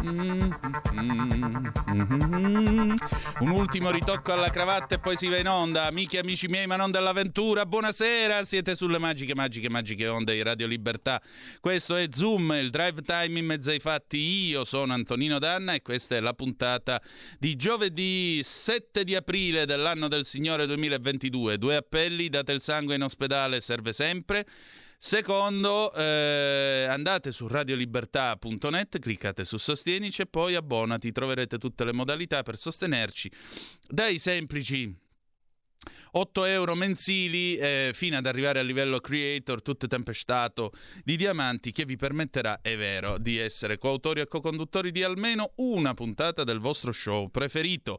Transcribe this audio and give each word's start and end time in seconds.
Un 0.00 1.50
ultimo 3.40 3.90
ritocco 3.90 4.32
alla 4.32 4.48
cravatta 4.48 4.94
e 4.94 5.00
poi 5.00 5.16
si 5.16 5.26
va 5.26 5.38
in 5.38 5.48
onda. 5.48 5.86
Amici 5.86 6.14
e 6.14 6.20
amici 6.20 6.46
miei, 6.46 6.68
ma 6.68 6.76
non 6.76 6.92
dell'avventura. 6.92 7.66
Buonasera, 7.66 8.44
siete 8.44 8.76
sulle 8.76 8.98
magiche, 8.98 9.34
magiche, 9.34 9.68
magiche 9.68 10.06
onde 10.06 10.34
di 10.34 10.42
Radio 10.42 10.68
Libertà. 10.68 11.20
Questo 11.58 11.96
è 11.96 12.06
Zoom, 12.12 12.52
il 12.52 12.70
drive 12.70 13.02
time 13.02 13.40
in 13.40 13.46
mezzo 13.46 13.70
ai 13.70 13.80
fatti. 13.80 14.18
Io 14.18 14.64
sono 14.64 14.92
Antonino 14.92 15.40
Danna 15.40 15.72
e 15.72 15.82
questa 15.82 16.14
è 16.14 16.20
la 16.20 16.32
puntata 16.32 17.02
di 17.36 17.56
giovedì 17.56 18.40
7 18.40 19.02
di 19.02 19.16
aprile 19.16 19.66
dell'anno 19.66 20.06
del 20.06 20.24
Signore 20.24 20.66
2022. 20.66 21.58
Due 21.58 21.74
appelli, 21.74 22.28
date 22.28 22.52
il 22.52 22.60
sangue 22.60 22.94
in 22.94 23.02
ospedale, 23.02 23.60
serve 23.60 23.92
sempre. 23.92 24.46
Secondo, 25.00 25.94
eh, 25.94 26.86
andate 26.88 27.30
su 27.30 27.46
radiolibertà.net, 27.46 28.98
cliccate 28.98 29.44
su 29.44 29.56
Sostienici 29.56 30.22
e 30.22 30.26
poi 30.26 30.56
abbonati, 30.56 31.12
troverete 31.12 31.56
tutte 31.56 31.84
le 31.84 31.92
modalità 31.92 32.42
per 32.42 32.56
sostenerci 32.56 33.30
dai 33.86 34.18
semplici 34.18 34.92
8 36.18 36.44
euro 36.46 36.74
mensili 36.74 37.56
eh, 37.56 37.92
fino 37.94 38.16
ad 38.16 38.26
arrivare 38.26 38.58
al 38.58 38.66
livello 38.66 38.98
creator, 38.98 39.62
tutto 39.62 39.86
tempestato 39.86 40.72
di 41.04 41.16
diamanti 41.16 41.70
che 41.70 41.84
vi 41.84 41.94
permetterà, 41.94 42.60
è 42.60 42.76
vero, 42.76 43.18
di 43.18 43.38
essere 43.38 43.78
coautori 43.78 44.20
e 44.20 44.26
co-conduttori 44.26 44.90
di 44.90 45.04
almeno 45.04 45.52
una 45.56 45.94
puntata 45.94 46.42
del 46.42 46.58
vostro 46.58 46.90
show 46.90 47.28
preferito. 47.30 47.98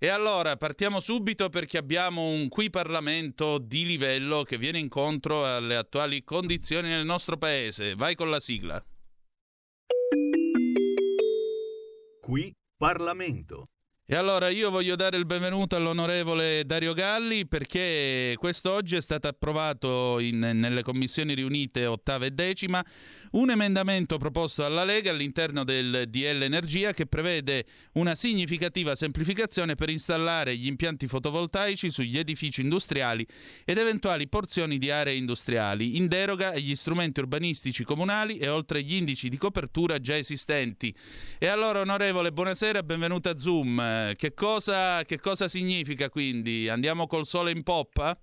E 0.00 0.08
allora 0.08 0.56
partiamo 0.56 0.98
subito 0.98 1.48
perché 1.48 1.78
abbiamo 1.78 2.26
un 2.26 2.48
qui 2.48 2.70
Parlamento 2.70 3.58
di 3.58 3.86
livello 3.86 4.42
che 4.42 4.58
viene 4.58 4.80
incontro 4.80 5.46
alle 5.46 5.76
attuali 5.76 6.24
condizioni 6.24 6.88
nel 6.88 7.04
nostro 7.04 7.36
paese. 7.36 7.94
Vai 7.94 8.16
con 8.16 8.30
la 8.30 8.40
sigla. 8.40 8.84
Qui 12.20 12.52
Parlamento. 12.76 13.68
E 14.12 14.16
allora 14.16 14.48
io 14.48 14.70
voglio 14.70 14.96
dare 14.96 15.16
il 15.18 15.24
benvenuto 15.24 15.76
all'onorevole 15.76 16.64
Dario 16.66 16.94
Galli 16.94 17.46
perché 17.46 18.34
quest'oggi 18.38 18.96
è 18.96 19.00
stato 19.00 19.28
approvato 19.28 20.18
in, 20.18 20.40
nelle 20.40 20.82
commissioni 20.82 21.32
riunite 21.32 21.86
ottava 21.86 22.24
e 22.24 22.32
decima 22.32 22.84
un 23.32 23.50
emendamento 23.50 24.18
proposto 24.18 24.62
dalla 24.62 24.82
Lega 24.82 25.12
all'interno 25.12 25.62
del 25.62 26.06
DL 26.08 26.42
Energia 26.42 26.92
che 26.92 27.06
prevede 27.06 27.66
una 27.92 28.16
significativa 28.16 28.96
semplificazione 28.96 29.76
per 29.76 29.90
installare 29.90 30.56
gli 30.56 30.66
impianti 30.66 31.06
fotovoltaici 31.06 31.88
sugli 31.88 32.18
edifici 32.18 32.62
industriali 32.62 33.24
ed 33.64 33.78
eventuali 33.78 34.26
porzioni 34.26 34.78
di 34.78 34.90
aree 34.90 35.14
industriali, 35.14 35.96
in 35.96 36.08
deroga 36.08 36.48
agli 36.48 36.74
strumenti 36.74 37.20
urbanistici 37.20 37.84
comunali 37.84 38.38
e 38.38 38.48
oltre 38.48 38.80
agli 38.80 38.96
indici 38.96 39.28
di 39.28 39.36
copertura 39.36 40.00
già 40.00 40.16
esistenti. 40.16 40.92
E 41.38 41.46
allora, 41.46 41.78
onorevole, 41.78 42.32
buonasera, 42.32 42.82
benvenuto 42.82 43.28
a 43.28 43.38
Zoom. 43.38 43.98
Che 44.16 44.34
cosa, 44.34 45.02
che 45.04 45.18
cosa 45.18 45.48
significa 45.48 46.08
quindi? 46.08 46.68
Andiamo 46.68 47.06
col 47.06 47.24
sole 47.24 47.50
in 47.50 47.62
poppa? 47.62 48.18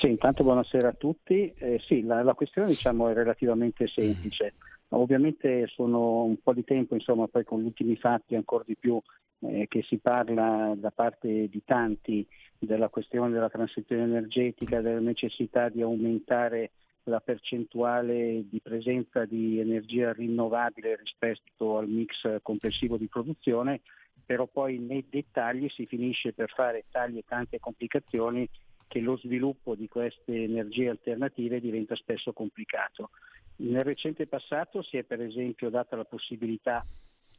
Sì, 0.00 0.08
intanto 0.08 0.42
buonasera 0.42 0.88
a 0.88 0.92
tutti. 0.92 1.52
Eh, 1.56 1.80
sì, 1.86 2.02
la, 2.02 2.22
la, 2.22 2.34
questione 2.34 2.68
diciamo, 2.68 3.08
è 3.08 3.14
relativamente 3.14 3.86
semplice. 3.86 4.54
Ovviamente 4.88 5.66
sono 5.68 6.24
un 6.24 6.36
po' 6.42 6.52
di 6.52 6.64
tempo, 6.64 6.94
insomma, 6.94 7.26
poi 7.28 7.44
con 7.44 7.60
gli 7.60 7.66
ultimi 7.66 7.96
fatti 7.96 8.34
ancora 8.34 8.64
di 8.66 8.76
più 8.76 9.00
eh, 9.40 9.66
che 9.68 9.82
si 9.82 9.98
parla 9.98 10.74
da 10.76 10.90
parte 10.90 11.48
di 11.48 11.62
tanti 11.64 12.26
della 12.58 12.88
questione 12.88 13.30
della 13.30 13.48
transizione 13.48 14.04
energetica, 14.04 14.80
della 14.80 15.00
necessità 15.00 15.68
di 15.68 15.82
aumentare 15.82 16.72
la 17.04 17.20
percentuale 17.20 18.44
di 18.48 18.60
presenza 18.62 19.24
di 19.26 19.58
energia 19.60 20.12
rinnovabile 20.12 20.96
rispetto 20.96 21.76
al 21.76 21.88
mix 21.88 22.40
complessivo 22.42 22.96
di 22.96 23.08
produzione, 23.08 23.82
però 24.24 24.46
poi 24.46 24.78
nei 24.78 25.06
dettagli 25.08 25.68
si 25.68 25.86
finisce 25.86 26.32
per 26.32 26.50
fare 26.50 26.84
tagli 26.90 27.18
e 27.18 27.24
tante 27.26 27.58
complicazioni 27.60 28.48
che 28.86 29.00
lo 29.00 29.16
sviluppo 29.16 29.74
di 29.74 29.88
queste 29.88 30.44
energie 30.44 30.88
alternative 30.88 31.60
diventa 31.60 31.94
spesso 31.96 32.32
complicato. 32.32 33.10
Nel 33.56 33.84
recente 33.84 34.26
passato 34.26 34.82
si 34.82 34.96
è 34.96 35.04
per 35.04 35.20
esempio 35.20 35.70
data 35.70 35.96
la 35.96 36.04
possibilità 36.04 36.84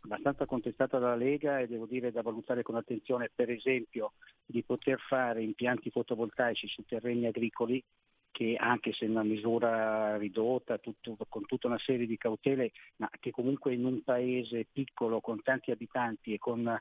abbastanza 0.02 0.46
contestata 0.46 1.00
dalla 1.00 1.16
Lega 1.16 1.60
e 1.60 1.68
devo 1.68 1.86
dire 1.86 2.12
da 2.12 2.22
valutare 2.22 2.62
con 2.62 2.76
attenzione 2.76 3.32
per 3.34 3.50
esempio 3.50 4.14
di 4.46 4.64
poter 4.64 5.00
fare 5.00 5.42
impianti 5.42 5.90
fotovoltaici 5.90 6.68
su 6.68 6.84
terreni 6.86 7.26
agricoli 7.26 7.84
che 8.36 8.58
anche 8.60 8.92
se 8.92 9.06
in 9.06 9.12
una 9.12 9.24
misura 9.24 10.18
ridotta, 10.18 10.78
tutto, 10.78 11.16
con 11.30 11.46
tutta 11.46 11.68
una 11.68 11.80
serie 11.80 12.06
di 12.06 12.18
cautele, 12.18 12.74
ma 12.98 13.10
che 13.18 13.32
comunque 13.32 13.74
in 13.74 13.86
un 13.86 14.04
paese 14.04 14.68
piccolo 14.70 15.22
con 15.22 15.42
tanti 15.42 15.72
abitanti 15.72 16.34
e 16.34 16.38
con 16.38 16.78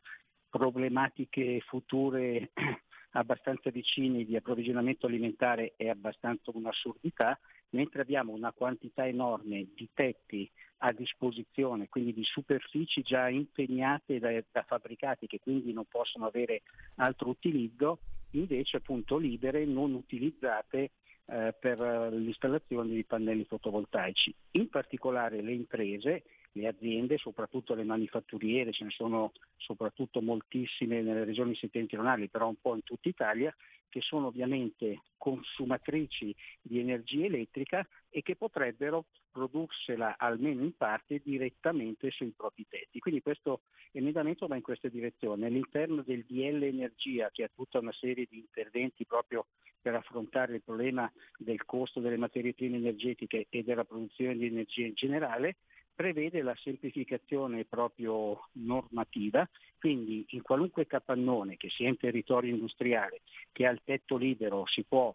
problematiche 0.51 1.61
future 1.61 2.51
abbastanza 3.13 3.71
vicini 3.71 4.25
di 4.25 4.35
approvvigionamento 4.35 5.07
alimentare 5.07 5.75
è 5.77 5.87
abbastanza 5.87 6.51
un'assurdità, 6.53 7.39
mentre 7.71 8.03
abbiamo 8.03 8.33
una 8.33 8.51
quantità 8.51 9.07
enorme 9.07 9.69
di 9.77 9.89
tetti 9.95 10.51
a 10.79 10.91
disposizione, 10.91 11.89
quindi 11.89 12.13
di 12.13 12.25
superfici 12.25 13.03
già 13.03 13.29
impegnate 13.29 14.19
da, 14.19 14.43
da 14.51 14.65
fabbricati 14.65 15.29
che 15.29 15.39
quindi 15.39 15.73
non 15.73 15.85
possono 15.87 16.27
avere 16.27 16.63
altro 16.97 17.29
utilizzo, 17.29 18.01
invece 18.33 18.79
appunto 18.79 19.19
libere, 19.19 19.65
non 19.65 19.95
utilizzate 19.95 20.91
eh, 21.27 21.55
per 21.59 21.79
l'installazione 22.13 22.91
di 22.91 23.05
pannelli 23.05 23.45
fotovoltaici. 23.45 24.35
In 24.53 24.69
particolare 24.69 25.41
le 25.41 25.53
imprese 25.53 26.23
le 26.55 26.69
aziende, 26.69 27.19
soprattutto 27.19 27.75
le 27.75 27.85
manifatturiere, 27.85 28.73
ce 28.73 28.85
ne 28.85 28.91
sono 28.91 29.33
soprattutto 29.57 30.21
moltissime 30.21 31.03
nelle 31.03 31.25
regioni 31.25 31.55
settentrionali, 31.55 32.29
però 32.29 32.49
un 32.49 32.61
po' 32.61 32.75
in 32.75 32.83
tutta 32.83 33.09
Italia, 33.09 33.55
che 33.89 34.01
sono 34.01 34.27
ovviamente 34.27 35.03
consumatrici 35.17 36.35
di 36.61 36.81
energia 36.81 37.27
elettrica 37.27 37.87
e 38.11 38.23
che 38.23 38.35
potrebbero 38.35 39.07
prodursela 39.31 40.17
almeno 40.19 40.63
in 40.63 40.77
parte 40.77 41.21
direttamente 41.23 42.11
sui 42.11 42.33
propri 42.37 42.67
tetti. 42.69 42.99
Quindi 42.99 43.23
questo 43.23 43.63
emendamento 43.93 44.47
va 44.47 44.57
in 44.57 44.63
questa 44.63 44.89
direzione. 44.89 45.47
All'interno 45.47 46.03
del 46.03 46.25
DL 46.25 46.63
Energia, 46.63 47.31
che 47.31 47.45
ha 47.45 47.51
tutta 47.55 47.79
una 47.79 47.93
serie 47.93 48.27
di 48.29 48.39
interventi 48.39 49.07
proprio 49.07 49.47
per 49.81 49.95
affrontare 49.95 50.55
il 50.55 50.63
problema 50.63 51.11
del 51.39 51.65
costo 51.65 52.01
delle 52.01 52.17
materie 52.17 52.55
prime 52.55 52.77
energetiche 52.77 53.47
e 53.49 53.63
della 53.63 53.85
produzione 53.85 54.37
di 54.37 54.47
energia 54.47 54.87
in 54.87 54.95
generale, 54.95 55.57
prevede 55.95 56.43
la 56.43 56.55
semplificazione 56.57 57.65
proprio 57.65 58.49
normativa, 58.53 59.49
quindi 59.79 60.27
in 60.31 60.43
qualunque 60.43 60.87
capannone 60.87 61.57
che 61.57 61.69
sia 61.71 61.89
in 61.89 61.97
territorio 61.97 62.53
industriale, 62.53 63.21
che 63.53 63.67
ha 63.67 63.71
il 63.71 63.81
tetto 63.85 64.17
libero, 64.17 64.67
si 64.67 64.83
può 64.83 65.15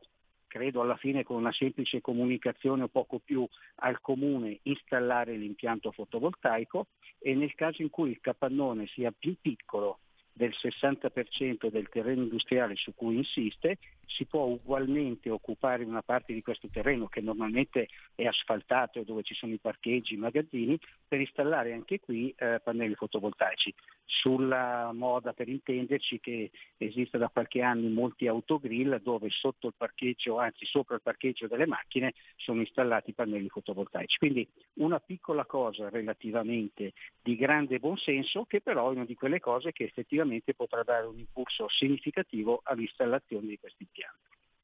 credo 0.49 0.81
alla 0.81 0.97
fine 0.97 1.23
con 1.23 1.37
una 1.37 1.51
semplice 1.51 2.01
comunicazione 2.01 2.83
o 2.83 2.87
poco 2.87 3.19
più 3.19 3.47
al 3.75 4.01
comune 4.01 4.59
installare 4.63 5.37
l'impianto 5.37 5.91
fotovoltaico 5.91 6.87
e 7.19 7.35
nel 7.35 7.53
caso 7.53 7.83
in 7.83 7.91
cui 7.91 8.09
il 8.09 8.19
capannone 8.19 8.87
sia 8.87 9.13
più 9.17 9.35
piccolo 9.39 9.99
del 10.33 10.53
60% 10.59 11.69
del 11.69 11.87
terreno 11.89 12.23
industriale 12.23 12.75
su 12.75 12.93
cui 12.95 13.17
insiste, 13.17 13.77
si 14.09 14.25
può 14.25 14.43
ugualmente 14.45 15.29
occupare 15.29 15.83
una 15.83 16.01
parte 16.01 16.33
di 16.33 16.41
questo 16.41 16.67
terreno 16.67 17.07
che 17.07 17.21
normalmente 17.21 17.87
è 18.15 18.25
asfaltato 18.25 19.03
dove 19.03 19.23
ci 19.23 19.35
sono 19.35 19.53
i 19.53 19.59
parcheggi, 19.59 20.15
i 20.15 20.17
magazzini, 20.17 20.77
per 21.07 21.19
installare 21.19 21.73
anche 21.73 21.99
qui 21.99 22.33
eh, 22.37 22.59
pannelli 22.63 22.95
fotovoltaici. 22.95 23.73
Sulla 24.05 24.91
moda 24.93 25.33
per 25.33 25.47
intenderci 25.47 26.19
che 26.19 26.49
esiste 26.77 27.17
da 27.19 27.29
qualche 27.29 27.61
anno 27.61 27.87
molti 27.89 28.27
autogrill 28.27 28.99
dove 29.01 29.29
sotto 29.29 29.67
il 29.67 29.75
parcheggio, 29.77 30.39
anzi 30.39 30.65
sopra 30.65 30.95
il 30.95 31.01
parcheggio 31.01 31.47
delle 31.47 31.67
macchine 31.67 32.13
sono 32.35 32.61
installati 32.61 33.13
pannelli 33.13 33.49
fotovoltaici. 33.49 34.17
Quindi 34.17 34.47
una 34.75 34.99
piccola 34.99 35.45
cosa 35.45 35.89
relativamente 35.89 36.93
di 37.21 37.35
grande 37.35 37.77
buonsenso 37.77 38.45
che 38.45 38.61
però 38.61 38.89
è 38.89 38.95
una 38.95 39.05
di 39.05 39.13
quelle 39.13 39.39
cose 39.39 39.71
che 39.71 39.83
effettivamente 39.83 40.55
potrà 40.55 40.81
dare 40.83 41.05
un 41.05 41.19
impulso 41.19 41.67
significativo 41.69 42.61
all'installazione 42.63 43.47
di 43.47 43.59
questi 43.59 43.83
impianti. 43.83 43.98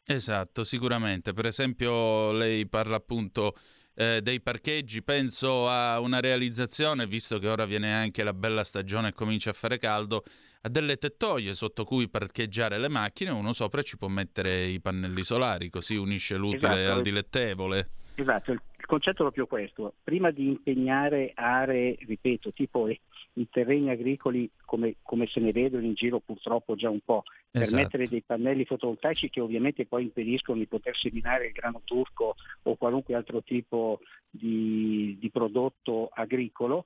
Esatto, 0.05 0.63
sicuramente. 0.63 1.33
Per 1.33 1.45
esempio 1.45 2.31
lei 2.31 2.67
parla 2.67 2.97
appunto 2.97 3.55
eh, 3.95 4.19
dei 4.21 4.41
parcheggi, 4.41 5.01
penso 5.01 5.67
a 5.69 5.99
una 5.99 6.19
realizzazione, 6.19 7.07
visto 7.07 7.39
che 7.39 7.47
ora 7.47 7.65
viene 7.65 7.93
anche 7.93 8.23
la 8.23 8.33
bella 8.33 8.63
stagione 8.63 9.09
e 9.09 9.13
comincia 9.13 9.49
a 9.49 9.53
fare 9.53 9.77
caldo, 9.77 10.23
a 10.61 10.69
delle 10.69 10.97
tettoie 10.97 11.53
sotto 11.55 11.85
cui 11.85 12.09
parcheggiare 12.09 12.77
le 12.77 12.89
macchine, 12.89 13.31
uno 13.31 13.53
sopra 13.53 13.81
ci 13.81 13.97
può 13.97 14.07
mettere 14.07 14.65
i 14.65 14.79
pannelli 14.79 15.23
solari, 15.23 15.69
così 15.69 15.95
unisce 15.95 16.35
l'utile 16.35 16.83
esatto. 16.83 16.97
al 16.97 17.01
dilettevole. 17.01 17.89
Esatto, 18.15 18.55
il 18.85 18.91
concetto 18.91 19.17
è 19.17 19.21
proprio 19.23 19.47
questo, 19.47 19.95
prima 20.03 20.29
di 20.29 20.47
impegnare 20.47 21.31
aree, 21.33 21.97
ripeto, 22.01 22.53
tipo 22.53 22.87
i 22.87 23.49
terreni 23.49 23.89
agricoli 23.89 24.47
come, 24.63 24.97
come, 25.01 25.25
se 25.25 25.39
ne 25.39 25.51
vedono 25.51 25.85
in 25.85 25.95
giro 25.95 26.19
purtroppo 26.19 26.75
già 26.75 26.91
un 26.91 26.99
po', 27.03 27.23
per 27.49 27.63
esatto. 27.63 27.81
mettere 27.81 28.07
dei 28.07 28.21
pannelli 28.21 28.63
fotovoltaici 28.63 29.31
che 29.31 29.41
ovviamente 29.41 29.87
poi 29.87 30.03
impediscono 30.03 30.59
di 30.59 30.67
poter 30.67 30.95
seminare 30.95 31.47
il 31.47 31.51
grano 31.51 31.81
turco 31.83 32.35
o 32.61 32.75
qualunque 32.75 33.15
altro 33.15 33.41
tipo 33.41 34.01
di, 34.29 35.17
di 35.19 35.31
prodotto 35.31 36.09
agricolo, 36.13 36.85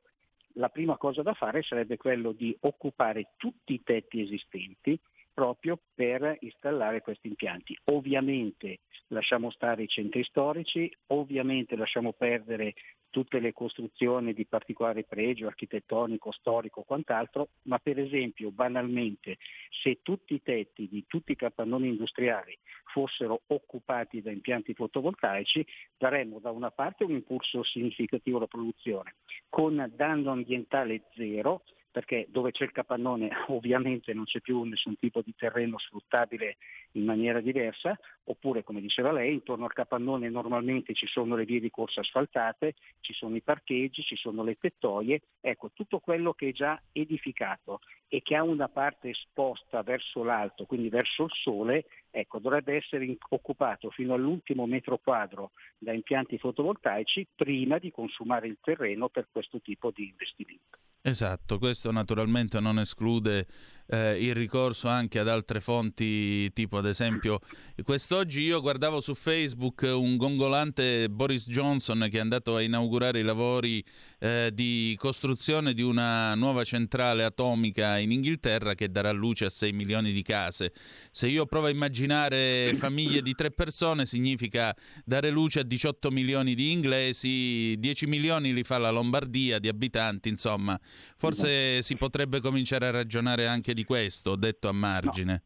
la 0.53 0.69
prima 0.69 0.95
cosa 0.95 1.21
da 1.21 1.33
fare 1.33 1.63
sarebbe 1.63 1.97
quello 1.97 2.31
di 2.31 2.55
occupare 2.61 3.31
tutti 3.35 3.73
i 3.73 3.83
tetti 3.83 4.21
esistenti 4.21 4.97
proprio 5.39 5.79
per 5.95 6.35
installare 6.41 6.99
questi 6.99 7.29
impianti. 7.29 7.73
Ovviamente 7.85 8.79
lasciamo 9.07 9.49
stare 9.51 9.83
i 9.83 9.87
centri 9.87 10.21
storici, 10.25 10.93
ovviamente 11.07 11.77
lasciamo 11.77 12.11
perdere 12.11 12.73
tutte 13.09 13.39
le 13.39 13.53
costruzioni 13.53 14.33
di 14.33 14.45
particolare 14.45 15.05
pregio 15.05 15.47
architettonico, 15.47 16.33
storico 16.33 16.83
quant'altro, 16.83 17.51
ma 17.63 17.79
per 17.79 17.99
esempio 17.99 18.51
banalmente 18.51 19.37
se 19.81 20.01
tutti 20.01 20.33
i 20.33 20.41
tetti 20.41 20.89
di 20.89 21.05
tutti 21.07 21.31
i 21.31 21.37
capannoni 21.37 21.87
industriali 21.87 22.59
fossero 22.91 23.43
occupati 23.47 24.21
da 24.21 24.31
impianti 24.31 24.73
fotovoltaici 24.73 25.65
daremmo 25.97 26.39
da 26.39 26.51
una 26.51 26.69
parte 26.69 27.05
un 27.05 27.11
impulso 27.11 27.63
significativo 27.63 28.37
alla 28.37 28.47
produzione 28.47 29.15
con 29.47 29.89
danno 29.95 30.31
ambientale 30.31 31.03
zero 31.15 31.63
perché 31.91 32.27
dove 32.29 32.51
c'è 32.51 32.63
il 32.63 32.71
capannone 32.71 33.29
ovviamente 33.49 34.13
non 34.13 34.25
c'è 34.25 34.39
più 34.41 34.61
nessun 34.63 34.95
tipo 34.97 35.21
di 35.21 35.33
terreno 35.35 35.77
sfruttabile 35.77 36.57
in 36.93 37.05
maniera 37.05 37.39
diversa, 37.41 37.97
oppure 38.25 38.63
come 38.63 38.81
diceva 38.81 39.11
lei, 39.11 39.33
intorno 39.33 39.65
al 39.65 39.73
capannone 39.73 40.29
normalmente 40.29 40.93
ci 40.93 41.07
sono 41.07 41.35
le 41.35 41.45
vie 41.45 41.59
di 41.59 41.69
corsa 41.69 42.01
asfaltate, 42.01 42.75
ci 42.99 43.13
sono 43.13 43.35
i 43.35 43.41
parcheggi, 43.41 44.01
ci 44.03 44.15
sono 44.15 44.43
le 44.43 44.55
tettoie, 44.55 45.21
ecco 45.41 45.71
tutto 45.73 45.99
quello 45.99 46.33
che 46.33 46.49
è 46.49 46.51
già 46.51 46.81
edificato 46.91 47.79
e 48.07 48.21
che 48.21 48.35
ha 48.35 48.43
una 48.43 48.67
parte 48.67 49.09
esposta 49.09 49.83
verso 49.83 50.23
l'alto, 50.23 50.65
quindi 50.65 50.89
verso 50.89 51.25
il 51.25 51.31
sole, 51.31 51.85
ecco, 52.09 52.39
dovrebbe 52.39 52.75
essere 52.75 53.15
occupato 53.29 53.91
fino 53.91 54.15
all'ultimo 54.15 54.65
metro 54.65 54.97
quadro 54.97 55.51
da 55.77 55.93
impianti 55.93 56.39
fotovoltaici 56.39 57.27
prima 57.35 57.77
di 57.77 57.91
consumare 57.91 58.47
il 58.47 58.57
terreno 58.61 59.09
per 59.09 59.27
questo 59.31 59.61
tipo 59.61 59.91
di 59.91 60.07
investimento. 60.07 60.88
Esatto, 61.01 61.59
questo 61.59 61.91
naturalmente 61.91 62.59
non 62.59 62.77
esclude 62.77 63.47
eh, 63.91 64.21
il 64.21 64.35
ricorso 64.35 64.89
anche 64.89 65.17
ad 65.17 65.29
altre 65.29 65.61
fonti, 65.61 66.51
tipo 66.51 66.77
ad 66.77 66.85
esempio 66.85 67.39
quest'oggi 67.83 68.41
io 68.41 68.59
guardavo 68.59 68.99
su 68.99 69.15
Facebook 69.15 69.81
un 69.81 70.17
gongolante 70.17 71.09
Boris 71.09 71.47
Johnson 71.47 72.07
che 72.11 72.17
è 72.17 72.19
andato 72.19 72.55
a 72.55 72.61
inaugurare 72.61 73.21
i 73.21 73.23
lavori 73.23 73.83
eh, 74.19 74.51
di 74.53 74.95
costruzione 74.99 75.73
di 75.73 75.81
una 75.81 76.35
nuova 76.35 76.65
centrale 76.65 77.23
atomica 77.23 77.97
in 77.97 78.11
Inghilterra 78.11 78.75
che 78.75 78.91
darà 78.91 79.11
luce 79.11 79.45
a 79.45 79.49
6 79.49 79.71
milioni 79.71 80.11
di 80.11 80.21
case. 80.21 80.73
Se 81.09 81.27
io 81.27 81.45
provo 81.45 81.67
a 81.67 81.71
immaginare 81.71 82.75
famiglie 82.75 83.21
di 83.21 83.33
tre 83.33 83.51
persone 83.51 84.05
significa 84.05 84.75
dare 85.05 85.29
luce 85.29 85.61
a 85.61 85.63
18 85.63 86.11
milioni 86.11 86.55
di 86.55 86.73
inglesi, 86.73 87.75
10 87.79 88.05
milioni 88.05 88.53
li 88.53 88.63
fa 88.63 88.77
la 88.77 88.89
Lombardia 88.89 89.59
di 89.59 89.69
abitanti, 89.69 90.27
insomma 90.27 90.79
Forse 91.17 91.81
si 91.81 91.95
potrebbe 91.95 92.39
cominciare 92.39 92.87
a 92.87 92.91
ragionare 92.91 93.47
anche 93.47 93.73
di 93.73 93.83
questo, 93.83 94.35
detto 94.35 94.67
a 94.67 94.73
margine. 94.73 95.31
No. 95.33 95.41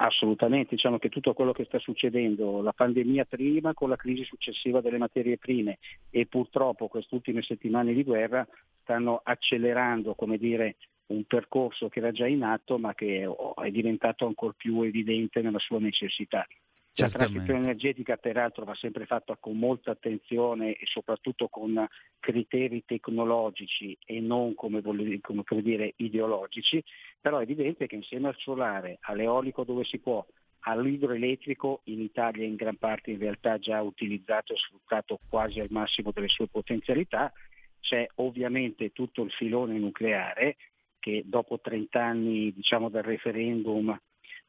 Assolutamente, 0.00 0.74
diciamo 0.74 0.98
che 0.98 1.08
tutto 1.08 1.32
quello 1.32 1.52
che 1.52 1.64
sta 1.64 1.78
succedendo, 1.78 2.60
la 2.60 2.72
pandemia 2.72 3.24
prima 3.24 3.74
con 3.74 3.88
la 3.88 3.96
crisi 3.96 4.22
successiva 4.24 4.80
delle 4.80 4.98
materie 4.98 5.38
prime 5.38 5.78
e 6.10 6.26
purtroppo 6.26 6.88
queste 6.88 7.14
ultime 7.14 7.42
settimane 7.42 7.92
di 7.94 8.04
guerra 8.04 8.46
stanno 8.82 9.20
accelerando 9.24 10.14
come 10.14 10.36
dire, 10.36 10.76
un 11.06 11.24
percorso 11.24 11.88
che 11.88 12.00
era 12.00 12.12
già 12.12 12.26
in 12.26 12.42
atto 12.42 12.78
ma 12.78 12.94
che 12.94 13.28
è 13.62 13.70
diventato 13.70 14.26
ancora 14.26 14.52
più 14.56 14.82
evidente 14.82 15.40
nella 15.40 15.58
sua 15.58 15.78
necessità. 15.80 16.46
La 17.00 17.08
transizione 17.10 17.60
energetica 17.60 18.16
peraltro 18.16 18.64
va 18.64 18.74
sempre 18.74 19.06
fatta 19.06 19.36
con 19.38 19.56
molta 19.56 19.92
attenzione 19.92 20.72
e 20.72 20.84
soprattutto 20.86 21.46
con 21.46 21.86
criteri 22.18 22.82
tecnologici 22.84 23.96
e 24.04 24.18
non 24.18 24.54
come, 24.54 24.82
come, 24.82 25.20
come 25.20 25.62
dire, 25.62 25.92
ideologici, 25.96 26.82
però 27.20 27.38
è 27.38 27.42
evidente 27.42 27.86
che 27.86 27.94
insieme 27.94 28.26
al 28.26 28.36
solare, 28.38 28.98
all'eolico 29.02 29.62
dove 29.62 29.84
si 29.84 29.98
può, 29.98 30.26
all'idroelettrico 30.60 31.82
in 31.84 32.00
Italia 32.00 32.44
in 32.44 32.56
gran 32.56 32.76
parte 32.76 33.12
in 33.12 33.18
realtà 33.18 33.58
già 33.58 33.80
utilizzato 33.80 34.52
e 34.52 34.56
sfruttato 34.56 35.20
quasi 35.28 35.60
al 35.60 35.68
massimo 35.70 36.10
delle 36.10 36.28
sue 36.28 36.48
potenzialità, 36.48 37.32
c'è 37.80 38.08
ovviamente 38.16 38.90
tutto 38.90 39.22
il 39.22 39.30
filone 39.30 39.78
nucleare 39.78 40.56
che 40.98 41.22
dopo 41.24 41.60
30 41.60 42.02
anni 42.02 42.52
diciamo, 42.52 42.88
dal 42.88 43.04
referendum 43.04 43.96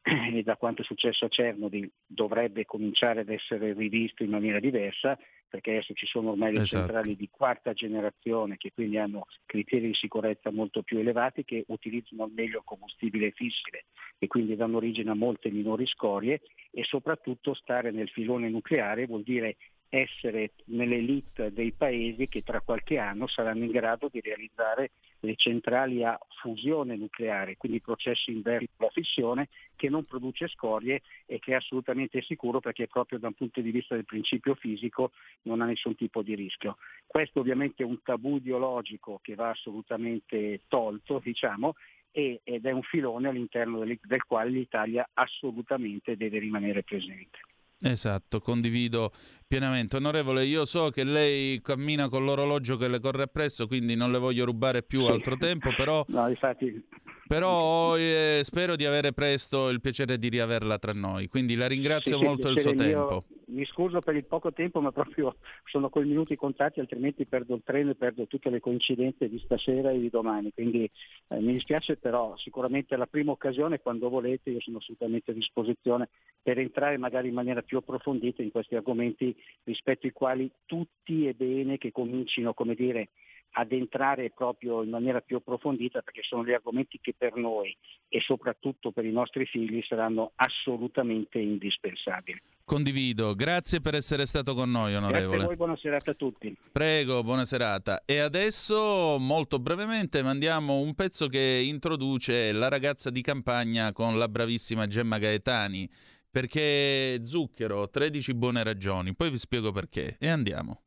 e 0.34 0.42
da 0.42 0.56
quanto 0.56 0.82
è 0.82 0.84
successo 0.84 1.26
a 1.26 1.28
Chernobyl 1.28 1.90
dovrebbe 2.06 2.64
cominciare 2.64 3.20
ad 3.20 3.28
essere 3.28 3.72
rivisto 3.72 4.22
in 4.22 4.30
maniera 4.30 4.58
diversa 4.58 5.18
perché 5.50 5.72
adesso 5.72 5.92
ci 5.94 6.06
sono 6.06 6.30
ormai 6.30 6.52
le 6.52 6.60
esatto. 6.60 6.86
centrali 6.86 7.16
di 7.16 7.28
quarta 7.28 7.72
generazione 7.72 8.56
che 8.56 8.72
quindi 8.72 8.98
hanno 8.98 9.26
criteri 9.44 9.88
di 9.88 9.94
sicurezza 9.94 10.50
molto 10.50 10.82
più 10.82 10.98
elevati 10.98 11.44
che 11.44 11.64
utilizzano 11.68 12.22
al 12.22 12.30
meglio 12.32 12.62
combustibile 12.64 13.32
fissile 13.32 13.86
e 14.18 14.28
quindi 14.28 14.54
danno 14.54 14.76
origine 14.76 15.10
a 15.10 15.14
molte 15.14 15.50
minori 15.50 15.86
scorie 15.86 16.40
e 16.70 16.84
soprattutto 16.84 17.52
stare 17.54 17.90
nel 17.90 18.08
filone 18.08 18.48
nucleare 18.48 19.06
vuol 19.06 19.22
dire 19.22 19.56
essere 19.90 20.52
nell'elite 20.66 21.52
dei 21.52 21.72
paesi 21.72 22.28
che 22.28 22.42
tra 22.42 22.60
qualche 22.60 22.98
anno 22.98 23.26
saranno 23.26 23.64
in 23.64 23.72
grado 23.72 24.08
di 24.10 24.20
realizzare 24.20 24.92
le 25.20 25.34
centrali 25.34 26.04
a 26.04 26.18
fusione 26.40 26.96
nucleare, 26.96 27.56
quindi 27.56 27.80
processi 27.80 28.30
inversi 28.30 28.68
alla 28.78 28.90
fissione 28.90 29.48
che 29.76 29.88
non 29.88 30.04
produce 30.04 30.48
scorie 30.48 31.02
e 31.26 31.38
che 31.40 31.52
è 31.52 31.56
assolutamente 31.56 32.22
sicuro 32.22 32.60
perché 32.60 32.86
proprio 32.86 33.18
da 33.18 33.26
un 33.26 33.34
punto 33.34 33.60
di 33.60 33.70
vista 33.70 33.96
del 33.96 34.04
principio 34.04 34.54
fisico 34.54 35.10
non 35.42 35.60
ha 35.60 35.66
nessun 35.66 35.96
tipo 35.96 36.22
di 36.22 36.34
rischio. 36.34 36.76
Questo 37.06 37.40
ovviamente 37.40 37.82
è 37.82 37.86
un 37.86 38.00
tabù 38.02 38.36
ideologico 38.36 39.18
che 39.20 39.34
va 39.34 39.50
assolutamente 39.50 40.62
tolto, 40.68 41.20
diciamo, 41.22 41.74
ed 42.12 42.64
è 42.64 42.70
un 42.70 42.82
filone 42.82 43.28
all'interno 43.28 43.84
del 43.84 44.24
quale 44.24 44.50
l'Italia 44.50 45.08
assolutamente 45.14 46.16
deve 46.16 46.38
rimanere 46.38 46.82
presente. 46.82 47.38
Esatto, 47.82 48.40
condivido 48.40 49.12
pienamente. 49.46 49.96
Onorevole, 49.96 50.44
io 50.44 50.64
so 50.64 50.90
che 50.90 51.04
lei 51.04 51.60
cammina 51.60 52.08
con 52.08 52.24
l'orologio 52.24 52.76
che 52.76 52.88
le 52.88 53.00
corre 53.00 53.24
appresso, 53.24 53.66
quindi 53.66 53.94
non 53.94 54.12
le 54.12 54.18
voglio 54.18 54.44
rubare 54.44 54.82
più 54.82 55.04
sì. 55.04 55.10
altro 55.10 55.36
tempo, 55.36 55.70
però... 55.76 56.04
No, 56.08 56.28
infatti... 56.28 56.86
Però 57.26 57.96
eh, 57.96 58.40
spero 58.42 58.74
di 58.74 58.84
avere 58.84 59.12
presto 59.12 59.68
il 59.68 59.80
piacere 59.80 60.18
di 60.18 60.28
riaverla 60.28 60.78
tra 60.78 60.92
noi, 60.92 61.28
quindi 61.28 61.54
la 61.54 61.68
ringrazio 61.68 62.18
sì, 62.18 62.24
molto 62.24 62.52
del 62.52 62.58
suo 62.58 62.72
mio... 62.72 62.82
tempo 62.82 63.24
mi 63.50 63.64
scuso 63.66 64.00
per 64.00 64.16
il 64.16 64.24
poco 64.24 64.52
tempo, 64.52 64.80
ma 64.80 64.92
proprio 64.92 65.36
sono 65.64 65.88
quei 65.88 66.06
minuti 66.06 66.36
contati, 66.36 66.80
altrimenti 66.80 67.26
perdo 67.26 67.54
il 67.54 67.62
treno 67.64 67.90
e 67.90 67.94
perdo 67.94 68.26
tutte 68.26 68.50
le 68.50 68.60
coincidenze 68.60 69.28
di 69.28 69.38
stasera 69.38 69.90
e 69.90 69.98
di 69.98 70.08
domani. 70.08 70.52
Quindi 70.52 70.90
eh, 71.28 71.40
mi 71.40 71.52
dispiace, 71.52 71.96
però 71.96 72.36
sicuramente 72.36 72.96
la 72.96 73.06
prima 73.06 73.32
occasione, 73.32 73.80
quando 73.80 74.08
volete, 74.08 74.50
io 74.50 74.60
sono 74.60 74.78
assolutamente 74.78 75.30
a 75.32 75.34
disposizione 75.34 76.08
per 76.42 76.58
entrare 76.58 76.96
magari 76.96 77.28
in 77.28 77.34
maniera 77.34 77.62
più 77.62 77.78
approfondita 77.78 78.42
in 78.42 78.50
questi 78.50 78.74
argomenti 78.74 79.36
rispetto 79.64 80.06
ai 80.06 80.12
quali 80.12 80.50
tutti 80.66 81.26
è 81.26 81.32
bene 81.32 81.78
che 81.78 81.92
comincino, 81.92 82.54
come 82.54 82.74
dire, 82.74 83.10
ad 83.52 83.72
entrare 83.72 84.30
proprio 84.30 84.82
in 84.82 84.90
maniera 84.90 85.20
più 85.20 85.36
approfondita 85.36 86.02
perché 86.02 86.22
sono 86.22 86.44
gli 86.44 86.52
argomenti 86.52 86.98
che 87.00 87.14
per 87.16 87.34
noi 87.34 87.76
e 88.08 88.20
soprattutto 88.20 88.92
per 88.92 89.04
i 89.04 89.12
nostri 89.12 89.46
figli 89.46 89.82
saranno 89.82 90.32
assolutamente 90.36 91.38
indispensabili. 91.38 92.40
Condivido, 92.64 93.34
grazie 93.34 93.80
per 93.80 93.96
essere 93.96 94.26
stato 94.26 94.54
con 94.54 94.70
noi 94.70 94.94
onorevole. 94.94 95.22
Grazie 95.22 95.42
a 95.42 95.46
voi, 95.46 95.56
buona 95.56 95.76
serata 95.76 96.12
a 96.12 96.14
tutti. 96.14 96.56
Prego, 96.70 97.22
buona 97.24 97.44
serata. 97.44 98.02
E 98.04 98.18
adesso 98.18 99.16
molto 99.18 99.58
brevemente 99.58 100.22
mandiamo 100.22 100.78
un 100.78 100.94
pezzo 100.94 101.26
che 101.26 101.62
introduce 101.64 102.52
la 102.52 102.68
ragazza 102.68 103.10
di 103.10 103.22
campagna 103.22 103.92
con 103.92 104.18
la 104.18 104.28
bravissima 104.28 104.86
Gemma 104.86 105.18
Gaetani, 105.18 105.90
perché 106.30 107.20
zucchero, 107.24 107.90
13 107.90 108.34
buone 108.34 108.62
ragioni, 108.62 109.16
poi 109.16 109.30
vi 109.30 109.38
spiego 109.38 109.72
perché 109.72 110.16
e 110.20 110.28
andiamo. 110.28 110.82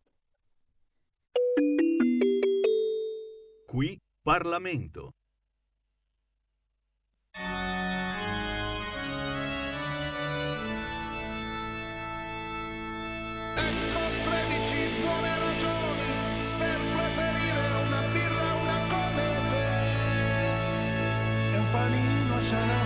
Qui 3.74 4.00
Parlamento. 4.22 5.10
Ecco 13.56 14.02
13 14.30 15.02
buone 15.02 15.40
ragioni 15.40 16.06
per 16.60 16.80
preferire 16.94 17.64
una 17.88 18.02
birra 18.14 18.48
a 18.48 18.56
una 18.62 18.80
comete 18.94 19.64
e 21.52 21.58
un 21.58 21.70
panino 21.72 22.42
sarà. 22.42 22.83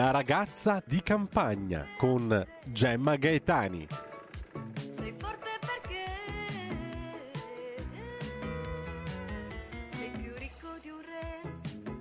La 0.00 0.12
ragazza 0.12 0.82
di 0.86 1.02
campagna 1.02 1.86
con 1.98 2.42
Gemma 2.72 3.16
Gaetani. 3.16 3.86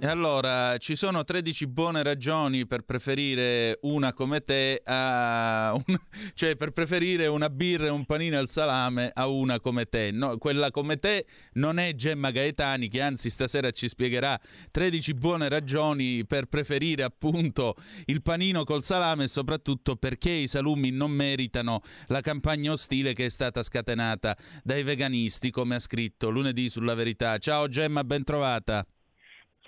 E 0.02 0.08
allora, 0.08 0.78
ci 0.78 0.96
sono 0.96 1.26
13 1.26 1.68
buone 1.68 2.04
ragioni 2.04 2.66
per 2.66 2.84
preferire 2.84 3.80
una 3.82 4.14
come 4.14 4.40
te 4.40 4.82
a 4.86 5.74
un- 5.76 6.00
cioè 6.36 6.56
per 6.56 6.72
preferire 6.72 7.28
una 7.28 7.50
birra 7.50 7.88
e 7.88 7.90
un 7.90 8.06
panino 8.06 8.38
al 8.38 8.48
salame 8.48 9.12
a 9.14 9.28
una 9.28 9.60
come 9.60 9.88
te. 9.88 10.12
No, 10.12 10.38
quella 10.38 10.72
come 10.72 11.00
te 11.00 11.26
non 11.56 11.80
è 11.80 11.96
Gemma 11.96 12.32
Gaetani 12.32 12.88
che 12.88 13.02
anzi 13.02 13.30
stasera 13.30 13.72
ci 13.72 13.90
spiegherà 13.90 14.40
13 14.72 15.14
buone 15.16 15.50
ragioni 15.50 16.26
per 16.26 16.46
preferire 16.46 17.04
appunto 17.04 17.76
il 18.06 18.22
panino 18.22 18.64
col 18.64 18.84
salame 18.84 19.26
e 19.26 19.28
soprattutto 19.28 19.98
perché 19.98 20.32
i 20.32 20.48
salumi 20.48 20.92
non 20.92 21.12
meritano 21.12 21.82
la 22.08 22.22
campagna 22.22 22.72
ostile 22.72 23.12
che 23.12 23.26
è 23.26 23.30
stata 23.30 23.62
scatenata 23.62 24.38
dai 24.64 24.84
veganisti, 24.84 25.50
come 25.52 25.76
ha 25.76 25.80
scritto 25.80 26.30
lunedì 26.30 26.70
sulla 26.70 26.94
verità. 26.94 27.38
Ciao 27.38 27.68
Gemma, 27.68 28.06
ben 28.06 28.24
trovata. 28.24 28.86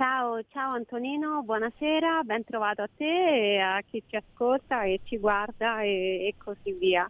Ciao, 0.01 0.41
ciao 0.49 0.73
Antonino, 0.73 1.43
buonasera, 1.43 2.23
ben 2.23 2.43
trovato 2.43 2.81
a 2.81 2.87
te 2.91 3.05
e 3.05 3.59
a 3.59 3.79
chi 3.85 4.01
ci 4.07 4.15
ascolta 4.15 4.83
e 4.85 4.99
ci 5.03 5.19
guarda 5.19 5.83
e, 5.83 6.25
e 6.25 6.33
così 6.37 6.73
via. 6.73 7.07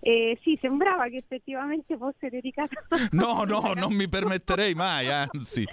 E 0.00 0.38
sì, 0.42 0.56
sembrava 0.60 1.08
che 1.08 1.16
effettivamente 1.16 1.96
fosse 1.96 2.28
dedicata 2.28 2.86
No, 3.12 3.44
no, 3.44 3.72
non 3.74 3.92
mi 3.92 4.08
permetterei 4.08 4.74
mai, 4.74 5.10
anzi. 5.10 5.64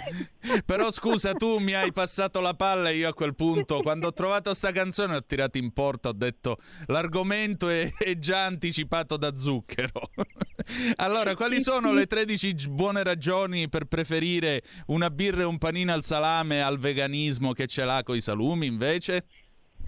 Però 0.65 0.91
scusa, 0.91 1.33
tu 1.33 1.57
mi 1.57 1.73
hai 1.73 1.91
passato 1.91 2.41
la 2.41 2.53
palla 2.53 2.89
e 2.89 2.97
io 2.97 3.09
a 3.09 3.13
quel 3.13 3.35
punto, 3.35 3.81
quando 3.81 4.07
ho 4.07 4.13
trovato 4.13 4.53
sta 4.53 4.71
canzone, 4.71 5.15
ho 5.15 5.23
tirato 5.23 5.57
in 5.57 5.71
porta, 5.73 6.09
ho 6.09 6.13
detto 6.13 6.57
l'argomento 6.87 7.69
è, 7.69 7.91
è 7.97 8.17
già 8.17 8.45
anticipato 8.45 9.17
da 9.17 9.35
Zucchero. 9.35 10.09
Allora, 10.95 11.35
quali 11.35 11.61
sono 11.61 11.93
le 11.93 12.07
13 12.07 12.55
gi- 12.55 12.69
buone 12.69 13.03
ragioni 13.03 13.69
per 13.69 13.85
preferire 13.85 14.63
una 14.87 15.11
birra 15.11 15.41
e 15.41 15.45
un 15.45 15.59
panino 15.59 15.93
al 15.93 16.03
salame 16.03 16.61
al 16.61 16.79
veganismo 16.79 17.53
che 17.53 17.67
ce 17.67 17.85
l'ha 17.85 18.01
coi 18.03 18.19
salumi 18.19 18.65
invece? 18.65 19.25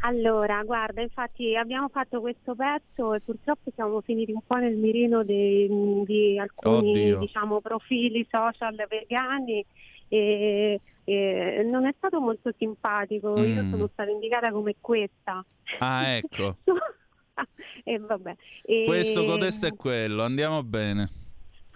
Allora, 0.01 0.63
guarda, 0.63 1.01
infatti 1.01 1.55
abbiamo 1.55 1.89
fatto 1.89 2.19
questo 2.21 2.55
pezzo 2.55 3.13
e 3.13 3.19
purtroppo 3.21 3.71
siamo 3.73 4.01
finiti 4.01 4.31
un 4.31 4.41
po' 4.45 4.55
nel 4.55 4.75
mirino 4.75 5.23
dei- 5.23 5.67
di 6.05 6.37
alcuni 6.39 7.17
diciamo, 7.19 7.61
profili 7.61 8.25
social 8.29 8.75
vegani 8.87 9.65
e, 10.07 10.79
e 11.03 11.63
non 11.69 11.85
è 11.85 11.93
stato 11.97 12.19
molto 12.21 12.53
simpatico. 12.57 13.43
Io 13.43 13.63
Mm. 13.63 13.71
sono 13.71 13.89
stata 13.91 14.09
indicata 14.09 14.51
come 14.51 14.75
questa. 14.79 15.43
Ah, 15.79 16.07
ecco. 16.15 16.57
e 17.83 17.97
vabbè. 17.99 18.35
E- 18.63 18.83
Questo, 18.85 19.25
codesto 19.25 19.65
e 19.67 19.75
quello, 19.75 20.23
andiamo 20.23 20.63
bene. 20.63 21.09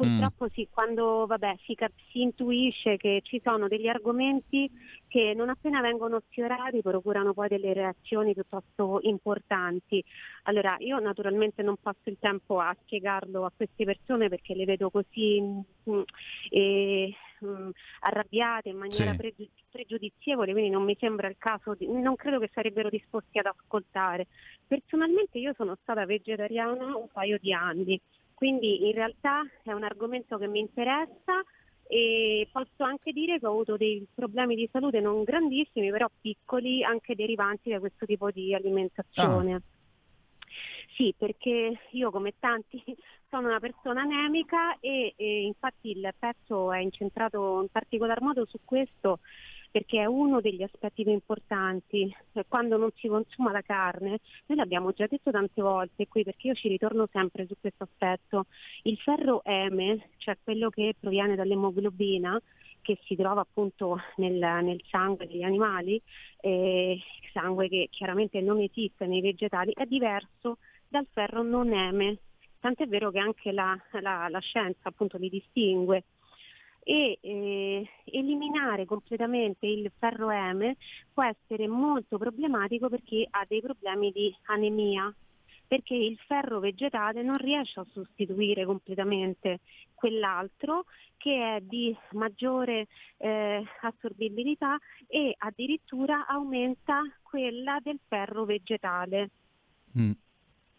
Purtroppo 0.02 0.48
sì, 0.50 0.68
quando 0.70 1.26
vabbè, 1.26 1.56
si, 1.66 1.76
cap- 1.76 1.92
si 2.12 2.22
intuisce 2.22 2.98
che 2.98 3.22
ci 3.24 3.40
sono 3.44 3.68
degli 3.68 3.88
argomenti 3.88 4.70
che 5.08 5.34
non 5.36 5.50
appena 5.50 5.82
vengono 5.82 6.22
sfiorati 6.30 6.82
procurano 6.82 7.34
poi 7.34 7.48
delle 7.48 7.74
reazioni 7.74 8.34
piuttosto 8.34 9.00
importanti. 9.04 10.04
Allora, 10.44 10.76
io 10.80 11.00
naturalmente 11.00 11.62
non 11.62 11.76
passo 11.82 12.10
il 12.10 12.18
tempo 12.20 12.60
a 12.60 12.76
spiegarlo 12.82 13.46
a 13.46 13.52
queste 13.56 13.84
persone 13.86 14.30
perché 14.30 14.56
le 14.56 14.66
vedo 14.66 14.90
così 14.90 15.42
mm, 15.42 16.02
eh, 16.50 17.14
mm, 17.46 17.70
arrabbiate 18.02 18.70
in 18.70 18.78
maniera 18.78 19.12
Sì. 19.12 19.18
pregiu- 19.18 19.50
pregiudizievole, 19.70 20.52
quindi 20.52 20.70
non 20.70 20.84
mi 20.84 20.96
sembra 21.00 21.28
il 21.28 21.36
caso, 21.38 21.76
di- 21.76 21.88
non 21.88 22.16
credo 22.16 22.40
che 22.40 22.50
sarebbero 22.54 22.90
disposti 22.90 23.38
ad 23.40 23.46
ascoltare. 23.46 24.28
Personalmente 24.68 25.38
io 25.38 25.54
sono 25.56 25.78
stata 25.82 26.06
vegetariana 26.06 26.96
un 26.96 27.08
paio 27.12 27.38
di 27.40 27.54
anni, 27.54 28.00
quindi 28.42 28.88
in 28.88 28.94
realtà 28.94 29.44
è 29.62 29.72
un 29.72 29.84
argomento 29.84 30.40
che 30.40 30.48
mi 30.48 30.58
interessa 30.58 31.44
e 31.84 32.50
posso 32.52 32.84
anche 32.84 33.12
dire 33.12 33.38
che 33.38 33.46
ho 33.46 33.52
avuto 33.52 33.78
dei 33.78 34.04
problemi 34.16 34.56
di 34.56 34.68
salute 34.72 35.00
non 35.00 35.22
grandissimi, 35.22 35.92
però 35.92 36.10
piccoli, 36.20 36.84
anche 36.84 37.14
derivanti 37.14 37.70
da 37.70 37.78
questo 37.78 38.08
tipo 38.08 38.32
di 38.32 38.56
alimentazione. 38.56 39.62
Sì, 40.96 41.14
perché 41.16 41.82
io 41.92 42.10
come 42.10 42.34
tanti 42.40 42.84
sono 43.30 43.48
una 43.48 43.60
persona 43.60 44.02
anemica 44.02 44.76
e, 44.80 45.14
e 45.16 45.44
infatti 45.44 45.92
il 45.92 46.12
pezzo 46.18 46.72
è 46.72 46.80
incentrato 46.80 47.62
in 47.62 47.70
particolar 47.72 48.22
modo 48.22 48.46
su 48.46 48.58
questo 48.66 49.20
perché 49.72 50.02
è 50.02 50.06
uno 50.06 50.42
degli 50.42 50.62
aspetti 50.62 51.04
più 51.04 51.12
importanti. 51.14 52.14
Eh, 52.34 52.46
Quando 52.48 52.78
non 52.78 52.92
si 52.96 53.08
consuma 53.08 53.52
la 53.52 53.62
carne, 53.62 54.20
noi 54.48 54.58
l'abbiamo 54.58 54.92
già 54.92 55.08
detto 55.08 55.32
tante 55.32 55.62
volte 55.62 56.08
qui 56.08 56.24
perché 56.24 56.48
io 56.48 56.54
ci 56.54 56.68
ritorno 56.68 57.08
sempre 57.12 57.48
su 57.48 57.56
questo 57.60 57.84
aspetto, 57.86 58.46
il 58.84 58.98
ferro 58.98 59.42
M, 59.46 59.98
cioè 60.18 60.38
quello 60.44 60.70
che 60.70 60.96
proviene 61.00 61.36
dall'emoglobina, 61.36 62.40
che 62.82 62.98
si 63.06 63.16
trova 63.16 63.42
appunto 63.42 63.98
nel, 64.18 64.34
nel 64.64 64.82
sangue 64.90 65.28
degli 65.28 65.44
animali, 65.44 66.02
eh, 66.42 67.00
sangue 67.32 67.70
che 67.70 67.88
chiaramente 67.92 68.42
non 68.42 68.60
esiste 68.60 69.06
nei 69.06 69.22
vegetali, 69.22 69.72
è 69.74 69.86
diverso 69.86 70.58
dal 70.88 71.08
ferro 71.12 71.44
non 71.44 71.70
M, 71.70 72.18
tant'è 72.60 72.88
vero 72.88 73.12
che 73.12 73.20
anche 73.20 73.52
la, 73.52 73.78
la- 74.02 74.28
la 74.30 74.40
scienza 74.40 74.90
appunto 74.90 75.18
li 75.18 75.30
distingue. 75.30 76.04
E 76.84 77.20
eh, 77.22 77.90
eliminare 78.06 78.86
completamente 78.86 79.68
il 79.68 79.92
ferro 80.00 80.30
M 80.32 80.74
può 81.14 81.24
essere 81.24 81.68
molto 81.68 82.18
problematico 82.18 82.90
perché 82.90 83.28
ha 83.30 83.46
dei 83.48 83.62
problemi 83.62 84.12
di 84.12 84.36
anemia, 84.46 85.14
perché 85.68 85.94
il 85.94 86.18
ferro 86.26 86.60
vegetale 86.60 87.22
non 87.22 87.38
riesce 87.38 87.80
a 87.80 87.86
sostituire 87.92 88.66
completamente 88.66 89.60
quell'altro 89.94 90.86
che 91.18 91.56
è 91.56 91.62
di 91.62 91.96
maggiore 92.14 92.88
eh, 93.18 93.64
assorbibilità 93.82 94.78
e 95.08 95.36
addirittura 95.38 96.26
aumenta 96.26 97.02
quella 97.22 97.80
del 97.82 98.00
ferro 98.08 98.44
vegetale. 98.44 99.30
Mm. 99.98 100.12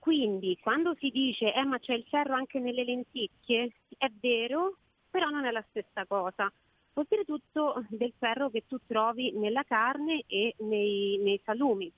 Quindi 0.00 0.58
quando 0.60 0.96
si 0.98 1.10
dice 1.10 1.54
eh 1.54 1.64
ma 1.64 1.78
c'è 1.78 1.94
il 1.94 2.04
ferro 2.10 2.34
anche 2.34 2.58
nelle 2.58 2.82
lenticchie, 2.82 3.72
è 3.96 4.10
vero, 4.20 4.78
però 5.12 5.28
non 5.28 5.44
è 5.44 5.50
la 5.50 5.64
stessa 5.68 6.06
cosa. 6.06 6.50
Oltretutto 6.94 7.84
del 7.88 8.12
ferro 8.18 8.50
che 8.50 8.64
tu 8.66 8.78
trovi 8.86 9.32
nella 9.32 9.62
carne 9.62 10.24
e 10.26 10.54
nei, 10.60 11.18
nei 11.22 11.40
salumi. 11.44 11.92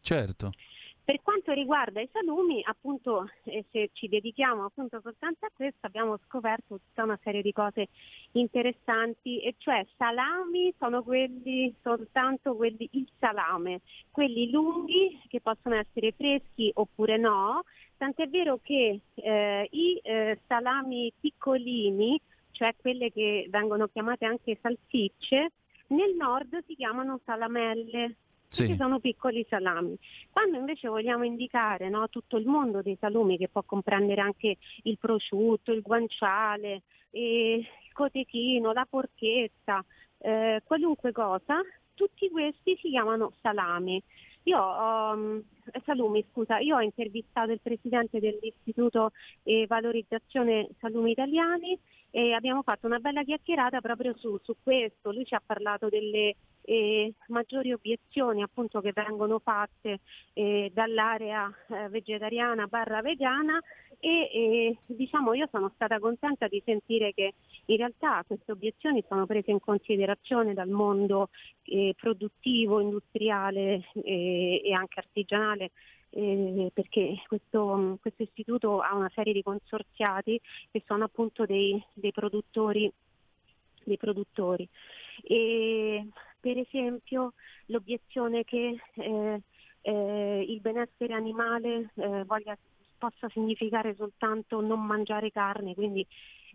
Certo. 0.00 0.52
Per 1.02 1.22
quanto 1.22 1.50
riguarda 1.52 2.00
i 2.00 2.08
salumi, 2.12 2.62
appunto, 2.64 3.28
eh, 3.42 3.64
se 3.72 3.90
ci 3.94 4.06
dedichiamo 4.06 4.64
appunto 4.64 5.00
soltanto 5.02 5.44
a 5.44 5.50
questo, 5.52 5.84
abbiamo 5.86 6.16
scoperto 6.24 6.78
tutta 6.78 7.02
una 7.02 7.18
serie 7.20 7.42
di 7.42 7.52
cose 7.52 7.88
interessanti, 8.32 9.40
e 9.40 9.56
cioè 9.58 9.84
salami 9.96 10.72
sono 10.78 11.02
quelli, 11.02 11.74
soltanto 11.82 12.54
quelli, 12.54 12.88
il 12.92 13.08
salame, 13.18 13.80
quelli 14.12 14.50
lunghi 14.52 15.20
che 15.26 15.40
possono 15.40 15.74
essere 15.74 16.12
freschi 16.12 16.70
oppure 16.74 17.16
no, 17.16 17.64
tant'è 17.96 18.28
vero 18.28 18.60
che 18.62 19.00
eh, 19.14 19.68
i 19.68 20.00
eh, 20.04 20.38
salami 20.46 21.12
piccolini, 21.18 22.20
cioè 22.52 22.74
quelle 22.76 23.10
che 23.12 23.46
vengono 23.50 23.88
chiamate 23.88 24.24
anche 24.24 24.58
salsicce, 24.60 25.52
nel 25.88 26.14
nord 26.16 26.62
si 26.66 26.74
chiamano 26.76 27.20
salamelle 27.24 28.16
Sì. 28.48 28.74
sono 28.76 28.98
piccoli 28.98 29.46
salami. 29.48 29.96
Quando 30.30 30.58
invece 30.58 30.88
vogliamo 30.88 31.24
indicare 31.24 31.88
no, 31.88 32.08
tutto 32.08 32.36
il 32.36 32.46
mondo 32.46 32.82
dei 32.82 32.96
salumi, 32.98 33.38
che 33.38 33.48
può 33.48 33.62
comprendere 33.62 34.20
anche 34.20 34.56
il 34.82 34.98
prosciutto, 34.98 35.72
il 35.72 35.82
guanciale, 35.82 36.82
eh, 37.10 37.58
il 37.58 37.92
cotechino, 37.92 38.72
la 38.72 38.86
porchetta, 38.90 39.84
eh, 40.18 40.62
qualunque 40.64 41.12
cosa, 41.12 41.60
tutti 41.94 42.28
questi 42.28 42.76
si 42.80 42.88
chiamano 42.90 43.32
salami. 43.40 44.02
Io 44.44 44.58
ho, 44.58 45.14
mm, 45.16 45.38
salumi, 45.84 46.24
scusa, 46.32 46.58
io 46.58 46.76
ho 46.76 46.80
intervistato 46.80 47.52
il 47.52 47.60
presidente 47.62 48.18
dell'Istituto 48.20 49.12
eh, 49.42 49.66
Valorizzazione 49.68 50.68
Salumi 50.80 51.10
Italiani 51.12 51.78
e 52.10 52.32
abbiamo 52.32 52.62
fatto 52.62 52.86
una 52.86 52.98
bella 52.98 53.22
chiacchierata 53.22 53.80
proprio 53.80 54.14
su, 54.16 54.38
su 54.42 54.56
questo. 54.62 55.12
Lui 55.12 55.24
ci 55.24 55.34
ha 55.34 55.42
parlato 55.44 55.88
delle 55.88 56.34
eh, 56.62 57.14
maggiori 57.28 57.72
obiezioni 57.72 58.42
appunto 58.42 58.80
che 58.80 58.92
vengono 58.94 59.38
fatte 59.38 60.00
eh, 60.34 60.70
dall'area 60.72 61.52
eh, 61.68 61.88
vegetariana 61.88 62.66
barra 62.66 63.00
vegana 63.00 63.58
e 64.02 64.78
diciamo 64.86 65.34
io 65.34 65.46
sono 65.50 65.70
stata 65.74 65.98
contenta 65.98 66.48
di 66.48 66.62
sentire 66.64 67.12
che 67.12 67.34
in 67.66 67.76
realtà 67.76 68.24
queste 68.26 68.52
obiezioni 68.52 69.04
sono 69.06 69.26
prese 69.26 69.50
in 69.50 69.60
considerazione 69.60 70.54
dal 70.54 70.70
mondo 70.70 71.28
eh, 71.64 71.94
produttivo, 71.98 72.80
industriale 72.80 73.84
eh, 74.02 74.62
e 74.64 74.72
anche 74.72 75.00
artigianale 75.00 75.70
eh, 76.10 76.70
perché 76.72 77.22
questo, 77.26 77.98
questo 78.00 78.22
istituto 78.22 78.80
ha 78.80 78.94
una 78.94 79.10
serie 79.14 79.32
di 79.32 79.42
consorziati 79.42 80.40
che 80.70 80.82
sono 80.86 81.04
appunto 81.04 81.46
dei, 81.46 81.82
dei 81.94 82.12
produttori 82.12 82.92
dei 83.84 83.96
produttori. 83.96 84.68
E, 85.22 86.06
per 86.38 86.58
esempio 86.58 87.34
l'obiezione 87.66 88.44
che 88.44 88.80
eh, 88.94 89.42
eh, 89.82 90.44
il 90.46 90.60
benessere 90.60 91.14
animale 91.14 91.90
eh, 91.94 92.24
voglia, 92.24 92.56
possa 92.98 93.28
significare 93.30 93.94
soltanto 93.94 94.60
non 94.60 94.84
mangiare 94.84 95.30
carne, 95.30 95.74
quindi 95.74 96.06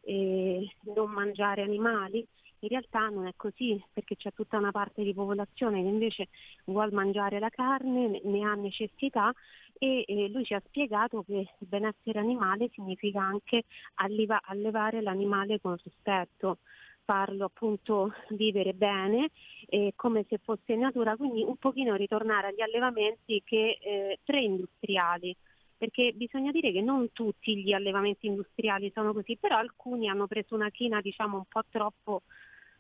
eh, 0.02 0.68
non 0.94 1.12
mangiare 1.12 1.62
animali. 1.62 2.26
In 2.66 2.72
realtà 2.72 3.10
non 3.10 3.28
è 3.28 3.34
così 3.36 3.80
perché 3.94 4.16
c'è 4.16 4.34
tutta 4.34 4.58
una 4.58 4.72
parte 4.72 5.04
di 5.04 5.14
popolazione 5.14 5.84
che 5.84 5.88
invece 5.88 6.28
vuole 6.66 6.92
mangiare 6.92 7.38
la 7.38 7.50
carne, 7.50 8.20
ne 8.24 8.44
ha 8.44 8.56
necessità 8.56 9.32
e 9.78 10.30
lui 10.32 10.46
ci 10.46 10.56
ha 10.56 10.64
spiegato 10.66 11.22
che 11.24 11.48
il 11.60 11.68
benessere 11.68 12.18
animale 12.18 12.70
significa 12.74 13.22
anche 13.22 13.66
alleva- 13.96 14.42
allevare 14.44 15.02
l'animale 15.02 15.60
con 15.60 15.76
rispetto 15.84 16.60
farlo 17.04 17.46
appunto 17.46 18.14
vivere 18.30 18.74
bene 18.74 19.30
eh, 19.68 19.94
come 19.96 20.26
se 20.28 20.40
fosse 20.40 20.74
in 20.74 20.80
natura, 20.80 21.16
quindi 21.16 21.44
un 21.44 21.56
pochino 21.58 21.96
ritornare 21.96 22.48
agli 22.48 22.62
allevamenti 22.62 23.44
che, 23.46 23.78
eh, 23.80 24.20
preindustriali, 24.24 25.36
perché 25.78 26.14
bisogna 26.14 26.52
dire 26.52 26.72
che 26.72 26.82
non 26.82 27.12
tutti 27.14 27.58
gli 27.58 27.74
allevamenti 27.74 28.26
industriali 28.26 28.92
sono 28.94 29.14
così, 29.14 29.38
però 29.38 29.58
alcuni 29.58 30.10
hanno 30.10 30.26
preso 30.26 30.56
una 30.56 30.70
china 30.72 31.00
diciamo 31.00 31.38
un 31.38 31.46
po' 31.48 31.62
troppo 31.70 32.24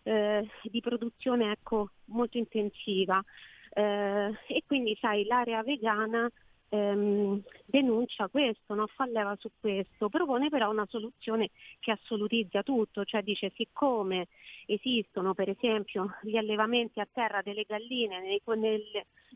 eh, 0.05 0.47
di 0.63 0.81
produzione 0.81 1.51
ecco, 1.51 1.89
molto 2.05 2.37
intensiva 2.37 3.23
eh, 3.73 4.31
e 4.47 4.63
quindi 4.65 4.95
sai 5.01 5.25
l'area 5.25 5.63
vegana 5.63 6.29
ehm, 6.69 7.41
denuncia 7.65 8.27
questo, 8.27 8.75
no? 8.75 8.85
fa 8.87 9.05
leva 9.05 9.35
su 9.39 9.49
questo, 9.59 10.09
propone 10.09 10.49
però 10.49 10.69
una 10.69 10.85
soluzione 10.87 11.49
che 11.79 11.91
assolutizza 11.91 12.61
tutto, 12.61 13.03
cioè 13.03 13.23
dice 13.23 13.51
siccome 13.55 14.27
esistono 14.67 15.33
per 15.33 15.49
esempio 15.49 16.17
gli 16.21 16.37
allevamenti 16.37 16.99
a 16.99 17.07
terra 17.11 17.41
delle 17.41 17.65
galline 17.67 18.21
nei, 18.21 18.41
nel, 18.57 18.83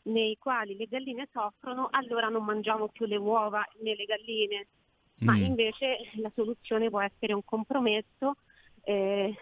nei 0.04 0.38
quali 0.38 0.78
le 0.78 0.86
galline 0.86 1.28
soffrono, 1.32 1.88
allora 1.90 2.30
non 2.30 2.46
mangiamo 2.46 2.90
più 2.90 3.08
le 3.08 3.18
uova 3.18 3.66
nelle 3.82 4.06
galline, 4.06 4.68
ma 5.22 5.34
Mm. 5.34 5.44
invece 5.44 5.98
la 6.22 6.32
soluzione 6.34 6.90
può 6.90 7.02
essere 7.02 7.34
un 7.34 7.44
compromesso 7.44 8.36
eh, 8.84 9.36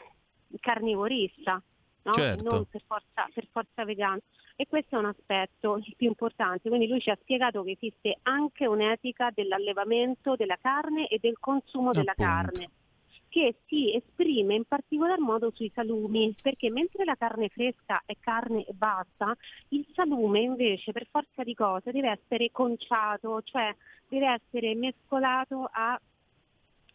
carnivorista, 0.59 1.61
no? 2.03 2.13
Certo. 2.13 2.43
non 2.43 2.65
per 2.65 2.81
forza, 2.85 3.27
per 3.33 3.47
forza 3.51 3.83
vegano. 3.83 4.19
E 4.55 4.65
questo 4.67 4.95
è 4.95 4.99
un 4.99 5.05
aspetto 5.05 5.79
più 5.95 6.07
importante. 6.07 6.67
Quindi 6.67 6.87
lui 6.87 6.99
ci 6.99 7.11
ha 7.11 7.17
spiegato 7.21 7.63
che 7.63 7.71
esiste 7.71 8.17
anche 8.23 8.65
un'etica 8.65 9.29
dell'allevamento 9.33 10.35
della 10.35 10.57
carne 10.59 11.07
e 11.07 11.19
del 11.19 11.37
consumo 11.39 11.91
della 11.91 12.11
Appunto. 12.11 12.31
carne 12.31 12.69
che 13.29 13.55
si 13.67 13.93
esprime 13.93 14.55
in 14.55 14.63
particolar 14.65 15.19
modo 15.19 15.51
sui 15.53 15.71
salumi, 15.73 16.33
perché 16.41 16.69
mentre 16.69 17.03
la 17.03 17.15
carne 17.15 17.49
fresca 17.49 18.01
è 18.05 18.15
carne 18.19 18.65
e 18.65 18.73
basta, 18.73 19.35
il 19.69 19.85
salume 19.93 20.39
invece 20.39 20.91
per 20.91 21.07
forza 21.09 21.43
di 21.43 21.53
cose 21.53 21.91
deve 21.91 22.09
essere 22.09 22.49
conciato, 22.51 23.41
cioè 23.43 23.75
deve 24.07 24.39
essere 24.41 24.73
mescolato 24.75 25.69
a 25.71 25.99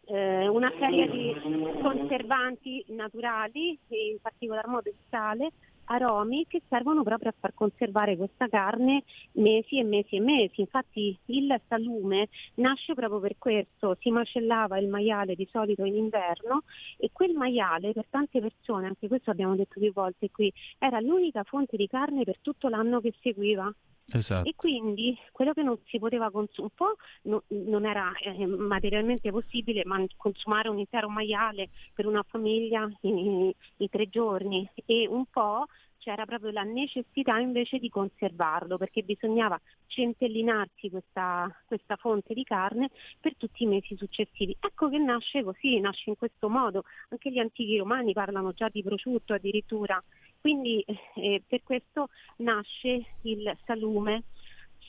eh, 0.05 0.47
una 0.47 0.71
serie 0.79 1.09
di 1.09 1.35
conservanti 1.81 2.83
naturali, 2.89 3.77
in 3.89 4.17
particolar 4.21 4.67
modo 4.67 4.89
il 4.89 4.95
sale, 5.09 5.51
aromi 5.85 6.45
che 6.47 6.61
servono 6.69 7.03
proprio 7.03 7.29
a 7.29 7.35
far 7.37 7.53
conservare 7.53 8.15
questa 8.15 8.47
carne 8.47 9.03
mesi 9.33 9.79
e 9.79 9.83
mesi 9.83 10.15
e 10.15 10.19
mesi. 10.21 10.61
Infatti 10.61 11.17
il 11.25 11.59
salume 11.67 12.29
nasce 12.55 12.93
proprio 12.93 13.19
per 13.19 13.35
questo, 13.37 13.97
si 13.99 14.09
macellava 14.11 14.77
il 14.77 14.87
maiale 14.87 15.35
di 15.35 15.47
solito 15.51 15.83
in 15.83 15.95
inverno 15.95 16.63
e 16.97 17.09
quel 17.11 17.33
maiale 17.33 17.91
per 17.93 18.05
tante 18.09 18.39
persone, 18.39 18.87
anche 18.87 19.07
questo 19.07 19.31
abbiamo 19.31 19.55
detto 19.55 19.79
più 19.79 19.91
volte 19.91 20.29
qui, 20.31 20.51
era 20.77 20.99
l'unica 20.99 21.43
fonte 21.43 21.77
di 21.77 21.87
carne 21.87 22.23
per 22.23 22.37
tutto 22.41 22.69
l'anno 22.69 22.99
che 23.01 23.13
seguiva. 23.21 23.73
Esatto. 24.11 24.47
E 24.49 24.53
quindi 24.55 25.17
quello 25.31 25.53
che 25.53 25.63
non 25.63 25.77
si 25.85 25.97
poteva 25.97 26.29
consumare, 26.29 26.73
un 26.75 26.75
po' 26.75 26.95
no- 27.23 27.43
non 27.47 27.85
era 27.85 28.11
eh, 28.17 28.45
materialmente 28.45 29.31
possibile 29.31 29.83
man- 29.85 30.07
consumare 30.17 30.69
un 30.69 30.77
intero 30.77 31.09
maiale 31.09 31.69
per 31.93 32.05
una 32.05 32.23
famiglia 32.23 32.89
in, 33.01 33.51
in 33.77 33.89
tre 33.89 34.09
giorni 34.09 34.69
e 34.85 35.07
un 35.07 35.25
po' 35.25 35.65
c'era 36.03 36.25
proprio 36.25 36.51
la 36.51 36.63
necessità 36.63 37.39
invece 37.39 37.79
di 37.79 37.87
conservarlo 37.87 38.77
perché 38.77 39.03
bisognava 39.03 39.59
centellinarsi 39.87 40.89
questa, 40.89 41.49
questa 41.65 41.95
fonte 41.95 42.33
di 42.33 42.43
carne 42.43 42.89
per 43.21 43.37
tutti 43.37 43.63
i 43.63 43.67
mesi 43.67 43.95
successivi. 43.95 44.55
Ecco 44.59 44.89
che 44.89 44.97
nasce 44.97 45.43
così, 45.43 45.79
nasce 45.79 46.09
in 46.09 46.17
questo 46.17 46.49
modo. 46.49 46.83
Anche 47.09 47.31
gli 47.31 47.39
antichi 47.39 47.77
romani 47.77 48.11
parlano 48.11 48.51
già 48.51 48.67
di 48.67 48.83
prosciutto 48.83 49.33
addirittura. 49.33 50.03
Quindi 50.43 50.83
eh, 51.15 51.41
per 51.47 51.63
questo 51.63 52.09
nasce 52.39 53.05
il 53.21 53.57
salume. 53.63 54.23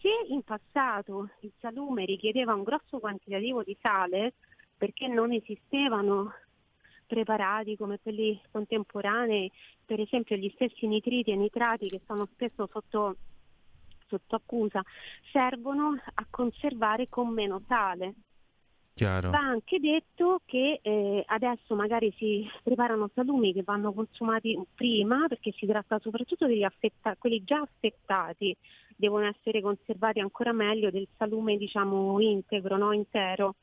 Se 0.01 0.09
in 0.27 0.43
passato 0.43 1.31
il 1.43 1.53
salume 1.61 2.05
richiedeva 2.05 2.55
un 2.55 2.65
grosso 2.65 2.99
quantitativo 2.99 3.63
di 3.63 3.77
sale, 3.81 4.35
perché 4.77 5.07
non 5.07 5.31
esistevano 5.31 6.33
preparati 7.07 7.77
come 7.77 8.01
quelli 8.03 8.37
contemporanei, 8.51 9.49
per 9.87 10.01
esempio 10.01 10.35
gli 10.35 10.51
stessi 10.57 10.89
nitriti 10.89 11.31
e 11.31 11.37
nitrati 11.37 11.89
che 11.89 12.01
sono 12.05 12.27
spesso 12.33 12.69
sotto, 12.73 13.17
sotto 14.09 14.35
accusa, 14.35 14.83
servono 15.31 15.97
a 16.15 16.27
conservare 16.29 17.09
con 17.09 17.29
meno 17.29 17.63
sale. 17.69 18.15
Chiaro. 18.95 19.31
Va 19.31 19.41
anche 19.41 19.81
detto 19.81 20.41
che 20.45 20.79
eh, 20.81 21.25
adesso 21.27 21.75
magari 21.75 22.15
si 22.17 22.49
preparano 22.63 23.11
salumi 23.13 23.53
che 23.53 23.65
vanno 23.65 23.93
consumati 23.93 24.57
prima 24.73 25.27
perché 25.27 25.51
si 25.51 25.67
tratta 25.67 25.99
soprattutto 25.99 26.47
degli 26.47 26.63
affetta- 26.63 27.17
quelli 27.17 27.43
già 27.43 27.61
affettati, 27.61 28.57
devono 28.95 29.27
essere 29.27 29.61
conservati 29.61 30.21
ancora 30.21 30.53
meglio 30.53 30.93
del 30.93 31.09
salume 31.17 31.57
diciamo 31.57 32.21
integro, 32.21 32.77
no? 32.77 32.93
intero. 32.93 33.57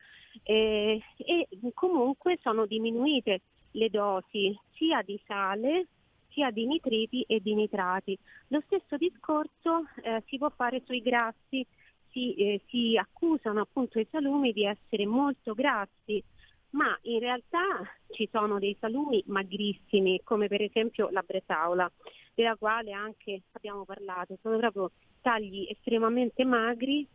Eh, 0.44 1.02
e 1.16 1.48
comunque 1.74 2.38
sono 2.42 2.66
diminuite 2.66 3.42
le 3.72 3.90
dosi 3.90 4.58
sia 4.74 5.02
di 5.02 5.20
sale 5.26 5.88
sia 6.32 6.52
di 6.52 6.66
nitriti 6.66 7.24
e 7.24 7.40
di 7.40 7.56
nitrati. 7.56 8.18
Lo 8.48 8.62
stesso 8.66 8.98
discorso 8.98 9.86
eh, 10.02 10.24
si 10.28 10.38
può 10.38 10.50
fare 10.50 10.82
sui 10.86 11.02
grassi, 11.02 11.66
si, 12.12 12.36
eh, 12.36 12.62
si 12.68 12.98
accusano 12.98 13.62
appunto 13.62 14.00
i 14.00 14.08
salumi 14.10 14.52
di 14.54 14.66
essere 14.66 15.06
molto 15.06 15.54
grassi, 15.54 16.24
ma 16.72 16.98
in 17.04 17.20
realtà 17.20 17.82
ci 18.12 18.28
sono 18.32 18.60
dei 18.60 18.76
salumi 18.80 19.24
magrissimi, 19.28 20.22
come 20.24 20.48
per 20.48 20.62
esempio 20.62 21.10
la 21.10 21.24
bresaola, 21.26 21.92
della 22.34 22.56
quale 22.56 22.92
anche 22.92 23.42
abbiamo 23.52 23.84
parlato, 23.84 24.38
sono 24.42 24.58
proprio 24.58 24.92
tagli 25.22 25.68
estremamente 25.70 26.44
magri 26.44 27.08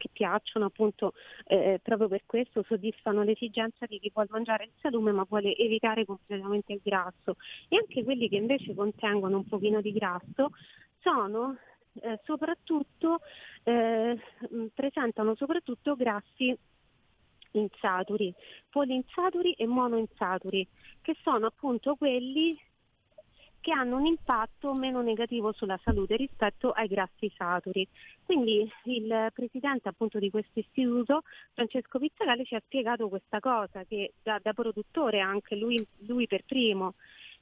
che 0.00 0.08
piacciono 0.10 0.64
appunto 0.64 1.12
eh, 1.46 1.78
proprio 1.82 2.08
per 2.08 2.22
questo 2.24 2.64
soddisfano 2.66 3.22
l'esigenza 3.22 3.84
di 3.84 3.98
chi 4.00 4.10
vuole 4.12 4.28
mangiare 4.30 4.64
il 4.64 4.72
salume 4.80 5.12
ma 5.12 5.26
vuole 5.28 5.54
evitare 5.54 6.06
completamente 6.06 6.72
il 6.72 6.80
grasso. 6.82 7.36
E 7.68 7.76
anche 7.76 8.02
quelli 8.02 8.28
che 8.28 8.36
invece 8.36 8.74
contengono 8.74 9.36
un 9.36 9.46
pochino 9.46 9.82
di 9.82 9.92
grasso 9.92 10.52
sono 11.00 11.58
eh, 11.94 12.20
soprattutto 12.24 13.20
eh, 13.64 14.18
mh, 14.48 14.64
presentano 14.74 15.34
soprattutto 15.34 15.96
grassi 15.96 16.56
insaturi, 17.52 18.32
poliinsaturi 18.68 19.52
e 19.52 19.66
monoinsaturi, 19.66 20.66
che 21.02 21.16
sono 21.22 21.46
appunto 21.46 21.96
quelli 21.96 22.58
che 23.60 23.72
hanno 23.72 23.96
un 23.96 24.06
impatto 24.06 24.72
meno 24.72 25.02
negativo 25.02 25.52
sulla 25.52 25.78
salute 25.84 26.16
rispetto 26.16 26.70
ai 26.70 26.88
grassi 26.88 27.30
saturi. 27.36 27.86
Quindi 28.24 28.70
il 28.84 29.30
presidente 29.34 29.88
appunto 29.88 30.18
di 30.18 30.30
questo 30.30 30.58
istituto, 30.58 31.22
Francesco 31.52 31.98
Pizzagale, 31.98 32.44
ci 32.44 32.54
ha 32.54 32.62
spiegato 32.64 33.08
questa 33.08 33.38
cosa 33.38 33.84
che 33.84 34.14
da, 34.22 34.40
da 34.42 34.54
produttore 34.54 35.20
anche 35.20 35.56
lui, 35.56 35.86
lui 36.06 36.26
per 36.26 36.44
primo, 36.44 36.94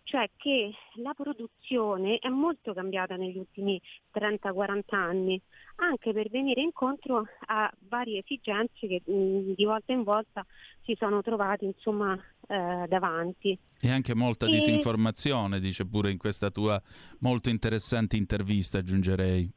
cioè 0.09 0.31
che 0.39 0.73
la 1.03 1.13
produzione 1.13 2.17
è 2.17 2.29
molto 2.31 2.73
cambiata 2.73 3.17
negli 3.17 3.37
ultimi 3.37 3.79
30-40 4.11 4.97
anni, 4.97 5.39
anche 5.77 6.15
per 6.15 6.31
venire 6.31 6.63
incontro 6.63 7.27
a 7.47 7.71
varie 7.89 8.21
esigenze 8.21 8.87
che 8.87 9.03
mh, 9.05 9.53
di 9.55 9.65
volta 9.67 9.93
in 9.93 10.05
volta 10.05 10.47
si 10.83 10.97
sono 10.99 11.21
trovati 11.21 11.67
insomma 11.67 12.19
eh, 12.47 12.87
davanti. 12.89 13.59
E 13.79 13.91
anche 13.91 14.15
molta 14.15 14.47
E- 14.47 14.51
disinformazione, 14.53 15.61
dice 15.61 15.85
pure 15.87 16.11
in 16.11 16.17
questa 16.17 16.51
tua 16.51 16.81
molto 17.19 17.51
interessante 17.51 18.17
intervista, 18.17 18.79
aggiungerei. 18.79 19.51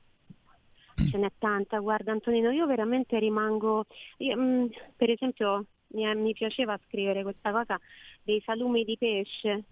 Ce 0.96 1.18
n'è 1.18 1.32
tanta, 1.38 1.80
guarda 1.80 2.12
Antonino, 2.12 2.52
io 2.52 2.66
veramente 2.66 3.18
rimango, 3.20 3.86
io, 4.18 4.38
mh, 4.38 4.70
per 4.98 5.10
esempio 5.10 5.66
mi, 5.94 6.14
mi 6.16 6.34
piaceva 6.34 6.78
scrivere 6.88 7.24
questa 7.24 7.52
cosa 7.52 7.80
dei 8.22 8.42
salumi 8.42 8.84
di 8.84 8.98
pesce. 8.98 9.64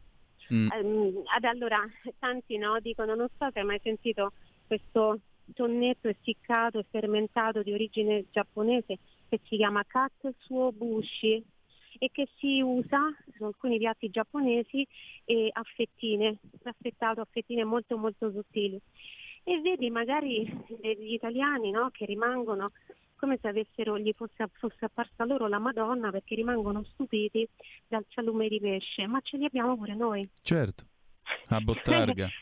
Mm. 0.54 0.70
Ehm, 0.72 1.24
ad 1.36 1.44
allora 1.44 1.80
tanti 2.18 2.58
no, 2.58 2.80
dicono 2.80 3.16
non 3.16 3.28
so 3.38 3.50
se 3.52 3.60
hai 3.60 3.66
mai 3.66 3.80
sentito 3.82 4.34
questo 4.66 5.20
tonnetto 5.54 6.08
essiccato 6.08 6.80
e 6.80 6.86
fermentato 6.90 7.64
di 7.64 7.74
origine 7.74 8.26
giapponese 8.32 8.98
che 9.28 9.40
si 9.44 9.58
chiama 9.58 9.84
katsuobushi 9.86 11.44
e 12.00 12.10
che 12.12 12.28
si 12.38 12.62
usa 12.62 13.00
su 13.36 13.44
alcuni 13.44 13.78
piatti 13.78 14.10
giapponesi 14.10 14.88
e 15.26 15.50
a 15.52 15.64
fettine, 15.64 16.38
affettato 16.64 17.22
a 17.22 17.28
fettine 17.30 17.64
molto 17.64 17.98
molto 17.98 18.32
sottili. 18.32 18.80
e 19.44 19.62
vedi 19.62 19.90
magari 19.90 20.48
degli 20.80 21.14
italiani 21.14 21.72
no, 21.72 21.90
che 21.92 22.06
rimangono 22.06 22.72
come 23.20 23.38
se 23.42 23.48
avessero, 23.48 24.00
gli 24.00 24.14
fosse, 24.16 24.50
fosse 24.54 24.86
apparsa 24.86 25.26
loro 25.26 25.48
la 25.48 25.60
Madonna 25.60 26.10
perché 26.10 26.36
rimangono 26.36 26.84
stupiti 26.84 27.48
dal 27.88 28.06
salume 28.10 28.48
di 28.48 28.60
pesce, 28.60 29.06
ma 29.06 29.20
ce 29.22 29.38
li 29.38 29.46
abbiamo 29.46 29.76
pure 29.78 29.96
noi. 29.96 30.28
Certo, 30.42 30.86
a 31.50 31.60
bottarga. 31.60 32.28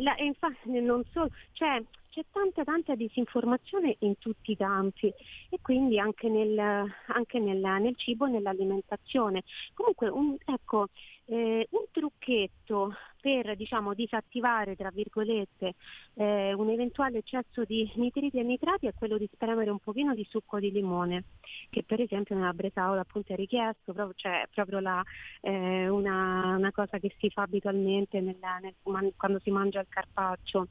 La, 0.00 0.14
infatti 0.18 0.80
non 0.80 1.02
solo, 1.10 1.30
cioè 1.52 1.82
c'è 2.18 2.24
tanta 2.32 2.64
tanta 2.64 2.96
disinformazione 2.96 3.94
in 4.00 4.18
tutti 4.18 4.50
i 4.50 4.56
campi 4.56 5.06
e 5.48 5.58
quindi 5.62 6.00
anche 6.00 6.28
nel, 6.28 6.58
anche 6.58 7.38
nel, 7.38 7.60
nel 7.60 7.94
cibo 7.94 8.26
e 8.26 8.30
nell'alimentazione. 8.30 9.44
Comunque 9.72 10.08
un, 10.08 10.36
ecco, 10.44 10.88
eh, 11.26 11.68
un 11.70 11.84
trucchetto 11.92 12.92
per 13.20 13.54
diciamo, 13.54 13.94
disattivare 13.94 14.74
tra 14.74 14.90
virgolette 14.90 15.74
eh, 16.14 16.52
un 16.54 16.70
eventuale 16.70 17.18
eccesso 17.18 17.62
di 17.64 17.88
nitriti 17.94 18.38
e 18.38 18.42
nitrati 18.42 18.88
è 18.88 18.94
quello 18.94 19.16
di 19.16 19.28
spremere 19.32 19.70
un 19.70 19.78
pochino 19.78 20.12
di 20.14 20.26
succo 20.28 20.58
di 20.58 20.72
limone 20.72 21.24
che 21.70 21.84
per 21.84 22.00
esempio 22.00 22.34
nella 22.34 22.52
Bresaola 22.52 23.02
appunto 23.02 23.32
è 23.32 23.36
richiesto 23.36 23.92
proprio, 23.92 24.14
cioè 24.16 24.48
proprio 24.52 24.80
la, 24.80 25.02
eh, 25.40 25.88
una, 25.88 26.56
una, 26.56 26.72
cosa 26.72 26.98
che 26.98 27.14
si 27.18 27.30
fa 27.30 27.42
abitualmente 27.42 28.20
nella, 28.20 28.58
nel, 28.60 28.74
quando 29.16 29.38
si 29.40 29.50
mangia 29.50 29.80
il 29.80 29.86
carpaccio 29.88 30.66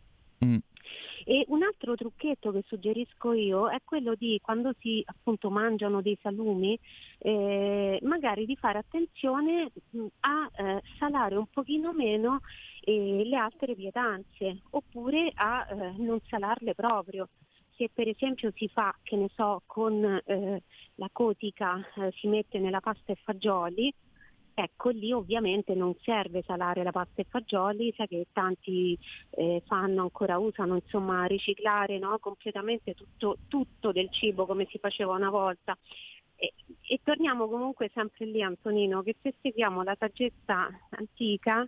Mm. 0.45 0.57
E 1.29 1.43
un 1.49 1.61
altro 1.61 1.95
trucchetto 1.95 2.51
che 2.51 2.63
suggerisco 2.65 3.33
io 3.33 3.69
è 3.69 3.81
quello 3.83 4.15
di 4.15 4.39
quando 4.41 4.73
si 4.79 5.03
appunto 5.05 5.49
mangiano 5.49 6.01
dei 6.01 6.17
salumi, 6.21 6.79
eh, 7.17 7.99
magari 8.03 8.45
di 8.45 8.55
fare 8.55 8.77
attenzione 8.77 9.71
mm, 9.95 10.05
a 10.21 10.49
eh, 10.55 10.81
salare 10.97 11.35
un 11.35 11.47
pochino 11.47 11.91
meno 11.91 12.39
eh, 12.79 13.23
le 13.25 13.35
altre 13.35 13.75
pietanze 13.75 14.61
oppure 14.69 15.31
a 15.35 15.67
eh, 15.69 15.93
non 15.97 16.19
salarle 16.27 16.73
proprio. 16.73 17.27
Se 17.75 17.89
per 17.93 18.07
esempio 18.07 18.51
si 18.55 18.69
fa, 18.69 18.95
che 19.03 19.17
ne 19.17 19.29
so, 19.35 19.63
con 19.65 20.21
eh, 20.25 20.63
la 20.95 21.09
cotica 21.11 21.77
eh, 21.95 22.11
si 22.13 22.27
mette 22.27 22.57
nella 22.57 22.79
pasta 22.79 23.11
e 23.11 23.17
fagioli, 23.21 23.93
Ecco, 24.59 24.89
lì 24.89 25.11
ovviamente 25.11 25.75
non 25.75 25.93
serve 26.01 26.41
salare 26.41 26.81
la 26.81 26.91
pasta 26.91 27.21
e 27.21 27.27
fagioli, 27.29 27.93
sai 27.95 28.07
che 28.07 28.25
tanti 28.33 28.97
eh, 29.29 29.61
fanno 29.67 30.01
ancora, 30.01 30.39
usano 30.39 30.73
insomma 30.73 31.25
riciclare 31.25 31.99
no? 31.99 32.17
completamente 32.17 32.95
tutto, 32.95 33.37
tutto, 33.47 33.91
del 33.91 34.09
cibo 34.09 34.47
come 34.47 34.65
si 34.71 34.79
faceva 34.79 35.13
una 35.13 35.29
volta. 35.29 35.77
E, 36.35 36.53
e 36.87 36.99
torniamo 37.03 37.47
comunque 37.47 37.91
sempre 37.93 38.25
lì 38.25 38.41
Antonino, 38.41 39.03
che 39.03 39.15
se 39.21 39.35
seguiamo 39.39 39.83
la 39.83 39.95
saggezza 39.95 40.67
antica 40.89 41.63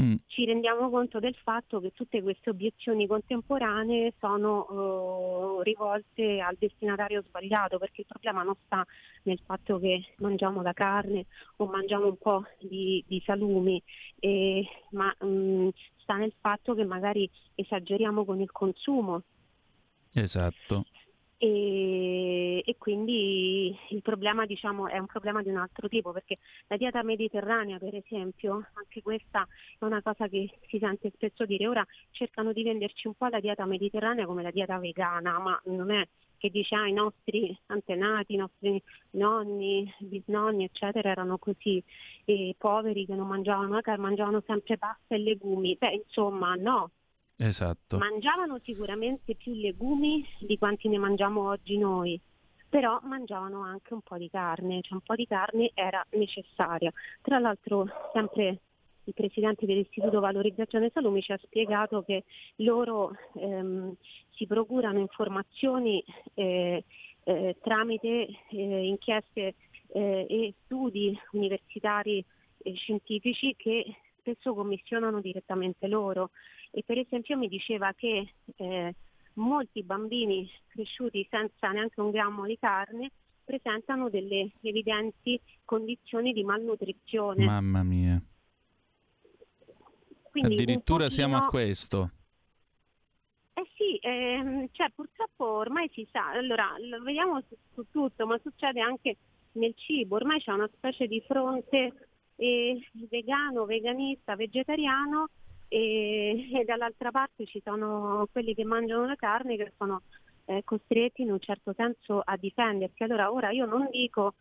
mm. 0.00 0.14
ci 0.26 0.44
rendiamo 0.44 0.90
conto 0.90 1.18
del 1.18 1.34
fatto 1.42 1.80
che 1.80 1.92
tutte 1.92 2.22
queste 2.22 2.50
obiezioni 2.50 3.06
contemporanee 3.06 4.14
sono 4.18 4.66
uh, 5.58 5.60
rivolte 5.62 6.40
al 6.40 6.56
destinatario 6.58 7.22
sbagliato, 7.22 7.78
perché 7.78 8.02
il 8.02 8.06
problema 8.06 8.42
non 8.42 8.54
sta 8.64 8.86
nel 9.24 9.40
fatto 9.44 9.78
che 9.78 10.14
mangiamo 10.18 10.62
la 10.62 10.72
carne 10.72 11.26
o 11.56 11.66
mangiamo 11.66 12.06
un 12.06 12.16
po' 12.16 12.44
di, 12.58 13.04
di 13.06 13.22
salumi, 13.24 13.82
eh, 14.18 14.66
ma 14.90 15.14
um, 15.20 15.70
sta 15.96 16.16
nel 16.16 16.32
fatto 16.40 16.74
che 16.74 16.84
magari 16.84 17.28
esageriamo 17.54 18.24
con 18.24 18.40
il 18.40 18.50
consumo. 18.50 19.22
Esatto 20.12 20.84
e, 21.42 22.62
e, 22.66 22.76
quindi 22.76 23.74
il 23.88 24.02
problema 24.02 24.44
diciamo, 24.44 24.88
è 24.88 24.98
un 24.98 25.06
problema 25.06 25.40
di 25.40 25.48
un 25.48 25.56
altro 25.56 25.88
tipo 25.88 26.12
perché 26.12 26.36
la 26.66 26.76
dieta 26.76 27.02
mediterranea 27.02 27.78
per 27.78 27.94
esempio, 27.94 28.66
anche 28.74 29.00
questa 29.00 29.48
è 29.78 29.84
una 29.86 30.02
cosa 30.02 30.28
che 30.28 30.50
si 30.68 30.78
sente 30.78 31.10
spesso 31.14 31.46
dire, 31.46 31.66
ora 31.66 31.86
cercano 32.10 32.52
di 32.52 32.62
venderci 32.62 33.06
un 33.06 33.14
po' 33.14 33.28
la 33.28 33.40
dieta 33.40 33.64
mediterranea 33.64 34.26
come 34.26 34.42
la 34.42 34.50
dieta 34.50 34.78
vegana, 34.78 35.38
ma 35.38 35.58
non 35.64 35.90
è 35.90 36.06
che 36.36 36.50
dice 36.50 36.74
ah, 36.74 36.86
i 36.86 36.92
nostri 36.92 37.58
antenati, 37.68 38.34
i 38.34 38.36
nostri 38.36 38.82
nonni, 39.12 39.90
bisnonni 39.98 40.64
eccetera 40.64 41.08
erano 41.08 41.38
così 41.38 41.82
e 42.26 42.54
poveri 42.58 43.06
che 43.06 43.14
non 43.14 43.28
mangiavano 43.28 43.72
la 43.72 43.80
carne, 43.80 44.02
mangiavano 44.02 44.42
sempre 44.46 44.76
pasta 44.76 45.14
e 45.14 45.18
legumi, 45.18 45.74
beh 45.78 46.02
insomma 46.04 46.54
no, 46.54 46.90
Esatto. 47.42 47.96
Mangiavano 47.96 48.60
sicuramente 48.62 49.34
più 49.34 49.54
legumi 49.54 50.26
di 50.40 50.58
quanti 50.58 50.88
ne 50.88 50.98
mangiamo 50.98 51.48
oggi 51.48 51.78
noi, 51.78 52.20
però 52.68 53.00
mangiavano 53.02 53.62
anche 53.62 53.94
un 53.94 54.02
po' 54.02 54.18
di 54.18 54.28
carne, 54.28 54.82
cioè 54.82 54.92
un 54.92 55.00
po' 55.00 55.14
di 55.14 55.26
carne 55.26 55.70
era 55.72 56.04
necessaria. 56.10 56.92
Tra 57.22 57.38
l'altro 57.38 57.88
sempre 58.12 58.60
il 59.04 59.14
presidente 59.14 59.64
dell'Istituto 59.64 60.20
Valorizzazione 60.20 60.90
Salumi 60.92 61.22
ci 61.22 61.32
ha 61.32 61.40
spiegato 61.42 62.02
che 62.02 62.24
loro 62.56 63.12
ehm, 63.34 63.94
si 64.32 64.46
procurano 64.46 64.98
informazioni 64.98 66.04
eh, 66.34 66.84
eh, 67.24 67.56
tramite 67.62 68.28
eh, 68.50 68.86
inchieste 68.86 69.54
eh, 69.92 70.26
e 70.28 70.54
studi 70.64 71.18
universitari 71.32 72.22
e 72.58 72.74
scientifici 72.74 73.54
che 73.56 73.94
spesso 74.18 74.54
commissionano 74.54 75.20
direttamente 75.20 75.88
loro 75.88 76.30
e 76.70 76.82
per 76.84 76.98
esempio 76.98 77.36
mi 77.36 77.48
diceva 77.48 77.92
che 77.92 78.32
eh, 78.56 78.94
molti 79.34 79.82
bambini 79.82 80.48
cresciuti 80.68 81.26
senza 81.30 81.70
neanche 81.70 82.00
un 82.00 82.10
grammo 82.10 82.46
di 82.46 82.58
carne 82.58 83.10
presentano 83.44 84.08
delle 84.08 84.52
evidenti 84.60 85.40
condizioni 85.64 86.32
di 86.32 86.44
malnutrizione. 86.44 87.44
Mamma 87.44 87.82
mia. 87.82 88.22
Quindi 90.30 90.54
Addirittura 90.54 91.04
pochino... 91.04 91.28
siamo 91.28 91.36
a 91.36 91.46
questo. 91.48 92.10
Eh 93.54 93.68
sì, 93.74 93.96
ehm, 94.00 94.68
cioè, 94.70 94.90
purtroppo 94.94 95.44
ormai 95.44 95.90
si 95.92 96.06
sa, 96.12 96.30
allora 96.30 96.76
lo 96.78 97.02
vediamo 97.02 97.42
su, 97.48 97.56
su, 97.74 97.84
tutto, 97.90 98.26
ma 98.26 98.38
succede 98.40 98.80
anche 98.80 99.16
nel 99.52 99.74
cibo, 99.74 100.14
ormai 100.14 100.40
c'è 100.40 100.52
una 100.52 100.70
specie 100.72 101.08
di 101.08 101.20
fronte 101.26 101.92
eh, 102.36 102.80
vegano, 103.08 103.64
veganista, 103.64 104.36
vegetariano 104.36 105.28
e, 105.70 106.50
e, 106.52 106.64
dall'altra 106.64 107.10
parte 107.12 107.46
ci 107.46 107.62
sono 107.64 108.28
quelli 108.30 108.54
che 108.54 108.64
mangiano 108.64 109.06
la 109.06 109.14
carne 109.14 109.56
che 109.56 109.72
sono 109.78 110.02
eh, 110.46 110.62
costretti 110.64 111.22
in 111.22 111.30
un 111.30 111.38
certo 111.40 111.72
senso 111.74 112.20
a 112.24 112.36
difendersi. 112.36 113.02
Allora 113.04 113.32
ora 113.32 113.50
io 113.50 113.66
non 113.66 113.88
dico, 113.90 114.34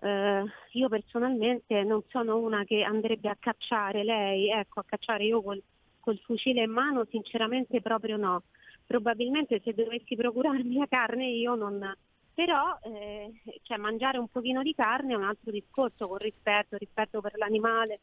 eh, 0.00 0.44
io 0.70 0.88
personalmente 0.88 1.82
non 1.82 2.02
sono 2.08 2.38
una 2.38 2.64
che 2.64 2.82
andrebbe 2.82 3.28
a 3.28 3.36
cacciare 3.38 4.04
lei, 4.04 4.50
ecco 4.50 4.80
a 4.80 4.84
cacciare 4.84 5.24
io 5.24 5.42
col, 5.42 5.60
col 5.98 6.18
fucile 6.20 6.62
in 6.62 6.70
mano 6.70 7.04
sinceramente 7.10 7.80
proprio 7.82 8.16
no. 8.16 8.44
Probabilmente 8.86 9.60
se 9.64 9.74
dovessi 9.74 10.14
procurarmi 10.14 10.76
la 10.76 10.86
carne 10.88 11.26
io 11.26 11.54
non, 11.56 11.96
però 12.34 12.78
eh, 12.82 13.32
cioè, 13.62 13.78
mangiare 13.78 14.18
un 14.18 14.28
pochino 14.28 14.62
di 14.62 14.74
carne 14.74 15.12
è 15.12 15.16
un 15.16 15.24
altro 15.24 15.50
discorso 15.50 16.06
con 16.08 16.18
rispetto, 16.18 16.76
rispetto 16.76 17.20
per 17.20 17.36
l'animale, 17.36 18.00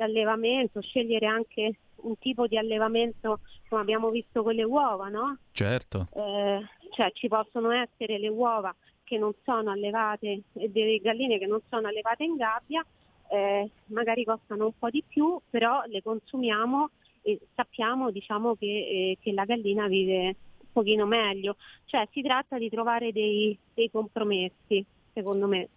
l'allevamento, 0.00 0.80
scegliere 0.80 1.26
anche 1.26 1.74
un 1.96 2.18
tipo 2.18 2.46
di 2.46 2.56
allevamento 2.56 3.40
come 3.68 3.82
abbiamo 3.82 4.08
visto 4.10 4.42
con 4.42 4.54
le 4.54 4.64
uova, 4.64 5.08
no? 5.08 5.36
Certo. 5.52 6.08
Eh, 6.14 6.60
cioè 6.90 7.10
ci 7.12 7.28
possono 7.28 7.70
essere 7.70 8.18
le 8.18 8.28
uova 8.28 8.74
che 9.04 9.18
non 9.18 9.32
sono 9.44 9.70
allevate 9.70 10.42
e 10.54 10.70
delle 10.70 10.98
galline 10.98 11.38
che 11.38 11.46
non 11.46 11.60
sono 11.68 11.88
allevate 11.88 12.24
in 12.24 12.36
gabbia, 12.36 12.84
eh, 13.28 13.70
magari 13.86 14.24
costano 14.24 14.66
un 14.66 14.72
po' 14.78 14.88
di 14.88 15.04
più, 15.06 15.38
però 15.50 15.82
le 15.86 16.02
consumiamo 16.02 16.90
e 17.22 17.38
sappiamo 17.54 18.10
diciamo, 18.10 18.54
che, 18.54 18.66
eh, 18.66 19.18
che 19.20 19.32
la 19.32 19.44
gallina 19.44 19.86
vive 19.86 20.24
un 20.24 20.72
pochino 20.72 21.06
meglio. 21.06 21.56
Cioè 21.84 22.08
si 22.12 22.22
tratta 22.22 22.56
di 22.56 22.70
trovare 22.70 23.12
dei, 23.12 23.56
dei 23.74 23.90
compromessi, 23.90 24.84
secondo 25.12 25.46
me. 25.46 25.68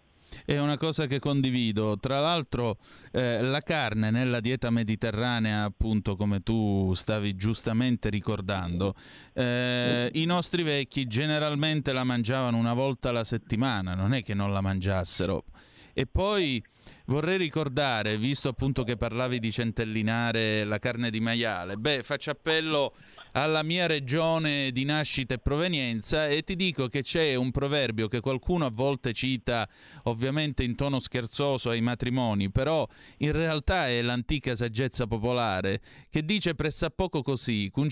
È 0.44 0.58
una 0.58 0.76
cosa 0.76 1.06
che 1.06 1.18
condivido. 1.18 1.98
Tra 1.98 2.20
l'altro, 2.20 2.78
eh, 3.12 3.42
la 3.42 3.60
carne 3.60 4.10
nella 4.10 4.40
dieta 4.40 4.70
mediterranea, 4.70 5.64
appunto, 5.64 6.16
come 6.16 6.42
tu 6.42 6.92
stavi 6.94 7.36
giustamente 7.36 8.10
ricordando, 8.10 8.94
eh, 9.32 10.10
i 10.12 10.24
nostri 10.24 10.62
vecchi 10.62 11.06
generalmente 11.06 11.92
la 11.92 12.04
mangiavano 12.04 12.56
una 12.56 12.74
volta 12.74 13.10
alla 13.10 13.24
settimana, 13.24 13.94
non 13.94 14.14
è 14.14 14.22
che 14.22 14.34
non 14.34 14.52
la 14.52 14.60
mangiassero. 14.60 15.44
E 15.92 16.06
poi 16.06 16.62
vorrei 17.06 17.38
ricordare, 17.38 18.18
visto 18.18 18.48
appunto 18.48 18.82
che 18.82 18.96
parlavi 18.96 19.38
di 19.38 19.52
centellinare 19.52 20.64
la 20.64 20.78
carne 20.78 21.10
di 21.10 21.20
maiale, 21.20 21.76
beh, 21.76 22.02
faccio 22.02 22.30
appello 22.30 22.94
alla 23.36 23.62
mia 23.62 23.86
regione 23.86 24.70
di 24.70 24.84
nascita 24.84 25.34
e 25.34 25.38
provenienza 25.38 26.28
e 26.28 26.42
ti 26.42 26.54
dico 26.54 26.88
che 26.88 27.02
c'è 27.02 27.34
un 27.34 27.50
proverbio 27.50 28.06
che 28.06 28.20
qualcuno 28.20 28.64
a 28.64 28.70
volte 28.70 29.12
cita 29.12 29.68
ovviamente 30.04 30.62
in 30.62 30.76
tono 30.76 31.00
scherzoso 31.00 31.70
ai 31.70 31.80
matrimoni, 31.80 32.50
però 32.50 32.86
in 33.18 33.32
realtà 33.32 33.88
è 33.88 34.00
l'antica 34.02 34.54
saggezza 34.54 35.06
popolare 35.06 35.80
che 36.10 36.24
dice 36.24 36.54
pressappoco 36.54 37.22
così, 37.22 37.70
cun 37.72 37.88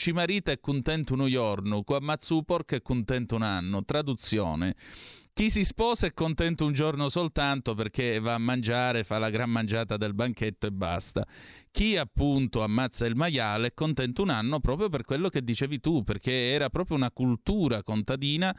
è 0.53 0.61
contento 0.61 1.15
uno 1.15 1.29
giorno, 1.29 1.83
qua 1.83 1.99
porco 2.45 2.77
è 2.77 2.83
contento 2.83 3.35
un 3.35 3.43
anno, 3.43 3.85
traduzione 3.85 4.77
Chi 5.35 5.49
si 5.49 5.65
sposa 5.65 6.07
è 6.07 6.13
contento 6.13 6.67
un 6.67 6.75
giorno 6.75 7.09
soltanto 7.09 7.73
perché 7.73 8.19
va 8.21 8.35
a 8.35 8.39
mangiare, 8.39 9.03
fa 9.03 9.19
la 9.19 9.31
gran 9.31 9.49
mangiata 9.49 9.97
del 9.97 10.13
banchetto 10.13 10.67
e 10.67 10.73
basta. 10.73 11.27
Chi 11.71 11.97
appunto 11.97 12.63
ammazza 12.63 13.07
il 13.07 13.17
maiale 13.17 13.69
è 13.69 13.73
contento 13.73 14.21
un 14.21 14.29
anno 14.29 14.61
proprio 14.61 14.91
per 14.91 15.05
quello 15.05 15.31
che 15.31 15.43
dicevi 15.43 15.81
tu, 15.81 16.03
perché 16.03 16.51
era 16.51 16.69
proprio 16.69 16.99
una 16.99 17.11
cultura 17.11 17.83
contadina 17.83 18.55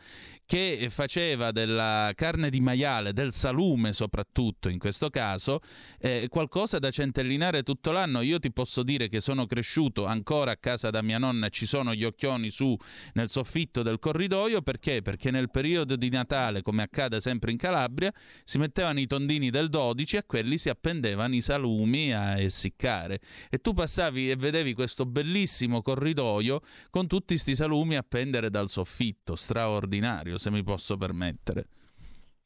che 0.47 0.87
faceva 0.89 1.51
della 1.51 2.11
carne 2.15 2.49
di 2.49 2.59
maiale, 2.59 3.13
del 3.13 3.31
salume 3.31 3.93
soprattutto 3.93 4.67
in 4.67 4.79
questo 4.79 5.11
caso, 5.11 5.59
eh, 5.99 6.25
qualcosa 6.27 6.79
da 6.79 6.89
centellinare 6.89 7.61
tutto 7.61 7.91
l'anno. 7.91 8.21
Io 8.21 8.39
ti 8.39 8.51
posso 8.51 8.81
dire 8.81 9.09
che 9.09 9.21
sono 9.21 9.45
cresciuto 9.45 10.07
ancora 10.07 10.49
a 10.49 10.57
casa 10.57 10.89
da 10.89 11.03
mia 11.03 11.19
nonna, 11.19 11.49
ci 11.49 11.67
sono 11.67 11.93
gli 11.93 12.03
occhioni 12.03 12.49
su 12.49 12.75
nel 13.13 13.29
soffitto 13.29 13.83
del 13.83 13.99
corridoio, 13.99 14.63
perché? 14.63 15.03
Perché 15.03 15.29
nel 15.29 15.51
periodo 15.51 15.95
di 15.95 16.09
Natale, 16.09 16.62
come 16.63 16.81
accade 16.81 17.21
sempre 17.21 17.51
in 17.51 17.57
Calabria, 17.57 18.11
si 18.43 18.57
mettevano 18.57 18.99
i 18.99 19.05
tondini 19.05 19.51
del 19.51 19.69
12 19.69 20.15
e 20.15 20.19
a 20.19 20.23
quelli 20.23 20.57
si 20.57 20.69
appendevano 20.69 21.35
i 21.35 21.41
salumi 21.41 22.11
a 22.13 22.39
essiccare 22.39 23.19
e 23.51 23.59
tu 23.59 23.73
passavi 23.73 24.31
e 24.31 24.35
vedevi 24.35 24.73
questo 24.73 25.05
bellissimo 25.05 25.83
corridoio 25.83 26.61
con 26.89 27.05
tutti 27.05 27.37
sti 27.37 27.55
salumi 27.55 27.95
a 27.95 28.03
pendere 28.03 28.49
dal 28.49 28.69
soffitto, 28.69 29.35
straordinario 29.35 30.39
se 30.39 30.49
mi 30.49 30.63
posso 30.63 30.97
permettere. 30.97 31.67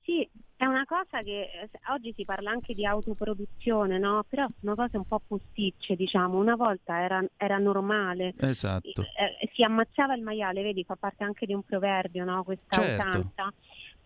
Sì, 0.01 0.27
è 0.58 0.65
una 0.65 0.86
cosa 0.86 1.21
che 1.21 1.41
eh, 1.41 1.69
oggi 1.91 2.13
si 2.15 2.25
parla 2.25 2.49
anche 2.49 2.73
di 2.73 2.84
autoproduzione, 2.84 3.99
no? 3.99 4.23
Però 4.27 4.47
sono 4.60 4.73
cose 4.73 4.97
un 4.97 5.06
po' 5.06 5.21
posticce, 5.25 5.95
diciamo. 5.95 6.39
Una 6.39 6.56
volta 6.56 6.99
era, 6.99 7.23
era 7.38 7.60
normale. 7.60 8.34
Esatto. 8.39 9.01
Eh, 9.01 9.49
si 9.53 9.62
ammazzava 9.62 10.15
il 10.15 10.23
maiale, 10.23 10.63
vedi, 10.63 10.84
fa 10.84 10.95
parte 10.95 11.23
anche 11.23 11.45
di 11.45 11.53
un 11.53 11.62
proverbio, 11.62 12.25
no? 12.25 12.43
Questa 12.43 12.82
certo. 12.82 13.08
usanza. 13.08 13.53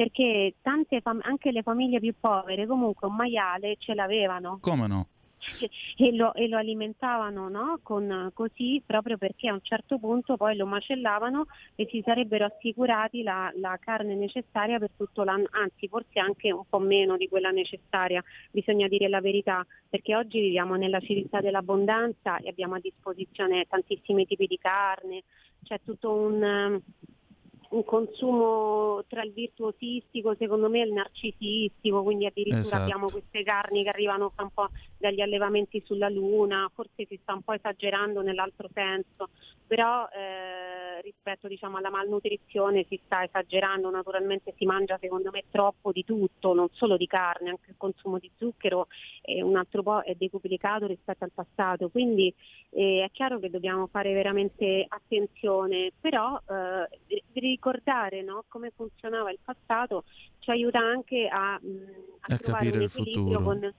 Perché 0.01 0.55
tante 0.63 0.99
fam- 0.99 1.21
anche 1.23 1.51
le 1.51 1.61
famiglie 1.61 1.99
più 1.99 2.15
povere 2.19 2.65
comunque 2.65 3.07
un 3.07 3.13
maiale 3.13 3.75
ce 3.77 3.93
l'avevano. 3.93 4.57
Come 4.59 4.87
no? 4.87 5.05
e 5.97 6.15
lo, 6.15 6.33
e 6.33 6.47
lo 6.47 6.57
alimentavano 6.57 7.49
no? 7.49 7.79
Con, 7.83 8.31
così 8.33 8.81
proprio 8.83 9.17
perché 9.17 9.47
a 9.47 9.53
un 9.53 9.61
certo 9.61 9.99
punto 9.99 10.37
poi 10.37 10.55
lo 10.55 10.65
macellavano 10.65 11.45
e 11.75 11.87
si 11.91 12.01
sarebbero 12.03 12.45
assicurati 12.45 13.21
la, 13.21 13.51
la, 13.57 13.77
carne 13.79 14.15
necessaria 14.15 14.79
per 14.79 14.89
tutto 14.97 15.23
l'anno, 15.23 15.47
anzi 15.51 15.87
forse 15.87 16.19
anche 16.19 16.51
un 16.51 16.63
po' 16.67 16.79
meno 16.79 17.15
di 17.15 17.27
quella 17.27 17.51
necessaria, 17.51 18.23
bisogna 18.49 18.87
dire 18.87 19.07
la 19.07 19.21
verità, 19.21 19.63
perché 19.87 20.15
oggi 20.15 20.39
viviamo 20.39 20.75
nella 20.75 20.99
civiltà 20.99 21.41
dell'abbondanza 21.41 22.37
e 22.37 22.49
abbiamo 22.49 22.73
a 22.73 22.79
disposizione 22.79 23.65
tantissimi 23.69 24.25
tipi 24.25 24.47
di 24.47 24.57
carne, 24.57 25.23
c'è 25.63 25.79
tutto 25.83 26.11
un 26.11 26.81
un 27.71 27.83
consumo 27.85 29.03
tra 29.07 29.23
il 29.23 29.31
virtuosistico, 29.31 30.35
secondo 30.35 30.69
me, 30.69 30.81
e 30.81 30.85
il 30.85 30.93
narcisistico, 30.93 32.03
quindi 32.03 32.25
addirittura 32.25 32.61
esatto. 32.61 32.81
abbiamo 32.83 33.07
queste 33.07 33.43
carni 33.43 33.83
che 33.83 33.89
arrivano 33.89 34.33
un 34.37 34.49
po' 34.53 34.69
dagli 35.01 35.19
allevamenti 35.19 35.83
sulla 35.85 36.07
Luna, 36.07 36.71
forse 36.73 37.05
si 37.05 37.19
sta 37.21 37.33
un 37.33 37.41
po' 37.41 37.51
esagerando 37.51 38.21
nell'altro 38.21 38.69
senso, 38.73 39.29
però 39.67 40.07
eh, 40.07 41.01
rispetto 41.01 41.47
diciamo, 41.47 41.77
alla 41.77 41.89
malnutrizione 41.89 42.85
si 42.87 42.99
sta 43.03 43.23
esagerando, 43.23 43.89
naturalmente 43.89 44.53
si 44.57 44.65
mangia 44.65 44.97
secondo 44.99 45.31
me 45.31 45.43
troppo 45.49 45.91
di 45.91 46.05
tutto, 46.05 46.53
non 46.53 46.67
solo 46.71 46.95
di 46.95 47.07
carne, 47.07 47.49
anche 47.49 47.71
il 47.71 47.75
consumo 47.77 48.19
di 48.19 48.29
zucchero 48.37 48.87
è 49.21 49.41
un 49.41 49.57
altro 49.57 49.83
po' 49.83 50.01
è 50.01 50.15
decuplicato 50.15 50.87
rispetto 50.87 51.23
al 51.23 51.31
passato, 51.33 51.89
quindi 51.89 52.33
eh, 52.69 53.03
è 53.03 53.11
chiaro 53.11 53.39
che 53.39 53.49
dobbiamo 53.49 53.87
fare 53.87 54.13
veramente 54.13 54.85
attenzione, 54.87 55.91
però 55.99 56.39
eh, 56.47 57.21
ricordare 57.33 58.21
no, 58.21 58.43
come 58.47 58.71
funzionava 58.75 59.31
il 59.31 59.39
passato 59.43 60.03
ci 60.39 60.51
aiuta 60.51 60.79
anche 60.79 61.27
a, 61.27 61.53
a, 61.53 61.59
a 62.19 62.37
trovare 62.37 62.69
un 62.69 62.81
equilibrio 62.81 63.41
con, 63.41 63.73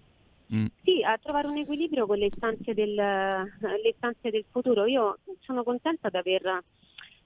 mm. 0.54 0.66
sì, 0.82 1.02
a 1.02 1.18
trovare 1.18 1.48
un 1.48 1.58
equilibrio 1.58 2.06
con 2.06 2.18
le 2.18 2.26
istanze, 2.26 2.74
del, 2.74 2.94
le 2.94 3.88
istanze 3.90 4.30
del 4.30 4.44
futuro. 4.50 4.86
Io 4.86 5.18
sono 5.40 5.62
contenta 5.62 6.08
di 6.08 6.16
aver 6.16 6.64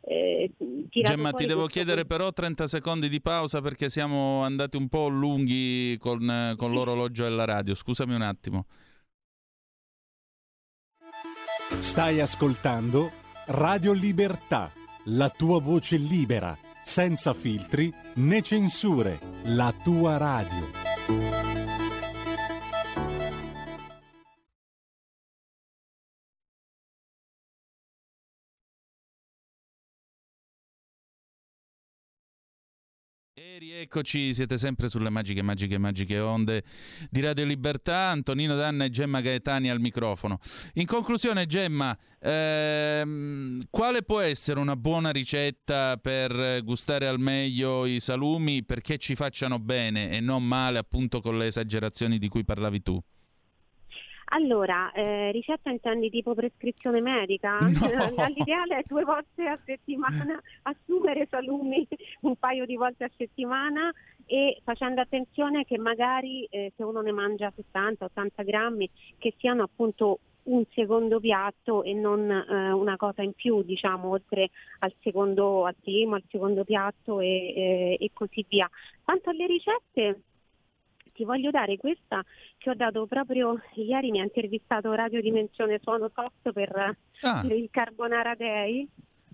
eh, 0.09 0.53
Gemma, 0.89 1.33
ti 1.33 1.47
devo 1.47 1.67
chiedere 1.67 2.05
però 2.05 2.33
30 2.33 2.69
secondi 2.69 3.09
di 3.09 3.21
pausa 3.21 3.61
perché 3.61 3.89
siamo 3.89 4.43
andati 4.43 4.77
un 4.77 4.89
po' 4.89 5.09
lunghi 5.09 5.97
con, 5.99 6.55
con 6.57 6.73
l'orologio 6.73 7.25
della 7.25 7.45
radio. 7.45 7.75
Scusami 7.75 8.15
un 8.15 8.23
attimo. 8.23 8.67
Stai 11.81 12.21
ascoltando 12.21 13.11
Radio 13.47 13.93
Libertà 13.93 14.71
la 15.09 15.29
tua 15.31 15.61
voce 15.61 15.97
libera, 15.97 16.57
senza 16.85 17.33
filtri 17.35 17.93
né 18.15 18.43
censure, 18.43 19.19
la 19.45 19.73
tua 19.83 20.17
radio. 20.17 20.86
E 33.87 33.89
rieccoci, 33.89 34.35
siete 34.35 34.57
sempre 34.59 34.89
sulle 34.89 35.11
magiche, 35.11 35.43
magiche, 35.43 35.79
magiche 35.79 36.19
onde 36.19 36.65
di 37.09 37.21
Radio 37.21 37.45
Libertà. 37.45 38.09
Antonino 38.09 38.57
Danna 38.57 38.85
e 38.85 38.91
Gemma 38.91 39.21
Gaetani 39.21 39.71
al 39.71 39.79
microfono. 39.79 40.41
In 40.75 40.87
conclusione, 40.87 41.47
Gemma, 41.47 41.97
ehm, 42.19 43.63
quale 43.71 44.03
può 44.03 44.19
essere 44.19 44.59
una 44.59 44.75
buona 44.75 45.11
ricetta 45.11 45.99
per 45.99 46.63
gustare 46.65 47.07
al 47.07 47.21
meglio 47.21 47.87
i 47.87 48.01
salumi 48.01 48.65
perché 48.65 48.99
ci 48.99 49.15
facciano 49.15 49.61
bene 49.61 50.11
e 50.11 50.19
non 50.19 50.43
male, 50.45 50.79
appunto, 50.79 51.21
con 51.21 51.39
le 51.39 51.47
esagerazioni 51.47 52.19
di 52.19 52.27
cui 52.27 52.45
parlavi 52.45 52.83
tu? 52.83 53.01
Allora, 54.29 54.91
eh, 54.93 55.31
ricetta 55.31 55.71
intendi 55.71 56.11
tipo 56.11 56.35
prescrizione 56.35 57.01
medica? 57.01 57.59
No. 57.97 58.27
L'ideale 58.35 58.79
è 58.79 58.83
due 58.87 59.05
volte 59.05 59.47
a 59.47 59.59
settimana, 59.65 60.41
assumere 60.63 61.27
salumi 61.31 61.87
un 62.23 62.37
paio 62.37 62.67
di 62.67 62.77
volte 62.77 63.05
a 63.05 63.11
settimana 63.17 63.93
e 64.27 64.61
facendo 64.65 65.01
attenzione 65.01 65.65
che 65.65 65.79
magari 65.79 66.45
eh, 66.51 66.73
se 66.77 66.83
uno 66.83 67.01
ne 67.01 67.13
mangia 67.13 67.53
70-80 67.73 68.45
grammi 68.45 68.91
che 69.19 69.35
siano 69.39 69.63
appunto 69.63 70.19
un 70.47 70.65
secondo 70.73 71.21
piatto 71.21 71.83
e 71.83 71.93
non 71.93 72.31
eh, 72.31 72.71
una 72.73 72.97
cosa 72.97 73.23
in 73.23 73.33
più, 73.33 73.63
diciamo, 73.63 74.09
oltre 74.09 74.51
al 74.81 74.93
secondo, 75.01 75.65
al 75.65 75.75
primo, 75.81 76.17
al 76.17 76.25
secondo 76.29 76.65
piatto 76.65 77.21
e, 77.21 77.27
e, 77.27 77.97
e 78.01 78.11
così 78.13 78.45
via. 78.49 78.69
Quanto 79.03 79.31
alle 79.31 79.47
ricette, 79.47 80.21
ti 81.17 81.25
voglio 81.25 81.51
dare 81.51 81.79
questa 81.79 82.23
che 82.59 82.69
ho 82.71 82.75
dato 82.75 83.07
proprio 83.07 83.59
ieri, 83.75 84.11
mi 84.11 84.21
ha 84.21 84.25
intervistato 84.25 84.93
Radio 84.93 85.23
Dimensione 85.23 85.81
Suono 85.83 86.11
Soft 86.15 86.53
per, 86.53 86.97
Ah. 87.23 87.41
per 87.41 87.53
il 87.57 87.69
Carbonara 87.71 88.35
Day, 88.35 88.87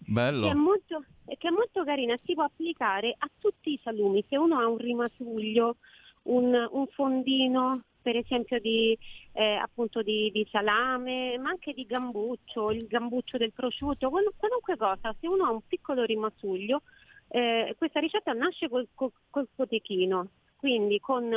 Bello. 0.06 0.46
che 0.46 0.52
è, 0.52 0.54
molto, 0.54 1.04
che 1.26 1.48
è 1.48 1.50
molto 1.50 1.82
carina, 1.84 2.14
si 2.24 2.34
può 2.34 2.44
applicare 2.44 3.14
a 3.18 3.28
tutti 3.40 3.72
i 3.72 3.80
salumi, 3.82 4.24
se 4.28 4.36
uno 4.36 4.58
ha 4.60 4.66
un 4.68 4.76
rimasuglio, 4.78 5.76
un, 6.24 6.54
un 6.70 6.86
fondino 6.86 7.82
per 8.00 8.16
esempio 8.16 8.60
di, 8.60 8.96
eh, 9.32 9.54
appunto 9.54 10.02
di, 10.02 10.30
di 10.32 10.46
salame, 10.50 11.36
ma 11.38 11.50
anche 11.50 11.72
di 11.72 11.84
gambuccio, 11.84 12.70
il 12.70 12.86
gambuccio 12.86 13.38
del 13.38 13.52
prosciutto, 13.52 14.08
qual- 14.10 14.32
qualunque 14.36 14.76
cosa, 14.76 15.14
se 15.20 15.26
uno 15.28 15.44
ha 15.46 15.50
un 15.50 15.60
piccolo 15.66 16.04
rimasuglio, 16.04 16.82
eh, 17.28 17.74
questa 17.78 17.98
ricetta 18.00 18.32
nasce 18.32 18.68
col, 18.68 18.86
col, 18.94 19.10
col 19.30 19.48
cotechino, 19.54 20.28
quindi 20.62 21.00
con 21.00 21.28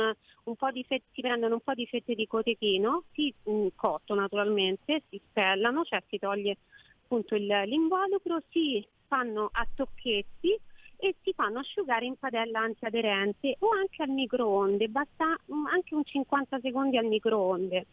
fette, 0.84 1.02
si 1.12 1.20
prendono 1.20 1.54
un 1.54 1.60
po' 1.60 1.74
di 1.74 1.84
fette 1.86 2.14
di 2.14 2.28
cotechino, 2.28 3.02
si 3.12 3.34
mh, 3.42 3.66
cotto 3.74 4.14
naturalmente, 4.14 5.02
si 5.10 5.20
spellano, 5.28 5.82
cioè 5.82 6.00
si 6.08 6.16
toglie 6.20 6.58
appunto 7.02 7.34
il- 7.34 7.62
l'involucro, 7.66 8.40
si 8.50 8.86
fanno 9.08 9.48
a 9.50 9.66
tocchetti 9.74 10.56
e 10.98 11.16
si 11.22 11.32
fanno 11.32 11.58
asciugare 11.58 12.04
in 12.06 12.14
padella 12.16 12.60
antiaderente 12.60 13.56
o 13.58 13.70
anche 13.70 14.04
al 14.04 14.10
microonde, 14.10 14.86
basta 14.88 15.36
mm, 15.52 15.66
anche 15.66 15.96
un 15.96 16.04
50 16.04 16.60
secondi 16.60 16.96
al 16.96 17.06
microonde. 17.06 17.86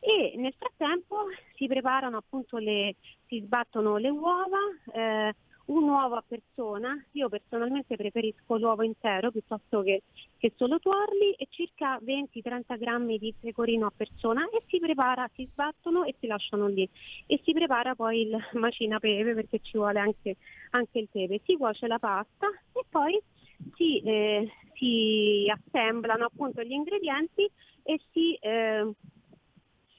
E 0.00 0.32
nel 0.34 0.54
frattempo 0.58 1.26
si 1.54 1.68
preparano 1.68 2.16
appunto 2.16 2.56
le, 2.58 2.96
si 3.28 3.40
sbattono 3.40 3.98
le 3.98 4.08
uova, 4.08 4.58
eh, 4.92 5.32
un 5.66 5.88
uovo 5.88 6.16
a 6.16 6.24
persona, 6.26 7.02
io 7.12 7.28
personalmente 7.28 7.96
preferisco 7.96 8.56
l'uovo 8.56 8.82
intero 8.82 9.30
piuttosto 9.30 9.82
che, 9.82 10.02
che 10.38 10.52
solo 10.56 10.78
tuorli 10.78 11.32
e 11.32 11.46
circa 11.50 11.98
20-30 11.98 12.78
grammi 12.78 13.18
di 13.18 13.34
pecorino 13.38 13.86
a 13.86 13.92
persona 13.94 14.48
e 14.50 14.62
si 14.68 14.78
prepara, 14.78 15.28
si 15.34 15.48
sbattono 15.50 16.04
e 16.04 16.14
si 16.20 16.26
lasciano 16.26 16.68
lì. 16.68 16.88
E 17.26 17.40
si 17.44 17.52
prepara 17.52 17.94
poi 17.94 18.22
il 18.22 18.36
macina 18.54 18.98
pepe 18.98 19.34
perché 19.34 19.60
ci 19.60 19.76
vuole 19.76 19.98
anche, 19.98 20.36
anche 20.70 20.98
il 20.98 21.08
pepe, 21.10 21.40
si 21.44 21.56
cuoce 21.56 21.86
la 21.86 21.98
pasta 21.98 22.46
e 22.72 22.84
poi 22.88 23.20
si, 23.74 24.00
eh, 24.00 24.48
si 24.74 25.50
assemblano 25.50 26.26
appunto 26.26 26.62
gli 26.62 26.72
ingredienti 26.72 27.50
e 27.82 28.00
si, 28.12 28.34
eh, 28.34 28.88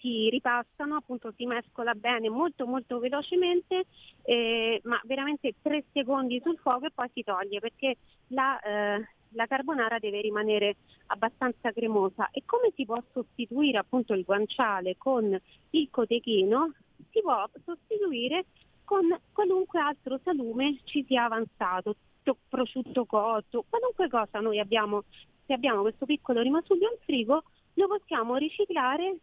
si 0.08 0.30
ripassano, 0.30 0.96
appunto 0.96 1.34
si 1.36 1.46
mescola 1.46 1.94
bene 1.94 2.30
molto 2.30 2.66
molto 2.66 3.00
velocemente, 3.00 3.86
eh, 4.24 4.80
ma 4.86 5.00
veramente 5.04 5.56
tre 5.62 5.84
secondi 5.92 6.42
sul 6.42 6.58
fuoco 6.58 6.86
e 6.86 6.92
poi 6.92 7.10
si 7.14 7.24
toglie 7.24 7.60
perché 7.60 7.98
la, 8.28 8.58
eh, 8.62 9.06
la 9.32 9.46
carbonara 9.46 10.00
deve 10.00 10.22
rimanere 10.22 10.78
abbastanza 11.08 11.72
cremosa 11.74 12.30
e 12.32 12.44
come 12.46 12.72
si 12.76 12.86
può 12.86 13.02
sostituire 13.12 13.78
appunto 13.78 14.14
il 14.14 14.24
guanciale 14.24 14.96
con 14.98 15.38
il 15.72 15.88
cotechino? 15.92 16.74
Si 17.12 17.22
può 17.22 17.46
sostituire 17.66 18.46
con 18.86 19.04
qualunque 19.34 19.82
altro 19.82 20.20
salume 20.24 20.80
ci 20.86 21.04
sia 21.06 21.26
avanzato, 21.26 21.96
to- 22.24 22.38
prosciutto 22.48 23.06
cotto, 23.06 23.66
qualunque 23.68 24.08
cosa 24.08 24.40
noi 24.40 24.60
abbiamo, 24.60 25.04
se 25.46 25.52
abbiamo 25.52 25.82
questo 25.82 26.06
piccolo 26.06 26.42
rimasuglio 26.42 26.90
in 26.90 26.98
frigo, 27.04 27.44
lo 27.74 27.88
possiamo 27.88 28.38
riciclare 28.38 29.18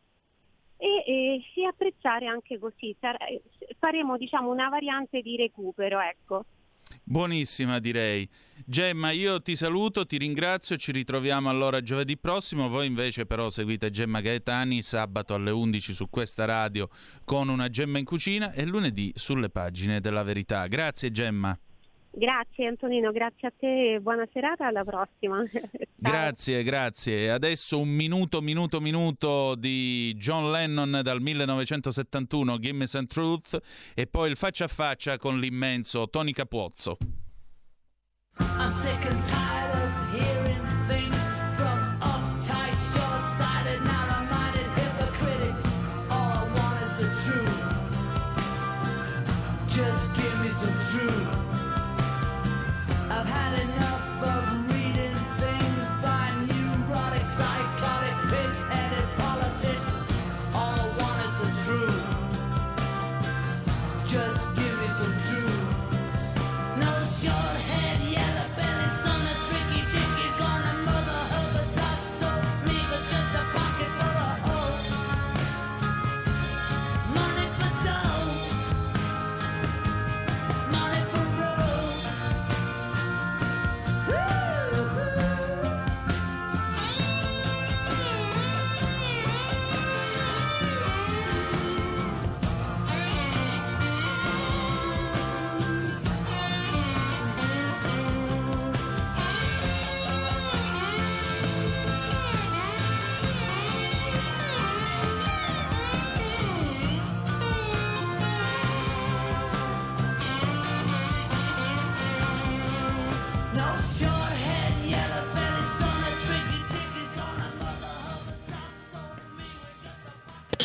e, 0.76 1.04
e, 1.06 1.42
e 1.54 1.66
apprezzare 1.66 2.26
anche 2.26 2.58
così. 2.58 2.94
Sar- 3.00 3.18
faremo 3.78 4.16
diciamo 4.16 4.50
una 4.50 4.68
variante 4.68 5.20
di 5.20 5.36
recupero, 5.36 6.00
ecco. 6.00 6.44
Buonissima 7.02 7.80
direi. 7.80 8.28
Gemma, 8.64 9.10
io 9.10 9.42
ti 9.42 9.56
saluto, 9.56 10.06
ti 10.06 10.16
ringrazio, 10.16 10.76
ci 10.76 10.92
ritroviamo 10.92 11.48
allora 11.48 11.82
giovedì 11.82 12.16
prossimo. 12.16 12.68
Voi 12.68 12.86
invece 12.86 13.26
però 13.26 13.50
seguite 13.50 13.90
Gemma 13.90 14.20
Gaetani 14.20 14.80
sabato 14.80 15.34
alle 15.34 15.50
11 15.50 15.92
su 15.92 16.08
questa 16.08 16.44
radio 16.44 16.88
con 17.24 17.48
una 17.48 17.68
Gemma 17.68 17.98
in 17.98 18.04
cucina 18.04 18.52
e 18.52 18.64
lunedì 18.64 19.12
sulle 19.16 19.50
pagine 19.50 20.00
della 20.00 20.22
verità. 20.22 20.66
Grazie 20.66 21.10
Gemma. 21.10 21.58
Grazie 22.16 22.68
Antonino, 22.68 23.10
grazie 23.10 23.48
a 23.48 23.52
te, 23.56 23.98
buona 24.00 24.26
serata, 24.32 24.68
alla 24.68 24.84
prossima. 24.84 25.42
grazie, 25.96 26.62
grazie. 26.62 27.30
Adesso 27.30 27.80
un 27.80 27.88
minuto, 27.88 28.40
minuto, 28.40 28.80
minuto 28.80 29.56
di 29.56 30.14
John 30.16 30.52
Lennon 30.52 31.00
dal 31.02 31.20
1971, 31.20 32.58
Gimme 32.60 32.86
Some 32.86 33.06
Truth, 33.06 33.58
e 33.94 34.06
poi 34.06 34.30
il 34.30 34.36
faccia 34.36 34.64
a 34.64 34.68
faccia 34.68 35.18
con 35.18 35.40
l'immenso 35.40 36.08
Tony 36.08 36.30
Capuozzo. 36.30 36.98
I'm 38.38 38.72
sick 38.72 39.04
and 39.06 39.20
tired 39.24 39.74
of 39.74 40.14
hearing 40.14 40.43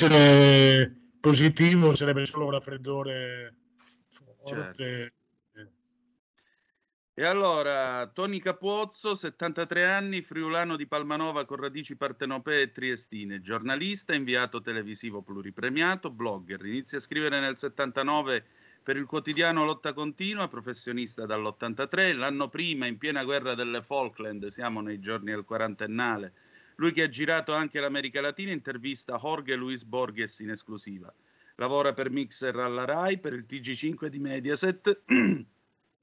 essere 0.06 0.96
positivo 1.20 1.94
sarebbe 1.94 2.26
solo 2.26 2.46
un 2.46 2.52
raffreddore 2.52 3.56
forte. 4.08 5.14
E 7.14 7.26
allora, 7.26 8.10
Tony 8.14 8.40
Capuozzo, 8.40 9.14
73 9.14 9.86
anni, 9.86 10.22
friulano 10.22 10.78
di 10.78 10.88
Palmanova 10.88 11.44
con 11.44 11.58
radici 11.58 11.98
partenopee 11.98 12.62
e 12.62 12.72
triestine, 12.72 13.42
giornalista, 13.42 14.16
inviato 14.16 14.62
televisivo 14.62 15.22
pluripremiato, 15.22 16.12
blogger. 16.12 16.66
Inizia 16.66 17.00
a 17.00 17.02
scrivere 17.02 17.42
nel 17.42 17.58
79 17.58 18.46
per 18.82 18.96
il 18.96 19.06
quotidiano 19.06 19.66
Lotta 19.66 19.92
Continua, 19.92 20.48
professionista 20.48 21.26
dall'83. 21.26 22.16
L'anno 22.16 22.48
prima, 22.48 22.86
in 22.86 22.98
piena 22.98 23.26
guerra 23.26 23.54
delle 23.54 23.82
Falkland, 23.82 24.48
siamo 24.48 24.80
nei 24.80 25.02
giorni 25.02 25.32
del 25.32 25.44
quarantennale. 25.44 26.32
Lui 26.80 26.94
che 26.94 27.04
ha 27.04 27.10
girato 27.10 27.54
anche 27.54 27.82
l'America 27.82 28.22
Latina, 28.22 28.54
intervista 28.54 29.20
Jorge 29.22 29.56
Luis 29.56 29.84
Borges 29.84 30.39
in 30.39 30.52
esclusiva. 30.52 31.13
Lavora 31.56 31.94
per 31.94 32.10
Mixer 32.10 32.56
alla 32.56 32.86
RAI, 32.86 33.20
per 33.20 33.34
il 33.34 33.46
TG5 33.48 34.06
di 34.06 34.20
Mediaset. 34.20 35.02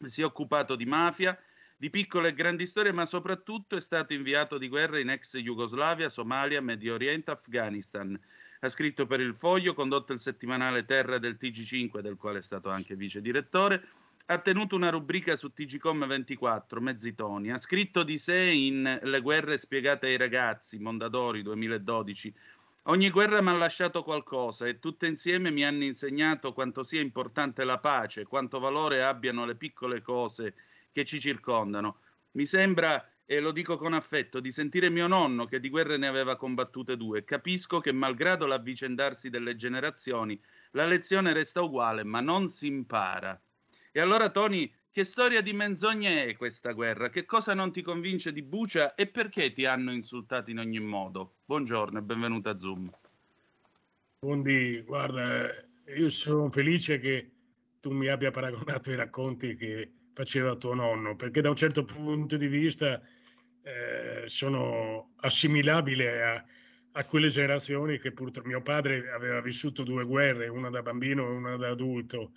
si 0.04 0.20
è 0.20 0.24
occupato 0.24 0.76
di 0.76 0.84
mafia, 0.84 1.38
di 1.78 1.88
piccole 1.88 2.28
e 2.28 2.34
grandi 2.34 2.66
storie, 2.66 2.92
ma 2.92 3.06
soprattutto 3.06 3.76
è 3.76 3.80
stato 3.80 4.12
inviato 4.12 4.58
di 4.58 4.68
guerra 4.68 4.98
in 4.98 5.08
ex 5.08 5.38
Jugoslavia, 5.38 6.10
Somalia, 6.10 6.60
Medio 6.60 6.92
Oriente, 6.92 7.30
Afghanistan. 7.30 8.20
Ha 8.60 8.68
scritto 8.68 9.06
per 9.06 9.20
il 9.20 9.34
Foglio, 9.34 9.72
condotto 9.72 10.12
il 10.12 10.20
settimanale 10.20 10.84
Terra 10.84 11.16
del 11.16 11.38
TG5, 11.40 12.00
del 12.00 12.16
quale 12.16 12.40
è 12.40 12.42
stato 12.42 12.68
anche 12.68 12.96
vice 12.96 13.22
direttore. 13.22 13.82
Ha 14.28 14.38
tenuto 14.38 14.74
una 14.74 14.90
rubrica 14.90 15.36
su 15.36 15.52
TGCom 15.52 16.04
24, 16.04 16.80
Mezzitoni. 16.80 17.52
Ha 17.52 17.58
scritto 17.58 18.02
di 18.02 18.18
sé 18.18 18.36
in 18.36 18.98
Le 19.00 19.20
guerre 19.20 19.56
spiegate 19.56 20.08
ai 20.08 20.16
ragazzi, 20.16 20.80
Mondadori 20.80 21.42
2012. 21.42 22.34
Ogni 22.88 23.10
guerra 23.10 23.40
mi 23.40 23.50
ha 23.50 23.52
lasciato 23.52 24.02
qualcosa 24.02 24.66
e 24.66 24.80
tutte 24.80 25.06
insieme 25.06 25.52
mi 25.52 25.64
hanno 25.64 25.84
insegnato 25.84 26.52
quanto 26.52 26.82
sia 26.82 27.00
importante 27.00 27.62
la 27.62 27.78
pace, 27.78 28.24
quanto 28.24 28.58
valore 28.58 29.04
abbiano 29.04 29.46
le 29.46 29.54
piccole 29.54 30.02
cose 30.02 30.54
che 30.90 31.04
ci 31.04 31.20
circondano. 31.20 31.98
Mi 32.32 32.46
sembra, 32.46 33.08
e 33.24 33.38
lo 33.38 33.52
dico 33.52 33.76
con 33.76 33.92
affetto, 33.92 34.40
di 34.40 34.50
sentire 34.50 34.90
mio 34.90 35.06
nonno 35.06 35.44
che 35.44 35.60
di 35.60 35.70
guerre 35.70 35.98
ne 35.98 36.08
aveva 36.08 36.34
combattute 36.34 36.96
due. 36.96 37.22
Capisco 37.22 37.78
che 37.78 37.92
malgrado 37.92 38.46
l'avvicendarsi 38.46 39.30
delle 39.30 39.54
generazioni, 39.54 40.36
la 40.72 40.84
lezione 40.84 41.32
resta 41.32 41.62
uguale, 41.62 42.02
ma 42.02 42.20
non 42.20 42.48
si 42.48 42.66
impara. 42.66 43.40
E 43.96 44.00
allora, 44.02 44.28
Tony, 44.28 44.70
che 44.90 45.04
storia 45.04 45.40
di 45.40 45.54
menzogne 45.54 46.26
è 46.26 46.36
questa 46.36 46.72
guerra? 46.72 47.08
Che 47.08 47.24
cosa 47.24 47.54
non 47.54 47.72
ti 47.72 47.80
convince 47.80 48.30
di 48.30 48.42
Bucia 48.42 48.94
e 48.94 49.06
perché 49.06 49.54
ti 49.54 49.64
hanno 49.64 49.90
insultato 49.90 50.50
in 50.50 50.58
ogni 50.58 50.80
modo? 50.80 51.36
Buongiorno 51.46 52.00
e 52.00 52.02
benvenuto 52.02 52.50
a 52.50 52.58
Zoom. 52.58 52.90
Buondì, 54.18 54.82
guarda, 54.82 55.48
io 55.96 56.10
sono 56.10 56.50
felice 56.50 56.98
che 56.98 57.30
tu 57.80 57.90
mi 57.90 58.08
abbia 58.08 58.30
paragonato 58.30 58.90
i 58.90 58.96
racconti 58.96 59.56
che 59.56 59.90
faceva 60.12 60.56
tuo 60.56 60.74
nonno, 60.74 61.16
perché 61.16 61.40
da 61.40 61.48
un 61.48 61.56
certo 61.56 61.86
punto 61.86 62.36
di 62.36 62.48
vista 62.48 63.00
eh, 63.62 64.24
sono 64.26 65.14
assimilabili 65.20 66.06
a, 66.06 66.44
a, 66.92 67.04
quelle 67.06 67.30
generazioni 67.30 67.98
che 67.98 68.12
purtroppo 68.12 68.48
mio 68.48 68.60
padre 68.60 69.10
aveva 69.10 69.40
vissuto 69.40 69.84
due 69.84 70.04
guerre, 70.04 70.48
una 70.48 70.68
da 70.68 70.82
bambino 70.82 71.26
e 71.26 71.30
una 71.30 71.56
da 71.56 71.68
adulto. 71.68 72.32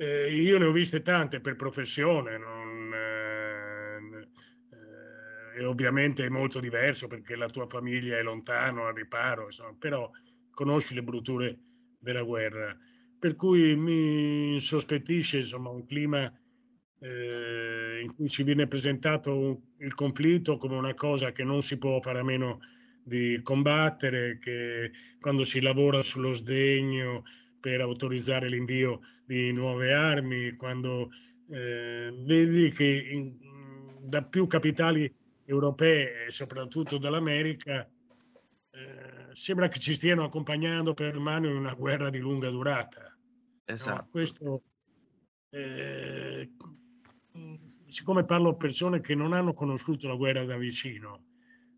Eh, 0.00 0.32
io 0.34 0.56
ne 0.56 0.64
ho 0.64 0.72
viste 0.72 1.02
tante 1.02 1.40
per 1.40 1.56
professione, 1.56 2.38
non, 2.38 2.90
eh, 2.94 4.00
e 5.60 5.64
ovviamente 5.66 6.24
è 6.24 6.30
molto 6.30 6.58
diverso 6.58 7.06
perché 7.06 7.36
la 7.36 7.50
tua 7.50 7.66
famiglia 7.66 8.16
è 8.16 8.22
lontano, 8.22 8.86
al 8.86 8.94
riparo, 8.94 9.44
insomma, 9.44 9.76
però 9.78 10.10
conosci 10.52 10.94
le 10.94 11.02
brutture 11.02 11.58
della 11.98 12.22
guerra. 12.22 12.74
Per 13.18 13.36
cui 13.36 13.76
mi 13.76 14.52
insospettisce 14.54 15.36
insomma, 15.36 15.68
un 15.68 15.84
clima 15.84 16.32
eh, 17.00 18.00
in 18.02 18.14
cui 18.14 18.30
ci 18.30 18.42
viene 18.42 18.66
presentato 18.66 19.64
il 19.80 19.94
conflitto 19.94 20.56
come 20.56 20.76
una 20.76 20.94
cosa 20.94 21.32
che 21.32 21.44
non 21.44 21.60
si 21.60 21.76
può 21.76 22.00
fare 22.00 22.20
a 22.20 22.24
meno 22.24 22.60
di 23.04 23.38
combattere, 23.42 24.38
che 24.38 24.92
quando 25.20 25.44
si 25.44 25.60
lavora 25.60 26.00
sullo 26.00 26.32
sdegno 26.32 27.24
per 27.60 27.82
autorizzare 27.82 28.48
l'invio 28.48 29.00
di 29.30 29.52
nuove 29.52 29.92
armi, 29.92 30.56
quando 30.56 31.10
eh, 31.50 32.12
vedi 32.24 32.72
che 32.72 33.08
in, 33.12 33.38
da 34.00 34.24
più 34.24 34.48
capitali 34.48 35.12
europee 35.44 36.26
e 36.26 36.30
soprattutto 36.32 36.98
dall'America 36.98 37.88
eh, 38.72 39.28
sembra 39.32 39.68
che 39.68 39.78
ci 39.78 39.94
stiano 39.94 40.24
accompagnando 40.24 40.94
per 40.94 41.16
mano 41.20 41.46
in 41.46 41.54
una 41.54 41.74
guerra 41.74 42.10
di 42.10 42.18
lunga 42.18 42.50
durata. 42.50 43.16
Esatto. 43.66 44.02
No? 44.02 44.08
Questo 44.10 44.62
eh, 45.50 46.50
siccome 47.86 48.24
parlo 48.24 48.48
a 48.48 48.56
persone 48.56 49.00
che 49.00 49.14
non 49.14 49.32
hanno 49.32 49.54
conosciuto 49.54 50.08
la 50.08 50.16
guerra 50.16 50.44
da 50.44 50.56
vicino, 50.56 51.26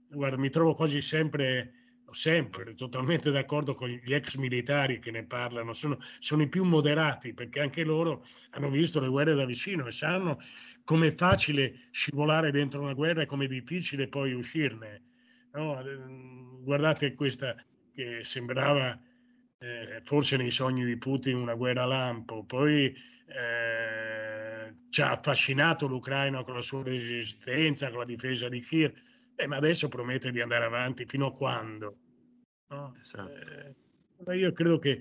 guarda, 0.09 0.39
mi 0.39 0.49
trovo 0.49 0.73
quasi 0.73 1.03
sempre, 1.03 1.82
sempre 2.13 2.75
totalmente 2.75 3.31
d'accordo 3.31 3.75
con 3.75 3.89
gli 3.89 4.15
ex 4.15 4.37
militari 4.37 4.99
che 4.99 5.11
ne 5.11 5.25
parlano, 5.25 5.73
sono, 5.73 5.99
sono 6.19 6.43
i 6.43 6.49
più 6.49 6.65
moderati 6.65 7.35
perché 7.35 7.61
anche 7.61 7.85
loro 7.85 8.25
hanno 8.51 8.71
visto 8.71 9.01
le 9.01 9.09
guerre 9.09 9.35
da 9.35 9.45
vicino 9.45 9.87
e 9.87 9.93
sanno 9.93 10.39
com'è 10.85 11.13
facile 11.13 11.89
scivolare 11.91 12.51
dentro 12.51 12.81
una 12.81 12.95
guerra 12.95 13.23
e 13.23 13.27
com'è 13.27 13.47
difficile 13.47 14.09
poi 14.09 14.33
uscirne. 14.33 15.03
No? 15.53 15.83
Guardate 16.63 17.15
questa 17.15 17.55
che 17.93 18.21
sembrava 18.25 18.99
eh, 19.59 20.01
forse 20.03 20.37
nei 20.37 20.51
sogni 20.51 20.85
di 20.85 20.97
Putin 20.97 21.37
una 21.37 21.55
guerra 21.55 21.85
lampo, 21.85 22.45
poi 22.45 22.87
eh, 23.27 24.75
ci 24.89 25.03
ha 25.03 25.13
affascinato 25.13 25.87
l'Ucraina 25.87 26.43
con 26.43 26.55
la 26.55 26.61
sua 26.61 26.83
resistenza, 26.83 27.89
con 27.91 28.01
la 28.01 28.05
difesa 28.05 28.49
di 28.49 28.61
Kiev, 28.61 28.93
eh, 29.37 29.47
ma 29.47 29.57
adesso 29.57 29.89
promette 29.89 30.31
di 30.31 30.41
andare 30.41 30.65
avanti 30.65 31.07
fino 31.07 31.27
a 31.27 31.33
quando? 31.33 31.99
No? 32.73 32.97
Esatto. 33.01 34.31
Eh, 34.31 34.37
io 34.37 34.53
credo 34.53 34.79
che 34.79 35.01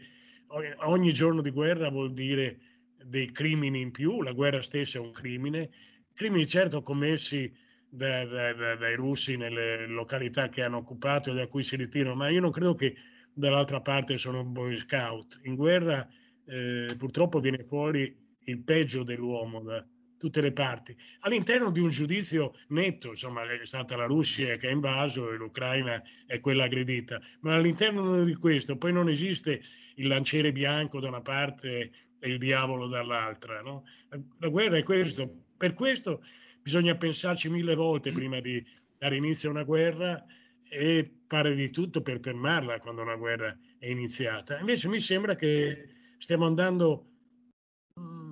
ogni 0.84 1.14
giorno 1.14 1.42
di 1.42 1.52
guerra 1.52 1.90
vuol 1.90 2.14
dire 2.14 2.60
dei 3.06 3.32
crimini 3.32 3.80
in 3.80 3.92
più, 3.92 4.22
la 4.22 4.34
guerra 4.34 4.62
stessa 4.62 4.98
è 4.98 5.02
un 5.02 5.12
crimine, 5.12 5.70
crimini 6.14 6.46
certo 6.46 6.82
commessi 6.82 7.52
da, 7.90 8.26
da, 8.26 8.54
da, 8.54 8.76
dai 8.76 8.96
russi 8.96 9.38
nelle 9.38 9.88
località 9.88 10.50
che 10.50 10.64
hanno 10.64 10.78
occupato 10.78 11.32
e 11.32 11.34
da 11.34 11.48
cui 11.48 11.64
si 11.64 11.76
ritirano, 11.76 12.16
ma 12.16 12.30
io 12.30 12.42
non 12.42 12.52
credo 12.52 12.76
che 12.76 12.96
dall'altra 13.34 13.82
parte 13.82 14.18
sono 14.18 14.44
boy 14.44 14.78
scout. 14.78 15.40
In 15.44 15.56
guerra 15.56 16.08
eh, 16.46 16.94
purtroppo 16.98 17.40
viene 17.40 17.64
fuori 17.64 18.14
il 18.46 18.60
peggio 18.60 19.04
dell'uomo 19.04 19.62
da 19.62 19.86
tutte 20.22 20.40
le 20.40 20.52
parti, 20.52 20.96
all'interno 21.22 21.72
di 21.72 21.80
un 21.80 21.90
giudizio 21.90 22.54
netto, 22.68 23.10
insomma 23.10 23.42
è 23.42 23.66
stata 23.66 23.96
la 23.96 24.06
Russia 24.06 24.56
che 24.58 24.68
ha 24.68 24.70
invaso 24.70 25.32
e 25.32 25.36
l'Ucraina 25.36 26.00
è 26.28 26.40
quella 26.40 26.66
aggredita, 26.66 27.20
ma 27.40 27.56
all'interno 27.56 28.24
di 28.24 28.36
questo 28.36 28.78
poi 28.78 28.94
non 28.94 29.10
esiste 29.10 29.64
il 29.96 30.06
lanciere 30.06 30.52
bianco 30.52 31.00
da 31.00 31.08
una 31.08 31.22
parte 31.22 31.92
e 32.20 32.30
il 32.30 32.38
diavolo 32.38 32.88
dall'altra. 32.88 33.62
No? 33.62 33.84
La, 34.38 34.48
guerra 34.50 34.78
è 34.78 34.84
questo, 34.84 35.46
per 35.58 35.74
questo 35.74 36.24
bisogna 36.62 36.96
pensarci 36.96 37.50
mille 37.50 37.74
volte 37.74 38.12
prima 38.12 38.40
di 38.40 38.64
dare 39.00 39.16
inizio 39.16 39.50
a 39.50 39.54
una 39.54 39.64
guerra 39.64 40.24
e 40.70 41.12
fare 41.26 41.56
di 41.56 41.72
tutto 41.72 42.02
per 42.02 42.20
fermarla 42.22 42.80
quando 42.80 43.02
una 43.02 43.16
guerra 43.16 43.58
è 43.80 43.88
iniziata. 43.88 44.60
Invece 44.60 44.88
mi 44.88 45.00
sembra 45.00 45.34
che 45.34 45.90
stiamo 46.20 46.46
andando 46.46 47.11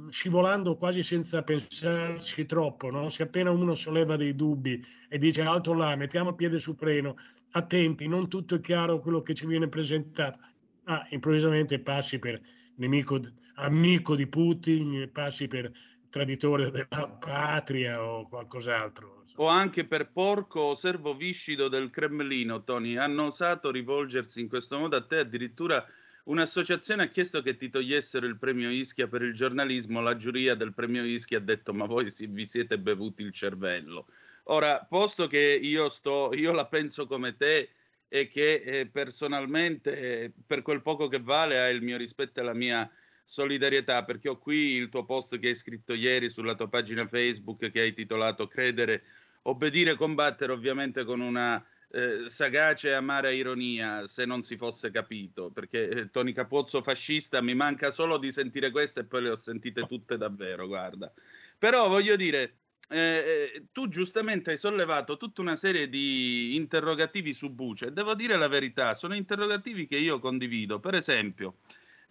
scivolando 0.09 0.75
quasi 0.75 1.03
senza 1.03 1.43
pensarci 1.43 2.45
troppo, 2.45 2.89
no? 2.89 3.09
Se 3.09 3.23
appena 3.23 3.51
uno 3.51 3.75
solleva 3.75 4.15
dei 4.15 4.35
dubbi 4.35 4.83
e 5.07 5.17
dice 5.17 5.41
alto 5.41 5.73
là, 5.73 5.95
mettiamo 5.95 6.29
il 6.29 6.35
piede 6.35 6.59
sul 6.59 6.75
freno, 6.75 7.15
attenti, 7.51 8.07
non 8.07 8.27
tutto 8.27 8.55
è 8.55 8.59
chiaro 8.61 8.99
quello 8.99 9.21
che 9.21 9.33
ci 9.33 9.45
viene 9.45 9.67
presentato, 9.67 10.39
ah, 10.85 11.05
improvvisamente 11.09 11.79
passi 11.79 12.19
per 12.19 12.39
nemico, 12.75 13.19
amico 13.55 14.15
di 14.15 14.27
Putin, 14.27 15.09
passi 15.11 15.47
per 15.47 15.71
traditore 16.09 16.71
della 16.71 17.07
patria 17.07 18.03
o 18.03 18.27
qualcos'altro. 18.27 19.23
O 19.35 19.47
anche 19.47 19.85
per 19.85 20.11
porco 20.11 20.59
o 20.59 20.75
servo 20.75 21.15
viscido 21.15 21.69
del 21.69 21.89
Cremlino, 21.91 22.63
Tony. 22.63 22.97
Hanno 22.97 23.27
osato 23.27 23.71
rivolgersi 23.71 24.41
in 24.41 24.49
questo 24.49 24.77
modo 24.77 24.97
a 24.97 25.05
te. 25.05 25.19
Addirittura 25.19 25.85
un'associazione 26.29 27.03
ha 27.03 27.07
chiesto 27.07 27.41
che 27.41 27.55
ti 27.55 27.69
togliessero 27.69 28.25
il 28.25 28.37
premio 28.37 28.69
Ischia 28.69 29.07
per 29.07 29.21
il 29.21 29.33
giornalismo. 29.33 30.01
La 30.01 30.15
giuria 30.15 30.55
del 30.55 30.73
premio 30.73 31.03
Ischia 31.03 31.37
ha 31.37 31.41
detto: 31.41 31.73
Ma 31.73 31.85
voi 31.85 32.09
si, 32.09 32.27
vi 32.27 32.45
siete 32.45 32.79
bevuti 32.79 33.21
il 33.21 33.31
cervello. 33.31 34.07
Ora, 34.45 34.85
posto 34.87 35.27
che 35.27 35.59
io, 35.61 35.89
sto, 35.89 36.31
io 36.33 36.51
la 36.53 36.65
penso 36.65 37.05
come 37.05 37.35
te 37.35 37.69
e 38.07 38.27
che 38.27 38.53
eh, 38.65 38.87
personalmente, 38.87 39.95
eh, 39.97 40.31
per 40.47 40.61
quel 40.63 40.81
poco 40.81 41.07
che 41.07 41.19
vale, 41.19 41.59
ha 41.59 41.69
il 41.69 41.81
mio 41.83 41.97
rispetto 41.97 42.39
e 42.39 42.43
la 42.43 42.55
mia 42.55 42.89
solidarietà, 43.25 44.03
perché 44.03 44.29
ho 44.29 44.39
qui 44.39 44.73
il 44.73 44.89
tuo 44.89 45.05
post 45.05 45.37
che 45.37 45.49
hai 45.49 45.55
scritto 45.55 45.93
ieri 45.93 46.29
sulla 46.31 46.55
tua 46.55 46.67
pagina 46.67 47.07
Facebook 47.07 47.69
che 47.69 47.79
hai 47.79 47.93
titolato 47.93 48.47
Credere 48.47 49.03
obbedire 49.43 49.95
combattere 49.95 50.51
ovviamente 50.51 51.03
con 51.05 51.21
una 51.21 51.63
eh, 51.91 52.29
sagace 52.29 52.89
e 52.89 52.93
amara 52.93 53.31
ironia 53.31 54.05
se 54.07 54.25
non 54.25 54.43
si 54.43 54.57
fosse 54.57 54.91
capito 54.91 55.49
perché 55.49 55.89
eh, 55.89 56.09
Tony 56.11 56.33
Capozzo 56.33 56.83
fascista 56.83 57.41
mi 57.41 57.55
manca 57.55 57.89
solo 57.89 58.17
di 58.17 58.31
sentire 58.31 58.69
queste 58.69 59.01
e 59.01 59.03
poi 59.05 59.23
le 59.23 59.29
ho 59.29 59.35
sentite 59.35 59.87
tutte 59.87 60.17
davvero 60.17 60.67
guarda. 60.67 61.11
Però 61.57 61.87
voglio 61.87 62.15
dire 62.15 62.57
eh, 62.89 63.51
eh 63.53 63.63
tu 63.71 63.87
giustamente 63.89 64.51
hai 64.51 64.57
sollevato 64.57 65.17
tutta 65.17 65.41
una 65.41 65.55
serie 65.55 65.89
di 65.89 66.55
interrogativi 66.55 67.33
su 67.33 67.49
Buce 67.49 67.91
devo 67.91 68.15
dire 68.15 68.37
la 68.37 68.47
verità 68.47 68.95
sono 68.95 69.15
interrogativi 69.15 69.87
che 69.87 69.97
io 69.97 70.19
condivido. 70.19 70.79
Per 70.79 70.93
esempio 70.93 71.57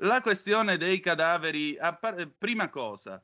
la 0.03 0.21
questione 0.21 0.77
dei 0.77 1.01
cadaveri 1.01 1.77
prima 2.37 2.69
cosa 2.69 3.23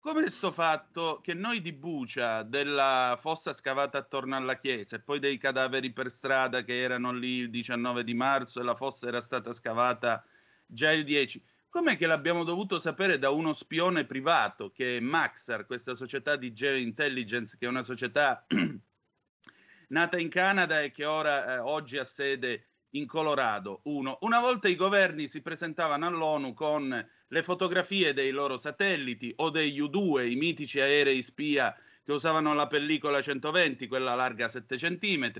come 0.00 0.30
sto 0.30 0.52
fatto 0.52 1.20
che 1.22 1.34
noi 1.34 1.60
di 1.60 1.72
Bucia, 1.72 2.42
della 2.42 3.18
fossa 3.20 3.52
scavata 3.52 3.98
attorno 3.98 4.36
alla 4.36 4.58
chiesa 4.58 4.96
e 4.96 5.00
poi 5.00 5.18
dei 5.18 5.38
cadaveri 5.38 5.92
per 5.92 6.10
strada 6.10 6.62
che 6.62 6.80
erano 6.80 7.12
lì 7.12 7.38
il 7.38 7.50
19 7.50 8.04
di 8.04 8.14
marzo 8.14 8.60
e 8.60 8.64
la 8.64 8.76
fossa 8.76 9.08
era 9.08 9.20
stata 9.20 9.52
scavata 9.52 10.24
già 10.64 10.92
il 10.92 11.04
10, 11.04 11.44
com'è 11.68 11.96
che 11.96 12.06
l'abbiamo 12.06 12.44
dovuto 12.44 12.78
sapere 12.78 13.18
da 13.18 13.30
uno 13.30 13.52
spione 13.52 14.04
privato 14.04 14.70
che 14.70 14.98
è 14.98 15.00
Maxar, 15.00 15.66
questa 15.66 15.94
società 15.94 16.36
di 16.36 16.52
geointelligence, 16.52 17.56
che 17.58 17.66
è 17.66 17.68
una 17.68 17.82
società 17.82 18.46
nata 19.88 20.18
in 20.18 20.28
Canada 20.28 20.80
e 20.80 20.92
che 20.92 21.06
ora 21.06 21.54
eh, 21.54 21.58
oggi 21.58 21.98
ha 21.98 22.04
sede 22.04 22.68
in 22.90 23.06
Colorado? 23.06 23.80
Uno, 23.84 24.18
una 24.20 24.38
volta 24.38 24.68
i 24.68 24.76
governi 24.76 25.26
si 25.26 25.42
presentavano 25.42 26.06
all'ONU 26.06 26.54
con 26.54 27.06
le 27.28 27.42
fotografie 27.42 28.14
dei 28.14 28.30
loro 28.30 28.56
satelliti 28.56 29.32
o 29.36 29.50
degli 29.50 29.80
U2, 29.80 30.30
i 30.30 30.36
mitici 30.36 30.80
aerei 30.80 31.22
spia 31.22 31.76
che 32.02 32.12
usavano 32.12 32.54
la 32.54 32.66
pellicola 32.66 33.20
120, 33.20 33.86
quella 33.86 34.14
larga 34.14 34.48
7 34.48 34.76
cm, 34.76 35.32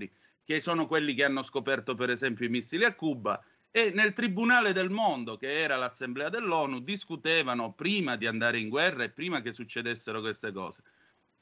che 0.44 0.60
sono 0.60 0.86
quelli 0.86 1.14
che 1.14 1.24
hanno 1.24 1.42
scoperto 1.42 1.94
per 1.94 2.10
esempio 2.10 2.46
i 2.46 2.50
missili 2.50 2.84
a 2.84 2.94
Cuba, 2.94 3.42
e 3.70 3.90
nel 3.94 4.12
Tribunale 4.12 4.72
del 4.72 4.90
Mondo, 4.90 5.36
che 5.36 5.60
era 5.60 5.76
l'Assemblea 5.76 6.28
dell'ONU, 6.28 6.80
discutevano 6.80 7.72
prima 7.72 8.16
di 8.16 8.26
andare 8.26 8.58
in 8.58 8.68
guerra 8.68 9.04
e 9.04 9.10
prima 9.10 9.40
che 9.40 9.52
succedessero 9.52 10.20
queste 10.20 10.52
cose. 10.52 10.82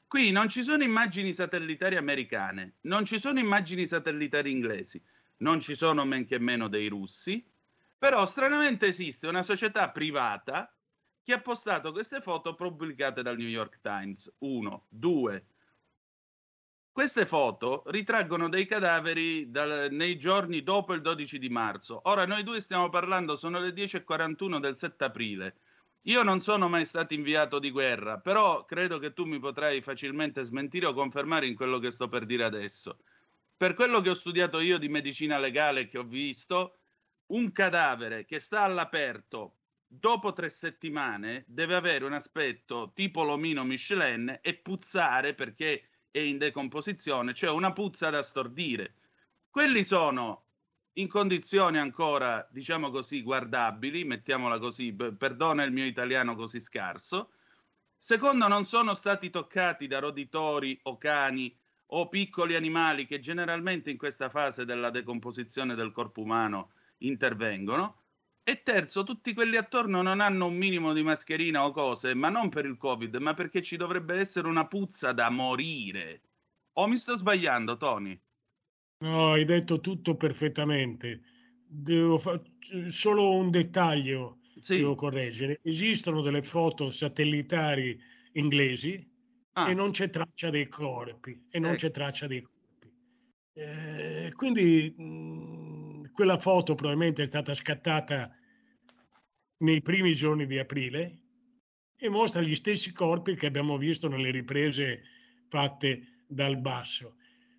Qui 0.07 0.31
non 0.31 0.47
ci 0.47 0.63
sono 0.63 0.83
immagini 0.83 1.33
satellitari 1.33 1.97
americane, 1.97 2.75
non 2.81 3.03
ci 3.03 3.19
sono 3.19 3.39
immagini 3.39 3.85
satellitari 3.85 4.51
inglesi, 4.51 5.01
non 5.37 5.59
ci 5.59 5.75
sono 5.75 6.05
men 6.05 6.25
che 6.25 6.39
meno 6.39 6.69
dei 6.69 6.87
russi, 6.87 7.45
però 7.97 8.25
stranamente 8.25 8.87
esiste 8.87 9.27
una 9.27 9.43
società 9.43 9.89
privata 9.89 10.71
che 11.23 11.33
ha 11.33 11.41
postato 11.41 11.91
queste 11.91 12.21
foto 12.21 12.55
pubblicate 12.55 13.21
dal 13.21 13.37
New 13.37 13.47
York 13.47 13.79
Times. 13.81 14.31
Uno, 14.39 14.85
due. 14.87 15.45
Queste 16.91 17.25
foto 17.25 17.83
ritraggono 17.87 18.49
dei 18.49 18.65
cadaveri 18.65 19.51
dal, 19.51 19.89
nei 19.91 20.17
giorni 20.17 20.63
dopo 20.63 20.93
il 20.93 21.01
12 21.01 21.37
di 21.37 21.49
marzo. 21.49 21.99
Ora 22.05 22.25
noi 22.25 22.43
due 22.43 22.61
stiamo 22.61 22.89
parlando, 22.89 23.35
sono 23.35 23.59
le 23.59 23.69
10.41 23.69 24.59
del 24.59 24.77
7 24.77 25.03
aprile. 25.03 25.55
Io 26.03 26.23
non 26.23 26.39
sono 26.41 26.69
mai 26.69 26.85
stato 26.85 27.13
inviato 27.13 27.59
di 27.59 27.69
guerra, 27.69 28.17
però 28.17 28.63
credo 28.63 28.97
che 28.97 29.11
tu 29.11 29.25
mi 29.25 29.39
potrai 29.39 29.81
facilmente 29.81 30.41
smentire 30.43 30.85
o 30.85 30.93
confermare 30.93 31.45
in 31.45 31.55
quello 31.55 31.79
che 31.79 31.91
sto 31.91 32.07
per 32.07 32.25
dire 32.25 32.45
adesso. 32.45 32.99
Per 33.57 33.73
quello 33.73 33.99
che 33.99 34.11
ho 34.11 34.15
studiato 34.15 34.59
io 34.59 34.77
di 34.77 34.87
medicina 34.87 35.37
legale 35.37 35.87
che 35.87 35.97
ho 35.97 36.03
visto, 36.03 36.76
un 37.27 37.51
cadavere 37.51 38.25
che 38.25 38.39
sta 38.39 38.61
all'aperto 38.61 39.55
dopo 39.87 40.33
tre 40.33 40.49
settimane 40.49 41.43
deve 41.47 41.75
avere 41.75 42.05
un 42.05 42.13
aspetto 42.13 42.91
tipo 42.93 43.23
l'omino 43.23 43.63
Michelin 43.63 44.39
e 44.41 44.55
puzzare 44.55 45.33
perché 45.33 45.89
è 46.11 46.19
in 46.19 46.37
decomposizione, 46.37 47.33
cioè 47.33 47.49
una 47.49 47.73
puzza 47.73 48.09
da 48.09 48.23
stordire. 48.23 48.95
Quelli 49.49 49.83
sono 49.83 50.43
in 50.93 51.07
condizioni 51.07 51.77
ancora, 51.77 52.47
diciamo 52.49 52.89
così, 52.89 53.21
guardabili, 53.21 54.03
mettiamola 54.03 54.57
così, 54.57 54.93
perdona 54.93 55.63
il 55.63 55.71
mio 55.71 55.85
italiano 55.85 56.35
così 56.35 56.59
scarso. 56.59 57.31
Secondo, 57.97 58.47
non 58.47 58.65
sono 58.65 58.95
stati 58.95 59.29
toccati 59.29 59.87
da 59.87 59.99
roditori 59.99 60.77
o 60.83 60.97
cani 60.97 61.55
o 61.91 62.09
piccoli 62.09 62.55
animali 62.55 63.05
che 63.05 63.19
generalmente 63.19 63.89
in 63.89 63.97
questa 63.97 64.29
fase 64.29 64.65
della 64.65 64.89
decomposizione 64.89 65.75
del 65.75 65.91
corpo 65.91 66.21
umano 66.21 66.71
intervengono. 66.99 68.03
E 68.43 68.63
terzo, 68.63 69.03
tutti 69.03 69.33
quelli 69.33 69.57
attorno 69.57 70.01
non 70.01 70.21
hanno 70.21 70.45
un 70.45 70.55
minimo 70.55 70.93
di 70.93 71.03
mascherina 71.03 71.65
o 71.65 71.71
cose, 71.71 72.13
ma 72.13 72.29
non 72.29 72.49
per 72.49 72.65
il 72.65 72.77
Covid, 72.77 73.15
ma 73.17 73.33
perché 73.33 73.61
ci 73.61 73.75
dovrebbe 73.75 74.15
essere 74.15 74.47
una 74.47 74.67
puzza 74.67 75.11
da 75.11 75.29
morire. 75.29 76.21
O 76.77 76.87
mi 76.87 76.97
sto 76.97 77.15
sbagliando, 77.15 77.75
Tony? 77.75 78.17
No, 78.99 79.33
hai 79.33 79.43
detto 79.43 79.81
tutto 79.81 80.15
perfettamente. 80.15 81.21
Devo 81.67 82.17
fa- 82.17 82.41
solo 82.87 83.35
un 83.35 83.51
dettaglio 83.51 84.39
sì. 84.59 84.77
devo 84.77 84.95
correggere. 84.95 85.59
Esistono 85.63 86.21
delle 86.21 86.41
foto 86.41 86.89
satellitari 86.89 87.99
inglesi 88.33 88.93
e 88.93 89.73
non 89.73 89.91
c'è 89.91 90.09
traccia 90.09 90.49
dei 90.49 90.67
corpi. 90.67 91.47
E 91.49 91.59
non 91.59 91.71
Ecco. 91.71 91.79
c'è 91.79 91.91
traccia 91.91 92.27
dei 92.27 92.41
corpi. 92.41 92.55
Eh, 93.53 94.31
quindi 94.35 94.93
quella 96.17 96.39
foto 96.39 96.73
probabilmente 96.73 97.21
è 97.21 97.25
stata 97.27 97.53
scattata 97.53 98.35
nei 99.57 99.83
primi 99.83 100.15
giorni 100.15 100.47
di 100.47 100.57
aprile 100.57 101.21
e 101.95 102.09
mostra 102.09 102.41
gli 102.41 102.55
stessi 102.55 102.91
corpi 102.91 103.35
che 103.35 103.45
abbiamo 103.45 103.77
visto 103.77 104.07
nelle 104.07 104.31
riprese 104.31 105.03
fatte 105.47 106.23
dal 106.27 106.57
basso. 106.57 107.17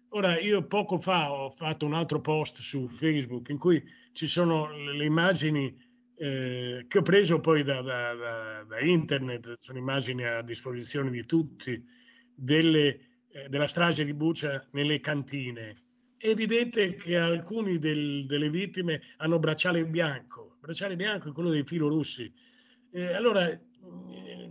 Ora, 0.09 0.41
io 0.41 0.67
poco 0.67 0.99
fa 0.99 1.31
ho 1.31 1.51
fatto 1.51 1.87
un 1.87 1.95
altro 1.95 2.21
post 2.21 2.57
su 2.57 2.89
Facebook 2.89 3.49
in 3.51 3.59
cui 3.59 3.81
ci 4.13 4.27
sono 4.27 4.69
le 4.73 5.05
immagini 5.05 5.73
eh, 6.17 6.85
che 6.89 6.99
ho 6.99 7.03
preso 7.03 7.39
poi 7.39 7.63
da, 7.63 7.81
da- 7.81 8.15
da- 8.15 8.65
da 8.65 8.81
internet, 8.81 9.55
sono 9.55 9.79
immagini 9.79 10.25
a 10.25 10.43
disposizione 10.43 11.11
di 11.11 11.25
tutti, 11.25 11.81
delle, 12.35 13.23
eh, 13.31 13.49
della 13.49 13.69
strage 13.69 14.05
di 14.05 14.15
Bucia 14.15 14.67
nelle 14.73 14.99
cantine. 14.99 15.88
È 16.21 16.27
evidente 16.27 16.95
che 16.97 17.17
alcuni 17.17 17.79
del- 17.79 18.27
delle 18.27 18.51
vittime 18.51 19.01
hanno 19.19 19.39
bracciale 19.39 19.87
bianco, 19.87 20.57
bracciale 20.61 20.97
bianco 20.97 21.29
è 21.29 21.33
quello 21.33 21.51
dei 21.51 21.63
filorussi. 21.63 22.33
Eh, 22.91 23.13
allora, 23.15 23.49
eh, 23.49 23.61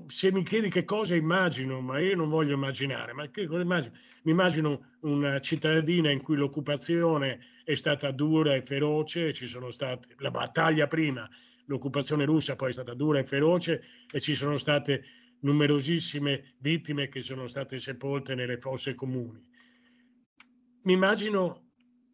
se 0.08 0.32
mi 0.32 0.44
chiedi 0.44 0.70
che 0.70 0.86
cosa 0.86 1.14
immagino, 1.16 1.82
ma 1.82 2.00
io 2.00 2.16
non 2.16 2.30
voglio 2.30 2.54
immaginare, 2.54 3.12
ma 3.12 3.30
che 3.30 3.46
cosa 3.48 3.62
immagino? 3.64 3.94
Mi 4.24 4.32
immagino 4.32 4.94
una 5.02 5.40
cittadina 5.40 6.10
in 6.10 6.22
cui 6.22 6.38
l'occupazione 6.38 7.40
è 7.66 7.76
stata 7.76 8.12
dura 8.12 8.56
e 8.56 8.62
feroce, 8.62 9.34
ci 9.34 9.46
sono 9.46 9.70
state 9.70 10.16
la 10.20 10.32
battaglia 10.32 10.88
prima, 10.88 11.30
l'occupazione 11.66 12.24
russa 12.24 12.56
poi 12.56 12.70
è 12.70 12.74
stata 12.74 12.94
dura 12.94 13.20
e 13.20 13.26
feroce 13.26 13.84
e 14.10 14.22
ci 14.22 14.36
sono 14.36 14.58
state 14.58 15.04
numerosissime 15.42 16.54
vittime 16.60 17.10
che 17.10 17.22
sono 17.22 17.48
state 17.48 17.78
sepolte 17.80 18.36
nelle 18.36 18.58
fosse 18.58 18.96
comuni. 18.96 19.44
Mi 20.88 20.94
immagino 20.94 21.72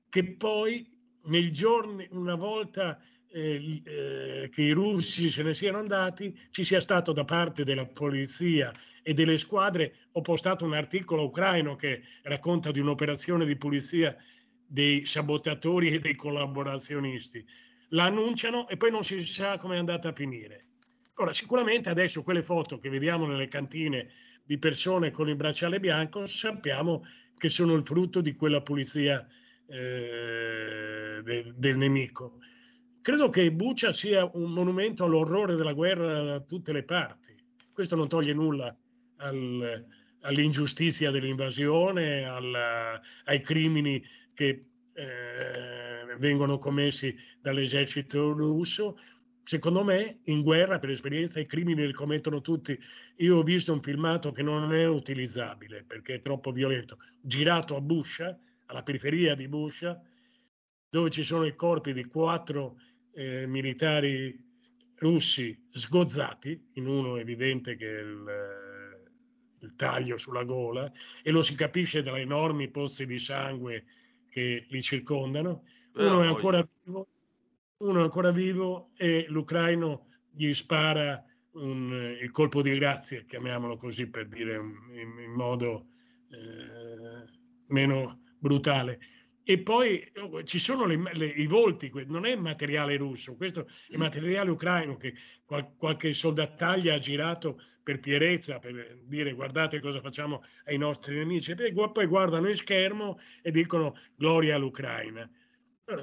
che 0.10 0.36
poi 0.36 0.84
nei 1.26 1.52
giorni, 1.52 2.08
una 2.10 2.34
volta 2.34 3.00
eh, 3.28 3.84
eh, 3.86 4.50
che 4.52 4.62
i 4.64 4.72
russi 4.72 5.30
se 5.30 5.44
ne 5.44 5.54
siano 5.54 5.78
andati, 5.78 6.36
ci 6.50 6.64
sia 6.64 6.82
stato 6.82 7.12
da 7.12 7.24
parte 7.24 7.64
della 7.64 7.86
polizia 7.86 8.74
e 9.04 9.14
delle 9.14 9.38
squadre, 9.38 10.08
ho 10.14 10.22
postato 10.22 10.66
un 10.66 10.74
articolo 10.74 11.26
ucraino 11.26 11.76
che 11.76 12.02
racconta 12.24 12.72
di 12.72 12.80
un'operazione 12.80 13.46
di 13.46 13.56
pulizia 13.58 14.18
dei 14.66 15.06
sabotatori 15.06 15.92
e 15.92 16.00
dei 16.00 16.16
collaborazionisti. 16.16 17.46
La 17.90 18.06
annunciano 18.06 18.68
e 18.68 18.76
poi 18.76 18.90
non 18.90 19.04
si 19.04 19.24
sa 19.24 19.60
come 19.60 19.76
è 19.76 19.78
andata 19.78 20.10
a 20.10 20.14
finire. 20.14 20.70
Ora, 21.18 21.32
sicuramente 21.32 21.90
adesso 21.90 22.24
quelle 22.24 22.42
foto 22.42 22.80
che 22.80 22.90
vediamo 22.90 23.28
nelle 23.28 23.48
cantine 23.48 24.10
di 24.44 24.58
persone 24.58 25.12
con 25.12 25.30
il 25.30 25.36
bracciale 25.36 25.80
bianco 25.80 26.26
sappiamo 26.26 27.04
che 27.38 27.50
sono 27.50 27.74
il 27.74 27.86
frutto 27.86 28.22
di 28.22 28.34
quella 28.34 28.62
pulizia 28.62 29.26
eh, 29.66 31.22
de- 31.24 31.54
del 31.56 31.78
nemico. 31.78 32.40
Credo 33.02 33.30
che 33.30 33.52
Bucia 33.52 33.92
sia 33.92 34.30
un 34.34 34.52
monumento 34.52 35.04
all'orrore 35.04 35.56
della 35.56 35.74
guerra 35.74 36.22
da 36.24 36.40
tutte 36.40 36.72
le 36.72 36.84
parti. 36.84 37.36
Questo 37.72 37.96
non 37.96 38.08
toglie 38.08 38.34
nulla 38.34 38.76
al- 39.18 39.86
all'ingiustizia 40.22 41.12
dell'invasione, 41.12 42.24
alla- 42.24 43.02
ai 43.26 43.42
crimini 43.42 44.02
che 44.34 44.66
eh, 44.94 46.16
vengono 46.20 46.60
commessi 46.60 47.16
dall'esercito 47.42 48.32
russo. 48.32 48.98
Secondo 49.44 49.84
me, 49.84 50.20
in 50.26 50.42
guerra, 50.42 50.80
per 50.80 50.90
esperienza, 50.90 51.40
i 51.40 51.46
crimini 51.46 51.86
li 51.86 51.94
commettono 51.94 52.40
tutti. 52.42 52.80
Io 53.18 53.38
ho 53.38 53.44
visto 53.44 53.74
un 53.74 53.82
filmato 53.82 54.32
che 54.32 54.42
non 54.42 54.74
è 54.74 54.88
utilizzabile 54.88 55.84
perché 55.84 56.16
è 56.16 56.22
troppo 56.22 56.52
violento, 56.52 56.98
girato 57.22 57.76
a 57.76 57.82
Buscia, 57.82 58.40
alla 58.68 58.84
periferia 58.84 59.36
di 59.36 59.48
Buscia, 59.50 60.02
dove 60.90 61.10
ci 61.10 61.24
sono 61.24 61.46
i 61.46 61.56
corpi 61.56 61.92
di 61.92 62.06
quattro 62.06 62.80
eh, 63.14 63.46
militari 63.46 64.52
russi 64.96 65.68
sgozzati, 65.72 66.70
in 66.74 66.88
uno 66.88 67.18
è 67.18 67.22
evidente 67.22 67.76
che 67.76 67.86
il, 67.86 68.26
il 69.60 69.76
taglio 69.76 70.18
sulla 70.18 70.44
gola, 70.44 70.90
e 71.22 71.32
lo 71.32 71.42
si 71.42 71.56
capisce 71.56 72.02
dai 72.02 72.22
enormi 72.22 72.70
pozzi 72.70 73.06
di 73.06 73.20
sangue 73.20 73.86
che 74.30 74.66
li 74.70 74.82
circondano. 74.82 75.64
Uno 75.96 76.24
è 76.24 76.28
ancora 76.28 76.66
vivo, 76.84 77.08
uno 77.78 78.00
è 78.00 78.04
ancora 78.04 78.32
vivo 78.32 78.92
e 78.96 79.26
l'ucraino 79.28 80.08
gli 80.30 80.54
spara 80.54 81.24
un- 81.52 82.18
il 82.20 82.32
colpo 82.32 82.62
di 82.62 82.74
grazia, 82.78 83.24
chiamiamolo 83.24 83.76
così 83.76 84.10
per 84.10 84.28
dire 84.28 84.56
in, 84.56 85.20
in 85.20 85.32
modo 85.32 85.88
eh, 86.30 87.26
meno 87.68 88.22
brutale. 88.38 89.00
E 89.44 89.62
poi 89.62 90.10
oh, 90.16 90.42
ci 90.44 90.58
sono 90.58 90.86
le- 90.86 90.98
le- 91.14 91.26
i 91.28 91.46
volti, 91.48 91.92
non 92.08 92.26
è 92.26 92.36
materiale 92.36 92.96
russo, 92.98 93.36
questo 93.36 93.68
è 93.88 93.98
materiale 93.98 94.50
ucraino 94.50 94.96
che 94.96 95.14
qual- 95.46 95.76
qualche 95.76 96.14
soldattaglia 96.14 96.96
ha 96.96 97.00
girato 97.00 97.60
per 97.84 98.00
fierezza, 98.00 98.60
per 98.60 98.98
dire 99.04 99.34
guardate 99.34 99.80
cosa 99.80 100.00
facciamo 100.00 100.42
ai 100.66 100.78
nostri 100.78 101.16
nemici, 101.18 101.52
e 101.52 101.74
poi 101.92 102.08
guardano 102.08 102.48
in 102.48 102.56
schermo 102.56 103.18
e 103.42 103.52
dicono 103.52 103.96
gloria 104.16 104.56
all'Ucraina. 104.56 105.30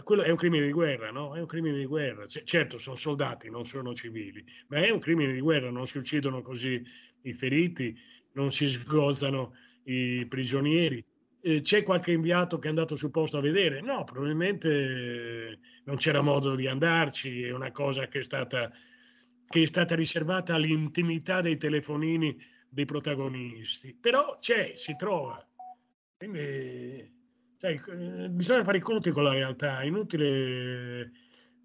Quello 0.04 0.22
è 0.22 0.28
un 0.28 0.36
crimine 0.36 0.66
di 0.66 0.72
guerra, 0.72 1.10
no? 1.10 1.34
È 1.34 1.40
un 1.40 1.46
crimine 1.46 1.78
di 1.78 1.86
guerra. 1.86 2.26
C- 2.26 2.42
certo, 2.44 2.76
sono 2.76 2.96
soldati, 2.96 3.48
non 3.48 3.64
sono 3.64 3.94
civili, 3.94 4.44
ma 4.68 4.78
è 4.78 4.90
un 4.90 4.98
crimine 4.98 5.32
di 5.32 5.40
guerra, 5.40 5.70
non 5.70 5.86
si 5.86 5.96
uccidono 5.96 6.42
così 6.42 6.82
i 7.22 7.32
feriti, 7.32 7.98
non 8.32 8.50
si 8.50 8.68
sgozzano 8.68 9.54
i 9.84 10.26
prigionieri. 10.28 11.02
Eh, 11.40 11.62
c'è 11.62 11.82
qualche 11.82 12.12
inviato 12.12 12.58
che 12.58 12.66
è 12.66 12.68
andato 12.68 12.94
sul 12.94 13.10
posto 13.10 13.38
a 13.38 13.40
vedere? 13.40 13.80
No, 13.80 14.04
probabilmente 14.04 14.68
eh, 14.68 15.58
non 15.84 15.96
c'era 15.96 16.20
modo 16.20 16.54
di 16.54 16.66
andarci, 16.66 17.44
è 17.44 17.50
una 17.50 17.72
cosa 17.72 18.06
che 18.06 18.18
è 18.18 18.22
stata, 18.22 18.70
che 19.46 19.62
è 19.62 19.66
stata 19.66 19.94
riservata 19.94 20.54
all'intimità 20.54 21.40
dei 21.40 21.56
telefonini 21.56 22.36
dei 22.68 22.84
protagonisti. 22.84 23.96
Però 23.98 24.36
c'è, 24.38 24.72
si 24.76 24.94
trova. 24.96 25.42
Quindi, 26.18 27.19
eh, 27.68 28.28
bisogna 28.30 28.64
fare 28.64 28.78
i 28.78 28.80
conti 28.80 29.10
con 29.10 29.24
la 29.24 29.32
realtà, 29.32 29.80
è 29.80 29.86
inutile 29.86 31.12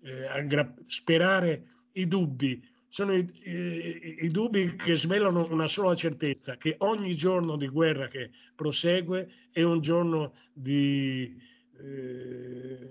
eh, 0.02 0.26
aggra- 0.28 0.74
sperare 0.84 1.68
i 1.94 2.08
dubbi. 2.08 2.68
Sono 2.88 3.14
i, 3.14 3.28
i- 3.44 4.26
i 4.26 4.28
dubbi 4.30 4.76
che 4.76 4.96
svelano 4.96 5.48
una 5.52 5.68
sola 5.68 5.96
certezza, 5.96 6.58
che 6.58 6.76
ogni 6.80 7.16
giorno 7.16 7.58
di 7.58 7.68
guerra 7.68 8.08
che 8.08 8.32
prosegue 8.56 9.50
è 9.52 9.64
un 9.64 9.82
giorno 9.82 10.34
di... 10.54 11.42
eh, 11.78 12.90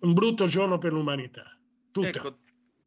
un 0.00 0.12
brutto 0.14 0.46
giorno 0.46 0.78
per 0.78 0.92
l'umanità. 0.92 1.56
Tutta. 1.90 2.08
Ecco, 2.08 2.38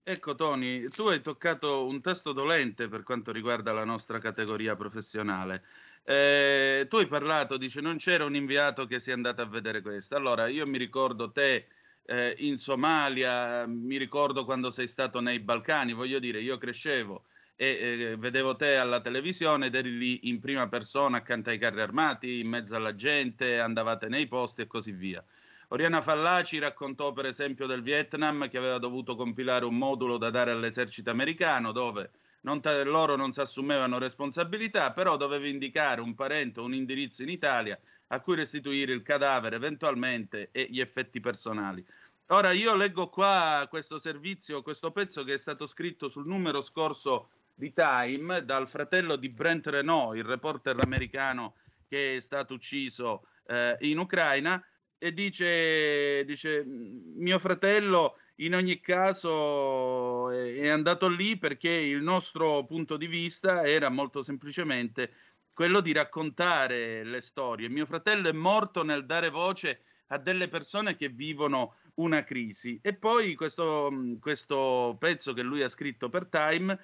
ecco, 0.04 0.36
Tony, 0.36 0.88
tu 0.90 1.04
hai 1.04 1.22
toccato 1.22 1.86
un 1.86 2.02
tasto 2.02 2.34
dolente 2.34 2.88
per 2.88 3.04
quanto 3.04 3.32
riguarda 3.32 3.72
la 3.72 3.86
nostra 3.86 4.20
categoria 4.20 4.76
professionale. 4.76 5.64
Eh, 6.08 6.86
tu 6.88 6.98
hai 6.98 7.08
parlato, 7.08 7.58
dice, 7.58 7.82
non 7.82 7.98
c'era 7.98 8.26
un 8.26 8.36
inviato 8.36 8.86
che 8.86 9.00
sia 9.00 9.16
andato 9.16 9.42
a 9.42 9.46
vedere 9.46 9.82
questo. 9.82 10.16
Allora, 10.16 10.48
io 10.48 10.68
mi 10.68 10.78
ricordo 10.78 11.32
te 11.32 11.68
eh, 12.06 12.36
in 12.40 12.60
Somalia, 12.60 13.66
mi 13.66 13.98
ricordo 13.98 14.46
quando 14.46 14.70
sei 14.70 14.88
stato 14.88 15.20
nei 15.20 15.40
Balcani, 15.40 15.94
voglio 15.94 16.20
dire, 16.20 16.40
io 16.42 16.58
crescevo 16.60 17.26
e 17.56 18.12
eh, 18.12 18.18
vedevo 18.18 18.56
te 18.56 18.76
alla 18.76 19.02
televisione 19.02 19.68
ed 19.68 19.76
eri 19.76 19.98
lì 19.98 20.30
in 20.30 20.40
prima 20.40 20.68
persona 20.68 21.18
accanto 21.18 21.50
ai 21.50 21.58
carri 21.58 21.82
armati, 21.82 22.40
in 22.40 22.50
mezzo 22.50 22.76
alla 22.76 22.94
gente, 22.96 23.60
andavate 23.60 24.08
nei 24.08 24.28
posti 24.28 24.62
e 24.62 24.68
così 24.68 24.92
via. 24.92 25.24
Oriana 25.70 26.02
Fallaci 26.04 26.60
raccontò 26.60 27.14
per 27.14 27.26
esempio 27.26 27.66
del 27.66 27.82
Vietnam 27.82 28.48
che 28.50 28.58
aveva 28.58 28.78
dovuto 28.78 29.16
compilare 29.16 29.66
un 29.66 29.76
modulo 29.76 30.18
da 30.18 30.30
dare 30.30 30.52
all'esercito 30.52 31.10
americano 31.10 31.72
dove 31.72 32.12
non 32.46 32.62
ta- 32.62 32.84
loro 32.84 33.16
non 33.16 33.34
si 33.34 33.42
assumevano 33.42 33.98
responsabilità, 33.98 34.94
però 34.94 35.18
dovevi 35.18 35.50
indicare 35.50 36.00
un 36.00 36.14
parente 36.14 36.60
o 36.60 36.64
un 36.64 36.76
indirizzo 36.76 37.24
in 37.24 37.30
Italia 37.30 37.78
a 38.08 38.22
cui 38.22 38.36
restituire 38.36 38.94
il 38.94 39.02
cadavere 39.02 39.56
eventualmente 39.56 40.50
e 40.52 40.68
gli 40.70 40.80
effetti 40.80 41.20
personali. 41.20 41.84
Ora 42.28 42.52
io 42.52 42.76
leggo 42.76 43.10
qua 43.10 43.66
questo 43.70 44.00
servizio, 44.00 44.62
questo 44.62 44.92
pezzo 44.92 45.24
che 45.24 45.34
è 45.34 45.38
stato 45.38 45.68
scritto 45.68 46.08
sul 46.08 46.28
numero 46.28 46.62
scorso 46.62 47.30
di 47.54 47.74
Time 47.74 48.46
dal 48.46 48.68
fratello 48.68 49.16
di 49.16 49.30
Brent 49.30 49.68
Renault, 49.68 50.16
il 50.16 50.24
reporter 50.24 50.78
americano 50.80 51.56
che 51.88 52.16
è 52.16 52.20
stato 52.20 52.54
ucciso 52.54 53.28
eh, 53.48 53.76
in 53.82 53.98
Ucraina 53.98 54.64
e 54.98 55.14
dice, 55.14 56.24
dice 56.26 56.64
mio 56.64 57.40
fratello 57.40 58.18
in 58.40 58.56
ogni 58.56 58.80
caso 58.80 60.30
è, 60.30 60.68
andato 60.68 61.08
lì 61.08 61.38
perché 61.38 61.70
il 61.70 62.02
nostro 62.02 62.66
punto 62.66 62.98
di 62.98 63.08
vista 63.08 63.66
era 63.66 63.90
molto 63.90 64.22
semplicemente 64.22 65.14
quello 65.54 65.80
di 65.80 65.94
raccontare 65.94 67.04
le 67.04 67.22
storie. 67.22 67.70
Mio 67.70 67.86
fratello 67.86 68.28
è 68.28 68.34
morto 68.34 68.84
nel 68.84 69.06
dare 69.06 69.30
voce 69.30 69.84
a 70.08 70.18
delle 70.18 70.50
persone 70.50 70.98
che 70.98 71.08
vivono 71.08 71.76
una 71.96 72.24
crisi. 72.24 72.78
E 72.82 72.94
poi 72.94 73.36
questo, 73.36 73.90
questo 74.20 74.98
pezzo 75.00 75.32
che 75.34 75.42
lui 75.42 75.64
ha 75.64 75.70
scritto 75.70 76.10
per 76.10 76.28
Time 76.28 76.78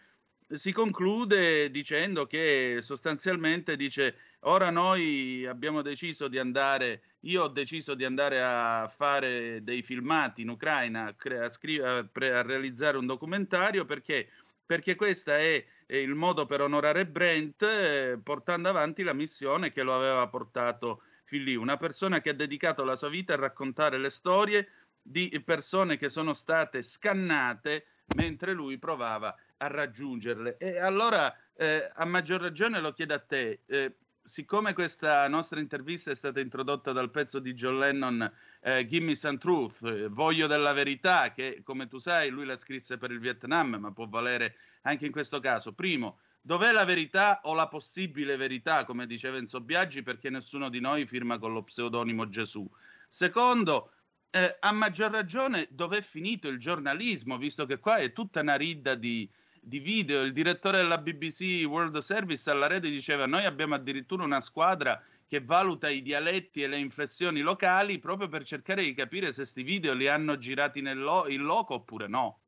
si 0.54 0.74
conclude 0.74 1.72
dicendo 1.72 2.28
che 2.28 2.80
sostanzialmente 2.82 3.76
dice 3.76 4.16
ora 4.41 4.70
noi 4.70 5.45
abbiamo 5.45 5.82
deciso 5.82 6.28
di 6.28 6.38
andare, 6.38 7.02
io 7.22 7.43
ho 7.43 7.47
deciso 7.47 7.93
di 7.93 8.04
andare 8.04 8.41
a 8.41 8.91
fare 8.93 9.64
dei 9.64 9.82
filmati 9.82 10.41
in 10.41 10.49
Ucraina, 10.49 11.06
a, 11.06 11.14
cre- 11.14 11.39
a, 11.39 12.04
pre- 12.04 12.34
a 12.34 12.41
realizzare 12.41 12.97
un 12.97 13.06
documentario 13.06 13.86
perché, 13.86 14.30
perché 14.66 14.95
questo 14.95 15.32
è, 15.32 15.64
è, 15.86 15.95
il 15.95 16.16
modo 16.16 16.45
per 16.45 16.62
onorare 16.62 17.06
Brent 17.06 17.62
eh, 17.64 18.20
portando 18.22 18.70
avanti 18.70 19.04
la 19.04 19.14
missione 19.14 19.72
che 19.72 19.84
lo 19.84 19.95
aveva 19.95 20.28
portato 20.28 21.04
fin 21.24 21.43
lì, 21.43 21.56
una 21.56 21.78
persona 21.78 22.20
che 22.20 22.32
ha 22.32 22.34
dedicato 22.34 22.84
la 22.84 22.97
sua 22.97 23.10
vita 23.10 23.34
a 23.34 23.38
raccontare 23.38 23.97
le 23.97 24.10
storie 24.10 24.68
di 25.02 25.41
persone 25.45 25.97
che 25.97 26.10
sono 26.10 26.34
state 26.34 26.84
scannate 26.84 27.86
mentre 28.16 28.54
lui 28.54 28.78
provava 28.78 29.36
a 29.62 29.68
raggiungerle. 29.68 30.57
E 30.57 30.80
allora, 30.80 31.34
eh, 31.53 31.89
a 31.93 32.05
maggior 32.05 32.41
ragione, 32.41 32.82
lo 32.82 32.93
chiedo 32.93 33.14
a 33.14 33.20
te. 33.20 33.62
Eh, 33.68 33.95
siccome 34.24 34.74
questa 34.74 35.28
nostra 35.28 35.59
intervista 35.59 36.12
è 36.12 36.16
stata 36.16 36.39
introdotta 36.39 36.91
dal 36.91 37.12
pezzo 37.12 37.39
di 37.39 37.53
John 37.53 37.80
Lennon 37.80 38.32
eh, 38.59 38.86
Gimme 38.88 39.16
Some 39.16 39.38
Truth, 39.38 39.84
eh, 39.84 40.07
Voglio 40.07 40.47
della 40.47 40.74
verità, 40.74 41.32
che 41.32 41.62
come 41.64 41.88
tu 41.88 41.99
sai 41.99 42.30
lui 42.30 42.45
la 42.45 42.57
scrisse 42.57 42.97
per 42.97 43.12
il 43.12 43.20
Vietnam, 43.20 43.76
ma 43.76 43.91
può 43.91 44.07
valere 44.07 44.55
anche 44.82 45.05
in 45.05 45.12
questo 45.12 45.39
caso. 45.39 45.74
Primo, 45.74 46.20
dov'è 46.41 46.72
la 46.72 46.86
verità 46.86 47.41
o 47.43 47.53
la 47.53 47.68
possibile 47.68 48.38
verità, 48.38 48.84
come 48.84 49.05
diceva 49.05 49.38
Enzo 49.38 49.62
Biaggi, 49.62 50.01
perché 50.01 50.32
nessuno 50.32 50.70
di 50.70 50.80
noi 50.80 51.05
firma 51.05 51.38
con 51.38 51.53
lo 51.53 51.62
pseudonimo 51.62 52.30
Gesù. 52.30 52.68
Secondo, 53.07 53.91
eh, 54.32 54.57
a 54.59 54.72
maggior 54.72 55.12
ragione 55.12 55.68
dov'è 55.70 56.01
finito 56.01 56.47
il 56.47 56.57
giornalismo, 56.57 57.38
visto 57.38 57.68
che 57.68 57.78
qua 57.78 57.97
è 57.97 58.12
tutta 58.12 58.39
una 58.41 58.55
ridda 58.55 58.95
di, 58.95 59.30
di 59.62 59.80
video. 59.80 60.22
Il 60.22 60.34
direttore 60.34 60.78
della 60.78 60.97
BBC 60.97 61.64
World 61.66 61.97
Service 61.99 62.49
alla 62.49 62.68
rete 62.68 62.89
diceva: 62.89 63.28
Noi 63.28 63.45
abbiamo 63.45 63.76
addirittura 63.76 64.24
una 64.24 64.41
squadra 64.41 65.01
che 65.28 65.41
valuta 65.41 65.88
i 65.88 66.01
dialetti 66.01 66.62
e 66.62 66.68
le 66.68 66.78
inflessioni 66.78 67.39
locali 67.39 67.99
proprio 67.99 68.28
per 68.28 68.43
cercare 68.43 68.84
di 68.84 68.93
capire 68.93 69.28
se 69.28 69.43
questi 69.43 69.64
video 69.64 69.93
li 69.93 70.07
hanno 70.07 70.38
girati 70.38 70.82
nel 70.82 70.99
lo- 70.99 71.30
in 71.30 71.43
loco 71.43 71.76
oppure 71.76 72.07
no. 72.07 72.41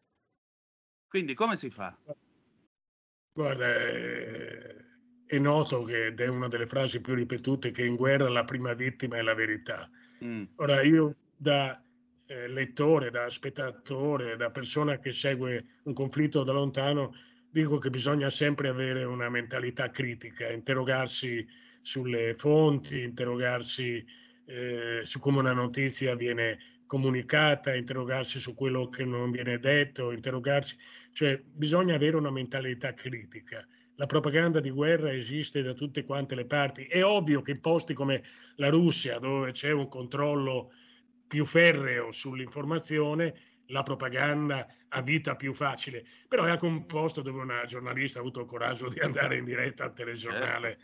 Quindi 1.07 1.33
come 1.33 1.55
si 1.55 1.69
fa? 1.69 1.95
Guarda, 3.31 3.67
è, 3.67 4.75
è 5.27 5.37
noto 5.37 5.83
che 5.83 6.07
ed 6.07 6.19
è 6.19 6.27
una 6.27 6.47
delle 6.47 6.65
frasi 6.65 6.99
più 6.99 7.13
ripetute 7.13 7.71
che 7.71 7.85
in 7.85 7.95
guerra 7.95 8.27
la 8.27 8.43
prima 8.43 8.73
vittima 8.73 9.17
è 9.17 9.21
la 9.21 9.33
verità. 9.33 9.89
Mm. 10.23 10.43
Ora 10.55 10.81
io 10.81 11.15
da 11.37 11.81
eh, 12.25 12.47
lettore, 12.47 13.09
da 13.09 13.29
spettatore, 13.29 14.35
da 14.35 14.49
persona 14.49 14.99
che 14.99 15.11
segue 15.11 15.65
un 15.83 15.93
conflitto 15.93 16.43
da 16.43 16.51
lontano, 16.51 17.15
dico 17.49 17.77
che 17.77 17.89
bisogna 17.89 18.29
sempre 18.29 18.67
avere 18.67 19.03
una 19.03 19.29
mentalità 19.29 19.89
critica, 19.91 20.49
interrogarsi 20.49 21.45
sulle 21.81 22.33
fonti, 22.35 23.01
interrogarsi 23.01 24.03
eh, 24.45 25.01
su 25.03 25.19
come 25.19 25.39
una 25.39 25.53
notizia 25.53 26.15
viene 26.15 26.59
comunicata, 26.85 27.75
interrogarsi 27.75 28.39
su 28.39 28.53
quello 28.53 28.87
che 28.89 29.03
non 29.03 29.31
viene 29.31 29.59
detto, 29.59 30.11
interrogarsi, 30.11 30.75
cioè 31.11 31.41
bisogna 31.43 31.95
avere 31.95 32.17
una 32.17 32.31
mentalità 32.31 32.93
critica. 32.93 33.65
La 33.95 34.05
propaganda 34.05 34.59
di 34.59 34.69
guerra 34.71 35.13
esiste 35.13 35.61
da 35.61 35.73
tutte 35.73 36.03
quante 36.03 36.35
le 36.35 36.45
parti. 36.45 36.85
È 36.85 37.03
ovvio 37.03 37.41
che 37.41 37.51
in 37.51 37.61
posti 37.61 37.93
come 37.93 38.23
la 38.55 38.69
Russia, 38.69 39.19
dove 39.19 39.51
c'è 39.51 39.71
un 39.71 39.87
controllo 39.87 40.71
più 41.33 41.45
ferreo 41.45 42.11
sull'informazione, 42.11 43.33
la 43.69 43.81
propaganda 43.81 44.67
ha 44.89 45.01
vita 45.01 45.35
più 45.35 45.51
facile, 45.55 46.05
però 46.27 46.43
è 46.43 46.51
anche 46.51 46.65
un 46.65 46.85
posto 46.85 47.23
dove 47.23 47.41
una 47.41 47.65
giornalista 47.65 48.19
ha 48.19 48.21
avuto 48.21 48.41
il 48.41 48.45
coraggio 48.45 48.87
di 48.87 48.99
andare 48.99 49.37
in 49.37 49.43
diretta 49.43 49.85
al 49.85 49.93
telegiornale. 49.93 50.77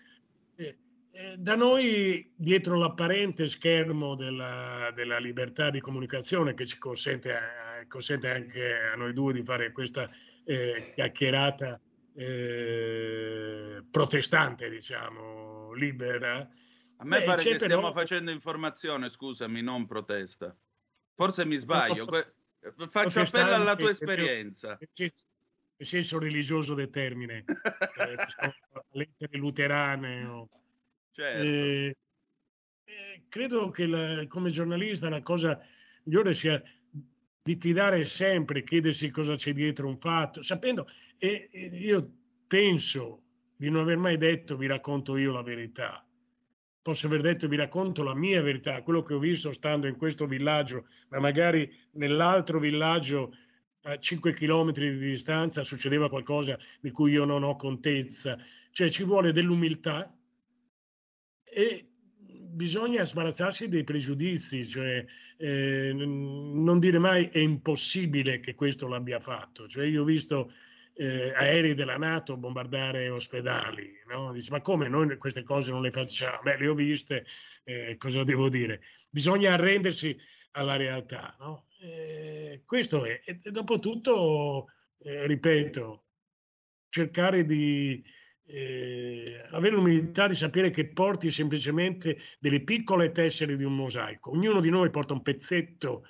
Certo. 0.55 0.87
Eh, 1.11 1.37
da 1.37 1.55
noi, 1.55 2.33
dietro 2.35 2.77
l'apparente 2.77 3.47
schermo 3.47 4.15
della, 4.15 4.91
della, 4.95 5.19
libertà 5.19 5.69
di 5.69 5.79
comunicazione 5.81 6.55
che 6.55 6.65
ci 6.65 6.79
consente, 6.79 7.29
eh, 7.31 7.87
consente, 7.87 8.27
anche 8.31 8.73
a 8.91 8.95
noi 8.95 9.13
due 9.13 9.33
di 9.33 9.43
fare 9.43 9.71
questa 9.71 10.09
eh, 10.45 10.93
chiacchierata 10.95 11.79
eh, 12.15 13.83
protestante, 13.91 14.67
diciamo, 14.67 15.73
libera, 15.73 16.49
a 17.01 17.05
me 17.05 17.19
Beh, 17.19 17.25
pare 17.25 17.43
che 17.43 17.55
stiamo 17.55 17.89
però... 17.89 17.93
facendo 17.93 18.29
informazione, 18.29 19.09
scusami, 19.09 19.61
non 19.61 19.85
protesta. 19.85 20.55
Forse 21.15 21.45
mi 21.45 21.55
sbaglio. 21.55 22.05
Que... 22.05 22.33
Faccio 22.89 23.21
appello 23.21 23.53
alla 23.53 23.75
tua 23.75 23.89
esperienza. 23.89 24.77
Nel 24.77 25.87
senso 25.87 26.19
religioso 26.19 26.73
del 26.73 26.89
termine, 26.89 27.45
eh, 27.45 28.15
lettere 28.91 29.37
luterane. 29.37 30.47
Certo. 31.11 31.43
Eh, 31.43 31.97
eh, 32.85 33.23
credo 33.27 33.71
che 33.71 33.85
la, 33.85 34.25
come 34.27 34.51
giornalista 34.51 35.09
la 35.09 35.21
cosa 35.21 35.59
migliore 36.03 36.33
sia 36.33 36.61
di 37.41 37.57
fidare 37.59 38.05
sempre, 38.05 38.63
chiedersi 38.63 39.09
cosa 39.09 39.35
c'è 39.35 39.51
dietro 39.51 39.87
un 39.87 39.97
fatto, 39.99 40.41
sapendo, 40.41 40.87
e, 41.17 41.49
e 41.51 41.65
io 41.73 42.09
penso 42.47 43.23
di 43.57 43.69
non 43.69 43.81
aver 43.81 43.97
mai 43.97 44.17
detto 44.17 44.55
vi 44.55 44.67
racconto 44.67 45.17
io 45.17 45.33
la 45.33 45.41
verità 45.41 46.08
posso 46.81 47.07
aver 47.07 47.21
detto 47.21 47.47
vi 47.47 47.55
racconto 47.55 48.03
la 48.03 48.15
mia 48.15 48.41
verità, 48.41 48.81
quello 48.83 49.03
che 49.03 49.13
ho 49.13 49.19
visto 49.19 49.51
stando 49.51 49.87
in 49.87 49.95
questo 49.97 50.25
villaggio, 50.25 50.87
ma 51.09 51.19
magari 51.19 51.71
nell'altro 51.91 52.59
villaggio 52.59 53.33
a 53.83 53.97
5 53.97 54.33
km 54.33 54.71
di 54.71 54.97
distanza 54.97 55.63
succedeva 55.63 56.09
qualcosa 56.09 56.57
di 56.79 56.91
cui 56.91 57.11
io 57.11 57.25
non 57.25 57.43
ho 57.43 57.55
contezza. 57.55 58.37
Cioè 58.71 58.89
ci 58.89 59.03
vuole 59.03 59.31
dell'umiltà 59.31 60.13
e 61.43 61.87
bisogna 62.15 63.05
sbarazzarsi 63.05 63.67
dei 63.67 63.83
pregiudizi, 63.83 64.67
cioè 64.67 65.05
eh, 65.37 65.93
non 65.93 66.79
dire 66.79 66.99
mai 66.99 67.29
è 67.31 67.39
impossibile 67.39 68.39
che 68.39 68.55
questo 68.55 68.87
l'abbia 68.87 69.19
fatto. 69.19 69.67
Cioè 69.67 69.85
io 69.85 70.01
ho 70.01 70.05
visto 70.05 70.51
eh, 70.99 71.31
aerei 71.33 71.75
della 71.75 71.97
Nato 71.97 72.35
bombardare 72.35 73.07
ospedali. 73.07 74.01
No? 74.09 74.33
Dice, 74.33 74.51
ma 74.51 74.59
come 74.59 74.89
noi 74.89 75.15
queste 75.17 75.43
cose 75.43 75.71
non 75.71 75.81
le 75.81 75.91
facciamo? 75.91 76.41
Beh, 76.41 76.57
le 76.57 76.67
ho 76.67 76.73
viste, 76.73 77.25
eh, 77.63 77.95
cosa 77.97 78.23
devo 78.23 78.49
dire? 78.49 78.81
Bisogna 79.09 79.53
arrendersi 79.53 80.17
alla 80.51 80.75
realtà. 80.75 81.37
No? 81.39 81.67
Eh, 81.79 82.63
questo 82.65 83.05
è. 83.05 83.21
E 83.23 83.39
dopo 83.49 83.79
tutto, 83.79 84.67
eh, 84.97 85.25
ripeto, 85.25 86.03
cercare 86.89 87.45
di 87.45 88.03
eh, 88.47 89.41
avere 89.51 89.75
l'umiltà 89.75 90.27
di 90.27 90.35
sapere 90.35 90.69
che 90.69 90.89
porti 90.89 91.31
semplicemente 91.31 92.19
delle 92.39 92.61
piccole 92.61 93.13
tessere 93.13 93.55
di 93.55 93.63
un 93.63 93.73
mosaico. 93.73 94.31
Ognuno 94.31 94.59
di 94.59 94.69
noi 94.69 94.89
porta 94.89 95.13
un 95.13 95.21
pezzetto, 95.21 96.05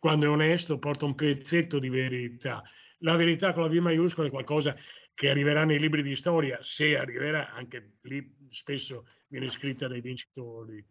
quando 0.00 0.26
è 0.26 0.28
onesto, 0.28 0.80
porta 0.80 1.04
un 1.04 1.14
pezzetto 1.14 1.78
di 1.78 1.88
verità 1.88 2.60
la 3.02 3.16
verità 3.16 3.52
con 3.52 3.62
la 3.62 3.68
V 3.68 3.74
maiuscola 3.74 4.26
è 4.26 4.30
qualcosa 4.30 4.76
che 5.14 5.28
arriverà 5.28 5.64
nei 5.64 5.78
libri 5.78 6.02
di 6.02 6.16
storia, 6.16 6.58
se 6.62 6.96
arriverà, 6.96 7.52
anche 7.52 7.98
lì 8.02 8.34
spesso 8.48 9.06
viene 9.28 9.48
scritta 9.50 9.86
dai 9.86 10.00
vincitori. 10.00 10.84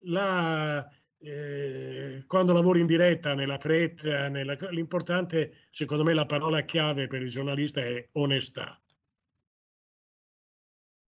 La, 0.00 0.86
eh, 1.18 2.24
quando 2.26 2.52
lavori 2.52 2.80
in 2.80 2.86
diretta, 2.86 3.34
nella 3.34 3.58
fretta, 3.58 4.28
nella, 4.28 4.56
l'importante, 4.70 5.66
secondo 5.70 6.04
me, 6.04 6.14
la 6.14 6.26
parola 6.26 6.62
chiave 6.62 7.06
per 7.06 7.22
il 7.22 7.30
giornalista 7.30 7.80
è 7.80 8.08
onestà. 8.12 8.80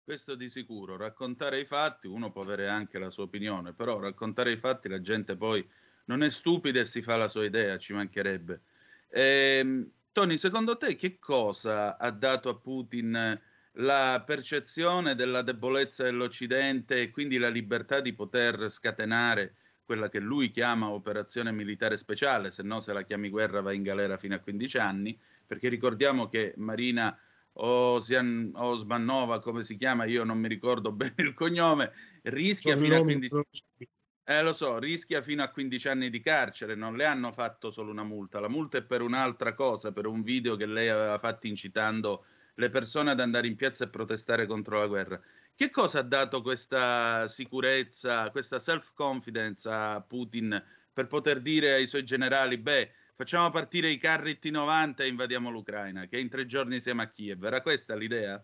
Questo 0.02 0.34
di 0.34 0.48
sicuro, 0.48 0.96
raccontare 0.96 1.60
i 1.60 1.66
fatti, 1.66 2.08
uno 2.08 2.32
può 2.32 2.42
avere 2.42 2.68
anche 2.68 2.98
la 2.98 3.10
sua 3.10 3.24
opinione, 3.24 3.74
però 3.74 4.00
raccontare 4.00 4.50
i 4.50 4.56
fatti 4.56 4.88
la 4.88 5.00
gente 5.00 5.36
poi 5.36 5.66
non 6.06 6.24
è 6.24 6.30
stupida 6.30 6.80
e 6.80 6.84
si 6.84 7.00
fa 7.00 7.16
la 7.16 7.28
sua 7.28 7.44
idea, 7.44 7.78
ci 7.78 7.92
mancherebbe. 7.92 8.62
Ehm, 9.10 9.88
Tony, 10.12 10.38
secondo 10.38 10.76
te 10.76 10.96
che 10.96 11.18
cosa 11.18 11.96
ha 11.96 12.10
dato 12.10 12.48
a 12.48 12.56
Putin 12.56 13.40
la 13.74 14.22
percezione 14.26 15.14
della 15.14 15.42
debolezza 15.42 16.02
dell'Occidente 16.02 17.00
e 17.00 17.10
quindi 17.10 17.38
la 17.38 17.48
libertà 17.48 18.00
di 18.00 18.12
poter 18.12 18.68
scatenare 18.70 19.54
quella 19.84 20.08
che 20.08 20.18
lui 20.18 20.50
chiama 20.50 20.90
operazione 20.90 21.52
militare 21.52 21.96
speciale, 21.96 22.50
se 22.50 22.62
no 22.64 22.80
se 22.80 22.92
la 22.92 23.02
chiami 23.02 23.28
guerra 23.28 23.60
va 23.60 23.72
in 23.72 23.82
galera 23.82 24.16
fino 24.18 24.34
a 24.34 24.40
15 24.40 24.78
anni, 24.78 25.18
perché 25.46 25.68
ricordiamo 25.68 26.28
che 26.28 26.54
Marina 26.56 27.16
Osian, 27.52 28.50
Osmanova, 28.54 29.40
come 29.40 29.62
si 29.62 29.76
chiama, 29.76 30.04
io 30.04 30.24
non 30.24 30.38
mi 30.38 30.48
ricordo 30.48 30.90
bene 30.92 31.14
il 31.16 31.34
cognome, 31.34 31.92
rischia 32.22 32.76
fino 32.76 32.96
a 32.96 33.00
15 33.00 33.34
anni. 33.34 33.88
Eh, 34.30 34.42
lo 34.42 34.52
so, 34.52 34.78
rischia 34.78 35.22
fino 35.22 35.42
a 35.42 35.48
15 35.50 35.88
anni 35.88 36.08
di 36.08 36.20
carcere, 36.20 36.76
non 36.76 36.94
le 36.96 37.04
hanno 37.04 37.32
fatto 37.32 37.72
solo 37.72 37.90
una 37.90 38.04
multa, 38.04 38.38
la 38.38 38.48
multa 38.48 38.78
è 38.78 38.84
per 38.84 39.02
un'altra 39.02 39.54
cosa, 39.54 39.90
per 39.90 40.06
un 40.06 40.22
video 40.22 40.54
che 40.54 40.66
lei 40.66 40.88
aveva 40.88 41.18
fatto 41.18 41.48
incitando 41.48 42.24
le 42.54 42.70
persone 42.70 43.10
ad 43.10 43.18
andare 43.18 43.48
in 43.48 43.56
piazza 43.56 43.82
e 43.82 43.88
protestare 43.88 44.46
contro 44.46 44.78
la 44.78 44.86
guerra. 44.86 45.20
Che 45.52 45.70
cosa 45.70 45.98
ha 45.98 46.02
dato 46.02 46.42
questa 46.42 47.26
sicurezza, 47.26 48.30
questa 48.30 48.60
self-confidence 48.60 49.68
a 49.68 50.00
Putin 50.00 50.64
per 50.92 51.08
poter 51.08 51.40
dire 51.40 51.72
ai 51.72 51.88
suoi 51.88 52.04
generali, 52.04 52.56
beh, 52.56 52.92
Facciamo 53.20 53.50
partire 53.50 53.90
i 53.90 53.98
carri 53.98 54.38
T90 54.40 55.02
e 55.02 55.08
invadiamo 55.08 55.50
l'Ucraina, 55.50 56.06
che 56.06 56.18
in 56.18 56.30
tre 56.30 56.46
giorni 56.46 56.80
siamo 56.80 57.02
a 57.02 57.06
Kiev. 57.08 57.44
Era 57.44 57.60
questa 57.60 57.94
l'idea? 57.94 58.42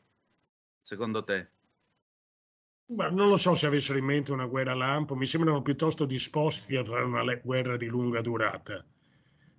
Secondo 0.83 1.25
te? 1.25 1.56
Ma 2.89 3.09
non 3.09 3.29
lo 3.29 3.37
so 3.37 3.55
se 3.57 3.67
avessero 3.67 3.99
in 3.99 4.05
mente 4.05 4.31
una 4.31 4.47
guerra 4.47 4.75
lampo, 4.75 5.17
mi 5.17 5.27
sembrano 5.27 5.61
piuttosto 5.61 6.05
disposti 6.05 6.77
a 6.77 6.85
fare 6.85 7.03
una 7.03 7.25
guerra 7.35 7.77
di 7.77 7.87
lunga 7.87 8.21
durata. 8.21 8.85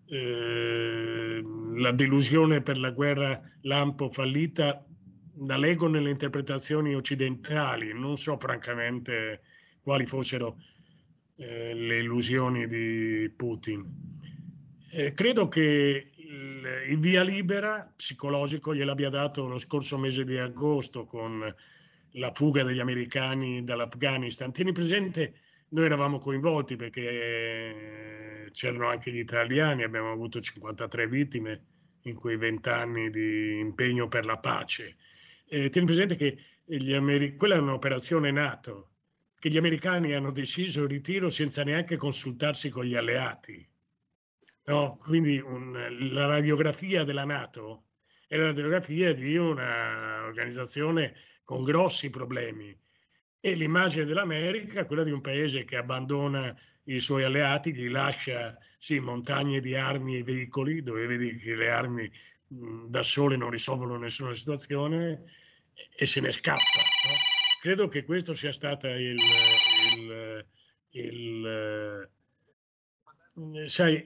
Eh, 0.05 1.43
la 1.75 1.91
delusione 1.91 2.61
per 2.61 2.78
la 2.78 2.91
guerra 2.91 3.41
lampo 3.63 4.09
fallita 4.09 4.86
la 5.39 5.57
leggo 5.57 5.88
nelle 5.89 6.09
interpretazioni 6.09 6.95
occidentali, 6.95 7.93
non 7.93 8.17
so 8.17 8.38
francamente 8.38 9.41
quali 9.82 10.05
fossero 10.05 10.57
eh, 11.36 11.73
le 11.73 11.97
illusioni 11.97 12.65
di 12.65 13.30
Putin. 13.36 13.86
Eh, 14.89 15.13
credo 15.13 15.49
che 15.49 16.11
il, 16.15 16.65
il 16.91 16.97
via 16.97 17.23
libera 17.23 17.91
psicologico 17.93 18.73
gliel'abbia 18.73 19.09
dato 19.09 19.47
lo 19.47 19.59
scorso 19.59 19.97
mese 19.97 20.23
di 20.23 20.38
agosto 20.38 21.05
con 21.05 21.53
la 22.14 22.32
fuga 22.34 22.64
degli 22.64 22.80
americani 22.80 23.64
dall'Afghanistan. 23.64 24.51
Tieni 24.51 24.72
presente, 24.72 25.36
noi 25.70 25.86
eravamo 25.86 26.18
coinvolti 26.18 26.76
perché 26.76 28.45
eh, 28.45 28.51
c'erano 28.51 28.88
anche 28.88 29.12
gli 29.12 29.20
italiani, 29.20 29.84
abbiamo 29.84 30.12
avuto 30.12 30.39
53 30.39 31.08
vittime 31.08 31.66
in 32.03 32.16
quei 32.16 32.38
vent'anni 32.38 33.10
di 33.10 33.60
impegno 33.60 34.08
per 34.08 34.26
la 34.26 34.38
pace. 34.38 34.97
Eh, 35.45 35.70
tieni 35.70 35.88
presente 35.88 36.16
che 36.16 36.38
Ameri- 36.70 37.36
quella 37.38 37.55
è 37.55 37.60
un'operazione 37.60 38.30
NATO, 38.32 38.91
che 39.39 39.49
gli 39.49 39.58
americani 39.58 40.14
hanno 40.14 40.32
deciso 40.32 40.84
il 40.84 40.89
ritiro 40.89 41.30
senza 41.30 41.64
neanche 41.64 41.95
consultarsi 41.95 42.70
con 42.70 42.84
gli 42.84 42.95
alleati. 42.95 43.66
No? 44.66 44.97
Quindi 44.97 45.39
un- 45.39 46.10
la 46.12 46.26
radiografia 46.26 47.05
della 47.05 47.24
NATO 47.24 47.86
è 48.28 48.36
la 48.36 48.47
radiografia 48.47 49.14
di 49.14 49.38
un'organizzazione 49.38 51.14
con 51.48 51.64
grossi 51.64 52.10
problemi 52.10 52.78
e 53.39 53.56
l'immagine 53.56 54.04
dell'America 54.04 54.86
quella 54.86 55.06
di 55.06 55.12
un 55.12 55.22
paese 55.22 55.64
che 55.64 55.78
abbandona 55.78 56.54
i 56.84 57.00
suoi 57.00 57.24
alleati, 57.24 57.74
gli 57.74 57.88
lascia 57.89 58.58
sì, 58.78 59.00
montagne 59.00 59.62
di 59.62 59.74
armi 59.74 60.18
e 60.18 60.24
veicoli, 60.24 60.84
dove 60.84 61.08
vedi 61.08 61.38
che 61.38 61.56
le 61.56 61.70
armi 61.70 62.12
mh, 62.48 62.88
da 62.88 63.02
sole 63.02 63.38
non 63.38 63.50
risolvono 63.50 63.95
nessuna 63.98 64.34
situazione 64.34 65.24
e, 65.95 66.06
se 66.06 66.20
ne 66.20 66.34
scappa. 66.34 66.82
no? 67.08 67.16
Credo 67.62 67.88
che 67.88 68.04
questo 68.04 68.34
sia 68.34 68.52
stato 68.52 68.88
il, 68.88 69.18
il, 69.95 70.45
il, 70.89 72.10
eh, 73.56 73.70
sai, 73.70 74.06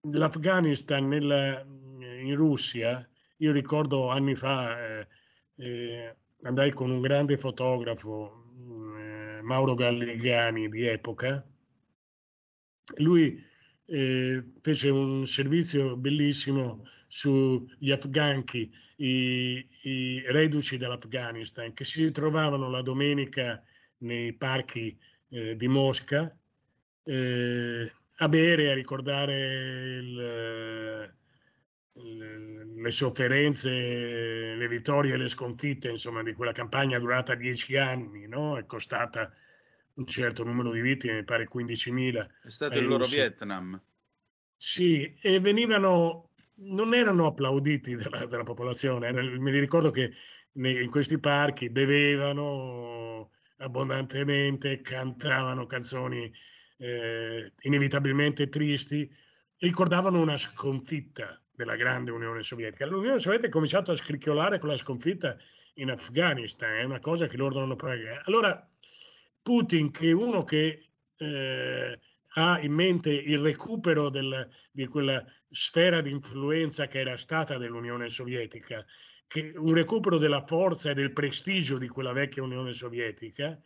l'Afghanistan 0.00 1.06
nella- 1.06 1.62
in 1.62 2.34
Russia, 2.36 3.06
io 3.36 3.52
ricordo 3.52 4.08
anni 4.08 4.34
fa, 4.34 4.98
eh, 4.98 5.08
eh, 5.56 6.16
andai 6.42 6.72
con 6.72 6.90
un 6.90 7.00
grande 7.00 7.36
fotografo, 7.36 8.44
eh, 8.98 9.40
Mauro 9.42 9.74
Gallegani 9.74 10.68
di 10.68 10.84
epoca, 10.86 11.44
lui 12.96 13.42
eh, 13.86 14.44
fece 14.60 14.88
un 14.90 15.26
servizio 15.26 15.96
bellissimo 15.96 16.86
sugli 17.06 17.90
afghanchi, 17.90 18.70
i, 18.96 19.66
i 19.82 20.22
reduci 20.26 20.76
dall'Afghanistan, 20.76 21.72
che 21.72 21.84
si 21.84 22.10
trovavano 22.10 22.68
la 22.68 22.82
domenica 22.82 23.62
nei 23.98 24.32
parchi 24.34 24.98
eh, 25.30 25.56
di 25.56 25.68
Mosca 25.68 26.36
eh, 27.04 27.92
a 28.20 28.28
bere, 28.28 28.70
a 28.70 28.74
ricordare 28.74 29.96
il, 29.98 31.14
il- 31.94 32.57
le 32.80 32.90
sofferenze, 32.90 33.70
le 33.70 34.68
vittorie 34.68 35.14
e 35.14 35.16
le 35.16 35.28
sconfitte, 35.28 35.88
insomma, 35.90 36.22
di 36.22 36.32
quella 36.32 36.52
campagna 36.52 36.98
durata 36.98 37.34
dieci 37.34 37.76
anni, 37.76 38.26
no? 38.26 38.56
È 38.56 38.66
costata 38.66 39.32
un 39.94 40.06
certo 40.06 40.44
numero 40.44 40.70
di 40.70 40.80
vittime, 40.80 41.14
mi 41.14 41.24
pare 41.24 41.48
15.000. 41.48 42.28
È 42.42 42.50
stato 42.50 42.74
ai 42.74 42.80
il 42.80 42.86
loro 42.86 43.02
russi. 43.02 43.16
Vietnam. 43.16 43.82
Sì, 44.56 45.12
e 45.20 45.40
venivano, 45.40 46.30
non 46.60 46.94
erano 46.94 47.26
applauditi 47.26 47.94
dalla, 47.94 48.26
dalla 48.26 48.44
popolazione. 48.44 49.08
era- 49.08 49.22
mi 49.22 49.58
ricordo 49.58 49.90
che 49.90 50.12
nei- 50.52 50.82
in 50.82 50.90
questi 50.90 51.18
parchi 51.18 51.70
bevevano 51.70 53.30
abbondantemente, 53.58 54.80
cantavano 54.80 55.66
canzoni 55.66 56.32
eh, 56.80 57.52
inevitabilmente 57.62 58.48
tristi, 58.48 59.12
ricordavano 59.58 60.20
una 60.20 60.36
sconfitta 60.36 61.42
della 61.58 61.74
grande 61.74 62.12
Unione 62.12 62.44
Sovietica. 62.44 62.86
L'Unione 62.86 63.18
Sovietica 63.18 63.48
ha 63.48 63.50
cominciato 63.50 63.90
a 63.90 63.96
scricchiolare 63.96 64.60
con 64.60 64.68
la 64.68 64.76
sconfitta 64.76 65.36
in 65.74 65.90
Afghanistan, 65.90 66.76
è 66.76 66.84
una 66.84 67.00
cosa 67.00 67.26
che 67.26 67.36
loro 67.36 67.66
non 67.66 67.74
pagano. 67.74 68.20
Allora, 68.26 68.70
Putin, 69.42 69.90
che 69.90 70.10
è 70.10 70.12
uno 70.12 70.44
che 70.44 70.86
eh, 71.16 71.98
ha 72.34 72.60
in 72.60 72.72
mente 72.72 73.10
il 73.10 73.40
recupero 73.40 74.08
del- 74.08 74.48
di 74.70 74.86
quella 74.86 75.24
sfera 75.50 76.00
di 76.00 76.10
influenza 76.10 76.86
che 76.86 77.00
era 77.00 77.16
stata 77.16 77.58
dell'Unione 77.58 78.08
Sovietica, 78.08 78.86
che 79.26 79.52
un 79.56 79.74
recupero 79.74 80.16
della 80.16 80.46
forza 80.46 80.90
e 80.90 80.94
del 80.94 81.12
prestigio 81.12 81.76
di 81.76 81.88
quella 81.88 82.12
vecchia 82.12 82.44
Unione 82.44 82.72
Sovietica, 82.72 83.60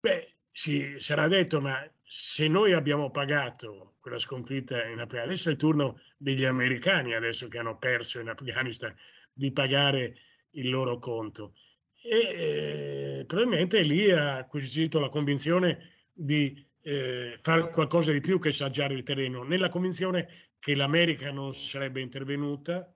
beh, 0.00 0.34
si 0.52 0.96
sarà 0.98 1.28
detto, 1.28 1.62
ma 1.62 1.82
se 2.02 2.46
noi 2.46 2.74
abbiamo 2.74 3.10
pagato 3.10 3.96
quella 4.08 4.18
sconfitta 4.18 4.86
in 4.86 4.98
Afghanistan, 4.98 5.28
adesso 5.28 5.48
è 5.50 5.52
il 5.52 5.58
turno 5.58 6.00
degli 6.16 6.44
americani, 6.44 7.14
adesso 7.14 7.46
che 7.48 7.58
hanno 7.58 7.76
perso 7.78 8.18
in 8.18 8.28
Afghanistan, 8.28 8.94
di 9.32 9.52
pagare 9.52 10.16
il 10.52 10.70
loro 10.70 10.98
conto. 10.98 11.54
E 12.02 13.18
eh, 13.20 13.24
probabilmente 13.26 13.80
lì 13.82 14.10
ha 14.10 14.36
acquisito 14.36 14.98
la 14.98 15.08
convinzione 15.08 16.06
di 16.12 16.66
eh, 16.82 17.38
fare 17.42 17.70
qualcosa 17.70 18.12
di 18.12 18.20
più 18.20 18.38
che 18.38 18.50
saggiare 18.50 18.94
il 18.94 19.02
terreno, 19.02 19.42
nella 19.42 19.68
convinzione 19.68 20.48
che 20.58 20.74
l'America 20.74 21.30
non 21.30 21.52
sarebbe 21.54 22.00
intervenuta 22.00 22.92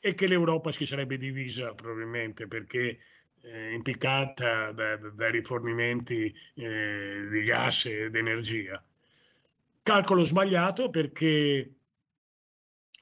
e 0.00 0.14
che 0.14 0.26
l'Europa 0.26 0.70
si 0.70 0.86
sarebbe 0.86 1.16
divisa 1.16 1.74
probabilmente 1.74 2.46
perché 2.46 2.98
eh, 3.40 3.72
impiccata 3.72 4.72
da- 4.72 4.96
da- 4.96 5.10
dai 5.10 5.32
rifornimenti 5.32 6.32
eh, 6.54 7.26
di 7.30 7.42
gas 7.42 7.86
ed 7.86 8.14
energia. 8.14 8.82
Calcolo 9.88 10.22
sbagliato 10.22 10.90
perché 10.90 11.76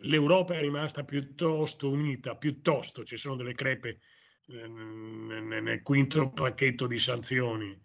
l'Europa 0.02 0.54
è 0.54 0.60
rimasta 0.60 1.02
piuttosto 1.02 1.90
unita, 1.90 2.36
piuttosto 2.36 3.02
ci 3.02 3.16
sono 3.16 3.34
delle 3.34 3.54
crepe 3.54 3.98
eh, 4.46 4.68
nel, 4.68 5.82
quinto 5.82 6.30
pacchetto 6.30 6.86
di 6.86 6.96
sanzioni 7.00 7.76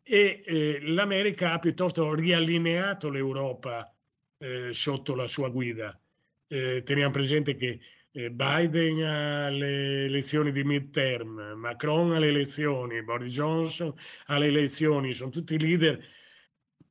e 0.00 0.42
eh, 0.46 0.78
l'America 0.82 1.54
ha 1.54 1.58
piuttosto 1.58 2.14
riallineato 2.14 3.10
l'Europa 3.10 3.92
eh, 4.38 4.72
sotto 4.72 5.16
la 5.16 5.26
sua 5.26 5.48
guida. 5.48 6.00
Eh, 6.46 6.84
teniamo 6.84 7.10
presente 7.10 7.56
che 7.56 7.80
eh, 8.12 8.30
Biden 8.30 9.02
alle 9.02 10.04
elezioni 10.04 10.52
di 10.52 10.62
midterm, 10.62 11.54
Macron 11.56 12.12
alle 12.12 12.28
elezioni, 12.28 13.02
Boris 13.02 13.32
Johnson 13.32 13.92
alle 14.26 14.46
elezioni, 14.46 15.10
sono 15.10 15.30
tutti 15.30 15.58
leader 15.58 16.22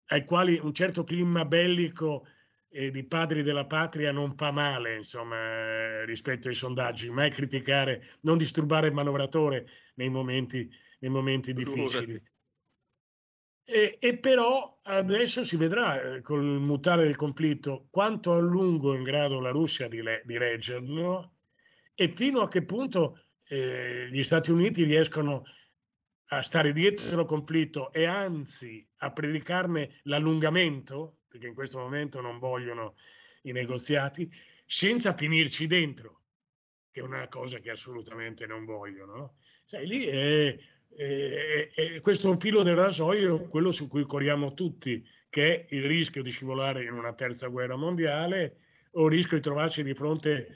ai 0.07 0.25
quali 0.25 0.59
un 0.61 0.73
certo 0.73 1.03
clima 1.03 1.45
bellico 1.45 2.25
eh, 2.69 2.91
di 2.91 3.03
padri 3.03 3.43
della 3.43 3.65
patria 3.65 4.11
non 4.11 4.35
fa 4.35 4.51
male, 4.51 4.95
insomma, 4.95 5.35
eh, 5.35 6.05
rispetto 6.05 6.47
ai 6.47 6.55
sondaggi, 6.55 7.09
mai 7.09 7.29
criticare, 7.29 8.17
non 8.21 8.37
disturbare 8.37 8.87
il 8.87 8.93
manovratore 8.93 9.67
nei 9.95 10.09
momenti, 10.09 10.69
nei 10.99 11.11
momenti 11.11 11.53
difficili. 11.53 12.21
E, 13.65 13.97
e 13.99 14.17
però 14.17 14.79
adesso 14.83 15.45
si 15.45 15.55
vedrà 15.55 16.15
eh, 16.15 16.21
col 16.21 16.43
mutare 16.43 17.03
del 17.03 17.15
conflitto 17.15 17.87
quanto 17.89 18.33
a 18.33 18.39
lungo 18.39 18.93
è 18.93 18.97
in 18.97 19.03
grado 19.03 19.39
la 19.39 19.51
Russia 19.51 19.87
di, 19.87 20.01
le- 20.01 20.21
di 20.25 20.37
reggerlo 20.37 21.35
e 21.95 22.11
fino 22.13 22.41
a 22.41 22.49
che 22.49 22.65
punto 22.65 23.21
eh, 23.45 24.09
gli 24.11 24.23
Stati 24.23 24.51
Uniti 24.51 24.83
riescono 24.83 25.43
a 25.45 25.62
stare 26.41 26.74
dietro 26.74 27.21
il 27.21 27.28
conflitto 27.28 27.91
e 27.91 28.05
anzi 28.05 28.86
a 28.97 29.11
predicarne 29.11 29.99
l'allungamento, 30.03 31.19
perché 31.28 31.47
in 31.47 31.53
questo 31.53 31.80
momento 31.80 32.21
non 32.21 32.39
vogliono 32.39 32.95
i 33.43 33.51
negoziati, 33.51 34.32
senza 34.65 35.13
finirci 35.15 35.67
dentro, 35.67 36.21
che 36.91 37.01
è 37.01 37.03
una 37.03 37.28
cosa 37.28 37.59
che 37.59 37.69
assolutamente 37.71 38.45
non 38.45 38.65
vogliono. 38.65 39.15
no? 39.15 39.36
Sai, 39.63 39.88
lì 39.88 40.05
è, 40.05 40.57
è- 40.95 41.69
è- 41.74 41.99
questo 42.01 42.28
è 42.28 42.32
un 42.32 42.39
filo 42.39 42.63
del 42.63 42.76
rasoio, 42.76 43.45
quello 43.47 43.71
su 43.71 43.88
cui 43.88 44.05
corriamo 44.05 44.53
tutti, 44.53 45.05
che 45.30 45.65
è 45.67 45.76
il 45.76 45.84
rischio 45.84 46.21
di 46.21 46.30
scivolare 46.32 46.84
in 46.84 46.93
una 46.93 47.13
terza 47.13 47.47
guerra 47.47 47.76
mondiale 47.76 48.57
o 48.91 49.05
il 49.07 49.11
rischio 49.11 49.38
di 49.38 49.43
trovarci 49.43 49.84
di 49.84 49.93
fronte 49.95 50.47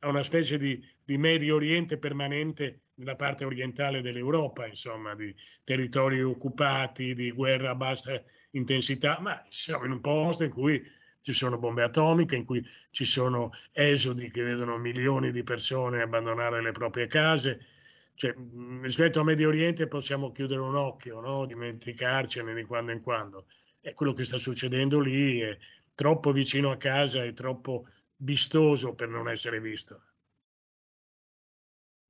a 0.00 0.08
una 0.08 0.22
specie 0.22 0.56
di, 0.56 0.82
di 1.04 1.18
Medio 1.18 1.56
Oriente 1.56 1.98
permanente 1.98 2.83
nella 2.96 3.16
parte 3.16 3.44
orientale 3.44 4.02
dell'Europa, 4.02 4.66
insomma, 4.66 5.14
di 5.14 5.34
territori 5.64 6.22
occupati, 6.22 7.14
di 7.14 7.30
guerra 7.32 7.70
a 7.70 7.74
bassa 7.74 8.22
intensità, 8.50 9.18
ma 9.20 9.40
siamo 9.48 9.84
in 9.84 9.92
un 9.92 10.00
posto 10.00 10.44
in 10.44 10.50
cui 10.50 10.82
ci 11.20 11.32
sono 11.32 11.58
bombe 11.58 11.82
atomiche, 11.82 12.36
in 12.36 12.44
cui 12.44 12.64
ci 12.90 13.04
sono 13.04 13.52
esodi 13.72 14.30
che 14.30 14.42
vedono 14.42 14.76
milioni 14.76 15.32
di 15.32 15.42
persone 15.42 16.02
abbandonare 16.02 16.62
le 16.62 16.72
proprie 16.72 17.06
case. 17.06 17.66
Cioè, 18.14 18.34
rispetto 18.82 19.20
a 19.20 19.24
Medio 19.24 19.48
Oriente 19.48 19.88
possiamo 19.88 20.30
chiudere 20.30 20.60
un 20.60 20.76
occhio, 20.76 21.20
no? 21.20 21.46
dimenticarcene 21.46 22.54
di 22.54 22.64
quando 22.64 22.92
in 22.92 23.00
quando. 23.00 23.46
E 23.80 23.94
quello 23.94 24.12
che 24.12 24.24
sta 24.24 24.36
succedendo 24.36 25.00
lì 25.00 25.40
è 25.40 25.56
troppo 25.94 26.30
vicino 26.30 26.70
a 26.70 26.76
casa 26.76 27.24
e 27.24 27.32
troppo 27.32 27.88
vistoso 28.16 28.94
per 28.94 29.08
non 29.08 29.28
essere 29.28 29.60
visto. 29.60 30.02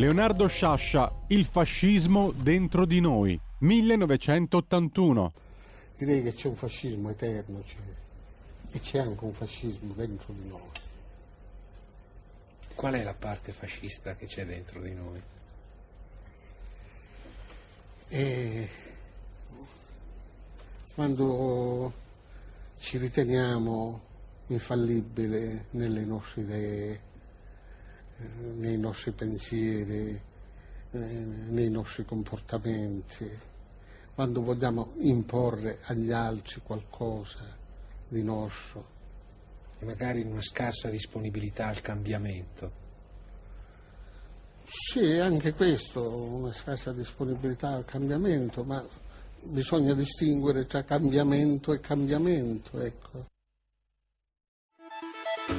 Leonardo 0.00 0.46
Sciascia, 0.46 1.12
Il 1.26 1.44
fascismo 1.44 2.32
dentro 2.32 2.86
di 2.86 3.00
noi, 3.00 3.38
1981. 3.58 5.32
Direi 5.98 6.22
che 6.22 6.32
c'è 6.32 6.48
un 6.48 6.56
fascismo 6.56 7.10
eterno 7.10 7.62
c'è, 7.66 7.76
e 8.70 8.80
c'è 8.80 9.00
anche 9.00 9.22
un 9.22 9.34
fascismo 9.34 9.92
dentro 9.92 10.32
di 10.32 10.48
noi. 10.48 10.70
Qual 12.74 12.94
è 12.94 13.04
la 13.04 13.12
parte 13.12 13.52
fascista 13.52 14.14
che 14.14 14.24
c'è 14.24 14.46
dentro 14.46 14.80
di 14.80 14.94
noi? 14.94 15.22
E 18.08 18.68
quando 20.94 21.92
ci 22.78 22.96
riteniamo 22.96 24.00
infallibili 24.46 25.62
nelle 25.72 26.04
nostre 26.06 26.40
idee, 26.40 27.00
nei 28.56 28.78
nostri 28.78 29.12
pensieri, 29.12 30.20
eh, 30.90 30.98
nei 30.98 31.70
nostri 31.70 32.04
comportamenti, 32.04 33.28
quando 34.14 34.42
vogliamo 34.42 34.94
imporre 34.98 35.78
agli 35.84 36.12
altri 36.12 36.60
qualcosa 36.62 37.56
di 38.08 38.22
nostro. 38.22 38.98
E 39.78 39.84
magari 39.84 40.22
una 40.22 40.42
scarsa 40.42 40.88
disponibilità 40.88 41.68
al 41.68 41.80
cambiamento. 41.80 42.78
Sì, 44.64 45.18
anche 45.18 45.54
questo, 45.54 46.08
una 46.08 46.52
scarsa 46.52 46.92
disponibilità 46.92 47.70
al 47.70 47.84
cambiamento, 47.84 48.62
ma 48.62 48.86
bisogna 49.42 49.94
distinguere 49.94 50.66
tra 50.66 50.84
cambiamento 50.84 51.72
e 51.72 51.80
cambiamento, 51.80 52.78
ecco. 52.80 53.26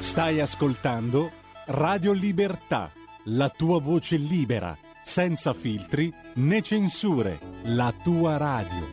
Stai 0.00 0.40
ascoltando 0.40 1.41
Radio 1.64 2.10
Libertà, 2.10 2.90
la 3.26 3.48
tua 3.48 3.80
voce 3.80 4.16
libera, 4.16 4.76
senza 5.04 5.54
filtri 5.54 6.12
né 6.34 6.60
censure, 6.60 7.38
la 7.66 7.94
tua 8.02 8.36
radio. 8.36 8.90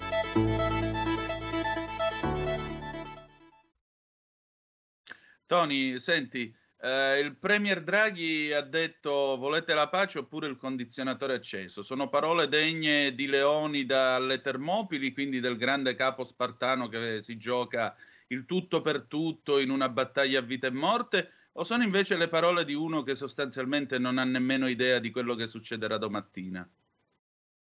Tony, 5.47 5.97
senti, 5.97 6.55
eh, 6.81 7.17
il 7.17 7.35
Premier 7.37 7.81
Draghi 7.81 8.53
ha 8.53 8.61
detto 8.61 9.35
volete 9.37 9.73
la 9.73 9.89
pace 9.89 10.19
oppure 10.19 10.45
il 10.45 10.57
condizionatore 10.57 11.33
acceso. 11.33 11.81
Sono 11.81 12.07
parole 12.07 12.47
degne 12.47 13.15
di 13.15 13.25
Leoni 13.25 13.87
dalle 13.87 14.41
Termopili, 14.41 15.11
quindi 15.11 15.39
del 15.39 15.57
grande 15.57 15.95
capo 15.95 16.23
spartano 16.23 16.87
che 16.87 17.23
si 17.23 17.35
gioca 17.37 17.95
il 18.27 18.45
tutto 18.45 18.83
per 18.83 19.05
tutto 19.07 19.57
in 19.57 19.71
una 19.71 19.89
battaglia 19.89 20.37
a 20.37 20.43
vita 20.43 20.67
e 20.67 20.71
morte, 20.71 21.31
o 21.59 21.63
sono 21.65 21.83
invece 21.83 22.15
le 22.15 22.29
parole 22.29 22.63
di 22.63 22.73
uno 22.73 23.03
che 23.03 23.15
sostanzialmente 23.15 23.99
non 23.99 24.17
ha 24.17 24.23
nemmeno 24.23 24.69
idea 24.69 24.99
di 24.99 25.11
quello 25.11 25.35
che 25.35 25.47
succederà 25.47 25.97
domattina? 25.97 26.67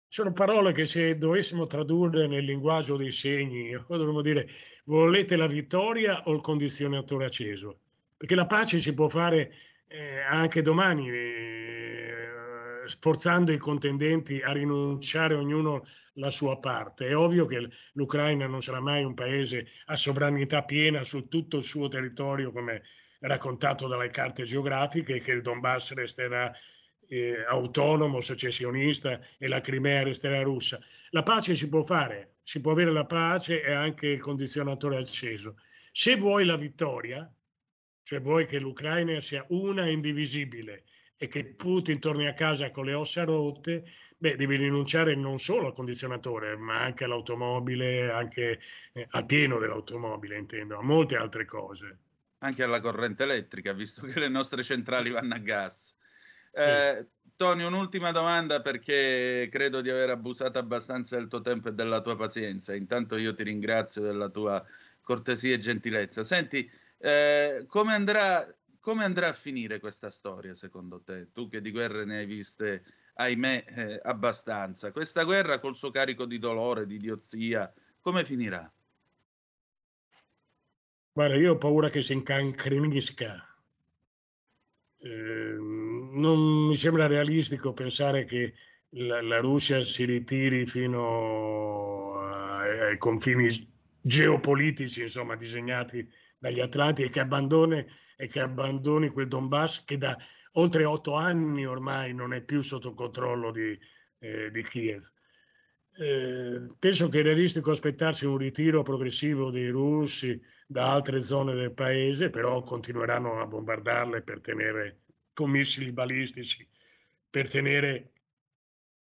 Sono 0.08 0.32
parole 0.34 0.72
che 0.72 0.86
se 0.86 1.18
dovessimo 1.18 1.66
tradurre 1.66 2.28
nel 2.28 2.46
linguaggio 2.46 2.96
dei 2.96 3.12
segni, 3.12 3.72
dovremmo 3.90 4.22
dire 4.22 4.48
volete 4.86 5.36
la 5.36 5.48
vittoria 5.48 6.24
o 6.26 6.34
il 6.34 6.42
condizionatore 6.42 7.26
acceso? 7.26 7.80
Perché 8.16 8.36
la 8.36 8.46
pace 8.46 8.78
si 8.78 8.94
può 8.94 9.08
fare 9.08 9.52
eh, 9.88 10.20
anche 10.20 10.62
domani, 10.62 11.10
eh, 11.10 12.28
sforzando 12.86 13.52
i 13.52 13.58
contendenti 13.58 14.42
a 14.42 14.52
rinunciare 14.52 15.34
ognuno 15.34 15.88
la 16.14 16.30
sua 16.30 16.60
parte. 16.60 17.08
È 17.08 17.18
ovvio 17.18 17.48
che 17.48 17.68
l'Ucraina 17.94 18.46
non 18.46 18.62
sarà 18.62 18.80
mai 18.80 19.04
un 19.04 19.16
paese 19.16 19.68
a 19.86 19.96
sovranità 19.96 20.64
piena 20.64 21.04
su 21.04 21.28
tutto 21.28 21.58
il 21.58 21.64
suo 21.64 21.88
territorio, 21.88 22.52
come 22.52 22.84
raccontato 23.20 23.88
dalle 23.88 24.10
carte 24.10 24.44
geografiche, 24.44 25.20
che 25.20 25.32
il 25.32 25.42
Donbass 25.42 25.94
resterà 25.94 26.54
eh, 27.08 27.44
autonomo, 27.48 28.22
secessionista 28.22 29.20
e 29.38 29.48
la 29.48 29.62
Crimea 29.62 30.04
resterà 30.04 30.42
russa. 30.42 30.80
La 31.12 31.24
pace 31.24 31.56
si 31.56 31.68
può 31.70 31.84
fare, 31.84 32.38
si 32.44 32.62
può 32.62 32.72
avere 32.72 32.92
la 32.92 33.06
pace 33.06 33.64
e 33.64 33.72
anche 33.72 34.08
il 34.08 34.22
condizionatore 34.22 34.98
acceso. 34.98 35.58
Se 35.92 36.16
vuoi 36.16 36.46
la 36.46 36.58
vittoria, 36.58 37.32
cioè 38.04 38.22
vuoi 38.22 38.46
che 38.46 38.60
l'Ucraina 38.60 39.20
sia 39.20 39.46
una 39.50 39.86
e 39.86 39.92
indivisibile 39.92 40.84
e 41.18 41.28
che 41.28 41.46
Putin 41.46 42.00
torni 42.00 42.28
a 42.28 42.34
casa 42.34 42.70
con 42.72 42.86
le 42.86 42.94
ossa 42.94 43.24
rotte, 43.24 43.84
beh, 44.18 44.36
devi 44.36 44.56
rinunciare 44.56 45.16
non 45.16 45.40
solo 45.40 45.68
al 45.68 45.74
condizionatore, 45.74 46.56
ma 46.56 46.82
anche 46.82 47.06
all'automobile, 47.06 48.12
anche 48.12 48.60
eh, 48.94 49.08
al 49.12 49.26
pieno 49.26 49.58
dell'automobile, 49.60 50.38
intendo, 50.38 50.78
a 50.78 50.84
molte 50.84 51.16
altre 51.16 51.46
cose. 51.46 52.00
Anche 52.40 52.64
alla 52.64 52.80
corrente 52.80 53.24
elettrica, 53.24 53.74
visto 53.74 54.06
che 54.06 54.20
le 54.20 54.30
nostre 54.30 54.62
centrali 54.62 55.10
vanno 55.10 55.34
a 55.34 55.40
gas. 55.40 55.96
Eh, 56.52 57.08
Tony, 57.36 57.64
un'ultima 57.64 58.12
domanda 58.12 58.62
perché 58.62 59.48
credo 59.52 59.82
di 59.82 59.90
aver 59.90 60.10
abusato 60.10 60.58
abbastanza 60.58 61.16
del 61.16 61.28
tuo 61.28 61.42
tempo 61.42 61.70
e 61.70 61.74
della 61.74 62.02
tua 62.02 62.16
pazienza. 62.16 62.74
Intanto 62.74 63.18
io 63.18 63.34
ti 63.34 63.44
ringrazio 63.44 64.02
della 64.02 64.30
tua 64.30 64.64
cortesia 65.02 65.56
e 65.56 65.60
gentilezza. 65.60 66.24
Senti, 66.24 66.70
eh, 66.98 67.66
come, 67.68 67.94
andrà, 67.94 68.46
come 68.80 69.04
andrà 69.04 69.30
a 69.30 69.34
finire 69.34 69.80
questa 69.80 70.10
storia 70.10 70.56
secondo 70.56 71.02
te? 71.02 71.32
Tu 71.32 71.48
che 71.48 71.62
di 71.62 71.72
guerre 71.72 72.06
ne 72.06 72.18
hai 72.18 72.26
viste, 72.26 72.84
ahimè, 73.14 73.66
eh, 73.68 74.00
abbastanza. 74.04 74.92
Questa 74.92 75.24
guerra 75.24 75.60
col 75.60 75.76
suo 75.76 75.92
carico 75.92 76.26
di 76.26 76.40
dolore, 76.40 76.86
di 76.88 76.96
idiozia, 76.96 77.72
come 78.00 78.26
finirà? 78.26 78.72
Guarda, 81.18 81.36
io 81.36 81.54
ho 81.54 81.58
paura 81.58 81.90
che 81.90 82.04
si 82.04 82.14
incancrenisca. 82.14 83.44
Eh, 85.00 85.56
non 85.58 86.68
mi 86.68 86.76
sembra 86.76 87.08
realistico 87.08 87.74
pensare 87.74 88.24
che 88.26 88.54
la, 88.90 89.24
la 89.24 89.40
Russia 89.40 89.82
si 89.82 90.06
ritiri 90.06 90.68
fino 90.68 92.20
a- 92.20 92.60
ai 92.60 93.00
confini 93.00 93.50
geopolitici, 94.00 95.02
insomma, 95.02 95.36
disegnati 95.36 96.08
dagli 96.38 96.60
Atlanti 96.60 97.02
e 97.02 97.10
che 97.10 97.22
abbandoni, 97.22 97.84
e 98.16 98.28
che 98.28 98.40
abbandoni 98.40 99.10
quel 99.10 99.28
Donbass 99.28 99.86
che 99.86 99.98
da 99.98 100.16
oltre 100.52 100.86
otto 100.86 101.16
anni 101.16 101.66
ormai 101.66 102.14
non 102.14 102.32
è 102.32 102.44
più 102.44 102.62
sotto 102.62 102.94
controllo 102.94 103.52
di, 103.52 103.76
eh, 104.20 104.52
di 104.52 104.62
Kiev. 104.62 105.02
Eh, 105.98 106.76
penso 106.78 107.10
che 107.10 107.22
è 107.22 107.24
realistico 107.24 107.72
aspettarsi 107.72 108.28
un 108.28 108.38
ritiro 108.38 108.84
progressivo 108.84 109.50
dei 109.50 109.70
russi 109.70 110.40
da 110.70 110.92
altre 110.92 111.22
zone 111.22 111.56
del 111.56 111.74
paese, 111.74 112.30
però 112.30 112.62
continueranno 112.62 113.40
a 113.40 113.48
bombardarle 113.48 114.22
per 114.22 114.42
tenere 114.42 115.04
con 115.34 115.50
missili 115.50 115.94
balistici, 115.94 116.68
per 117.30 117.48
tenere 117.48 118.12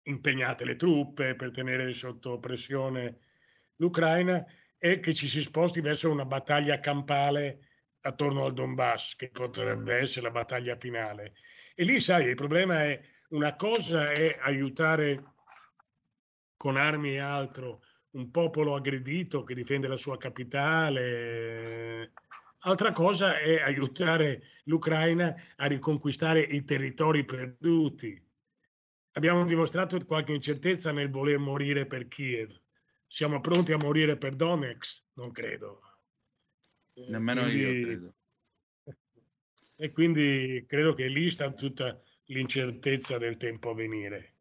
impegnate 0.04 0.64
le 0.64 0.78
truppe, 0.78 1.36
per 1.36 1.52
tenere 1.52 1.92
sotto 1.92 2.40
pressione 2.40 3.20
l'Ucraina 3.76 4.46
è 4.78 5.00
che 5.00 5.14
ci 5.14 5.28
si 5.28 5.42
sposti 5.42 5.82
verso 5.82 6.10
una 6.10 6.26
battaglia 6.26 6.80
campale 6.80 7.68
attorno 8.02 8.46
al 8.46 8.54
Donbass, 8.54 9.16
che 9.16 9.30
potrebbe 9.30 9.98
essere 9.98 10.28
la 10.28 10.32
battaglia 10.32 10.78
finale. 10.78 11.34
E 11.76 11.84
lì, 11.84 12.00
sai, 12.00 12.28
il 12.28 12.36
problema 12.36 12.86
è 12.86 13.02
una 13.30 13.56
cosa 13.56 14.12
è 14.12 14.38
aiutare 14.40 15.34
con 16.56 16.78
armi 16.78 17.12
e 17.12 17.20
altro 17.20 17.84
un 18.12 18.32
popolo 18.32 18.76
aggredito 18.76 19.44
che 19.44 19.54
difende 19.54 19.88
la 19.88 19.98
sua 19.98 20.18
capitale. 20.18 22.14
Altra 22.60 22.92
cosa 22.92 23.38
è 23.38 23.62
aiutare 23.62 24.44
l'Ucraina 24.66 25.34
a 25.56 25.66
riconquistare 25.68 26.42
i 26.42 26.64
territori 26.64 27.24
perduti. 27.24 28.22
Abbiamo 29.14 29.46
dimostrato 29.46 30.04
qualche 30.06 30.34
incertezza 30.34 30.92
nel 30.92 31.10
voler 31.10 31.38
morire 31.38 31.86
per 31.86 32.08
Kiev. 32.08 32.58
Siamo 33.08 33.42
pronti 33.42 33.72
a 33.72 33.78
morire 33.78 34.18
per 34.18 34.36
Donetsk? 34.36 35.04
Non 35.14 35.32
credo. 35.32 35.82
Nemmeno 37.08 37.44
quindi, 37.44 37.60
io 37.60 37.86
credo. 37.86 38.14
E 39.82 39.92
quindi 39.94 40.66
credo 40.68 40.94
che 40.94 41.08
lì 41.08 41.32
sta 41.32 41.54
tutta 41.54 41.98
l'incertezza 42.26 43.18
del 43.18 43.38
tempo 43.38 43.70
a 43.70 43.74
venire. 43.74 44.39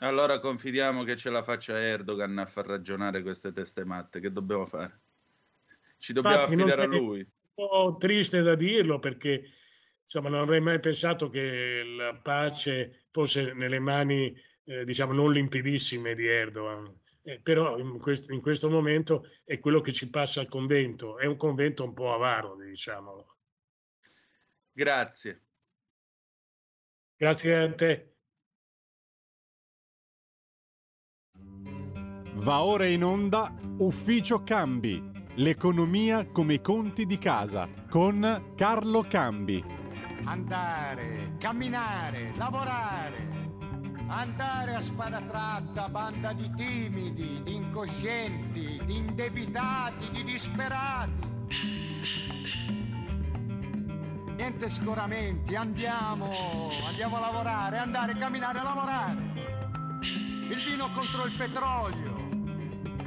Allora 0.00 0.38
confidiamo 0.38 1.02
che 1.04 1.16
ce 1.16 1.30
la 1.30 1.42
faccia 1.42 1.80
Erdogan 1.80 2.38
a 2.38 2.46
far 2.46 2.66
ragionare 2.66 3.22
queste 3.22 3.52
teste 3.52 3.84
matte. 3.84 4.20
Che 4.20 4.30
dobbiamo 4.30 4.66
fare? 4.66 5.00
Ci 5.98 6.12
dobbiamo 6.12 6.44
Infatti, 6.44 6.54
affidare 6.54 6.82
a 6.82 6.84
è- 6.84 6.88
lui. 6.88 7.18
un 7.20 7.26
po' 7.54 7.96
triste 7.98 8.40
da 8.42 8.54
dirlo 8.54 8.98
perché 9.00 9.50
insomma 10.02 10.28
non 10.28 10.40
avrei 10.40 10.60
mai 10.60 10.78
pensato 10.80 11.28
che 11.28 11.82
la 11.84 12.14
pace 12.14 13.06
fosse 13.10 13.52
nelle 13.52 13.80
mani 13.80 14.34
eh, 14.64 14.84
diciamo 14.84 15.12
non 15.12 15.32
limpidissime 15.32 16.14
di 16.14 16.26
Erdogan 16.26 16.96
Eh, 17.22 17.40
però 17.40 17.76
in 17.78 17.98
questo, 17.98 18.32
in 18.32 18.40
questo 18.40 18.70
momento 18.70 19.24
è 19.44 19.58
quello 19.58 19.80
che 19.80 19.92
ci 19.92 20.08
passa 20.08 20.40
al 20.40 20.48
convento 20.48 21.18
è 21.18 21.26
un 21.26 21.36
convento 21.36 21.82
un 21.84 21.92
po' 21.92 22.14
avaro 22.14 22.56
diciamolo 22.56 23.36
Grazie. 24.72 25.42
grazie 27.16 27.54
a 27.56 27.74
te 27.74 28.17
Va 32.38 32.62
ora 32.62 32.86
in 32.86 33.02
onda 33.02 33.52
Ufficio 33.78 34.44
Cambi, 34.44 35.02
l'economia 35.34 36.24
come 36.30 36.54
i 36.54 36.60
conti 36.60 37.04
di 37.04 37.18
casa, 37.18 37.68
con 37.90 38.52
Carlo 38.54 39.04
Cambi. 39.08 39.62
Andare, 40.22 41.34
camminare, 41.38 42.32
lavorare. 42.36 43.50
Andare 44.06 44.76
a 44.76 44.80
spada 44.80 45.20
tratta, 45.20 45.88
banda 45.88 46.32
di 46.32 46.48
timidi, 46.54 47.42
di 47.42 47.56
incoscienti, 47.56 48.80
di 48.84 48.96
indebitati, 48.96 50.08
di 50.10 50.22
disperati. 50.22 51.26
Niente 54.36 54.68
scoramenti, 54.70 55.56
andiamo, 55.56 56.70
andiamo 56.86 57.16
a 57.16 57.20
lavorare, 57.20 57.78
andare, 57.78 58.14
camminare, 58.14 58.62
lavorare. 58.62 59.16
Il 60.00 60.62
vino 60.64 60.88
contro 60.92 61.26
il 61.26 61.36
petrolio. 61.36 62.27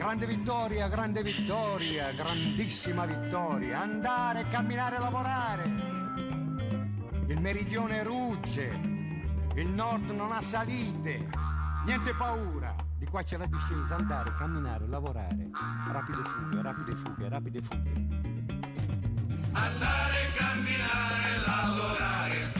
Grande 0.01 0.25
vittoria, 0.25 0.87
grande 0.87 1.21
vittoria, 1.21 2.11
grandissima 2.11 3.05
vittoria. 3.05 3.81
Andare, 3.81 4.45
camminare, 4.49 4.97
lavorare. 4.97 5.63
Il 7.27 7.39
meridione 7.39 8.01
rugge, 8.01 8.79
il 9.53 9.69
nord 9.69 10.09
non 10.09 10.31
ha 10.31 10.41
salite, 10.41 11.29
niente 11.85 12.15
paura. 12.15 12.73
Di 12.97 13.05
qua 13.05 13.21
c'è 13.21 13.37
la 13.37 13.45
discesa, 13.45 13.95
andare, 13.95 14.33
camminare, 14.37 14.87
lavorare. 14.87 15.51
Rapide 15.91 16.23
fughe, 16.23 16.61
rapide 16.63 16.95
fughe, 16.95 17.29
rapide 17.29 17.61
fughe. 17.61 17.91
Andare, 19.51 20.31
camminare, 20.33 21.37
lavorare. 21.45 22.53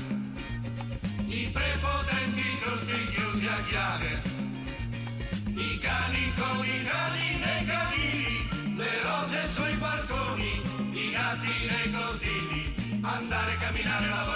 I 1.25 1.49
prepotenti 1.51 2.43
tutti 2.61 2.97
chiusi 3.11 3.47
a 3.47 3.63
chiave. 3.63 4.30
Con 6.11 6.65
i 6.65 6.83
cani 6.83 7.39
nei 7.39 7.65
canini. 7.65 8.75
Le 8.75 9.01
rose 9.01 9.47
sui 9.47 9.73
balconi. 9.75 10.61
I 10.91 11.11
gatti 11.11 11.67
nei 11.69 11.91
cortili. 11.93 12.75
Andare, 13.01 13.55
camminare, 13.55 14.07
lavorare. 14.09 14.30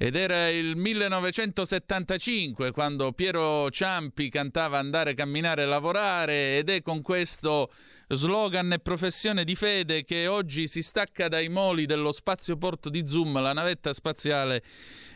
Ed 0.00 0.14
era 0.14 0.48
il 0.48 0.76
1975 0.76 2.70
quando 2.70 3.10
Piero 3.10 3.68
Ciampi 3.68 4.28
cantava 4.28 4.78
Andare, 4.78 5.12
camminare, 5.12 5.66
lavorare 5.66 6.56
ed 6.56 6.70
è 6.70 6.82
con 6.82 7.02
questo 7.02 7.68
slogan 8.06 8.70
e 8.74 8.78
professione 8.78 9.42
di 9.42 9.56
fede 9.56 10.04
che 10.04 10.28
oggi 10.28 10.68
si 10.68 10.82
stacca 10.82 11.26
dai 11.26 11.48
moli 11.48 11.84
dello 11.84 12.12
spazioporto 12.12 12.90
di 12.90 13.08
Zoom, 13.08 13.40
la 13.40 13.52
navetta 13.52 13.92
spaziale 13.92 14.62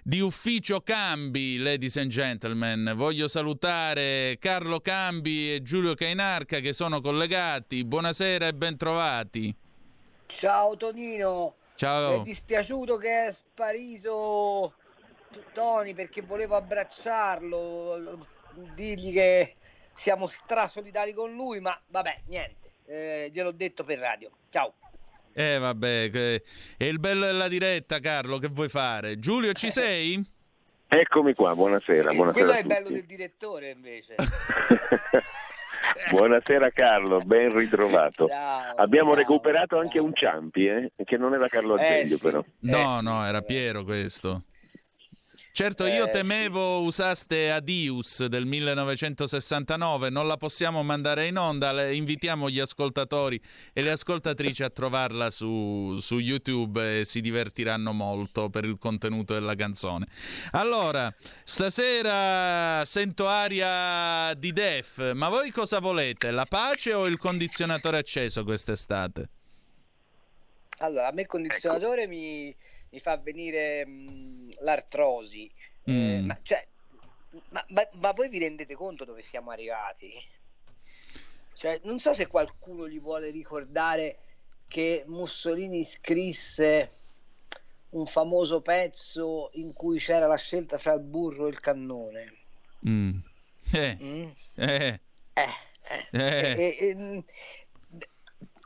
di 0.03 0.19
ufficio 0.19 0.81
Cambi, 0.81 1.59
ladies 1.59 1.97
and 1.99 2.11
gentlemen. 2.11 2.93
Voglio 2.97 3.29
salutare 3.29 4.37
Carlo 4.41 4.81
Cambi 4.81 5.55
e 5.55 5.63
Giulio 5.63 5.95
Cainarca 5.95 6.59
che 6.59 6.73
sono 6.73 7.01
collegati. 7.01 7.85
Buonasera 7.85 8.49
e 8.49 8.53
bentrovati. 8.53 9.55
Ciao 10.27 10.77
Tonino, 10.77 11.55
mi 11.83 12.05
è 12.05 12.15
Ciao. 12.15 12.23
dispiaciuto 12.23 12.97
che 12.97 13.27
è 13.27 13.33
sparito 13.33 14.75
Tony 15.53 15.95
perché 15.95 16.23
volevo 16.23 16.55
abbracciarlo, 16.55 18.27
dirgli 18.75 19.13
che 19.13 19.57
siamo 19.93 20.27
strasolidari 20.27 21.13
con 21.13 21.33
lui, 21.35 21.61
ma 21.61 21.79
vabbè, 21.89 22.23
niente, 22.27 22.69
eh, 22.87 23.31
gliel'ho 23.33 23.53
detto 23.53 23.85
per 23.85 23.99
radio. 23.99 24.31
Ciao. 24.49 24.75
Eh 25.35 25.59
vabbè, 25.59 26.11
che- 26.11 26.43
è 26.77 26.85
il 26.85 26.99
bello 26.99 27.25
della 27.27 27.49
diretta, 27.49 27.99
Carlo, 28.01 28.39
che 28.39 28.49
vuoi 28.49 28.69
fare? 28.69 29.19
Giulio, 29.19 29.53
ci 29.53 29.71
sei? 29.71 30.23
Eccomi 30.87 31.33
qua, 31.35 31.55
buonasera. 31.55 32.11
buonasera 32.11 32.45
Quello 32.45 32.59
è 32.59 32.61
il 32.61 32.67
bello 32.67 32.89
del 32.91 33.07
direttore 33.07 33.71
invece. 33.71 34.15
Buonasera 36.13 36.69
Carlo, 36.73 37.21
ben 37.25 37.49
ritrovato. 37.57 38.27
Ciao, 38.27 38.75
Abbiamo 38.77 39.13
ciao, 39.13 39.15
recuperato 39.15 39.79
anche 39.79 39.99
un 39.99 40.13
Ciampi, 40.15 40.67
eh, 40.67 40.93
che 41.07 41.17
non 41.17 41.33
era 41.33 41.49
Carlo 41.49 41.79
Eh, 41.79 41.83
Azeglio 41.83 42.17
sì. 42.17 42.21
però. 42.21 42.45
No, 42.61 43.01
no, 43.01 43.25
era 43.25 43.41
Piero 43.41 43.83
questo. 43.83 44.43
Certo, 45.63 45.87
io 45.87 46.09
Eh, 46.09 46.11
temevo 46.11 46.81
usaste 46.81 47.53
Adius 47.53 48.27
del 48.27 48.47
1969, 48.47 50.11
non 50.11 50.27
la 50.27 50.37
possiamo 50.37 50.83
mandare 50.83 51.29
in 51.29 51.37
onda, 51.37 51.71
le- 51.71 51.95
invitiamo 51.95 52.51
gli 52.51 52.59
ascoltatori 52.59 53.41
e 53.73 53.81
le 53.81 53.93
ascoltatrici 53.93 54.65
a 54.65 54.71
trovarla 54.71 55.31
su, 55.31 55.99
su 56.01 56.19
YouTube 56.19 56.99
e 56.99 57.05
si 57.05 57.21
divertiranno 57.21 57.93
molto 57.93 58.51
per 58.51 58.65
il 58.65 58.77
contenuto 58.77 59.35
della 59.35 59.55
canzone. 59.55 60.09
Allora, 60.51 61.15
stasera 61.45 62.85
sento 62.85 63.29
aria 63.29 64.35
di 64.35 64.53
Def, 64.53 65.13
ma 65.13 65.29
voi 65.29 65.53
cosa 65.53 65.79
volete? 65.79 66.33
La 66.33 66.45
pace 66.45 66.93
o 66.93 67.07
il 67.07 67.19
condizionatore 67.19 67.99
acceso 67.99 68.43
quest'estate? 68.43 69.29
Allora, 70.79 71.07
a 71.07 71.13
me 71.13 71.21
il 71.21 71.21
Ecco. 71.21 71.37
condizionatore 71.37 72.09
mi, 72.09 72.53
mi 72.93 73.01
fa 73.01 73.17
venire 73.17 73.85
mh, 73.87 74.49
l'artrosi. 74.61 75.51
Eh, 75.85 75.91
Mm. 75.93 76.27
ma, 76.27 76.39
cioè, 76.43 76.65
ma, 77.49 77.65
ma- 77.71 77.89
ma 77.95 78.13
voi 78.13 78.29
vi 78.29 78.39
rendete 78.39 78.75
conto 78.77 79.05
dove 79.05 79.23
siamo 79.23 79.51
arrivati? 79.51 80.13
Cioè, 81.55 81.81
non 81.85 81.99
so 81.99 82.13
se 82.15 82.27
qualcuno 82.29 82.89
gli 82.89 83.01
vuole 83.01 83.31
ricordare 83.31 84.19
che 84.69 85.03
Mussolini 85.07 85.85
scrisse 85.85 86.99
un 87.91 88.07
famoso 88.07 88.63
pezzo 88.63 89.51
in 89.55 89.73
cui 89.73 89.99
c'era 89.99 90.27
la 90.27 90.37
scelta 90.37 90.79
fra 90.79 90.93
il 90.95 91.01
burro 91.01 91.47
e 91.47 91.51
il 91.51 91.61
cannone. 91.61 92.33
Mm. 92.89 93.19
Eh, 93.73 93.99
eh, 94.55 95.01
Eh, 96.13 96.77
eh. 96.79 97.25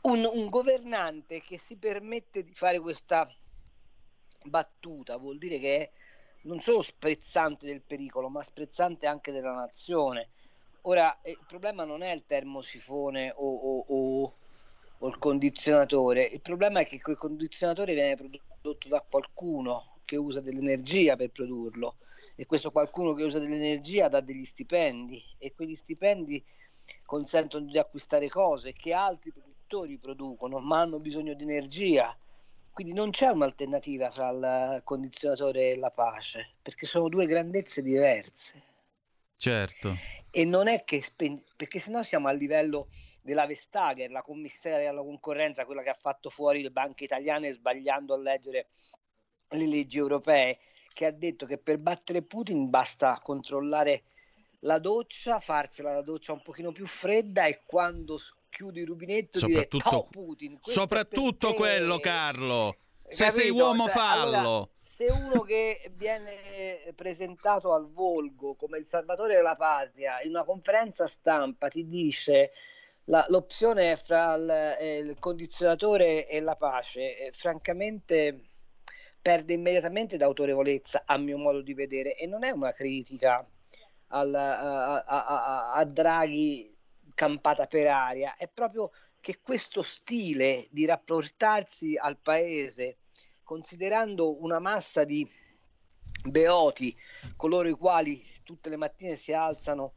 un 0.03 0.49
governante 0.49 1.41
che 1.41 1.57
si 1.59 1.77
permette 1.77 2.43
di 2.43 2.53
fare 2.53 2.79
questa 2.79 3.27
battuta 4.49 5.17
vuol 5.17 5.37
dire 5.37 5.59
che 5.59 5.77
è 5.77 5.91
non 6.41 6.61
solo 6.61 6.81
sprezzante 6.81 7.65
del 7.65 7.83
pericolo, 7.83 8.29
ma 8.29 8.41
sprezzante 8.43 9.05
anche 9.07 9.31
della 9.31 9.53
nazione. 9.53 10.29
Ora, 10.81 11.19
eh, 11.21 11.31
il 11.31 11.45
problema 11.45 11.83
non 11.83 12.01
è 12.01 12.11
il 12.13 12.25
termosifone 12.25 13.31
o, 13.35 13.45
o- 13.45 13.85
o- 13.87 14.37
o 14.99 15.07
il 15.07 15.17
condizionatore, 15.19 16.23
il 16.25 16.41
problema 16.41 16.79
è 16.79 16.85
che 16.85 16.99
quel 16.99 17.17
condizionatore 17.17 17.93
viene 17.93 18.15
prodotto 18.15 18.87
da 18.87 19.01
qualcuno 19.07 19.99
che 20.05 20.15
usa 20.17 20.41
dell'energia 20.41 21.15
per 21.15 21.29
produrlo 21.31 21.97
e 22.35 22.45
questo 22.45 22.71
qualcuno 22.71 23.13
che 23.13 23.23
usa 23.23 23.39
dell'energia 23.39 24.07
dà 24.07 24.21
degli 24.21 24.45
stipendi 24.45 25.21
e 25.37 25.53
quegli 25.53 25.75
stipendi 25.75 26.43
consentono 27.05 27.65
di 27.65 27.77
acquistare 27.77 28.27
cose 28.29 28.73
che 28.73 28.93
altri 28.93 29.31
produttori 29.31 29.97
producono, 29.99 30.59
ma 30.59 30.79
hanno 30.81 30.99
bisogno 30.99 31.33
di 31.33 31.43
energia. 31.43 32.17
Quindi 32.77 32.93
non 32.93 33.09
c'è 33.09 33.29
un'alternativa 33.29 34.11
fra 34.11 34.29
il 34.29 34.81
condizionatore 34.83 35.71
e 35.71 35.77
la 35.77 35.89
pace, 35.89 36.57
perché 36.61 36.85
sono 36.85 37.09
due 37.09 37.25
grandezze 37.25 37.81
diverse. 37.81 38.61
Certo. 39.35 39.95
E 40.29 40.45
non 40.45 40.67
è 40.67 40.83
che, 40.83 41.01
spen- 41.01 41.43
perché 41.55 41.79
sennò 41.79 42.03
siamo 42.03 42.27
a 42.27 42.33
livello 42.33 42.89
della 43.23 43.47
Vestager, 43.47 44.11
la 44.11 44.21
commissaria 44.21 44.91
alla 44.91 45.01
concorrenza, 45.01 45.65
quella 45.65 45.81
che 45.81 45.89
ha 45.89 45.97
fatto 45.99 46.29
fuori 46.29 46.61
le 46.61 46.69
banche 46.69 47.05
italiane 47.05 47.51
sbagliando 47.51 48.13
a 48.13 48.19
leggere 48.19 48.67
le 49.49 49.65
leggi 49.65 49.97
europee, 49.97 50.59
che 50.93 51.07
ha 51.07 51.11
detto 51.11 51.47
che 51.47 51.57
per 51.57 51.79
battere 51.79 52.21
Putin 52.21 52.69
basta 52.69 53.19
controllare 53.23 54.03
la 54.59 54.77
doccia, 54.77 55.39
farsela 55.39 55.93
la 55.93 56.03
doccia 56.03 56.33
un 56.33 56.43
pochino 56.43 56.71
più 56.71 56.85
fredda 56.85 57.47
e 57.47 57.63
quando 57.65 58.19
chiudi 58.49 58.81
il 58.81 58.87
rubinetto 58.87 59.39
dire 59.45 59.53
Soprattutto, 59.61 59.89
ciao 59.89 60.07
Putin. 60.09 60.53
questo 60.59 60.69
è 60.71 60.73
soprattutto 60.73 61.53
quello, 61.53 61.99
Carlo. 61.99 62.77
Se 63.09 63.29
sei 63.31 63.45
Capito? 63.47 63.63
uomo, 63.63 63.83
Cioè, 63.85 63.93
fallo. 63.93 64.37
allora, 64.37 64.69
se 64.81 65.05
uno 65.05 65.41
che 65.41 65.91
viene 65.95 66.33
presentato 66.95 67.73
al 67.73 67.89
volgo 67.89 68.55
come 68.55 68.79
il 68.79 68.85
salvatore 68.85 69.35
della 69.35 69.55
patria 69.55 70.21
in 70.23 70.31
una 70.31 70.43
conferenza 70.43 71.07
stampa 71.07 71.69
ti 71.69 71.87
dice 71.87 72.51
la- 73.05 73.25
l'opzione 73.29 73.93
è 73.93 73.95
fra 73.95 74.33
il, 74.35 74.49
eh, 74.79 74.97
il 74.97 75.15
condizionatore 75.19 76.27
e 76.27 76.41
la 76.41 76.55
pace, 76.57 77.17
eh, 77.17 77.31
francamente 77.31 78.41
perde 79.21 79.53
immediatamente 79.53 80.17
d'autorevolezza 80.17 81.03
a 81.05 81.17
mio 81.17 81.37
modo 81.37 81.61
di 81.61 81.73
vedere 81.73 82.15
e 82.17 82.27
non 82.27 82.43
è 82.43 82.49
una 82.51 82.73
critica 82.73 83.45
al- 84.07 84.33
a, 84.35 84.95
a- 85.03 85.25
a- 85.25 85.71
a 85.71 85.85
Draghi 85.85 86.75
campata 87.17 87.65
per 87.65 87.87
aria, 87.87 88.35
è 88.35 88.47
proprio 88.47 88.91
che 89.19 89.39
questo 89.41 89.81
stile 89.81 90.67
di 90.69 90.85
rapportarsi 90.85 91.97
al 91.97 92.19
paese, 92.19 92.97
considerando 93.41 94.39
una 94.43 94.59
massa 94.59 95.03
di 95.03 95.27
beoti, 96.23 96.95
coloro 97.35 97.67
i 97.67 97.73
quali 97.73 98.23
tutte 98.43 98.69
le 98.69 98.77
mattine 98.77 99.15
si 99.15 99.33
alzano 99.33 99.93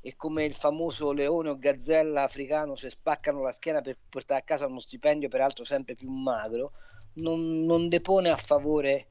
e 0.00 0.16
come 0.16 0.44
il 0.44 0.54
famoso 0.54 1.12
leone 1.12 1.50
o 1.50 1.58
gazzella 1.58 2.24
africano 2.24 2.74
si 2.74 2.90
spaccano 2.90 3.40
la 3.40 3.52
schiena 3.52 3.80
per 3.80 3.96
portare 4.08 4.40
a 4.40 4.44
casa 4.44 4.66
uno 4.66 4.80
stipendio 4.80 5.28
peraltro 5.28 5.62
sempre 5.62 5.94
più 5.94 6.10
magro, 6.10 6.72
non, 7.14 7.64
non 7.64 7.88
depone 7.88 8.30
a 8.30 8.36
favore 8.36 9.06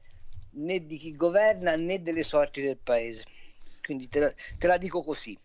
né 0.50 0.84
di 0.84 0.98
chi 0.98 1.16
governa 1.16 1.76
né 1.76 2.02
delle 2.02 2.24
sorti 2.24 2.60
del 2.60 2.76
paese. 2.76 3.24
Quindi 3.82 4.06
te 4.08 4.20
la, 4.20 4.32
te 4.58 4.66
la 4.66 4.76
dico 4.76 5.02
così. 5.02 5.38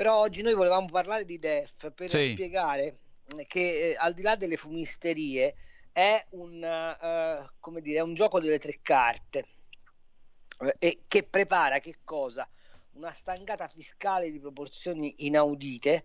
Però 0.00 0.18
oggi 0.18 0.40
noi 0.40 0.54
volevamo 0.54 0.86
parlare 0.86 1.26
di 1.26 1.38
DEF 1.38 1.92
per 1.92 2.08
Sì. 2.08 2.32
spiegare 2.32 3.00
che 3.46 3.90
eh, 3.90 3.96
al 3.98 4.14
di 4.14 4.22
là 4.22 4.34
delle 4.34 4.56
fumisterie 4.56 5.54
è 5.92 6.24
un, 6.30 6.64
eh, 6.64 7.50
come 7.60 7.82
dire, 7.82 7.98
è 7.98 8.02
un 8.02 8.14
gioco 8.14 8.40
delle 8.40 8.58
tre 8.58 8.78
carte 8.80 9.44
eh, 10.60 10.74
e 10.78 11.02
che 11.06 11.22
prepara 11.24 11.80
che 11.80 11.98
cosa? 12.02 12.48
Una 12.92 13.12
stangata 13.12 13.68
fiscale 13.68 14.30
di 14.30 14.40
proporzioni 14.40 15.26
inaudite 15.26 16.04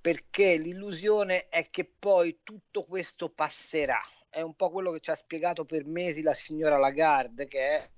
perché 0.00 0.56
l'illusione 0.56 1.46
è 1.46 1.70
che 1.70 1.84
poi 1.84 2.40
tutto 2.42 2.82
questo 2.82 3.28
passerà. 3.28 4.00
È 4.28 4.40
un 4.40 4.56
po' 4.56 4.70
quello 4.70 4.90
che 4.90 4.98
ci 4.98 5.12
ha 5.12 5.14
spiegato 5.14 5.64
per 5.64 5.84
mesi 5.84 6.22
la 6.22 6.34
signora 6.34 6.78
Lagarde 6.78 7.46
che 7.46 7.60
è 7.60 7.90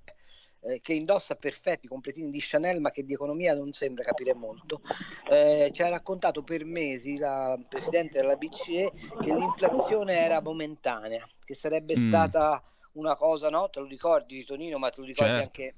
eh, 0.65 0.79
che 0.81 0.93
indossa 0.93 1.35
perfetti 1.35 1.87
completini 1.87 2.29
di 2.31 2.39
Chanel 2.41 2.79
ma 2.79 2.91
che 2.91 3.03
di 3.03 3.13
economia 3.13 3.53
non 3.55 3.71
sembra 3.73 4.03
capire 4.03 4.33
molto, 4.33 4.81
eh, 5.29 5.69
ci 5.73 5.81
ha 5.83 5.89
raccontato 5.89 6.43
per 6.43 6.65
mesi 6.65 7.17
la 7.17 7.57
Presidente 7.67 8.19
della 8.19 8.35
BCE 8.35 8.93
che 9.19 9.31
l'inflazione 9.33 10.13
era 10.13 10.41
momentanea, 10.41 11.27
che 11.43 11.53
sarebbe 11.53 11.93
Mm. 11.93 11.97
stata 11.97 12.63
una 12.93 13.15
cosa, 13.15 13.49
no? 13.49 13.69
Te 13.69 13.79
lo 13.79 13.87
ricordi 13.87 14.43
Tonino, 14.45 14.77
ma 14.77 14.89
te 14.89 15.01
lo 15.01 15.07
ricordi 15.07 15.31
Certo. 15.31 15.43
anche, 15.61 15.75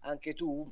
anche 0.00 0.34
tu? 0.34 0.70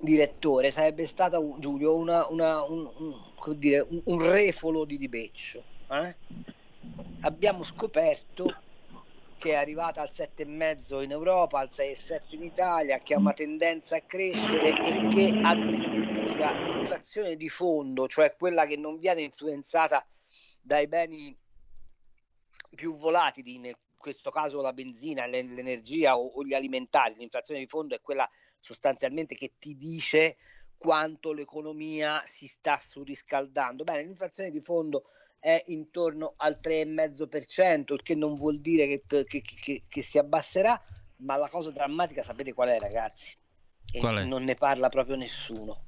Direttore, 0.00 0.70
sarebbe 0.70 1.06
stata 1.06 1.38
Giulio 1.58 1.94
una, 1.94 2.26
una- 2.28 2.62
un, 2.64 2.90
un- 2.96 3.56
dire, 3.58 3.80
un- 3.88 4.00
un 4.06 4.30
refolo 4.30 4.84
di 4.84 4.98
libeccio. 4.98 5.62
eh? 5.90 6.16
Abbiamo 7.20 7.62
scoperto 7.62 8.56
che 9.42 9.50
è 9.50 9.54
arrivata 9.54 10.00
al 10.00 10.10
7,5 10.12 11.02
in 11.02 11.10
Europa, 11.10 11.58
al 11.58 11.68
6,7 11.68 12.36
in 12.36 12.44
Italia, 12.44 13.00
che 13.00 13.14
ha 13.14 13.18
una 13.18 13.32
tendenza 13.32 13.96
a 13.96 14.02
crescere 14.02 14.78
e 14.78 15.00
che 15.08 15.36
addirittura 15.40 16.54
l'inflazione 16.58 17.34
di 17.34 17.48
fondo, 17.48 18.06
cioè 18.06 18.36
quella 18.36 18.66
che 18.66 18.76
non 18.76 18.98
viene 18.98 19.22
influenzata 19.22 20.06
dai 20.60 20.86
beni 20.86 21.36
più 22.76 22.96
volatili, 22.96 23.56
in 23.56 23.74
questo 23.96 24.30
caso 24.30 24.60
la 24.60 24.72
benzina, 24.72 25.26
l'e- 25.26 25.42
l'energia 25.42 26.16
o 26.16 26.44
gli 26.44 26.54
alimentari, 26.54 27.16
l'inflazione 27.16 27.58
di 27.58 27.66
fondo 27.66 27.96
è 27.96 28.00
quella 28.00 28.30
sostanzialmente 28.60 29.34
che 29.34 29.54
ti 29.58 29.76
dice 29.76 30.36
quanto 30.76 31.32
l'economia 31.32 32.22
si 32.24 32.46
sta 32.46 32.76
surriscaldando. 32.76 33.82
Bene, 33.82 34.04
l'inflazione 34.04 34.52
di 34.52 34.60
fondo 34.60 35.06
è 35.44 35.60
intorno 35.66 36.34
al 36.36 36.60
3,5%, 36.60 37.94
il 37.94 38.02
che 38.02 38.14
non 38.14 38.36
vuol 38.36 38.60
dire 38.60 38.86
che, 38.86 39.24
che- 39.24 39.42
che- 39.42 39.82
che 39.88 40.02
si 40.02 40.16
abbasserà, 40.16 40.80
ma 41.16 41.36
la 41.36 41.48
cosa 41.48 41.72
drammatica 41.72 42.22
sapete 42.22 42.52
qual 42.52 42.68
è 42.68 42.78
ragazzi? 42.78 43.36
E 43.90 43.98
Qual 43.98 44.18
è? 44.18 44.24
non 44.24 44.44
ne 44.44 44.54
parla 44.54 44.88
proprio 44.88 45.16
nessuno, 45.16 45.86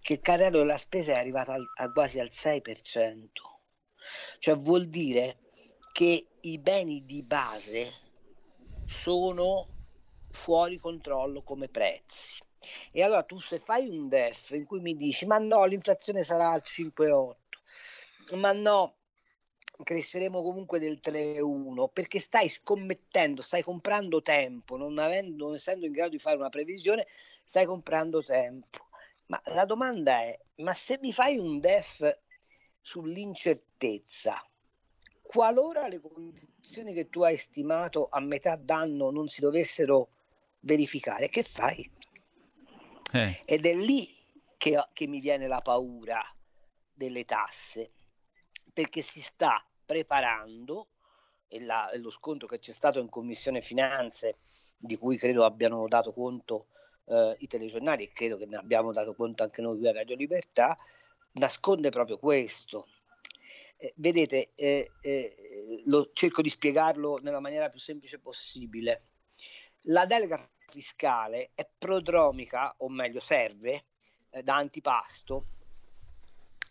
che 0.00 0.12
il 0.14 0.20
carrello 0.20 0.58
della 0.58 0.76
spesa 0.76 1.12
è 1.14 1.16
arrivato 1.16 1.50
al- 1.50 1.68
a 1.74 1.90
quasi 1.90 2.20
al 2.20 2.30
6%, 2.30 3.62
cioè 4.38 4.56
vuol 4.58 4.86
dire 4.86 5.38
che 5.92 6.28
i 6.42 6.58
beni 6.60 7.04
di 7.04 7.24
base 7.24 7.92
sono 8.86 9.68
fuori 10.30 10.78
controllo 10.78 11.42
come 11.42 11.68
prezzi. 11.68 12.40
E 12.92 13.02
allora 13.02 13.24
tu 13.24 13.38
se 13.40 13.58
fai 13.58 13.88
un 13.88 14.08
DEF 14.08 14.50
in 14.50 14.64
cui 14.64 14.80
mi 14.80 14.94
dici 14.96 15.26
ma 15.26 15.36
no, 15.38 15.64
l'inflazione 15.64 16.22
sarà 16.22 16.50
al 16.50 16.62
5,8, 16.62 17.36
ma 18.32 18.52
no, 18.52 18.96
cresceremo 19.82 20.42
comunque 20.42 20.78
del 20.78 21.00
3,1 21.02 21.88
perché 21.92 22.20
stai 22.20 22.48
scommettendo, 22.48 23.42
stai 23.42 23.62
comprando 23.62 24.22
tempo, 24.22 24.76
non, 24.76 24.98
avendo, 24.98 25.46
non 25.46 25.54
essendo 25.54 25.86
in 25.86 25.92
grado 25.92 26.10
di 26.10 26.18
fare 26.18 26.36
una 26.36 26.48
previsione, 26.48 27.06
stai 27.44 27.66
comprando 27.66 28.22
tempo. 28.22 28.88
Ma 29.26 29.40
la 29.46 29.64
domanda 29.64 30.20
è, 30.20 30.38
ma 30.56 30.74
se 30.74 30.98
mi 31.00 31.12
fai 31.12 31.38
un 31.38 31.58
DEF 31.58 32.18
sull'incertezza, 32.80 34.46
qualora 35.22 35.88
le 35.88 36.00
condizioni 36.00 36.92
che 36.92 37.08
tu 37.08 37.22
hai 37.22 37.36
stimato 37.36 38.06
a 38.10 38.20
metà 38.20 38.56
d'anno 38.56 39.10
non 39.10 39.28
si 39.28 39.40
dovessero 39.40 40.08
verificare, 40.60 41.28
che 41.28 41.42
fai? 41.42 41.90
Eh, 43.12 43.42
Ed 43.44 43.66
è 43.66 43.74
lì 43.74 44.14
che, 44.56 44.82
che 44.92 45.06
mi 45.06 45.20
viene 45.20 45.46
la 45.46 45.60
paura 45.60 46.22
delle 46.92 47.24
tasse, 47.24 47.90
perché 48.74 49.00
si 49.00 49.22
sta 49.22 49.64
preparando, 49.86 50.88
e, 51.48 51.60
la- 51.60 51.88
lo 51.94 52.10
scontro 52.10 52.48
che 52.48 52.58
c'è 52.58 52.72
stato 52.72 52.98
in 52.98 53.08
Commissione 53.08 53.62
Finanze, 53.62 54.38
di 54.76 54.96
cui 54.96 55.16
credo 55.16 55.44
abbiano 55.44 55.86
dato 55.88 56.12
conto 56.12 56.66
eh, 57.06 57.36
i 57.38 57.46
telegiornali 57.46 58.04
e 58.04 58.12
credo 58.12 58.36
che 58.36 58.46
ne 58.46 58.56
abbiamo 58.56 58.92
dato 58.92 59.14
conto 59.14 59.42
anche 59.42 59.62
noi 59.62 59.78
qui 59.78 59.88
a 59.88 59.92
Radio 59.92 60.16
Libertà, 60.16 60.76
nasconde 61.34 61.90
proprio 61.90 62.18
questo. 62.18 62.88
Eh, 63.76 63.92
vedete, 63.96 64.52
eh, 64.54 64.90
eh, 65.00 65.82
lo, 65.86 66.10
cerco 66.12 66.42
di 66.42 66.48
spiegarlo 66.48 67.18
nella 67.18 67.40
maniera 67.40 67.70
più 67.70 67.78
semplice 67.78 68.18
possibile. 68.18 69.08
La 69.88 70.06
delega 70.06 70.48
fiscale 70.68 71.50
è 71.54 71.68
prodromica, 71.78 72.74
o 72.78 72.88
meglio 72.88 73.20
serve, 73.20 73.84
eh, 74.30 74.42
da 74.42 74.56
antipasto 74.56 75.46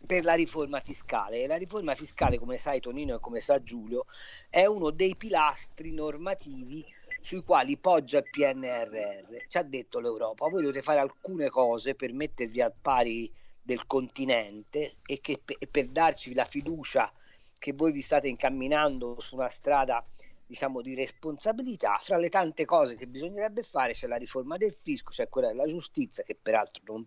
per 0.06 0.24
la 0.24 0.34
riforma 0.34 0.80
fiscale. 0.80 1.46
La 1.46 1.56
riforma 1.56 1.94
fiscale, 1.94 2.38
come 2.38 2.58
sai 2.58 2.80
Tonino 2.80 3.16
e 3.16 3.20
come 3.20 3.40
sa 3.40 3.62
Giulio, 3.62 4.06
è 4.48 4.64
uno 4.66 4.90
dei 4.90 5.16
pilastri 5.16 5.92
normativi 5.92 6.84
sui 7.20 7.42
quali 7.42 7.76
poggia 7.78 8.18
il 8.18 8.28
PNRR. 8.30 9.46
Ci 9.48 9.58
ha 9.58 9.62
detto 9.62 10.00
l'Europa, 10.00 10.48
voi 10.48 10.60
dovete 10.60 10.82
fare 10.82 11.00
alcune 11.00 11.48
cose 11.48 11.94
per 11.94 12.12
mettervi 12.12 12.60
al 12.60 12.74
pari 12.80 13.32
del 13.62 13.86
continente 13.86 14.96
e, 15.06 15.20
che, 15.20 15.40
e 15.58 15.66
per 15.66 15.86
darci 15.86 16.34
la 16.34 16.44
fiducia 16.44 17.10
che 17.54 17.72
voi 17.72 17.92
vi 17.92 18.02
state 18.02 18.28
incamminando 18.28 19.18
su 19.20 19.36
una 19.36 19.48
strada 19.48 20.04
diciamo 20.46 20.82
di 20.82 20.94
responsabilità 20.94 21.96
fra 21.98 22.18
le 22.18 22.28
tante 22.28 22.66
cose 22.66 22.94
che 22.94 23.06
bisognerebbe 23.06 23.62
fare 23.62 23.94
c'è 23.94 24.06
la 24.06 24.16
riforma 24.16 24.58
del 24.58 24.76
fisco 24.78 25.10
c'è 25.10 25.30
quella 25.30 25.48
della 25.48 25.64
giustizia 25.64 26.22
che 26.22 26.36
peraltro 26.40 26.82
non, 26.92 27.02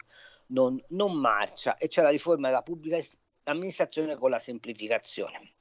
non, 0.48 0.82
non 0.90 1.14
marcia 1.14 1.78
e 1.78 1.88
c'è 1.88 2.02
la 2.02 2.10
riforma 2.10 2.48
della 2.48 2.62
pubblica 2.62 2.98
amministrazione 3.44 4.16
con 4.16 4.30
la 4.30 4.40
semplificazione 4.40 5.54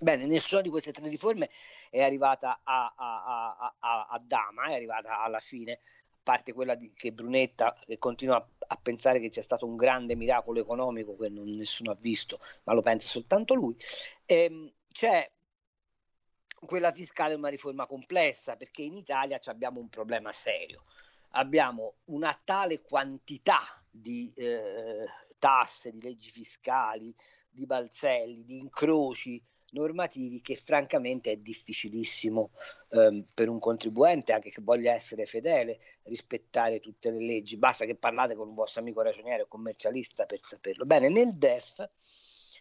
bene 0.00 0.26
nessuna 0.26 0.60
di 0.60 0.68
queste 0.68 0.92
tre 0.92 1.08
riforme 1.08 1.48
è 1.90 2.02
arrivata 2.02 2.60
a, 2.62 2.94
a, 2.96 3.74
a, 3.78 4.06
a, 4.08 4.22
dama 4.24 4.66
è 4.66 4.74
arrivata 4.74 5.20
alla 5.20 5.40
fine 5.40 5.72
a 5.72 6.18
parte 6.22 6.52
quella 6.52 6.74
di, 6.74 6.92
che 6.94 7.12
Brunetta 7.12 7.76
che 7.84 7.98
continua 7.98 8.36
a, 8.36 8.76
pensare 8.80 9.18
che 9.18 9.30
c'è 9.30 9.42
stato 9.42 9.66
un 9.66 9.76
grande 9.76 10.14
miracolo 10.14 10.60
economico 10.60 11.16
che 11.16 11.28
non, 11.28 11.48
nessuno 11.56 11.90
ha 11.90 11.96
visto 11.98 12.38
ma 12.64 12.74
lo 12.74 12.82
pensa 12.82 13.08
soltanto 13.08 13.54
lui 13.54 13.76
Ehm, 14.26 14.70
c'è 14.92 15.30
quella 16.60 16.92
fiscale 16.92 17.34
una 17.34 17.48
riforma 17.48 17.86
complessa 17.86 18.56
perché 18.56 18.82
in 18.82 18.94
Italia 18.94 19.40
abbiamo 19.44 19.80
un 19.80 19.88
problema 19.88 20.32
serio. 20.32 20.84
Abbiamo 21.38 21.98
una 22.06 22.38
tale 22.44 22.80
quantità 22.80 23.58
di 23.88 24.32
eh, 24.36 25.04
tasse, 25.38 25.92
di 25.92 26.02
leggi 26.02 26.30
fiscali, 26.30 27.14
di 27.48 27.64
balzelli, 27.64 28.44
di 28.44 28.58
incroci 28.58 29.40
normativi 29.70 30.40
che 30.40 30.56
francamente 30.56 31.30
è 31.30 31.36
difficilissimo 31.36 32.50
ehm, 32.90 33.26
per 33.34 33.48
un 33.48 33.58
contribuente, 33.58 34.32
anche 34.32 34.50
che 34.50 34.62
voglia 34.62 34.92
essere 34.92 35.26
fedele, 35.26 35.78
rispettare 36.04 36.80
tutte 36.80 37.10
le 37.10 37.20
leggi. 37.20 37.56
Basta 37.56 37.84
che 37.84 37.94
parlate 37.94 38.34
con 38.34 38.48
un 38.48 38.54
vostro 38.54 38.80
amico 38.80 39.02
ragioniere 39.02 39.42
o 39.42 39.46
commercialista 39.46 40.26
per 40.26 40.40
saperlo. 40.42 40.86
Bene, 40.86 41.08
nel 41.08 41.36
DEF 41.36 41.88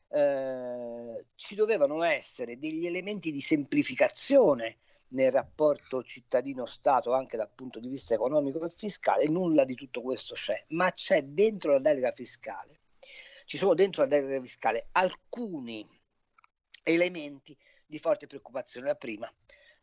eh, 0.09 1.25
ci 1.35 1.55
dovevano 1.55 2.03
essere 2.03 2.59
degli 2.59 2.85
elementi 2.85 3.31
di 3.31 3.41
semplificazione 3.41 4.77
nel 5.09 5.31
rapporto 5.31 6.03
cittadino-Stato 6.03 7.13
anche 7.13 7.37
dal 7.37 7.49
punto 7.53 7.79
di 7.79 7.87
vista 7.87 8.13
economico 8.13 8.65
e 8.65 8.69
fiscale, 8.69 9.27
nulla 9.27 9.63
di 9.63 9.75
tutto 9.75 10.01
questo 10.01 10.35
c'è, 10.35 10.65
ma 10.69 10.91
c'è 10.91 11.23
dentro 11.23 11.73
la 11.73 11.79
delega 11.79 12.11
fiscale, 12.11 12.79
ci 13.45 13.57
sono 13.57 13.73
dentro 13.73 14.01
la 14.01 14.09
delega 14.09 14.41
fiscale 14.41 14.89
alcuni 14.91 15.87
elementi 16.83 17.57
di 17.85 17.99
forte 17.99 18.27
preoccupazione. 18.27 18.87
La 18.87 18.95
prima, 18.95 19.31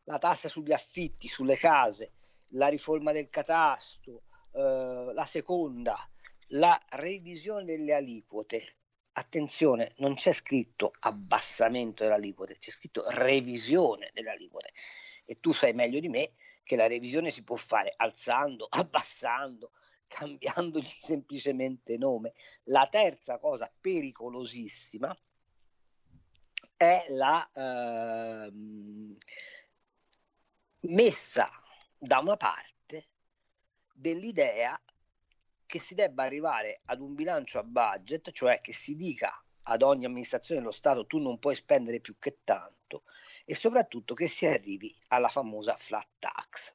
la 0.04 0.18
tassa 0.18 0.48
sugli 0.48 0.72
affitti, 0.72 1.28
sulle 1.28 1.56
case, 1.56 2.12
la 2.50 2.68
riforma 2.68 3.12
del 3.12 3.30
catasto, 3.30 4.24
eh, 4.52 5.10
la 5.12 5.24
seconda, 5.24 5.96
la 6.48 6.78
revisione 6.90 7.64
delle 7.64 7.94
aliquote. 7.94 8.76
Attenzione, 9.16 9.92
non 9.98 10.14
c'è 10.14 10.32
scritto 10.32 10.92
abbassamento 11.00 12.02
delle 12.02 12.16
aliquote, 12.16 12.58
c'è 12.58 12.70
scritto 12.70 13.04
revisione 13.08 14.10
delle 14.12 14.30
aliquote. 14.30 14.72
E 15.24 15.40
tu 15.40 15.52
sai 15.52 15.72
meglio 15.72 16.00
di 16.00 16.08
me 16.08 16.32
che 16.62 16.76
la 16.76 16.86
revisione 16.86 17.30
si 17.30 17.44
può 17.44 17.56
fare 17.56 17.92
alzando, 17.96 18.66
abbassando, 18.70 19.72
cambiandogli 20.06 20.96
semplicemente 21.00 21.96
nome. 21.96 22.32
La 22.64 22.86
terza 22.90 23.38
cosa 23.38 23.70
pericolosissima 23.80 25.16
è 26.76 27.06
la 27.10 27.50
eh, 27.52 28.52
messa 30.80 31.50
da 31.96 32.18
una 32.18 32.36
parte 32.36 33.08
dell'idea 33.92 34.78
che 35.66 35.80
si 35.80 35.94
debba 35.94 36.24
arrivare 36.24 36.80
ad 36.86 37.00
un 37.00 37.14
bilancio 37.14 37.58
a 37.58 37.62
budget, 37.62 38.30
cioè 38.32 38.60
che 38.60 38.72
si 38.72 38.96
dica 38.96 39.43
ad 39.64 39.82
ogni 39.82 40.04
amministrazione 40.04 40.60
dello 40.60 40.72
Stato 40.72 41.06
tu 41.06 41.18
non 41.18 41.38
puoi 41.38 41.54
spendere 41.54 42.00
più 42.00 42.16
che 42.18 42.38
tanto 42.44 43.04
e 43.44 43.54
soprattutto 43.54 44.14
che 44.14 44.28
si 44.28 44.46
arrivi 44.46 44.94
alla 45.08 45.28
famosa 45.28 45.76
flat 45.76 46.08
tax. 46.18 46.74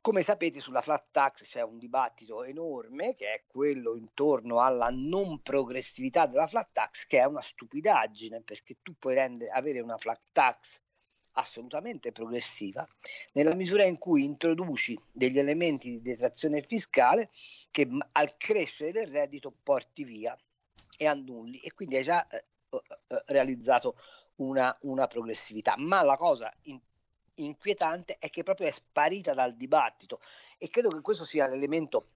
Come 0.00 0.22
sapete 0.22 0.60
sulla 0.60 0.82
flat 0.82 1.06
tax 1.10 1.44
c'è 1.44 1.62
un 1.62 1.78
dibattito 1.78 2.42
enorme 2.42 3.14
che 3.14 3.32
è 3.32 3.44
quello 3.46 3.94
intorno 3.94 4.60
alla 4.60 4.90
non 4.90 5.42
progressività 5.42 6.26
della 6.26 6.46
flat 6.46 6.70
tax 6.72 7.06
che 7.06 7.20
è 7.20 7.24
una 7.24 7.40
stupidaggine 7.40 8.42
perché 8.42 8.78
tu 8.82 8.94
puoi 8.98 9.14
rendere, 9.14 9.50
avere 9.50 9.80
una 9.80 9.98
flat 9.98 10.20
tax 10.32 10.80
assolutamente 11.34 12.12
progressiva 12.12 12.86
nella 13.32 13.54
misura 13.54 13.84
in 13.84 13.96
cui 13.96 14.24
introduci 14.24 14.98
degli 15.10 15.38
elementi 15.38 15.90
di 15.90 16.02
detrazione 16.02 16.62
fiscale 16.62 17.30
che 17.70 17.88
al 18.12 18.36
crescere 18.36 18.92
del 18.92 19.06
reddito 19.06 19.54
porti 19.62 20.04
via 20.04 20.36
e 21.02 21.06
annulli 21.06 21.58
e 21.58 21.72
quindi 21.72 21.96
hai 21.96 22.04
già 22.04 22.26
eh, 22.28 22.44
eh, 22.70 23.22
realizzato 23.26 23.96
una, 24.36 24.74
una 24.82 25.06
progressività 25.06 25.74
ma 25.76 26.02
la 26.02 26.16
cosa 26.16 26.52
in, 26.62 26.80
inquietante 27.34 28.16
è 28.18 28.28
che 28.30 28.42
proprio 28.42 28.68
è 28.68 28.70
sparita 28.70 29.34
dal 29.34 29.56
dibattito 29.56 30.20
e 30.58 30.68
credo 30.68 30.90
che 30.90 31.00
questo 31.00 31.24
sia 31.24 31.46
l'elemento 31.46 32.12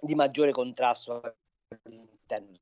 di 0.00 0.14
maggiore 0.14 0.52
contrasto 0.52 1.36
all'interno. 1.84 2.52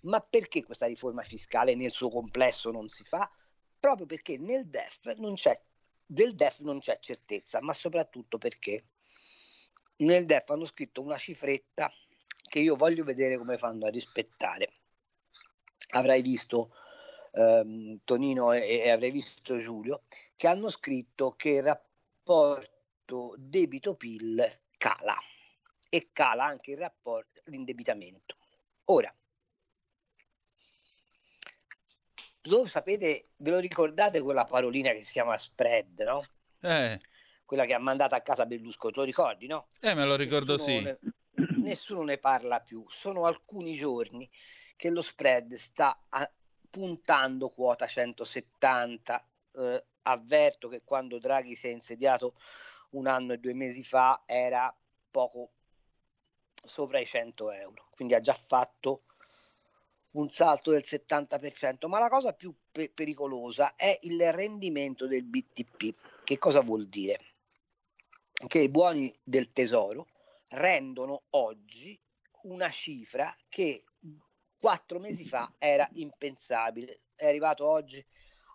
Ma 0.00 0.20
perché 0.20 0.64
questa 0.64 0.86
riforma 0.86 1.22
fiscale 1.22 1.74
nel 1.74 1.90
suo 1.90 2.08
complesso 2.08 2.70
non 2.70 2.88
si 2.88 3.04
fa? 3.04 3.30
Proprio 3.78 4.06
perché 4.06 4.36
nel 4.38 4.66
DEF 4.66 5.14
non 5.16 5.34
c'è, 5.34 5.58
del 6.04 6.34
DEF 6.34 6.58
non 6.60 6.80
c'è 6.80 6.98
certezza, 7.00 7.60
ma 7.62 7.72
soprattutto 7.72 8.36
perché 8.36 8.84
nel 9.98 10.26
DEF 10.26 10.50
hanno 10.50 10.66
scritto 10.66 11.00
una 11.00 11.16
cifretta 11.16 11.90
che 12.48 12.58
io 12.58 12.76
voglio 12.76 13.04
vedere 13.04 13.36
come 13.38 13.58
fanno 13.58 13.86
a 13.86 13.90
rispettare. 13.90 14.72
Avrai 15.90 16.22
visto 16.22 16.74
ehm, 17.32 17.98
Tonino 18.04 18.52
e, 18.52 18.80
e 18.80 18.90
avrei 18.90 19.10
visto 19.10 19.58
Giulio, 19.58 20.02
che 20.36 20.48
hanno 20.48 20.68
scritto 20.68 21.32
che 21.32 21.50
il 21.50 21.62
rapporto 21.62 23.34
debito-PIL 23.36 24.60
cala 24.76 25.16
e 25.88 26.08
cala 26.12 26.44
anche 26.44 26.72
il 26.72 26.78
rapporto 26.78 27.40
l'indebitamento. 27.46 28.36
Ora, 28.86 29.14
lo 32.42 32.66
sapete, 32.66 33.28
ve 33.36 33.50
lo 33.50 33.58
ricordate 33.58 34.20
quella 34.20 34.44
parolina 34.44 34.92
che 34.92 35.02
si 35.02 35.12
chiama 35.12 35.36
spread, 35.36 36.00
no? 36.00 36.26
Eh. 36.60 36.98
Quella 37.44 37.64
che 37.64 37.74
ha 37.74 37.78
mandato 37.78 38.14
a 38.14 38.20
casa 38.20 38.46
Berlusconi, 38.46 38.92
te 38.92 38.98
lo 39.00 39.06
ricordi, 39.06 39.46
no? 39.46 39.68
Eh, 39.80 39.94
me 39.94 40.04
lo 40.04 40.16
ricordo 40.16 40.56
nessuno 40.56 40.78
sì. 40.78 40.82
Ne, 40.82 40.98
nessuno 41.64 42.02
ne 42.02 42.18
parla 42.18 42.60
più. 42.60 42.84
Sono 42.88 43.26
alcuni 43.26 43.74
giorni 43.74 44.28
che 44.76 44.90
lo 44.90 45.02
spread 45.02 45.54
sta 45.54 46.04
a, 46.08 46.30
puntando 46.70 47.48
quota 47.48 47.86
170. 47.86 49.28
Eh, 49.52 49.84
avverto 50.02 50.68
che 50.68 50.82
quando 50.84 51.18
Draghi 51.18 51.54
si 51.54 51.68
è 51.68 51.70
insediato 51.70 52.34
un 52.90 53.06
anno 53.06 53.32
e 53.32 53.38
due 53.38 53.54
mesi 53.54 53.82
fa 53.82 54.22
era 54.26 54.74
poco 55.10 55.50
sopra 56.66 56.98
i 56.98 57.06
100 57.06 57.50
euro, 57.52 57.88
quindi 57.90 58.14
ha 58.14 58.20
già 58.20 58.34
fatto 58.34 59.04
un 60.12 60.28
salto 60.28 60.70
del 60.70 60.84
70%, 60.84 61.88
ma 61.88 61.98
la 61.98 62.08
cosa 62.08 62.32
più 62.32 62.54
pe- 62.70 62.90
pericolosa 62.90 63.74
è 63.74 63.98
il 64.02 64.32
rendimento 64.32 65.06
del 65.06 65.24
BTP. 65.24 65.94
Che 66.22 66.38
cosa 66.38 66.60
vuol 66.60 66.86
dire? 66.86 67.18
Che 68.46 68.58
i 68.58 68.68
buoni 68.68 69.12
del 69.22 69.52
tesoro 69.52 70.06
rendono 70.54 71.24
oggi 71.30 71.98
una 72.42 72.70
cifra 72.70 73.34
che 73.48 73.84
quattro 74.58 74.98
mesi 74.98 75.26
fa 75.26 75.54
era 75.58 75.88
impensabile, 75.94 76.98
è 77.14 77.26
arrivato 77.26 77.68
oggi 77.68 78.04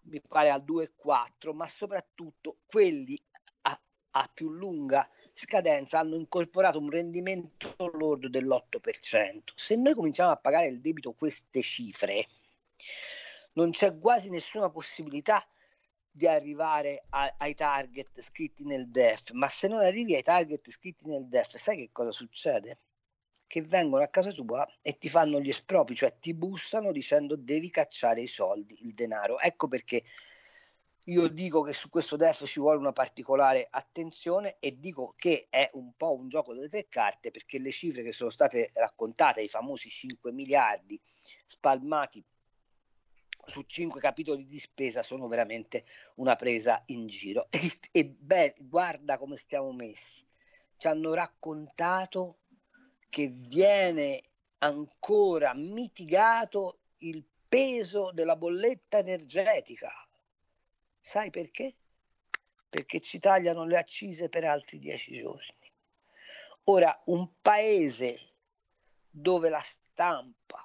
mi 0.04 0.22
pare 0.22 0.50
al 0.50 0.64
2,4, 0.64 1.54
ma 1.54 1.68
soprattutto 1.68 2.58
quelli 2.66 3.20
a, 3.62 3.80
a 4.12 4.32
più 4.34 4.50
lunga 4.50 5.08
scadenza 5.34 6.00
hanno 6.00 6.16
incorporato 6.16 6.80
un 6.80 6.90
rendimento 6.90 7.76
lordo 7.94 8.28
dell'8%. 8.28 9.40
Se 9.56 9.76
noi 9.76 9.94
cominciamo 9.94 10.32
a 10.32 10.38
pagare 10.38 10.68
il 10.68 10.82
debito 10.82 11.14
queste 11.14 11.62
cifre, 11.62 12.28
non 13.54 13.72
c'è 13.72 13.98
quasi 13.98 14.30
nessuna 14.30 14.70
possibilità 14.70 15.46
di 16.20 16.28
arrivare 16.28 17.06
a, 17.12 17.34
ai 17.38 17.56
target 17.56 18.20
scritti 18.20 18.66
nel 18.66 18.90
DEF, 18.90 19.32
ma 19.32 19.48
se 19.48 19.70
non 19.70 19.80
arrivi 19.80 20.16
ai 20.16 20.22
target 20.22 20.70
scritti 20.70 21.06
nel 21.08 21.30
DEF, 21.30 21.56
sai 21.56 21.78
che 21.78 21.90
cosa 21.94 22.12
succede? 22.12 22.80
Che 23.48 23.62
vengono 23.62 24.04
a 24.04 24.10
casa 24.10 24.34
tua 24.34 24.68
e 24.82 24.98
ti 24.98 25.08
fanno 25.08 25.40
gli 25.40 25.48
espropri, 25.48 25.96
cioè 25.96 26.20
ti 26.20 26.34
bussano 26.34 26.92
dicendo 26.92 27.38
devi 27.38 27.70
cacciare 27.70 28.22
i 28.22 28.28
soldi, 28.28 28.86
il 28.86 28.94
denaro. 28.94 29.40
Ecco 29.40 29.70
perché 29.70 30.04
io 31.06 31.30
dico 31.30 31.62
che 31.62 31.72
su 31.72 31.88
questo 31.88 32.18
DEF 32.18 32.46
ci 32.46 32.60
vuole 32.60 32.80
una 32.80 32.92
particolare 32.92 33.66
attenzione 33.70 34.58
e 34.60 34.78
dico 34.78 35.14
che 35.16 35.48
è 35.50 35.70
un 35.76 35.94
po' 35.96 36.18
un 36.18 36.28
gioco 36.28 36.54
delle 36.54 36.68
tre 36.68 36.88
carte 36.90 37.32
perché 37.32 37.60
le 37.60 37.72
cifre 37.72 38.04
che 38.04 38.12
sono 38.12 38.30
state 38.30 38.72
raccontate, 38.74 39.42
i 39.42 39.48
famosi 39.48 39.90
5 39.90 40.34
miliardi 40.34 41.00
spalmati 41.46 42.22
su 43.50 43.64
cinque 43.64 44.00
capitoli 44.00 44.46
di 44.46 44.60
spesa 44.60 45.04
sono 45.04 45.28
veramente 45.28 45.86
una 46.16 46.36
presa 46.36 46.82
in 46.88 47.08
giro. 47.08 47.48
E, 47.52 47.72
e 47.92 48.06
beh, 48.06 48.56
guarda 48.60 49.18
come 49.18 49.36
stiamo 49.36 49.72
messi. 49.74 50.26
Ci 50.78 50.88
hanno 50.88 51.14
raccontato 51.14 52.40
che 53.10 53.28
viene 53.28 54.22
ancora 54.60 55.54
mitigato 55.54 56.80
il 57.00 57.26
peso 57.48 58.12
della 58.14 58.36
bolletta 58.36 59.00
energetica. 59.00 59.92
Sai 61.02 61.32
perché? 61.32 61.76
Perché 62.70 63.02
ci 63.02 63.20
tagliano 63.20 63.66
le 63.66 63.78
accise 63.78 64.30
per 64.30 64.46
altri 64.46 64.80
dieci 64.80 65.14
giorni. 65.14 65.58
Ora, 66.66 67.02
un 67.06 67.28
paese 67.42 68.34
dove 69.10 69.50
la 69.50 69.62
stampa 69.62 70.64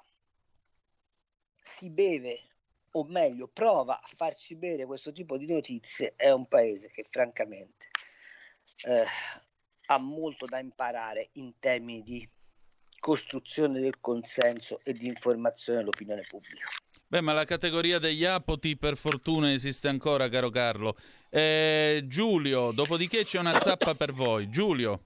si 1.61 1.89
beve 1.89 2.54
o 2.97 3.03
meglio 3.03 3.47
prova 3.47 3.99
a 3.99 4.07
farci 4.07 4.55
bere 4.55 4.85
questo 4.85 5.11
tipo 5.11 5.37
di 5.37 5.47
notizie 5.47 6.13
è 6.15 6.29
un 6.31 6.47
paese 6.47 6.89
che 6.89 7.05
francamente 7.09 7.87
eh, 8.83 9.05
ha 9.87 9.97
molto 9.97 10.45
da 10.45 10.59
imparare 10.59 11.29
in 11.33 11.53
termini 11.59 12.01
di 12.03 12.27
costruzione 12.99 13.79
del 13.79 13.99
consenso 13.99 14.79
e 14.83 14.93
di 14.93 15.07
informazione 15.07 15.79
all'opinione 15.79 16.25
pubblica. 16.27 16.69
Beh, 17.07 17.21
ma 17.21 17.33
la 17.33 17.45
categoria 17.45 17.99
degli 17.99 18.25
apoti 18.25 18.77
per 18.77 18.97
fortuna 18.97 19.51
esiste 19.51 19.87
ancora, 19.87 20.27
caro 20.27 20.49
Carlo. 20.49 20.97
Eh, 21.29 22.03
Giulio, 22.07 22.71
dopodiché 22.71 23.23
c'è 23.23 23.37
una 23.37 23.51
zappa 23.51 23.93
per 23.93 24.11
voi. 24.11 24.49
Giulio. 24.49 25.05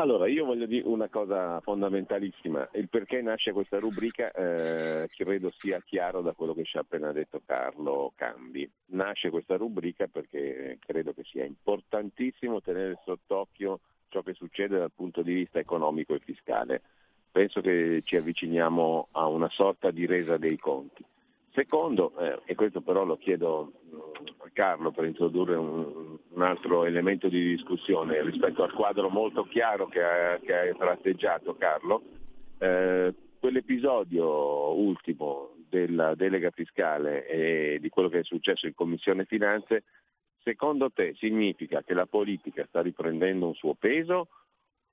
Allora, 0.00 0.26
io 0.28 0.46
voglio 0.46 0.64
dire 0.64 0.86
una 0.86 1.08
cosa 1.08 1.60
fondamentalissima. 1.60 2.70
Il 2.72 2.88
perché 2.88 3.20
nasce 3.20 3.52
questa 3.52 3.78
rubrica 3.78 4.30
eh, 4.32 5.10
credo 5.14 5.52
sia 5.58 5.78
chiaro 5.84 6.22
da 6.22 6.32
quello 6.32 6.54
che 6.54 6.64
ci 6.64 6.78
ha 6.78 6.80
appena 6.80 7.12
detto 7.12 7.42
Carlo 7.44 8.10
Cambi. 8.16 8.66
Nasce 8.92 9.28
questa 9.28 9.58
rubrica 9.58 10.06
perché 10.06 10.78
credo 10.86 11.12
che 11.12 11.22
sia 11.24 11.44
importantissimo 11.44 12.62
tenere 12.62 12.98
sott'occhio 13.04 13.80
ciò 14.08 14.22
che 14.22 14.32
succede 14.32 14.78
dal 14.78 14.90
punto 14.90 15.20
di 15.20 15.34
vista 15.34 15.58
economico 15.58 16.14
e 16.14 16.20
fiscale. 16.20 16.80
Penso 17.30 17.60
che 17.60 18.00
ci 18.02 18.16
avviciniamo 18.16 19.08
a 19.10 19.26
una 19.26 19.50
sorta 19.50 19.90
di 19.90 20.06
resa 20.06 20.38
dei 20.38 20.56
conti. 20.56 21.04
Secondo, 21.60 22.16
eh, 22.18 22.40
e 22.46 22.54
questo 22.54 22.80
però 22.80 23.04
lo 23.04 23.18
chiedo 23.18 23.72
mm, 23.94 23.98
a 24.38 24.50
Carlo 24.50 24.92
per 24.92 25.04
introdurre 25.04 25.56
un, 25.56 26.16
un, 26.26 26.42
altro 26.42 26.86
elemento 26.86 27.28
di 27.28 27.54
discussione 27.54 28.22
rispetto 28.22 28.62
al 28.62 28.72
quadro 28.72 29.10
molto 29.10 29.42
chiaro 29.44 29.86
che 29.86 30.02
ha, 30.02 30.38
tratteggiato 30.78 31.56
Carlo, 31.56 32.02
eh, 32.56 33.12
quell'episodio 33.38 34.72
ultimo 34.72 35.50
della 35.68 36.14
delega 36.14 36.50
fiscale 36.50 37.26
e 37.26 37.76
di 37.78 37.90
quello 37.90 38.08
che 38.08 38.20
è 38.20 38.24
successo 38.24 38.66
in 38.66 38.74
Commissione 38.74 39.26
Finanze, 39.26 39.84
secondo 40.42 40.90
te 40.90 41.12
significa 41.18 41.82
che 41.82 41.92
la 41.92 42.06
politica 42.06 42.64
sta 42.68 42.80
riprendendo 42.80 43.48
un 43.48 43.54
suo 43.54 43.74
peso 43.74 44.28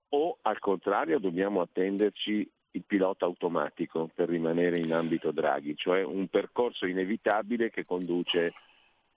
o 0.09 0.37
al 0.41 0.59
contrario 0.59 1.17
dobbiamo 1.17 1.61
attenderci 1.61 2.45
il 2.77 2.83
pilota 2.85 3.25
automatico 3.25 4.09
per 4.13 4.29
rimanere 4.29 4.77
in 4.77 4.93
ambito 4.93 5.31
Draghi, 5.31 5.75
cioè 5.75 6.03
un 6.03 6.27
percorso 6.27 6.85
inevitabile 6.85 7.69
che 7.69 7.85
conduce 7.85 8.53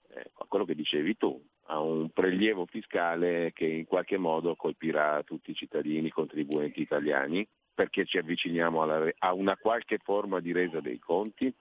eh, 0.09 0.31
a 0.33 0.45
quello 0.47 0.65
che 0.65 0.75
dicevi 0.75 1.15
tu, 1.15 1.41
a 1.65 1.79
un 1.79 2.09
prelievo 2.09 2.65
fiscale 2.65 3.51
che 3.53 3.65
in 3.65 3.85
qualche 3.85 4.17
modo 4.17 4.55
colpirà 4.55 5.21
tutti 5.23 5.51
i 5.51 5.55
cittadini 5.55 6.09
contribuenti 6.09 6.81
italiani 6.81 7.47
perché 7.73 8.05
ci 8.05 8.17
avviciniamo 8.17 8.81
alla, 8.81 9.09
a 9.19 9.33
una 9.33 9.55
qualche 9.55 9.97
forma 9.97 10.39
di 10.39 10.51
resa 10.51 10.81
dei 10.81 10.99
conti. 10.99 11.53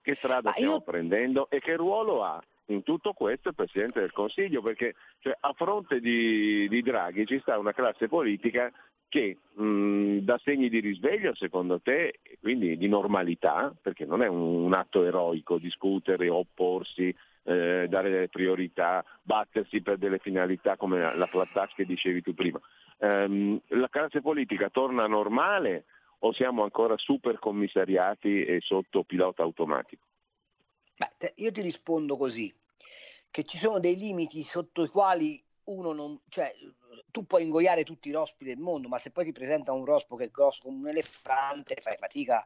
Che 0.00 0.14
strada 0.14 0.50
stiamo 0.50 0.74
io- 0.74 0.80
prendendo 0.82 1.48
e 1.50 1.60
che 1.60 1.76
ruolo 1.76 2.22
ha 2.22 2.42
in 2.66 2.82
tutto 2.82 3.12
questo 3.12 3.48
il 3.48 3.54
Presidente 3.54 4.00
del 4.00 4.12
Consiglio? 4.12 4.62
Perché 4.62 4.94
cioè, 5.20 5.36
a 5.38 5.52
fronte 5.52 6.00
di, 6.00 6.68
di 6.68 6.82
Draghi 6.82 7.26
ci 7.26 7.38
sta 7.40 7.58
una 7.58 7.72
classe 7.72 8.08
politica 8.08 8.72
che 9.08 9.38
mh, 9.54 10.18
dà 10.18 10.40
segni 10.42 10.68
di 10.68 10.80
risveglio 10.80 11.34
secondo 11.34 11.80
te, 11.80 12.18
quindi 12.40 12.76
di 12.76 12.88
normalità, 12.88 13.72
perché 13.80 14.04
non 14.04 14.22
è 14.22 14.26
un, 14.26 14.64
un 14.64 14.72
atto 14.72 15.04
eroico 15.04 15.58
discutere, 15.58 16.28
opporsi, 16.28 17.14
eh, 17.44 17.86
dare 17.88 18.10
delle 18.10 18.28
priorità, 18.28 19.04
battersi 19.22 19.82
per 19.82 19.98
delle 19.98 20.18
finalità 20.18 20.76
come 20.76 20.98
la, 20.98 21.14
la 21.14 21.26
flat 21.26 21.52
tax 21.52 21.74
che 21.74 21.84
dicevi 21.84 22.22
tu 22.22 22.34
prima. 22.34 22.60
Ehm, 22.98 23.60
la 23.68 23.88
classe 23.88 24.20
politica 24.20 24.70
torna 24.70 25.06
normale 25.06 25.84
o 26.20 26.32
siamo 26.32 26.62
ancora 26.62 26.96
super 26.96 27.38
commissariati 27.38 28.44
e 28.44 28.60
sotto 28.62 29.04
pilota 29.04 29.42
automatico? 29.42 30.02
Beh, 30.96 31.32
io 31.36 31.50
ti 31.50 31.60
rispondo 31.60 32.16
così, 32.16 32.54
che 33.30 33.44
ci 33.44 33.58
sono 33.58 33.80
dei 33.80 33.96
limiti 33.96 34.42
sotto 34.42 34.84
i 34.84 34.88
quali 34.88 35.42
uno 35.64 35.92
non, 35.92 36.20
cioè, 36.28 36.52
tu 37.10 37.26
puoi 37.26 37.42
ingoiare 37.42 37.84
tutti 37.84 38.08
i 38.08 38.12
rospi 38.12 38.44
del 38.44 38.58
mondo, 38.58 38.88
ma 38.88 38.98
se 38.98 39.10
poi 39.10 39.24
ti 39.24 39.32
presenta 39.32 39.72
un 39.72 39.84
rospo 39.84 40.16
che 40.16 40.24
è 40.26 40.30
grosso 40.30 40.62
come 40.62 40.78
un 40.78 40.88
elefante, 40.88 41.76
fai 41.80 41.96
fatica 41.96 42.44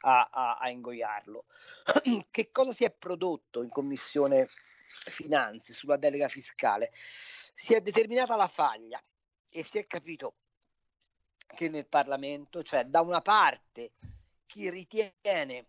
a, 0.00 0.28
a- 0.30 0.56
a 0.58 0.68
ingoiarlo. 0.70 1.46
che 2.30 2.50
cosa 2.52 2.70
si 2.70 2.84
è 2.84 2.90
prodotto 2.90 3.62
in 3.62 3.70
commissione 3.70 4.48
finanze 5.10 5.72
sulla 5.72 5.96
delega 5.96 6.28
fiscale? 6.28 6.92
Si 7.54 7.74
è 7.74 7.80
determinata 7.80 8.36
la 8.36 8.48
faglia 8.48 9.02
e 9.50 9.64
si 9.64 9.78
è 9.78 9.86
capito 9.86 10.34
che 11.54 11.68
nel 11.68 11.86
Parlamento, 11.86 12.62
cioè 12.62 12.84
da 12.84 13.00
una 13.00 13.20
parte 13.20 13.92
chi 14.46 14.70
ritiene 14.70 15.66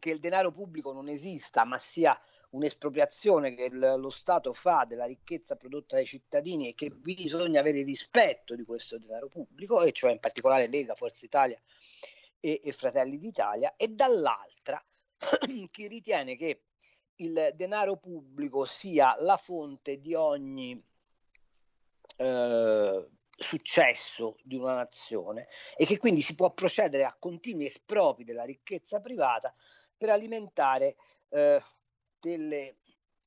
che 0.00 0.10
il 0.10 0.18
denaro 0.18 0.50
pubblico 0.50 0.92
non 0.92 1.08
esista, 1.08 1.64
ma 1.64 1.78
sia 1.78 2.20
un'espropriazione 2.50 3.54
che 3.54 3.68
lo 3.70 4.10
Stato 4.10 4.52
fa 4.52 4.84
della 4.84 5.04
ricchezza 5.04 5.54
prodotta 5.54 5.94
dai 5.94 6.06
cittadini 6.06 6.70
e 6.70 6.74
che 6.74 6.90
bisogna 6.90 7.60
avere 7.60 7.82
rispetto 7.82 8.56
di 8.56 8.64
questo 8.64 8.98
denaro 8.98 9.28
pubblico, 9.28 9.82
e 9.82 9.92
cioè 9.92 10.10
in 10.10 10.18
particolare 10.18 10.66
Lega, 10.66 10.96
Forza 10.96 11.24
Italia 11.24 11.60
e, 12.40 12.60
e 12.60 12.72
Fratelli 12.72 13.18
d'Italia, 13.18 13.76
e 13.76 13.88
dall'altra 13.88 14.84
chi 15.70 15.86
ritiene 15.86 16.34
che 16.34 16.64
il 17.16 17.52
denaro 17.54 17.98
pubblico 17.98 18.64
sia 18.64 19.14
la 19.20 19.36
fonte 19.36 20.00
di 20.00 20.14
ogni 20.14 20.82
eh, 22.16 23.08
successo 23.40 24.36
di 24.42 24.56
una 24.56 24.74
nazione 24.74 25.46
e 25.76 25.84
che 25.86 25.98
quindi 25.98 26.20
si 26.20 26.34
può 26.34 26.52
procedere 26.52 27.04
a 27.04 27.16
continui 27.18 27.66
espropri 27.66 28.24
della 28.24 28.44
ricchezza 28.44 29.00
privata 29.00 29.54
per 30.00 30.08
alimentare 30.08 30.96
eh, 31.28 31.62
delle- 32.18 32.76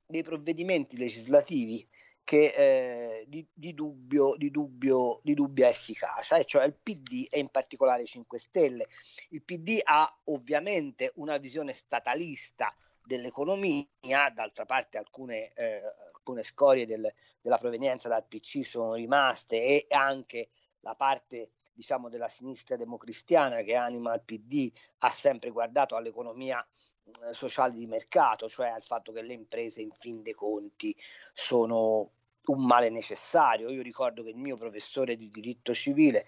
dei 0.08 0.24
provvedimenti 0.24 0.98
legislativi 0.98 1.88
che, 2.24 2.48
eh, 2.56 3.26
di, 3.28 3.46
di 3.54 3.76
dubbio, 3.76 4.36
di, 4.38 4.50
dubbio, 4.50 5.20
di 5.24 5.36
dubbia 5.36 5.70
efficacia, 5.70 6.38
e 6.38 6.46
cioè 6.46 6.66
il 6.66 6.74
PD 6.74 7.28
e 7.30 7.38
in 7.38 7.50
particolare 7.50 8.02
i 8.02 8.08
5 8.08 8.40
Stelle. 8.40 8.88
Il 9.30 9.44
PD 9.44 9.80
ha 9.84 10.12
ovviamente 10.26 11.12
una 11.16 11.38
visione 11.38 11.74
statalista 11.74 12.76
dell'economia, 13.04 13.86
d'altra 14.34 14.66
parte 14.66 14.98
alcune, 14.98 15.54
eh, 15.54 15.82
alcune 16.16 16.42
scorie 16.42 16.88
del- 16.88 17.14
della 17.40 17.58
provenienza 17.60 18.10
dal 18.10 18.26
PC 18.26 18.66
sono 18.66 18.96
rimaste 18.96 19.62
e 19.62 19.86
anche 19.90 20.50
la 20.80 20.96
parte 20.96 21.52
diciamo 21.74 22.10
della 22.10 22.28
sinistra 22.28 22.76
democristiana 22.76 23.62
che 23.62 23.76
anima 23.76 24.14
il 24.14 24.22
PD 24.24 24.72
ha 25.00 25.10
sempre 25.10 25.50
guardato 25.50 25.96
all'economia 25.96 26.66
eh, 27.06 27.34
sociale 27.34 27.74
di 27.74 27.86
mercato, 27.86 28.48
cioè 28.48 28.70
al 28.70 28.84
fatto 28.84 29.12
che 29.12 29.22
le 29.22 29.34
imprese 29.34 29.82
in 29.82 29.92
fin 29.92 30.22
dei 30.22 30.34
conti 30.34 30.96
sono 31.34 32.12
un 32.46 32.66
male 32.66 32.90
necessario. 32.90 33.70
Io 33.70 33.82
ricordo 33.82 34.24
che 34.24 34.30
il 34.30 34.38
mio 34.38 34.58
professore 34.58 35.16
di 35.16 35.30
diritto 35.30 35.74
civile, 35.74 36.26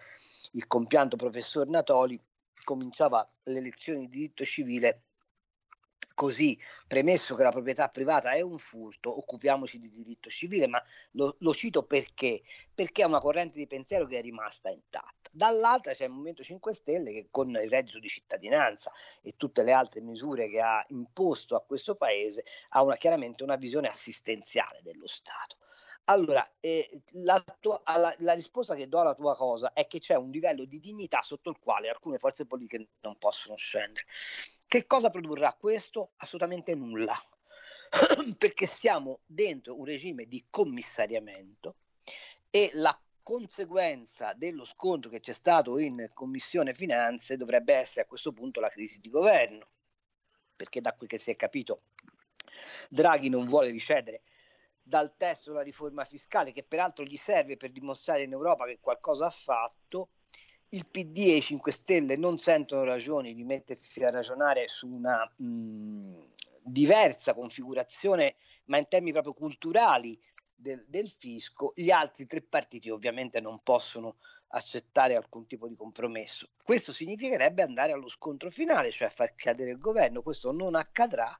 il 0.52 0.68
compianto 0.68 1.16
professor 1.16 1.68
Natoli, 1.68 2.20
cominciava 2.64 3.28
le 3.44 3.62
lezioni 3.62 4.02
di 4.02 4.10
diritto 4.10 4.44
civile 4.44 5.05
così, 6.16 6.58
premesso 6.88 7.36
che 7.36 7.44
la 7.44 7.52
proprietà 7.52 7.90
privata 7.90 8.32
è 8.32 8.42
un 8.42 8.58
furto, 8.58 9.16
occupiamoci 9.16 9.80
di 9.80 9.92
diritto 9.92 10.30
civile, 10.32 10.66
ma 10.66 10.84
lo, 11.12 11.36
lo 11.40 11.54
cito 11.54 11.84
perché? 11.84 12.42
Perché 12.74 13.04
è 13.04 13.06
una 13.06 13.20
corrente 13.20 13.60
di 13.60 13.68
pensiero 13.68 14.08
che 14.08 14.18
è 14.18 14.22
rimasta 14.22 14.70
intatta. 14.70 15.30
Dall'altra 15.32 15.94
c'è 15.94 16.06
il 16.06 16.12
Movimento 16.12 16.42
5 16.44 16.74
Stelle 16.74 17.12
che 17.12 17.28
con 17.30 17.50
il 17.50 17.70
reddito 17.70 18.00
di 18.00 18.08
cittadinanza 18.08 18.92
e 19.22 19.34
tutte 19.38 19.64
le 19.64 19.74
altre 19.74 20.02
misure 20.02 20.50
che 20.50 20.62
ha 20.62 20.84
imposto 20.90 21.56
a 21.56 21.64
questo 21.64 21.96
paese 21.96 22.44
ha 22.70 22.82
una, 22.82 22.96
chiaramente 22.96 23.44
una 23.44 23.58
visione 23.58 23.90
assistenziale 23.90 24.80
dello 24.82 25.08
Stato. 25.08 25.58
Allora, 26.06 26.48
eh, 26.60 27.02
la, 27.14 27.44
tua- 27.60 27.82
alla- 27.84 28.14
la 28.20 28.34
risposta 28.34 28.76
che 28.76 28.88
do 28.88 29.00
alla 29.00 29.16
tua 29.16 29.36
cosa 29.36 29.74
è 29.74 29.88
che 29.88 30.00
c'è 30.00 30.16
un 30.16 30.30
livello 30.30 30.64
di 30.66 30.80
dignità 30.80 31.22
sotto 31.22 31.50
il 31.50 31.58
quale 31.60 31.90
alcune 31.90 32.18
forze 32.20 32.46
politiche 32.46 32.90
non 33.02 33.18
possono 33.18 33.56
scendere. 33.58 34.06
Che 34.68 34.86
cosa 34.86 35.10
produrrà 35.10 35.54
questo? 35.54 36.12
Assolutamente 36.18 36.76
nulla, 36.76 37.16
perché 38.38 38.68
siamo 38.68 39.20
dentro 39.26 39.78
un 39.78 39.86
regime 39.86 40.26
di 40.26 40.44
commissariamento 40.50 41.76
e 42.50 42.72
la 42.74 42.98
conseguenza 43.22 44.34
dello 44.34 44.66
scontro 44.66 45.10
che 45.10 45.20
c'è 45.20 45.34
stato 45.34 45.78
in 45.78 46.10
Commissione 46.14 46.74
Finanze 46.74 47.38
dovrebbe 47.38 47.74
essere 47.74 48.02
a 48.02 48.08
questo 48.08 48.32
punto 48.32 48.60
la 48.60 48.70
crisi 48.70 49.00
di 49.00 49.10
governo, 49.10 49.68
perché 50.56 50.82
da 50.82 50.94
quel 50.94 51.10
che 51.10 51.18
si 51.18 51.32
è 51.32 51.36
capito 51.36 51.82
Draghi 52.90 53.30
non 53.30 53.46
vuole 53.46 53.70
ricedere 53.70 54.22
dal 54.82 55.16
testo 55.18 55.50
della 55.50 55.64
riforma 55.64 56.06
fiscale, 56.06 56.52
che 56.52 56.64
peraltro 56.64 57.04
gli 57.04 57.18
serve 57.18 57.58
per 57.58 57.72
dimostrare 57.72 58.24
in 58.24 58.32
Europa 58.32 58.66
che 58.66 58.78
qualcosa 58.80 59.26
ha 59.26 59.32
fatto. 59.32 60.10
Il 60.76 60.88
PD 60.88 61.20
e 61.20 61.36
i 61.38 61.42
5 61.42 61.72
Stelle 61.72 62.18
non 62.18 62.38
sentono 62.38 62.84
ragioni 62.84 63.34
di 63.34 63.46
mettersi 63.46 64.04
a 64.04 64.10
ragionare 64.10 64.68
su 64.68 64.90
una 64.90 65.24
mh, 65.38 66.20
diversa 66.62 67.34
configurazione, 67.34 68.36
ma 68.66 68.78
in 68.78 68.90
termini 68.90 69.14
proprio 69.14 69.32
culturali 69.32 70.20
del, 70.54 70.84
del 70.90 71.10
fisco. 71.10 71.72
Gli 71.74 71.92
altri 71.92 72.26
tre 72.26 72.42
partiti 72.42 72.90
ovviamente 72.90 73.40
non 73.40 73.62
possono 73.64 74.18
accettare 74.50 75.16
alcun 75.16 75.48
tipo 75.48 75.70
di 75.70 75.76
compromesso. 75.76 76.50
Questo 76.62 76.92
significherebbe 76.92 77.62
andare 77.62 77.94
allo 77.94 78.10
scontro 78.10 78.52
finale, 78.52 78.92
cioè 78.92 79.10
far 79.10 79.34
cadere 79.34 79.72
il 79.72 79.80
governo. 79.80 80.22
Questo 80.22 80.52
non 80.52 80.76
accadrà 80.76 81.34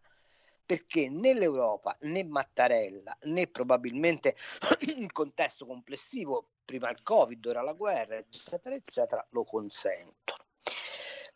perché 0.66 1.10
né 1.10 1.34
l'Europa 1.34 1.96
né 2.02 2.24
Mattarella 2.24 3.16
né 3.24 3.48
probabilmente 3.48 4.36
il 4.98 5.12
contesto 5.12 5.66
complessivo, 5.66 6.50
prima 6.66 6.90
il 6.90 7.04
Covid, 7.04 7.46
ora 7.46 7.62
la 7.62 7.74
guerra, 7.74 8.16
eccetera, 8.18 8.76
eccetera, 8.76 9.26
lo 9.30 9.44
consentono. 9.44 10.44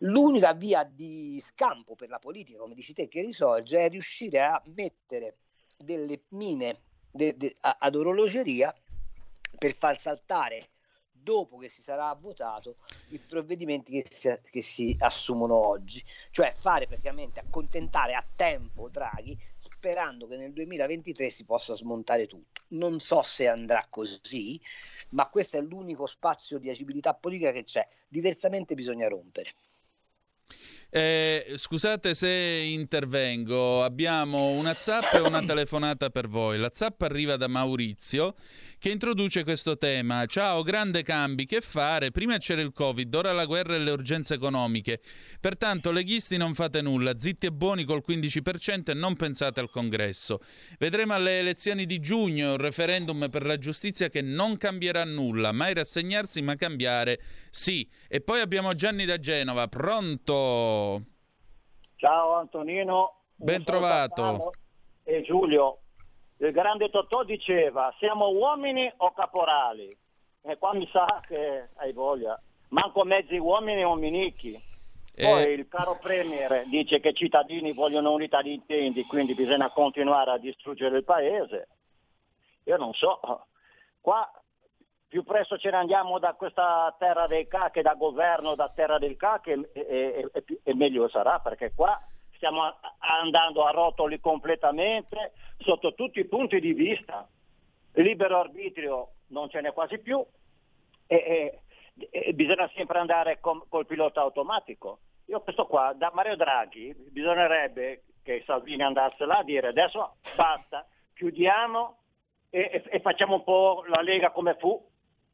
L'unica 0.03 0.53
via 0.53 0.83
di 0.83 1.39
scampo 1.43 1.95
per 1.95 2.09
la 2.09 2.19
politica, 2.19 2.59
come 2.59 2.73
dici 2.73 2.93
te, 2.93 3.07
che 3.07 3.21
risorge 3.21 3.79
è 3.79 3.89
riuscire 3.89 4.39
a 4.41 4.61
mettere 4.75 5.37
delle 5.77 6.23
mine 6.29 6.81
de- 7.11 7.35
de- 7.35 7.55
ad 7.59 7.95
orologeria 7.95 8.73
per 9.57 9.73
far 9.73 9.99
saltare 9.99 10.69
dopo 11.29 11.57
che 11.57 11.69
si 11.69 11.83
sarà 11.83 12.11
votato 12.19 12.77
i 13.09 13.19
provvedimenti 13.19 14.01
che 14.01 14.03
si, 14.09 14.35
che 14.49 14.63
si 14.63 14.95
assumono 14.97 15.55
oggi, 15.55 16.03
cioè 16.31 16.51
fare 16.51 16.87
praticamente 16.87 17.39
accontentare 17.39 18.15
a 18.15 18.25
tempo 18.35 18.89
Draghi 18.89 19.37
sperando 19.55 20.25
che 20.25 20.37
nel 20.37 20.53
2023 20.53 21.29
si 21.29 21.45
possa 21.45 21.75
smontare 21.75 22.25
tutto. 22.25 22.63
Non 22.69 22.99
so 22.99 23.21
se 23.21 23.47
andrà 23.47 23.85
così, 23.87 24.59
ma 25.09 25.29
questo 25.29 25.57
è 25.57 25.61
l'unico 25.61 26.07
spazio 26.07 26.57
di 26.57 26.67
agibilità 26.67 27.13
politica 27.13 27.51
che 27.51 27.63
c'è, 27.63 27.87
diversamente 28.07 28.73
bisogna 28.73 29.07
rompere. 29.07 29.53
Eh, 30.91 31.53
scusate 31.55 32.15
se 32.15 32.29
intervengo, 32.29 33.83
abbiamo 33.83 34.49
una 34.49 34.73
zap 34.73 35.13
e 35.13 35.19
una 35.19 35.43
telefonata 35.45 36.09
per 36.09 36.27
voi. 36.27 36.57
La 36.57 36.71
zap 36.73 37.03
arriva 37.03 37.37
da 37.37 37.47
Maurizio 37.47 38.33
che 38.79 38.89
introduce 38.89 39.43
questo 39.43 39.77
tema. 39.77 40.25
Ciao, 40.25 40.63
grande 40.63 41.03
cambi, 41.03 41.45
che 41.45 41.61
fare? 41.61 42.09
Prima 42.09 42.37
c'era 42.37 42.61
il 42.61 42.71
Covid, 42.71 43.13
ora 43.13 43.33
la 43.33 43.45
guerra 43.45 43.75
e 43.75 43.79
le 43.79 43.91
urgenze 43.91 44.33
economiche. 44.33 44.99
Pertanto, 45.39 45.91
leghisti 45.91 46.37
non 46.37 46.55
fate 46.55 46.81
nulla, 46.81 47.19
zitti 47.19 47.45
e 47.45 47.51
buoni 47.51 47.83
col 47.83 48.03
15% 48.07 48.89
e 48.89 48.93
non 48.95 49.15
pensate 49.15 49.59
al 49.59 49.69
congresso. 49.69 50.39
Vedremo 50.79 51.13
alle 51.13 51.37
elezioni 51.37 51.85
di 51.85 51.99
giugno 51.99 52.51
un 52.51 52.57
referendum 52.57 53.27
per 53.29 53.45
la 53.45 53.57
giustizia 53.59 54.09
che 54.09 54.21
non 54.21 54.57
cambierà 54.57 55.03
nulla, 55.03 55.51
mai 55.51 55.75
rassegnarsi 55.75 56.41
ma 56.41 56.55
cambiare 56.55 57.19
sì. 57.51 57.87
E 58.07 58.21
poi 58.21 58.39
abbiamo 58.39 58.73
Gianni 58.73 59.05
da 59.05 59.19
Genova, 59.19 59.67
pronto? 59.67 60.78
Ciao 61.95 62.35
Antonino. 62.35 63.21
Ben 63.35 63.63
trovato. 63.63 64.51
E 65.03 65.21
Giulio, 65.23 65.79
il 66.37 66.51
grande 66.51 66.89
Totò 66.89 67.23
diceva 67.23 67.93
siamo 67.99 68.29
uomini 68.29 68.91
o 68.97 69.11
caporali? 69.13 69.97
E 70.41 70.57
qua 70.57 70.73
mi 70.73 70.87
sa 70.91 71.21
che 71.27 71.69
hai 71.75 71.91
voglia. 71.93 72.39
Manco 72.69 73.03
mezzi 73.03 73.37
uomini 73.37 73.83
o 73.83 73.95
minichi. 73.95 74.57
Poi 75.15 75.43
Eh. 75.43 75.51
il 75.51 75.67
caro 75.67 75.97
Premier 75.99 76.63
dice 76.67 77.01
che 77.01 77.09
i 77.09 77.13
cittadini 77.13 77.73
vogliono 77.73 78.13
unità 78.13 78.41
di 78.41 78.53
intenti, 78.53 79.03
quindi 79.03 79.33
bisogna 79.33 79.69
continuare 79.69 80.31
a 80.31 80.37
distruggere 80.37 80.97
il 80.97 81.03
paese. 81.03 81.67
Io 82.63 82.77
non 82.77 82.93
so, 82.93 83.19
qua 83.99 84.31
più 85.09 85.23
presto 85.23 85.57
ce 85.57 85.71
ne 85.71 85.77
andiamo 85.77 86.19
da 86.19 86.33
questa 86.35 86.95
terra 86.99 87.25
dei 87.25 87.47
ca 87.47 87.71
che 87.71 87.81
da 87.81 87.95
governo, 87.95 88.53
da 88.53 88.69
terra 88.69 88.99
del 88.99 89.17
ca, 89.17 89.41
che, 89.41 89.69
e, 89.73 90.29
e- 90.31 90.59
e 90.63 90.75
meglio 90.75 91.09
sarà, 91.09 91.39
perché 91.39 91.73
qua 91.73 91.99
stiamo 92.35 92.61
andando 92.99 93.65
a 93.65 93.71
rotoli 93.71 94.19
completamente 94.19 95.33
sotto 95.57 95.95
tutti 95.95 96.19
i 96.19 96.25
punti 96.25 96.59
di 96.59 96.73
vista. 96.73 97.27
Libero 97.93 98.39
arbitrio 98.39 99.13
non 99.29 99.49
ce 99.49 99.61
n'è 99.61 99.73
quasi 99.73 99.97
più 99.97 100.23
e, 101.07 101.59
e- 102.11 102.33
bisogna 102.33 102.69
sempre 102.75 102.99
andare 102.99 103.39
com- 103.39 103.65
col 103.67 103.87
pilota 103.87 104.21
automatico. 104.21 104.99
Io 105.25 105.41
questo 105.41 105.65
qua, 105.65 105.91
da 105.95 106.11
Mario 106.13 106.35
Draghi, 106.35 106.93
bisognerebbe 107.11 108.03
che 108.23 108.43
Salvini 108.45 108.83
andasse 108.83 109.25
là 109.25 109.39
a 109.39 109.43
dire 109.43 109.67
adesso 109.69 110.17
basta, 110.37 110.87
chiudiamo 111.15 111.97
e- 112.51 112.83
e 112.89 112.99
facciamo 113.01 113.35
un 113.35 113.43
po' 113.43 113.83
la 113.87 114.01
Lega 114.01 114.31
come 114.31 114.55
fu, 114.59 114.87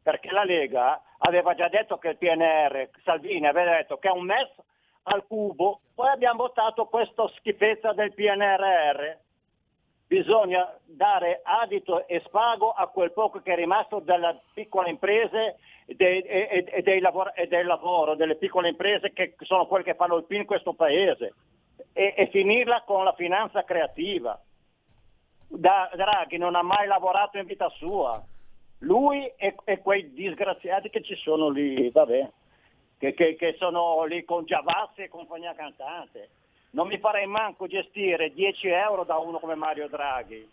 perché 0.06 0.30
la 0.30 0.44
Lega 0.44 1.02
aveva 1.18 1.56
già 1.56 1.68
detto 1.68 1.98
che 1.98 2.10
il 2.10 2.18
PNR, 2.18 2.90
Salvini 3.04 3.48
aveva 3.48 3.72
detto 3.72 3.98
che 3.98 4.08
è 4.08 4.12
un 4.12 4.26
MES 4.26 4.52
al 5.06 5.26
cubo, 5.26 5.80
poi 5.96 6.10
abbiamo 6.10 6.44
votato 6.44 6.86
questa 6.86 7.28
schifezza 7.38 7.92
del 7.92 8.14
PNRR. 8.14 9.18
Bisogna 10.06 10.72
dare 10.84 11.42
adito 11.44 12.06
e 12.06 12.22
spago 12.24 12.70
a 12.70 12.86
quel 12.90 13.14
poco 13.14 13.42
che 13.42 13.54
è 13.54 13.56
rimasto 13.56 14.00
delle 14.00 14.42
piccole 14.54 14.92
imprese 14.92 15.58
e, 15.88 16.82
dei 16.84 17.00
lavoro, 17.00 17.32
del 17.48 17.66
lavoro, 17.66 18.14
delle 18.14 18.36
piccole 18.36 18.70
imprese 18.70 19.12
che 19.12 19.34
sono 19.40 19.66
quelle 19.66 19.84
che 19.84 19.96
fanno 19.96 20.18
il 20.18 20.26
PIL 20.26 20.42
in 20.42 20.46
questo 20.46 20.74
paese 20.74 21.34
e, 21.94 22.14
e 22.16 22.28
finirla 22.28 22.84
con 22.86 23.04
la 23.04 23.14
finanza 23.14 23.64
creativa. 23.64 24.40
Da- 25.48 25.90
Draghi 25.96 26.38
non 26.38 26.54
ha 26.54 26.62
mai 26.62 26.86
lavorato 26.86 27.40
in 27.40 27.48
vita 27.48 27.70
sua. 27.70 28.24
Lui 28.80 29.26
e, 29.38 29.56
e 29.64 29.80
quei 29.80 30.14
disgraziati 30.14 30.90
che 30.90 31.02
ci 31.02 31.16
sono 31.16 31.50
lì, 31.50 31.90
vabbè, 31.90 32.30
che, 32.98 33.14
che- 33.14 33.36
che 33.36 33.56
sono 33.58 34.04
lì 34.06 34.24
con 34.24 34.46
Giavassi 34.46 35.02
e 35.02 35.10
compagnia 35.10 35.54
cantante. 35.56 36.30
Non 36.72 36.88
mi 36.88 36.98
farei 37.00 37.26
manco 37.26 37.68
gestire 37.68 38.34
10 38.34 38.68
euro 38.68 39.04
da 39.06 39.18
uno 39.18 39.40
come 39.40 39.56
Mario 39.56 39.88
Draghi. 39.88 40.48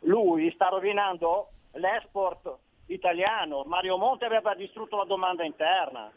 Lui 0.00 0.50
sta 0.52 0.68
rovinando 0.68 1.50
l'export 1.74 2.56
italiano. 2.86 3.62
Mario 3.64 3.96
Monti 3.96 4.24
aveva 4.24 4.54
distrutto 4.54 4.96
la 4.96 5.04
domanda 5.04 5.44
interna 5.44 6.10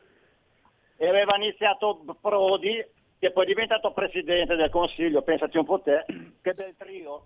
e 0.98 1.08
aveva 1.08 1.36
iniziato 1.36 2.04
Prodi, 2.20 2.84
che 3.20 3.32
poi 3.32 3.44
è 3.44 3.48
diventato 3.48 3.92
presidente 3.92 4.56
del 4.56 4.70
Consiglio, 4.72 5.22
pensati 5.22 5.58
un 5.58 5.66
po' 5.66 5.80
te, 5.82 6.06
che 6.42 6.54
bel 6.54 6.76
trio. 6.76 7.26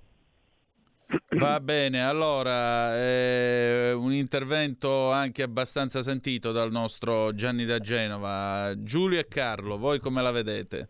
Va 1.37 1.59
bene, 1.61 2.03
allora 2.03 2.97
eh, 2.97 3.93
un 3.93 4.11
intervento 4.11 5.09
anche 5.11 5.41
abbastanza 5.41 6.03
sentito 6.03 6.51
dal 6.51 6.69
nostro 6.71 7.33
Gianni 7.33 7.63
da 7.65 7.79
Genova. 7.79 8.73
Giulio 8.77 9.19
e 9.19 9.27
Carlo, 9.27 9.77
voi 9.77 9.99
come 9.99 10.21
la 10.21 10.31
vedete? 10.31 10.89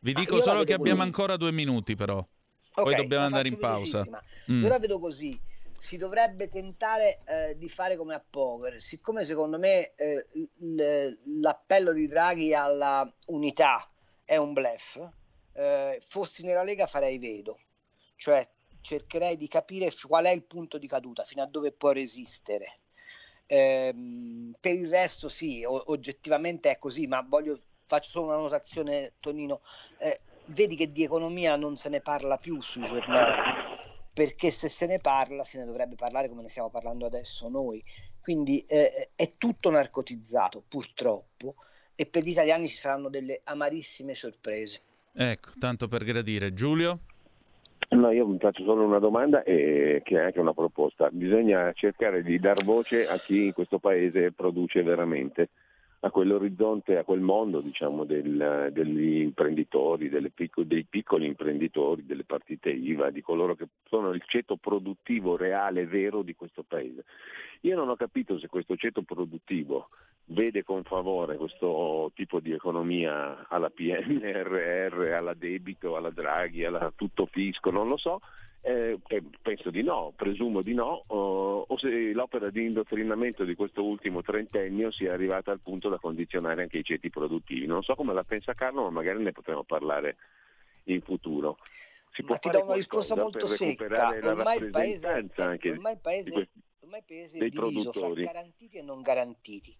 Vi 0.00 0.12
dico 0.12 0.36
la 0.36 0.42
solo 0.42 0.64
che 0.64 0.74
abbiamo 0.74 0.98
così. 0.98 1.08
ancora 1.08 1.36
due 1.36 1.50
minuti 1.50 1.96
però. 1.96 2.24
Poi 2.74 2.92
Ok, 2.92 3.00
dobbiamo 3.00 3.24
andare 3.24 3.48
in 3.48 3.58
pausa. 3.58 4.04
Mm. 4.50 4.62
Io 4.62 4.68
la 4.68 4.78
vedo 4.78 4.98
così. 4.98 5.38
Si 5.78 5.96
dovrebbe 5.96 6.48
tentare 6.48 7.20
eh, 7.24 7.56
di 7.58 7.68
fare 7.68 7.96
come 7.96 8.14
a 8.14 8.24
poker, 8.28 8.80
siccome 8.80 9.24
secondo 9.24 9.58
me 9.58 9.94
eh, 9.96 10.26
l'appello 11.40 11.92
di 11.92 12.06
Draghi 12.06 12.54
alla 12.54 13.10
unità 13.26 13.86
è 14.24 14.36
un 14.36 14.52
bluff, 14.52 14.98
eh, 15.52 15.98
fossi 16.02 16.42
nella 16.44 16.62
Lega 16.62 16.86
farei 16.86 17.18
vedo, 17.18 17.58
cioè 18.16 18.48
cercherei 18.84 19.38
di 19.38 19.48
capire 19.48 19.90
qual 20.06 20.26
è 20.26 20.30
il 20.30 20.44
punto 20.44 20.76
di 20.76 20.86
caduta, 20.86 21.24
fino 21.24 21.42
a 21.42 21.46
dove 21.46 21.72
può 21.72 21.92
resistere. 21.92 22.80
Ehm, 23.46 24.54
per 24.60 24.74
il 24.74 24.90
resto 24.90 25.30
sì, 25.30 25.64
o- 25.64 25.84
oggettivamente 25.86 26.70
è 26.70 26.76
così, 26.76 27.06
ma 27.06 27.24
voglio, 27.26 27.58
faccio 27.86 28.10
solo 28.10 28.26
una 28.26 28.36
notazione, 28.36 29.14
Tonino. 29.20 29.62
Eh, 29.96 30.20
vedi 30.48 30.76
che 30.76 30.92
di 30.92 31.02
economia 31.02 31.56
non 31.56 31.76
se 31.76 31.88
ne 31.88 32.02
parla 32.02 32.36
più 32.36 32.60
sui 32.60 32.84
giornali, 32.84 33.56
perché 34.12 34.50
se 34.50 34.68
se 34.68 34.84
ne 34.84 34.98
parla 34.98 35.44
se 35.44 35.58
ne 35.58 35.64
dovrebbe 35.64 35.94
parlare 35.94 36.28
come 36.28 36.42
ne 36.42 36.50
stiamo 36.50 36.68
parlando 36.68 37.06
adesso 37.06 37.48
noi. 37.48 37.82
Quindi 38.20 38.60
eh, 38.64 39.12
è 39.16 39.32
tutto 39.38 39.70
narcotizzato, 39.70 40.62
purtroppo, 40.68 41.54
e 41.94 42.04
per 42.04 42.22
gli 42.22 42.30
italiani 42.30 42.68
ci 42.68 42.76
saranno 42.76 43.08
delle 43.08 43.40
amarissime 43.44 44.14
sorprese. 44.14 44.82
Ecco, 45.14 45.52
tanto 45.58 45.88
per 45.88 46.04
gradire. 46.04 46.52
Giulio? 46.52 47.00
No, 47.90 48.10
io 48.10 48.26
mi 48.26 48.38
faccio 48.38 48.64
solo 48.64 48.84
una 48.84 48.98
domanda 48.98 49.42
e 49.42 50.00
che 50.04 50.18
è 50.18 50.24
anche 50.24 50.40
una 50.40 50.54
proposta. 50.54 51.08
Bisogna 51.10 51.72
cercare 51.72 52.22
di 52.22 52.38
dar 52.38 52.62
voce 52.62 53.06
a 53.06 53.18
chi 53.20 53.46
in 53.46 53.52
questo 53.52 53.78
paese 53.78 54.32
produce 54.32 54.82
veramente, 54.82 55.50
a 56.04 56.10
quell'orizzonte, 56.10 56.98
a 56.98 57.04
quel 57.04 57.20
mondo 57.20 57.60
diciamo, 57.60 58.04
del- 58.04 58.68
degli 58.72 59.22
imprenditori, 59.22 60.10
delle 60.10 60.28
picco- 60.28 60.62
dei 60.62 60.84
piccoli 60.84 61.24
imprenditori, 61.24 62.04
delle 62.04 62.24
partite 62.24 62.68
IVA, 62.68 63.08
di 63.08 63.22
coloro 63.22 63.54
che 63.54 63.68
sono 63.88 64.10
il 64.12 64.22
ceto 64.26 64.56
produttivo 64.56 65.36
reale, 65.36 65.86
vero 65.86 66.20
di 66.20 66.34
questo 66.34 66.62
paese. 66.62 67.04
Io 67.62 67.74
non 67.74 67.88
ho 67.88 67.96
capito 67.96 68.38
se 68.38 68.48
questo 68.48 68.76
ceto 68.76 69.00
produttivo 69.00 69.88
vede 70.26 70.62
con 70.62 70.82
favore 70.84 71.36
questo 71.36 72.12
tipo 72.14 72.38
di 72.38 72.52
economia 72.52 73.46
alla 73.48 73.70
PNRR, 73.70 75.12
alla 75.12 75.32
debito, 75.32 75.96
alla 75.96 76.10
Draghi, 76.10 76.66
alla 76.66 76.92
tutto 76.94 77.24
fisco, 77.24 77.70
non 77.70 77.88
lo 77.88 77.96
so, 77.96 78.20
eh, 78.66 78.98
penso 79.42 79.70
di 79.70 79.82
no, 79.82 80.14
presumo 80.16 80.62
di 80.62 80.72
no, 80.72 81.04
o, 81.08 81.66
o 81.68 81.76
se 81.76 82.12
l'opera 82.12 82.48
di 82.48 82.64
indottrinamento 82.64 83.44
di 83.44 83.54
questo 83.54 83.84
ultimo 83.84 84.22
trentennio 84.22 84.90
sia 84.90 85.12
arrivata 85.12 85.50
al 85.50 85.60
punto 85.60 85.90
da 85.90 85.98
condizionare 85.98 86.62
anche 86.62 86.78
i 86.78 86.84
ceti 86.84 87.10
produttivi. 87.10 87.66
Non 87.66 87.82
so 87.82 87.94
come 87.94 88.14
la 88.14 88.24
pensa 88.24 88.54
Carlo, 88.54 88.84
ma 88.84 88.90
magari 88.90 89.22
ne 89.22 89.32
potremo 89.32 89.64
parlare 89.64 90.16
in 90.84 91.02
futuro. 91.02 91.58
Si 92.14 92.22
può 92.22 92.34
Ma 92.34 92.40
ti 92.40 92.48
do 92.48 92.64
una 92.64 92.74
risposta 92.74 93.16
molto 93.16 93.46
secca. 93.46 94.08
Ormai 94.22 94.58
il 94.58 94.70
paese, 94.70 95.30
anche 95.34 95.70
ormai 95.70 95.92
il 95.92 96.00
paese, 96.00 96.30
questi- 96.30 96.62
ormai 96.80 96.98
il 97.00 97.04
paese 97.06 97.38
è 97.38 97.48
diviso 97.48 97.92
fra 97.92 98.12
garantiti 98.14 98.78
e 98.78 98.82
non 98.82 99.02
garantiti. 99.02 99.76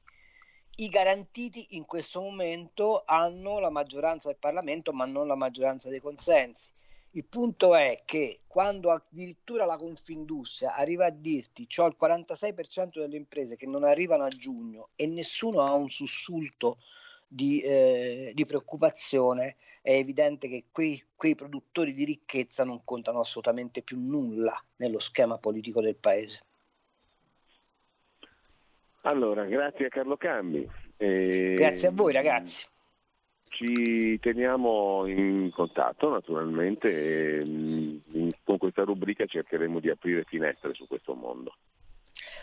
I 0.76 0.88
garantiti 0.88 1.68
in 1.70 1.86
questo 1.86 2.20
momento 2.20 3.02
hanno 3.06 3.60
la 3.60 3.70
maggioranza 3.70 4.28
del 4.28 4.38
Parlamento, 4.38 4.92
ma 4.92 5.06
non 5.06 5.26
la 5.26 5.36
maggioranza 5.36 5.88
dei 5.88 6.00
consensi. 6.00 6.72
Il 7.16 7.24
punto 7.26 7.76
è 7.76 8.02
che 8.04 8.40
quando 8.48 8.90
addirittura 8.90 9.64
la 9.66 9.76
Confindustria 9.76 10.74
arriva 10.74 11.06
a 11.06 11.10
dirti 11.10 11.68
c'ho 11.68 11.86
il 11.86 11.96
46% 12.00 12.98
delle 12.98 13.16
imprese 13.16 13.54
che 13.54 13.68
non 13.68 13.84
arrivano 13.84 14.24
a 14.24 14.28
giugno 14.28 14.88
e 14.96 15.06
nessuno 15.06 15.60
ha 15.60 15.74
un 15.74 15.88
sussulto 15.88 16.78
di, 17.28 17.60
eh, 17.60 18.32
di 18.34 18.44
preoccupazione, 18.44 19.56
è 19.80 19.92
evidente 19.92 20.48
che 20.48 20.64
quei, 20.72 21.00
quei 21.14 21.36
produttori 21.36 21.92
di 21.92 22.04
ricchezza 22.04 22.64
non 22.64 22.82
contano 22.82 23.20
assolutamente 23.20 23.82
più 23.82 23.96
nulla 23.96 24.60
nello 24.76 24.98
schema 24.98 25.38
politico 25.38 25.80
del 25.80 25.96
paese. 25.96 26.42
Allora, 29.02 29.44
grazie 29.44 29.86
a 29.86 29.88
Carlo 29.88 30.16
Cambi. 30.16 30.68
E 30.96 31.54
Grazie 31.56 31.88
a 31.88 31.92
voi 31.92 32.12
ragazzi. 32.12 32.66
Ci 33.54 34.18
teniamo 34.18 35.06
in 35.06 35.48
contatto 35.52 36.10
naturalmente 36.10 37.38
e 37.38 37.44
mm, 37.44 38.28
con 38.42 38.58
questa 38.58 38.82
rubrica 38.82 39.26
cercheremo 39.26 39.78
di 39.78 39.90
aprire 39.90 40.24
finestre 40.24 40.74
su 40.74 40.88
questo 40.88 41.14
mondo. 41.14 41.54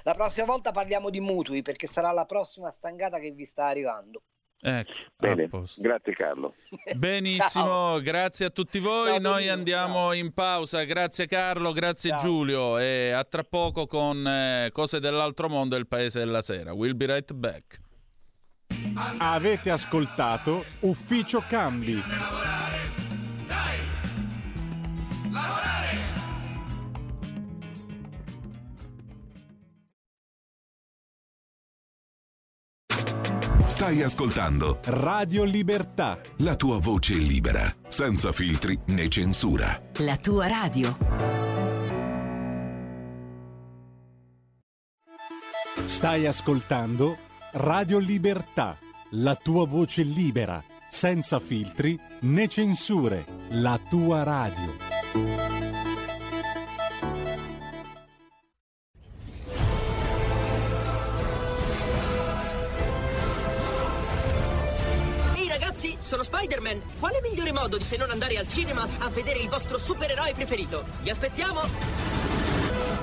La 0.04 0.14
prossima 0.14 0.46
volta 0.46 0.72
parliamo 0.72 1.10
di 1.10 1.20
mutui 1.20 1.64
perché 1.64 1.86
sarà 1.86 2.14
la 2.14 2.24
prossima 2.24 2.70
stangata 2.70 3.20
che 3.20 3.32
vi 3.32 3.44
sta 3.44 3.66
arrivando. 3.66 4.22
Ecco, 4.64 4.92
Bene, 5.18 5.50
grazie 5.78 6.14
Carlo. 6.14 6.54
Benissimo, 6.96 8.00
grazie 8.00 8.46
a 8.46 8.50
tutti 8.50 8.80
voi. 8.80 9.20
Noi 9.20 9.50
andiamo 9.50 10.14
in 10.14 10.32
pausa. 10.34 10.86
Grazie 10.86 11.26
Carlo, 11.26 11.74
grazie 11.74 12.16
Giulio 12.16 12.78
e 12.78 13.12
a 13.12 13.24
tra 13.26 13.44
poco 13.44 13.86
con 13.86 14.26
eh, 14.26 14.70
Cose 14.72 15.02
dell'altro 15.02 15.50
mondo 15.50 15.76
e 15.76 15.80
il 15.80 15.88
paese 15.88 16.20
della 16.20 16.42
sera. 16.42 16.72
We'll 16.74 16.96
be 16.96 17.08
right 17.08 17.34
back. 17.34 17.90
Avete 19.18 19.70
ascoltato 19.70 20.66
Ufficio 20.82 21.44
Cambi. 21.48 22.02
Stai 33.68 34.04
ascoltando 34.04 34.80
Radio 34.86 35.44
Libertà. 35.44 36.20
la 36.38 36.56
tua 36.56 36.78
voce 36.78 37.14
libera, 37.14 37.74
senza 37.88 38.32
filtri 38.32 38.78
né 38.88 39.08
censura. 39.10 39.82
La 39.98 40.18
tua 40.18 40.48
radio. 40.48 40.96
Stai 45.86 46.28
ascoltando 46.28 47.30
Radio 47.54 47.98
Libertà, 47.98 48.78
la 49.12 49.36
tua 49.36 49.68
voce 49.68 50.04
libera, 50.04 50.64
senza 50.90 51.38
filtri 51.42 52.00
né 52.22 52.48
censure, 52.48 53.26
la 53.50 53.78
tua 53.90 54.24
radio. 54.24 54.74
Ehi 65.36 65.50
ragazzi, 65.50 65.98
sono 66.00 66.24
Spider-Man! 66.24 66.82
Quale 67.00 67.20
migliore 67.22 67.52
modo 67.52 67.78
di 67.78 67.84
se 67.84 67.98
non 67.98 68.12
andare 68.12 68.38
al 68.38 68.48
cinema 68.48 68.88
a 69.00 69.10
vedere 69.10 69.40
il 69.40 69.50
vostro 69.50 69.78
supereroe 69.78 70.32
preferito? 70.34 70.86
Vi 71.02 71.10
aspettiamo! 71.10 71.60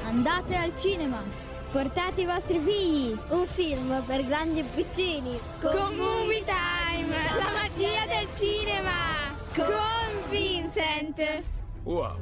Andate 0.07 0.57
al 0.57 0.73
cinema! 0.81 1.48
Portate 1.71 2.23
i 2.23 2.25
vostri 2.25 2.59
figli! 2.61 3.15
Un 3.29 3.47
film 3.47 4.03
per 4.07 4.25
grandi 4.25 4.61
e 4.61 4.65
piccini! 4.65 5.39
Con 5.61 5.97
Movie 5.97 6.43
Time! 6.43 7.15
La 7.37 7.51
magia 7.53 8.07
del 8.07 8.27
cinema! 8.35 9.35
Con 9.55 10.31
Vincent! 10.31 11.43
Wow. 11.83 12.17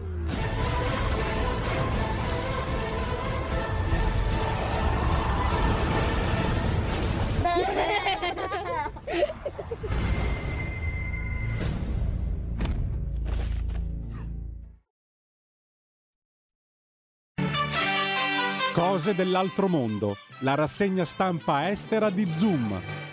Cose 18.97 19.15
dell'altro 19.15 19.69
mondo, 19.69 20.17
la 20.39 20.55
rassegna 20.55 21.05
stampa 21.05 21.69
estera 21.69 22.09
di 22.09 22.27
Zoom. 22.33 23.06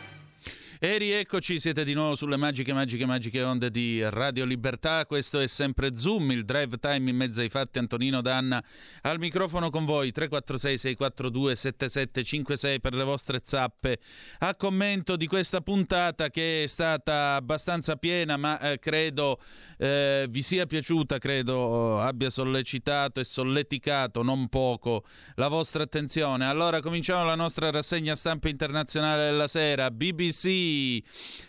E 0.85 0.97
rieccoci, 0.97 1.61
siete 1.61 1.85
di 1.85 1.93
nuovo 1.93 2.13
sulle 2.13 2.35
magiche, 2.35 2.73
magiche, 2.73 3.05
magiche 3.05 3.41
onde 3.41 3.71
di 3.71 4.03
Radio 4.09 4.43
Libertà. 4.43 5.05
Questo 5.05 5.39
è 5.39 5.47
sempre 5.47 5.95
Zoom, 5.95 6.31
il 6.31 6.43
drive 6.43 6.77
time 6.77 7.09
in 7.09 7.15
mezzo 7.15 7.39
ai 7.39 7.47
fatti. 7.47 7.79
Antonino 7.79 8.19
Danna 8.19 8.61
al 9.03 9.17
microfono 9.17 9.69
con 9.69 9.85
voi. 9.85 10.11
346-642-7756 10.13 12.81
per 12.81 12.95
le 12.95 13.05
vostre 13.05 13.39
zappe. 13.41 13.99
A 14.39 14.55
commento 14.55 15.15
di 15.15 15.25
questa 15.25 15.61
puntata 15.61 16.29
che 16.29 16.63
è 16.63 16.67
stata 16.67 17.35
abbastanza 17.35 17.95
piena, 17.95 18.35
ma 18.35 18.59
eh, 18.59 18.79
credo 18.79 19.39
eh, 19.77 20.27
vi 20.29 20.41
sia 20.41 20.65
piaciuta, 20.65 21.17
credo 21.17 21.99
eh, 21.99 22.01
abbia 22.01 22.29
sollecitato 22.29 23.21
e 23.21 23.23
solleticato 23.23 24.21
non 24.21 24.49
poco 24.49 25.05
la 25.35 25.47
vostra 25.47 25.83
attenzione. 25.83 26.45
Allora 26.45 26.81
cominciamo 26.81 27.23
la 27.23 27.35
nostra 27.35 27.71
rassegna 27.71 28.15
stampa 28.15 28.49
internazionale 28.49 29.23
della 29.23 29.47
sera. 29.47 29.89
BBC 29.89 30.71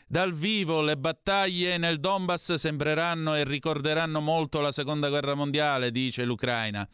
dal 0.07 0.33
vivo 0.33 0.81
le 0.81 0.97
battaglie 0.97 1.79
nel 1.79 2.01
Donbass 2.01 2.55
sembreranno 2.55 3.35
e 3.35 3.45
ricorderanno 3.45 4.21
molto 4.21 4.61
la 4.61 4.73
seconda 4.73 5.09
guerra 5.09 5.35
mondiale, 5.35 5.91
dice 5.91 6.25
l'Ucraina. 6.25 6.89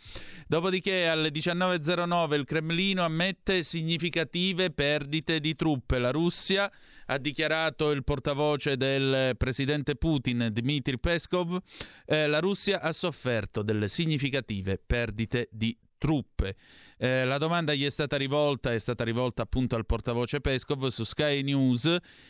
Dopodiché 0.46 1.08
alle 1.08 1.30
19.09 1.30 2.34
il 2.34 2.44
Cremlino 2.44 3.04
ammette 3.04 3.62
significative 3.62 4.70
perdite 4.70 5.40
di 5.40 5.54
truppe. 5.54 5.98
La 5.98 6.10
Russia 6.10 6.70
ha 7.06 7.18
dichiarato 7.18 7.90
il 7.90 8.04
portavoce 8.04 8.76
del 8.76 9.36
presidente 9.36 9.96
Putin, 9.96 10.48
Dmitry 10.52 10.98
Peskov, 10.98 11.58
eh, 12.06 12.26
la 12.26 12.38
Russia 12.38 12.80
ha 12.80 12.92
sofferto 12.92 13.62
delle 13.62 13.88
significative 13.88 14.80
perdite 14.84 15.48
di 15.50 15.76
truppe. 15.98 16.56
Eh, 17.02 17.24
la 17.24 17.38
domanda 17.38 17.72
gli 17.72 17.86
è 17.86 17.88
stata 17.88 18.18
rivolta, 18.18 18.74
è 18.74 18.78
stata 18.78 19.04
rivolta 19.04 19.40
appunto 19.40 19.74
al 19.74 19.86
portavoce 19.86 20.42
Peskov 20.42 20.88
su 20.88 21.02
Sky 21.04 21.40
News 21.40 21.86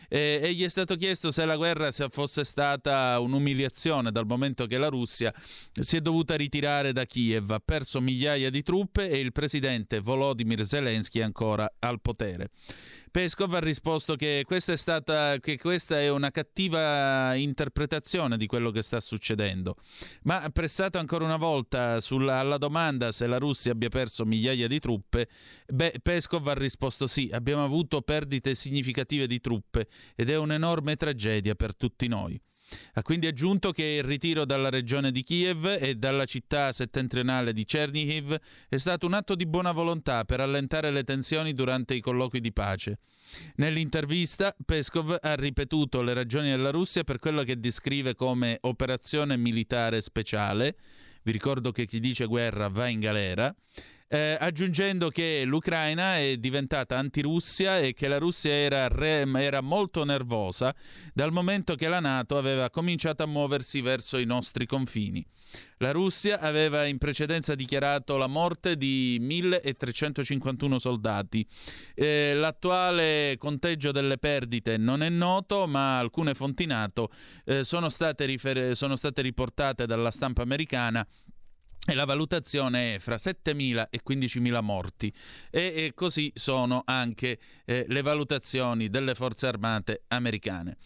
eh, 0.09 0.39
e 0.41 0.55
gli 0.55 0.63
è 0.63 0.69
stato 0.69 0.95
chiesto 0.95 1.33
se 1.33 1.45
la 1.45 1.57
guerra 1.57 1.91
se 1.91 2.07
fosse 2.09 2.45
stata 2.45 3.19
un'umiliazione 3.19 4.13
dal 4.13 4.27
momento 4.27 4.67
che 4.67 4.79
la 4.79 4.87
Russia 4.87 5.35
si 5.73 5.97
è 5.97 6.01
dovuta 6.01 6.37
ritirare 6.37 6.93
da 6.93 7.05
Kiev, 7.05 7.51
ha 7.51 7.59
perso 7.59 8.01
migliaia 8.01 8.49
di 8.49 8.63
truppe 8.63 9.11
e 9.11 9.19
il 9.19 9.33
presidente 9.33 9.99
Volodymyr 9.99 10.65
Zelensky 10.65 11.19
è 11.19 11.25
ancora 11.25 11.69
al 11.81 12.01
potere. 12.01 12.51
Peskov 13.11 13.55
ha 13.55 13.59
risposto 13.59 14.15
che 14.15 14.45
questa 14.47 14.73
è 14.73 14.77
stata 14.77 15.37
che 15.41 15.59
questa 15.59 15.99
è 15.99 16.09
una 16.11 16.31
cattiva 16.31 17.35
interpretazione 17.35 18.37
di 18.37 18.47
quello 18.47 18.71
che 18.71 18.83
sta 18.83 19.01
succedendo. 19.01 19.75
Ma 20.23 20.49
pressato 20.53 20.99
ancora 20.99 21.25
una 21.25 21.37
volta 21.37 22.01
sulla, 22.01 22.39
alla 22.39 22.57
domanda 22.57 23.11
se 23.11 23.27
la 23.27 23.39
Russia 23.39 23.73
abbia 23.73 23.89
perso 23.89 24.25
migliaia 24.25 24.60
di 24.69 24.78
truppe, 24.78 25.28
beh, 25.66 26.01
Peskov 26.03 26.49
ha 26.49 26.55
risposto 26.55 27.07
sì, 27.07 27.31
abbiamo 27.32 27.65
avuto 27.65 28.03
perdite 28.03 28.55
significative 28.55 29.27
di 29.27 29.41
truppe 29.41 29.89
ed 30.15 30.31
è 30.31 30.37
un'enorme 30.37 30.97
tragedia 30.97 31.55
per 31.55 31.77
tutti 31.77 32.07
noi. 32.09 32.41
Ha 32.95 33.03
quindi 33.03 33.27
aggiunto 33.27 33.73
che 33.73 33.85
il 33.85 34.05
ritiro 34.05 34.45
dalla 34.45 34.69
regione 34.69 35.11
di 35.11 35.23
Kiev 35.23 35.66
e 35.81 35.97
dalla 35.97 36.24
città 36.24 36.73
settentrionale 36.73 37.53
di 37.53 37.65
Chernihiv 37.65 38.37
è 38.69 38.77
stato 38.77 39.07
un 39.07 39.15
atto 39.15 39.35
di 39.35 39.47
buona 39.47 39.73
volontà 39.73 40.24
per 40.24 40.41
allentare 40.41 40.91
le 40.91 41.05
tensioni 41.05 41.53
durante 41.53 41.95
i 41.95 42.01
colloqui 42.01 42.41
di 42.41 42.53
pace. 42.53 42.99
Nell'intervista 43.57 44.55
Peskov 44.65 45.16
ha 45.20 45.35
ripetuto 45.35 46.03
le 46.03 46.15
ragioni 46.15 46.51
della 46.51 46.70
Russia 46.70 47.05
per 47.05 47.19
quello 47.19 47.43
che 47.43 47.59
descrive 47.59 48.15
come 48.15 48.59
operazione 48.62 49.37
militare 49.37 50.01
speciale. 50.01 50.77
Vi 51.23 51.32
ricordo 51.32 51.70
che 51.70 51.87
chi 51.87 52.01
dice 52.01 52.27
guerra 52.27 52.69
va 52.69 52.87
in 52.89 53.01
galera. 53.01 53.55
Eh, 54.12 54.37
aggiungendo 54.41 55.09
che 55.09 55.45
l'Ucraina 55.45 56.16
è 56.16 56.37
diventata 56.37 56.99
antirussia 56.99 57.78
e 57.78 57.95
che 57.95 58.09
la 58.09 58.19
Russia 58.19 58.51
era, 58.51 58.89
re- 58.89 59.24
era 59.37 59.61
molto 59.61 60.03
nervosa 60.03 60.74
dal 61.15 61.31
momento 61.31 61.77
che 61.77 61.87
la 61.87 62.01
Nato 62.01 62.37
aveva 62.37 62.70
cominciato 62.70 63.23
a 63.23 63.27
muoversi 63.27 63.81
verso 63.81 64.19
i 64.19 64.24
nostri 64.24 64.66
confini. 64.66 65.24
La 65.77 65.93
Russia 65.93 66.41
aveva 66.41 66.87
in 66.87 66.99
precedenza 66.99 67.55
dichiarato 67.55 68.16
la 68.16 68.27
morte 68.27 68.77
di 68.77 69.16
1351 69.20 70.81
soldati. 70.81 71.47
Eh, 71.95 72.32
l'attuale 72.35 73.37
conteggio 73.39 73.93
delle 73.93 74.19
perdite 74.19 74.77
non 74.77 75.05
è 75.05 75.09
noto, 75.09 75.69
ma 75.69 75.99
alcune 75.99 76.35
fonti 76.35 76.66
NATO 76.66 77.11
eh, 77.45 77.62
sono, 77.62 77.89
state 77.89 78.24
rifer- 78.24 78.73
sono 78.73 78.97
state 78.97 79.23
riportate 79.23 79.87
dalla 79.87 80.11
stampa 80.11 80.43
americana 80.43 81.07
e 81.91 81.95
la 81.95 82.05
valutazione 82.05 82.95
è 82.95 82.99
fra 83.01 83.17
7.000 83.17 83.87
e 83.91 84.01
15.000 84.09 84.62
morti 84.62 85.12
e, 85.51 85.61
e 85.61 85.93
così 85.93 86.31
sono 86.37 86.83
anche 86.85 87.39
eh, 87.65 87.85
le 87.89 88.03
valutazioni 88.03 88.89
delle 88.89 89.17
forze 89.17 89.49
armate 89.49 90.03
americane. 90.07 90.77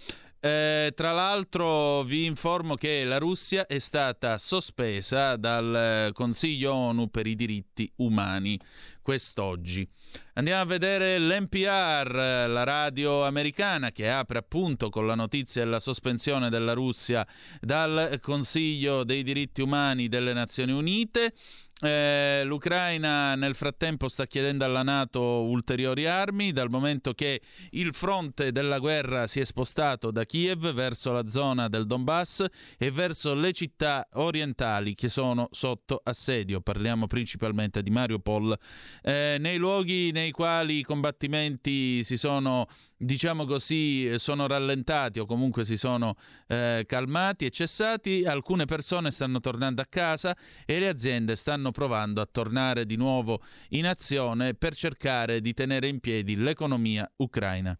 Eh, 0.45 0.93
tra 0.95 1.13
l'altro 1.13 2.03
vi 2.03 2.27
informo 2.27 2.75
che 2.75 3.05
la 3.05 3.17
Russia 3.17 3.65
è 3.65 3.79
stata 3.79 4.37
sospesa 4.37 5.37
dal 5.37 6.11
Consiglio 6.13 6.75
ONU 6.75 7.09
per 7.09 7.27
i 7.27 7.35
diritti 7.35 7.91
umani 7.97 8.61
quest'oggi. 9.01 9.89
Andiamo 10.35 10.61
a 10.61 10.67
vedere 10.67 11.19
l'NPR, 11.19 12.15
la 12.49 12.63
radio 12.63 13.25
americana 13.25 13.91
che 13.91 14.11
apre 14.11 14.37
appunto 14.37 14.91
con 14.91 15.07
la 15.07 15.15
notizia 15.15 15.65
della 15.65 15.81
sospensione 15.81 16.51
della 16.51 16.75
Russia 16.75 17.27
dal 17.61 18.19
Consiglio 18.21 19.03
dei 19.03 19.23
diritti 19.23 19.63
umani 19.63 20.09
delle 20.09 20.35
Nazioni 20.35 20.73
Unite. 20.73 21.33
Eh, 21.81 22.43
L'Ucraina 22.45 23.35
nel 23.35 23.57
frattempo 23.57 24.09
sta 24.09 24.27
chiedendo 24.27 24.65
alla 24.65 24.83
Nato 24.83 25.21
ulteriori 25.21 26.07
armi 26.07 26.53
dal 26.53 26.71
momento 26.71 27.15
che 27.15 27.41
il 27.71 27.93
fronte 27.93 28.53
della 28.53 28.79
guerra 28.79 29.27
si 29.27 29.41
è 29.41 29.45
spostato 29.45 30.13
da 30.13 30.25
Kiev 30.25 30.73
verso 30.73 31.11
la 31.11 31.29
zona 31.29 31.69
del 31.69 31.87
Donbass 31.87 32.45
e 32.79 32.91
verso 32.93 33.35
le 33.35 33.53
città 33.53 34.07
orientali 34.13 34.95
che 34.95 35.09
sono 35.09 35.49
sotto 35.51 36.01
assedio. 36.03 36.61
Parliamo 36.61 37.09
principalmente 37.09 37.83
di 37.83 37.91
Mariupol. 37.91 38.57
Eh, 39.03 39.37
nei 39.41 39.59
luoghi 39.59 40.13
nei 40.13 40.31
quali 40.31 40.79
i 40.79 40.83
combattimenti 40.83 42.05
si 42.05 42.17
sono 42.17 42.69
diciamo 43.05 43.45
così, 43.45 44.19
sono 44.19 44.47
rallentati 44.47 45.19
o 45.19 45.27
comunque 45.27 45.65
si 45.65 45.77
sono 45.77 46.17
eh, 46.47 46.85
calmati 46.87 47.45
e 47.45 47.51
cessati, 47.51 48.25
alcune 48.25 48.65
persone 48.65 49.11
stanno 49.11 49.41
tornando 49.41 49.83
a 49.83 49.87
casa 49.89 50.37
e 50.65 50.79
le 50.79 50.89
aziende 50.89 51.37
stanno 51.37 51.71
provando 51.71 52.21
a 52.21 52.29
tornare 52.31 52.87
di 52.87 52.97
nuovo 52.97 53.43
in 53.71 53.87
azione 53.87 54.55
per 54.55 54.75
cercare 54.75 55.41
di 55.41 55.53
tenere 55.53 55.89
in 55.89 56.01
piedi 56.01 56.37
l'economia 56.37 57.11
ucraina. 57.17 57.77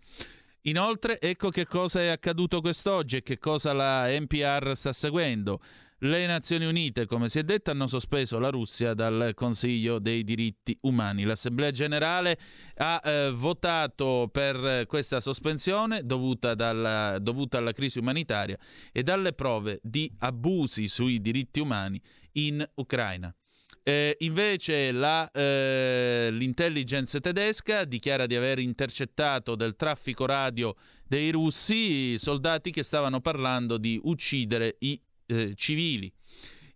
Inoltre, 0.67 1.21
ecco 1.21 1.51
che 1.51 1.67
cosa 1.67 2.01
è 2.01 2.07
accaduto 2.07 2.63
quest'oggi 2.63 3.17
e 3.17 3.23
che 3.23 3.39
cosa 3.39 3.75
la 3.75 4.09
NPR 4.09 4.73
sta 4.75 4.95
seguendo. 4.95 5.61
Le 6.05 6.27
Nazioni 6.27 6.67
Unite, 6.67 7.07
come 7.07 7.31
si 7.31 7.39
è 7.39 7.45
detto, 7.45 7.71
hanno 7.71 7.87
sospeso 7.87 8.39
la 8.39 8.51
Russia 8.51 8.93
dal 8.93 9.33
Consiglio 9.35 9.99
dei 9.99 10.23
diritti 10.23 10.77
umani. 10.83 11.25
L'Assemblea 11.25 11.71
generale 11.71 12.39
ha 12.77 13.01
eh, 13.03 13.31
votato 13.35 14.29
per 14.31 14.85
questa 14.87 15.21
sospensione 15.21 16.05
dovuta, 16.05 16.55
dalla, 16.55 17.19
dovuta 17.19 17.57
alla 17.57 17.73
crisi 17.73 18.01
umanitaria 18.01 18.59
e 18.93 19.03
dalle 19.03 19.33
prove 19.33 19.81
di 19.83 20.13
abusi 20.19 20.89
sui 20.89 21.23
diritti 21.23 21.61
umani 21.61 21.99
in 22.33 22.63
Ucraina. 22.75 23.35
Eh, 23.83 24.15
invece 24.21 24.93
la, 24.93 25.31
eh, 25.31 26.29
l'intelligence 26.33 27.19
tedesca 27.19 27.85
dichiara 27.87 28.27
di 28.27 28.37
aver 28.37 28.59
intercettato 28.59 29.55
del 29.55 29.75
traffico 29.75 30.27
radio 30.27 30.75
dei 31.07 31.31
russi 31.31 32.19
soldati 32.19 32.71
che 32.71 32.83
stavano 32.83 33.23
parlando 33.23 33.79
di 33.79 33.99
uccidere 34.03 34.77
i 34.81 35.01
eh, 35.27 35.55
civili. 35.55 36.13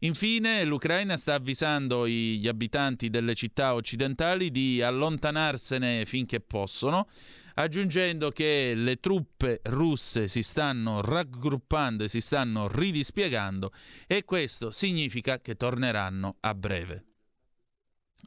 Infine, 0.03 0.65
l'Ucraina 0.65 1.17
sta 1.17 1.35
avvisando 1.35 2.07
gli 2.07 2.47
abitanti 2.47 3.11
delle 3.11 3.35
città 3.35 3.75
occidentali 3.75 4.53
di 4.53 4.81
allontanarsene 4.81 6.05
finché 6.07 6.39
possono, 6.39 7.09
aggiungendo 7.55 8.31
che 8.31 8.75
le 8.77 9.01
truppe 9.01 9.61
russe 9.65 10.29
si 10.29 10.45
stanno 10.45 11.01
raggruppando 11.01 12.05
e 12.05 12.09
si 12.09 12.21
stanno 12.21 12.69
ridispiegando 12.69 13.73
e 14.07 14.25
questo 14.25 14.71
significa 14.71 15.41
che 15.41 15.57
torneranno 15.57 16.37
a 16.41 16.55
breve. 16.55 17.05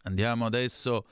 Andiamo 0.04 0.46
adesso 0.46 1.06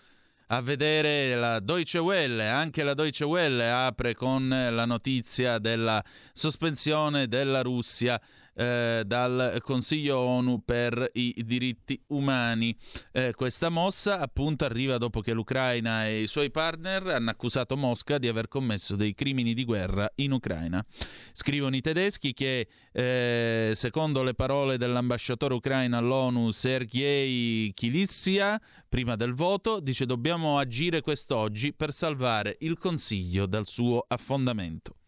a 0.51 0.61
vedere 0.61 1.35
la 1.35 1.59
Deutsche 1.59 1.99
Welle. 1.99 2.47
Anche 2.47 2.83
la 2.83 2.93
Deutsche 2.93 3.23
Welle 3.23 3.69
apre 3.69 4.13
con 4.15 4.47
la 4.49 4.85
notizia 4.85 5.59
della 5.59 6.03
sospensione 6.33 7.27
della 7.27 7.61
Russia 7.61 8.19
eh, 8.55 9.03
dal 9.05 9.59
Consiglio 9.61 10.17
ONU 10.17 10.63
per 10.63 11.09
i 11.13 11.33
diritti 11.45 12.01
umani. 12.07 12.75
Eh, 13.11 13.33
questa 13.33 13.69
mossa 13.69 14.19
appunto 14.19 14.65
arriva 14.65 14.97
dopo 14.97 15.21
che 15.21 15.33
l'Ucraina 15.33 16.07
e 16.07 16.21
i 16.21 16.27
suoi 16.27 16.51
partner 16.51 17.07
hanno 17.07 17.29
accusato 17.29 17.77
Mosca 17.77 18.17
di 18.17 18.27
aver 18.27 18.47
commesso 18.47 18.95
dei 18.95 19.13
crimini 19.13 19.53
di 19.53 19.63
guerra 19.65 20.11
in 20.15 20.31
Ucraina. 20.31 20.85
Scrivono 21.33 21.75
i 21.75 21.81
tedeschi 21.81 22.33
che 22.33 22.67
eh, 22.91 23.71
secondo 23.75 24.23
le 24.23 24.33
parole 24.33 24.77
dell'ambasciatore 24.77 25.53
ucraino 25.53 25.97
all'ONU 25.97 26.51
Sergei 26.51 27.71
Kilitsia, 27.73 28.59
prima 28.87 29.15
del 29.15 29.33
voto, 29.33 29.79
dice 29.79 30.05
dobbiamo 30.05 30.57
agire 30.57 31.01
quest'oggi 31.01 31.73
per 31.73 31.91
salvare 31.91 32.57
il 32.59 32.77
Consiglio 32.77 33.45
dal 33.45 33.65
suo 33.65 34.03
affondamento. 34.07 34.98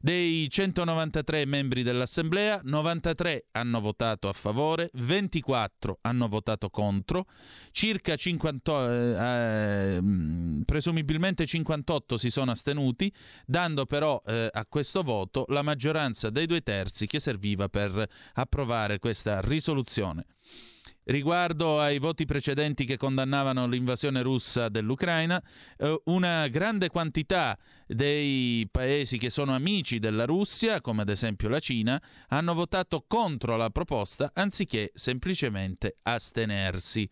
Dei 0.00 0.48
193 0.50 1.46
membri 1.46 1.82
dell'Assemblea, 1.82 2.60
93 2.62 3.46
hanno 3.52 3.80
votato 3.80 4.28
a 4.28 4.32
favore, 4.32 4.90
24 4.94 5.98
hanno 6.02 6.28
votato 6.28 6.68
contro, 6.68 7.26
circa 7.70 8.16
50, 8.16 8.90
eh, 8.90 9.96
eh, 9.96 10.02
presumibilmente 10.64 11.46
58 11.46 12.16
si 12.18 12.30
sono 12.30 12.50
astenuti, 12.50 13.12
dando 13.46 13.86
però 13.86 14.22
eh, 14.26 14.48
a 14.52 14.66
questo 14.66 15.02
voto 15.02 15.46
la 15.48 15.62
maggioranza 15.62 16.30
dei 16.30 16.46
due 16.46 16.60
terzi 16.60 17.06
che 17.06 17.20
serviva 17.20 17.68
per 17.68 18.06
approvare 18.34 18.98
questa 18.98 19.40
risoluzione. 19.40 20.26
Riguardo 21.08 21.80
ai 21.80 22.00
voti 22.00 22.24
precedenti 22.24 22.84
che 22.84 22.96
condannavano 22.96 23.68
l'invasione 23.68 24.22
russa 24.22 24.68
dell'Ucraina, 24.68 25.40
eh, 25.76 26.00
una 26.06 26.48
grande 26.48 26.88
quantità 26.88 27.56
dei 27.86 28.66
paesi 28.68 29.16
che 29.16 29.30
sono 29.30 29.54
amici 29.54 30.00
della 30.00 30.24
Russia, 30.24 30.80
come 30.80 31.02
ad 31.02 31.08
esempio 31.08 31.48
la 31.48 31.60
Cina, 31.60 32.02
hanno 32.26 32.54
votato 32.54 33.04
contro 33.06 33.56
la 33.56 33.70
proposta 33.70 34.32
anziché 34.34 34.90
semplicemente 34.94 35.98
astenersi. 36.02 37.08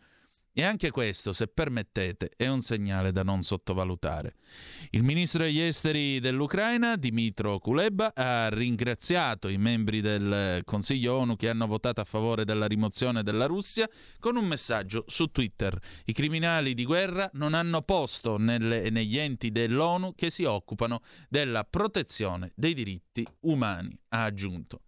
E 0.56 0.62
anche 0.62 0.92
questo, 0.92 1.32
se 1.32 1.48
permettete, 1.48 2.30
è 2.36 2.46
un 2.46 2.62
segnale 2.62 3.10
da 3.10 3.24
non 3.24 3.42
sottovalutare. 3.42 4.36
Il 4.90 5.02
ministro 5.02 5.42
degli 5.42 5.58
esteri 5.58 6.20
dell'Ucraina, 6.20 6.94
Dimitro 6.94 7.58
Kuleba, 7.58 8.12
ha 8.14 8.48
ringraziato 8.50 9.48
i 9.48 9.58
membri 9.58 10.00
del 10.00 10.62
Consiglio 10.64 11.16
ONU 11.16 11.34
che 11.34 11.48
hanno 11.48 11.66
votato 11.66 12.00
a 12.00 12.04
favore 12.04 12.44
della 12.44 12.66
rimozione 12.66 13.24
della 13.24 13.46
Russia 13.46 13.90
con 14.20 14.36
un 14.36 14.46
messaggio 14.46 15.02
su 15.08 15.26
Twitter. 15.26 15.76
I 16.04 16.12
criminali 16.12 16.74
di 16.74 16.84
guerra 16.84 17.28
non 17.32 17.52
hanno 17.54 17.82
posto 17.82 18.36
nelle, 18.36 18.90
negli 18.90 19.18
enti 19.18 19.50
dell'ONU 19.50 20.14
che 20.14 20.30
si 20.30 20.44
occupano 20.44 21.00
della 21.28 21.64
protezione 21.64 22.52
dei 22.54 22.74
diritti 22.74 23.26
umani, 23.40 23.98
ha 24.10 24.22
aggiunto. 24.22 24.82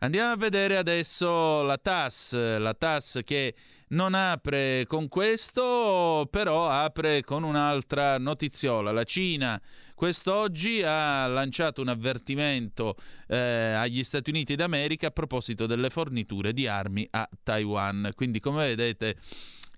Andiamo 0.00 0.32
a 0.32 0.36
vedere 0.36 0.76
adesso 0.76 1.62
la 1.62 1.78
TAS, 1.78 2.34
la 2.34 2.74
TAS 2.74 3.20
che 3.24 3.54
non 3.88 4.12
apre 4.12 4.84
con 4.86 5.08
questo, 5.08 6.28
però 6.30 6.68
apre 6.68 7.22
con 7.22 7.44
un'altra 7.44 8.18
notiziola. 8.18 8.92
La 8.92 9.04
Cina 9.04 9.58
quest'oggi 9.94 10.82
ha 10.82 11.26
lanciato 11.28 11.80
un 11.80 11.88
avvertimento 11.88 12.96
eh, 13.26 13.38
agli 13.38 14.04
Stati 14.04 14.28
Uniti 14.28 14.54
d'America 14.54 15.06
a 15.06 15.12
proposito 15.12 15.64
delle 15.64 15.88
forniture 15.88 16.52
di 16.52 16.66
armi 16.66 17.08
a 17.12 17.26
Taiwan. 17.42 18.10
Quindi, 18.14 18.38
come 18.38 18.66
vedete, 18.66 19.16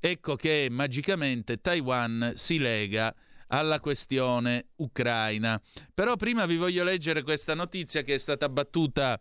ecco 0.00 0.34
che 0.34 0.66
magicamente 0.68 1.60
Taiwan 1.60 2.32
si 2.34 2.58
lega 2.58 3.14
alla 3.46 3.78
questione 3.78 4.70
ucraina. 4.78 5.62
Però 5.94 6.16
prima 6.16 6.44
vi 6.44 6.56
voglio 6.56 6.82
leggere 6.82 7.22
questa 7.22 7.54
notizia 7.54 8.02
che 8.02 8.14
è 8.14 8.18
stata 8.18 8.48
battuta 8.48 9.20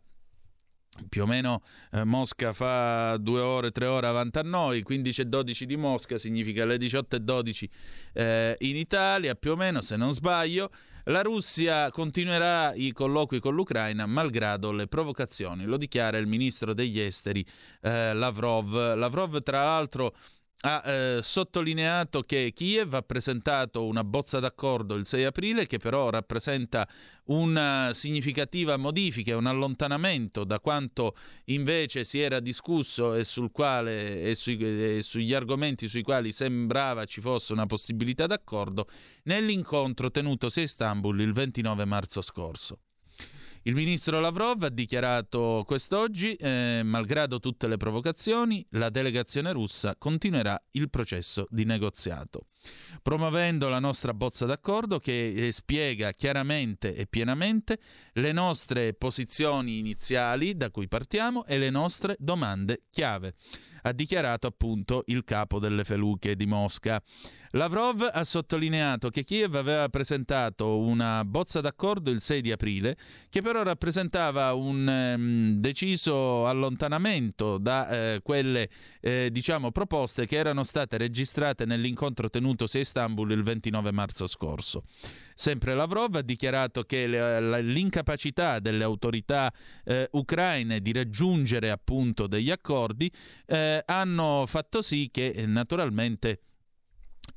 più 1.09 1.23
o 1.23 1.25
meno 1.25 1.61
eh, 1.91 2.03
Mosca 2.03 2.53
fa 2.53 3.17
due 3.17 3.39
ore, 3.39 3.71
tre 3.71 3.85
ore 3.85 4.07
avanti 4.07 4.37
a 4.39 4.43
noi, 4.43 4.81
15 4.81 5.21
e 5.21 5.25
12 5.25 5.65
di 5.65 5.75
Mosca 5.75 6.17
significa 6.17 6.65
le 6.65 6.77
18 6.77 7.15
e 7.15 7.19
12 7.19 7.69
eh, 8.13 8.55
in 8.59 8.75
Italia, 8.75 9.35
più 9.35 9.51
o 9.51 9.55
meno 9.55 9.81
se 9.81 9.95
non 9.95 10.13
sbaglio. 10.13 10.71
La 11.09 11.21
Russia 11.21 11.89
continuerà 11.89 12.73
i 12.73 12.91
colloqui 12.91 13.39
con 13.39 13.55
l'Ucraina 13.55 14.05
malgrado 14.05 14.73
le 14.73 14.87
provocazioni, 14.87 15.63
lo 15.63 15.77
dichiara 15.77 16.17
il 16.17 16.27
ministro 16.27 16.73
degli 16.73 16.99
esteri 16.99 17.45
eh, 17.81 18.13
Lavrov. 18.13 18.95
Lavrov 18.95 19.41
tra 19.41 19.63
l'altro 19.63 20.13
ha 20.61 20.81
eh, 20.85 21.19
sottolineato 21.21 22.21
che 22.21 22.51
Kiev 22.53 22.93
ha 22.95 23.01
presentato 23.03 23.85
una 23.85 24.03
bozza 24.03 24.39
d'accordo 24.39 24.95
il 24.95 25.05
6 25.05 25.25
aprile 25.25 25.67
che 25.67 25.77
però 25.77 26.09
rappresenta 26.09 26.88
una 27.25 27.91
significativa 27.93 28.75
modifica 28.77 29.31
e 29.31 29.35
un 29.35 29.45
allontanamento 29.45 30.43
da 30.43 30.59
quanto 30.59 31.15
invece 31.45 32.03
si 32.03 32.19
era 32.19 32.39
discusso 32.39 33.13
e, 33.13 33.25
quale, 33.51 34.23
e, 34.23 34.35
sui, 34.35 34.57
e 34.57 35.01
sugli 35.03 35.34
argomenti 35.34 35.88
sui 35.88 36.01
quali 36.01 36.31
sembrava 36.31 37.05
ci 37.05 37.21
fosse 37.21 37.53
una 37.53 37.65
possibilità 37.67 38.25
d'accordo 38.25 38.88
nell'incontro 39.23 40.09
tenutosi 40.09 40.61
a 40.61 40.63
Istanbul 40.63 41.19
il 41.21 41.34
29 41.34 41.85
marzo 41.85 42.21
scorso. 42.21 42.79
Il 43.68 43.76
ministro 43.76 44.22
Lavrov 44.22 44.64
ha 44.64 44.69
dichiarato 44.69 45.65
quest'oggi, 45.68 46.35
eh, 46.35 46.84
malgrado 46.85 47.41
tutte 47.41 47.68
le 47.68 47.76
provocazioni, 47.76 48.65
la 48.69 48.89
delegazione 48.89 49.52
russa 49.52 49.98
continuerà 49.98 50.57
il 50.72 50.89
processo 50.89 51.48
di 51.49 51.65
negoziato. 51.65 52.45
Promuovendo 53.02 53.68
la 53.68 53.80
nostra 53.80 54.14
bozza 54.14 54.45
d'accordo 54.45 54.99
che 54.99 55.48
eh, 55.48 55.52
spiega 55.52 56.14
chiaramente 56.14 56.95
e 56.95 57.07
pienamente 57.07 57.77
le 58.14 58.31
nostre 58.31 58.94
posizioni 58.94 59.80
iniziali 59.80 60.56
da 60.56 60.72
cui 60.72 60.88
partiamo 60.88 61.45
e 61.45 61.57
le 61.57 61.69
nostre 61.69 62.15
domande 62.19 62.84
chiave 62.89 63.35
ha 63.81 63.91
dichiarato 63.91 64.47
appunto 64.47 65.03
il 65.07 65.23
capo 65.23 65.59
delle 65.59 65.83
feluche 65.83 66.35
di 66.35 66.45
Mosca. 66.45 67.01
Lavrov 67.51 68.09
ha 68.11 68.23
sottolineato 68.23 69.09
che 69.09 69.23
Kiev 69.23 69.55
aveva 69.55 69.87
presentato 69.89 70.79
una 70.79 71.23
bozza 71.23 71.61
d'accordo 71.61 72.11
il 72.11 72.19
6 72.19 72.41
di 72.41 72.51
aprile, 72.51 72.97
che 73.29 73.41
però 73.41 73.63
rappresentava 73.63 74.53
un 74.53 74.87
um, 74.87 75.53
deciso 75.59 76.45
allontanamento 76.47 77.57
da 77.57 77.89
eh, 77.89 78.19
quelle 78.21 78.69
eh, 78.99 79.29
diciamo, 79.31 79.71
proposte 79.71 80.25
che 80.25 80.35
erano 80.35 80.63
state 80.63 80.97
registrate 80.97 81.65
nell'incontro 81.65 82.29
tenutosi 82.29 82.77
a 82.77 82.81
Istanbul 82.81 83.31
il 83.31 83.43
29 83.43 83.91
marzo 83.91 84.27
scorso. 84.27 84.83
Sempre 85.39 85.76
Lavrov 85.76 86.15
ha 86.15 86.23
dichiarato 86.23 86.81
che 86.81 87.05
l'incapacità 87.05 88.57
delle 88.57 88.84
autorità 88.84 89.53
eh, 89.84 90.07
ucraine 90.14 90.81
di 90.81 90.91
raggiungere 90.91 91.69
appunto 91.69 92.26
degli 92.26 92.49
accordi 92.49 93.11
eh, 93.45 93.84
hanno 93.85 94.45
fatto 94.47 94.81
sì 94.81 95.09
che 95.11 95.27
eh, 95.27 95.45
naturalmente 95.45 96.39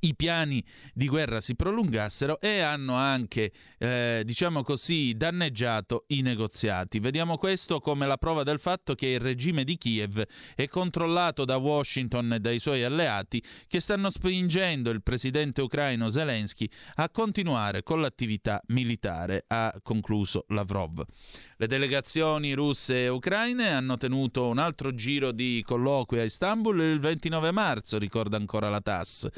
i 0.01 0.15
piani 0.15 0.65
di 0.93 1.07
guerra 1.07 1.41
si 1.41 1.55
prolungassero 1.55 2.41
e 2.41 2.61
hanno 2.61 2.95
anche, 2.95 3.53
eh, 3.79 4.23
diciamo 4.25 4.63
così, 4.63 5.15
danneggiato 5.15 6.05
i 6.09 6.23
negoziati. 6.23 6.99
Vediamo 6.99 7.37
questo 7.37 7.81
come 7.81 8.07
la 8.07 8.17
prova 8.17 8.43
del 8.43 8.59
fatto 8.59 8.95
che 8.95 9.07
il 9.09 9.21
regime 9.21 9.65
di 9.65 9.77
Kiev 9.77 10.23
è 10.55 10.69
controllato 10.69 11.45
da 11.45 11.57
Washington 11.57 12.35
e 12.35 12.41
dai 12.41 12.59
suoi 12.59 12.83
alleati 12.83 13.43
che 13.67 13.81
stanno 13.81 14.11
spingendo 14.11 14.91
il 14.91 15.03
presidente 15.03 15.63
ucraino 15.63 16.11
Zelensky 16.11 16.69
a 16.97 17.09
continuare 17.11 17.83
con 17.83 18.01
l'attività 18.01 18.63
militare, 18.69 19.45
ha 19.49 19.75
concluso 19.83 20.45
Lavrov. 20.49 21.05
Le 21.57 21.67
delegazioni 21.67 22.55
russe 22.55 23.05
e 23.05 23.09
ucraine 23.09 23.69
hanno 23.69 23.99
tenuto 23.99 24.49
un 24.49 24.57
altro 24.57 24.95
giro 24.95 25.31
di 25.31 25.63
colloqui 25.67 26.19
a 26.19 26.25
Istanbul 26.25 26.81
il 26.81 27.01
29 27.01 27.51
marzo, 27.51 27.99
ricorda 27.99 28.39
ancora 28.39 28.71
la 28.71 28.81
TASS. 28.81 29.29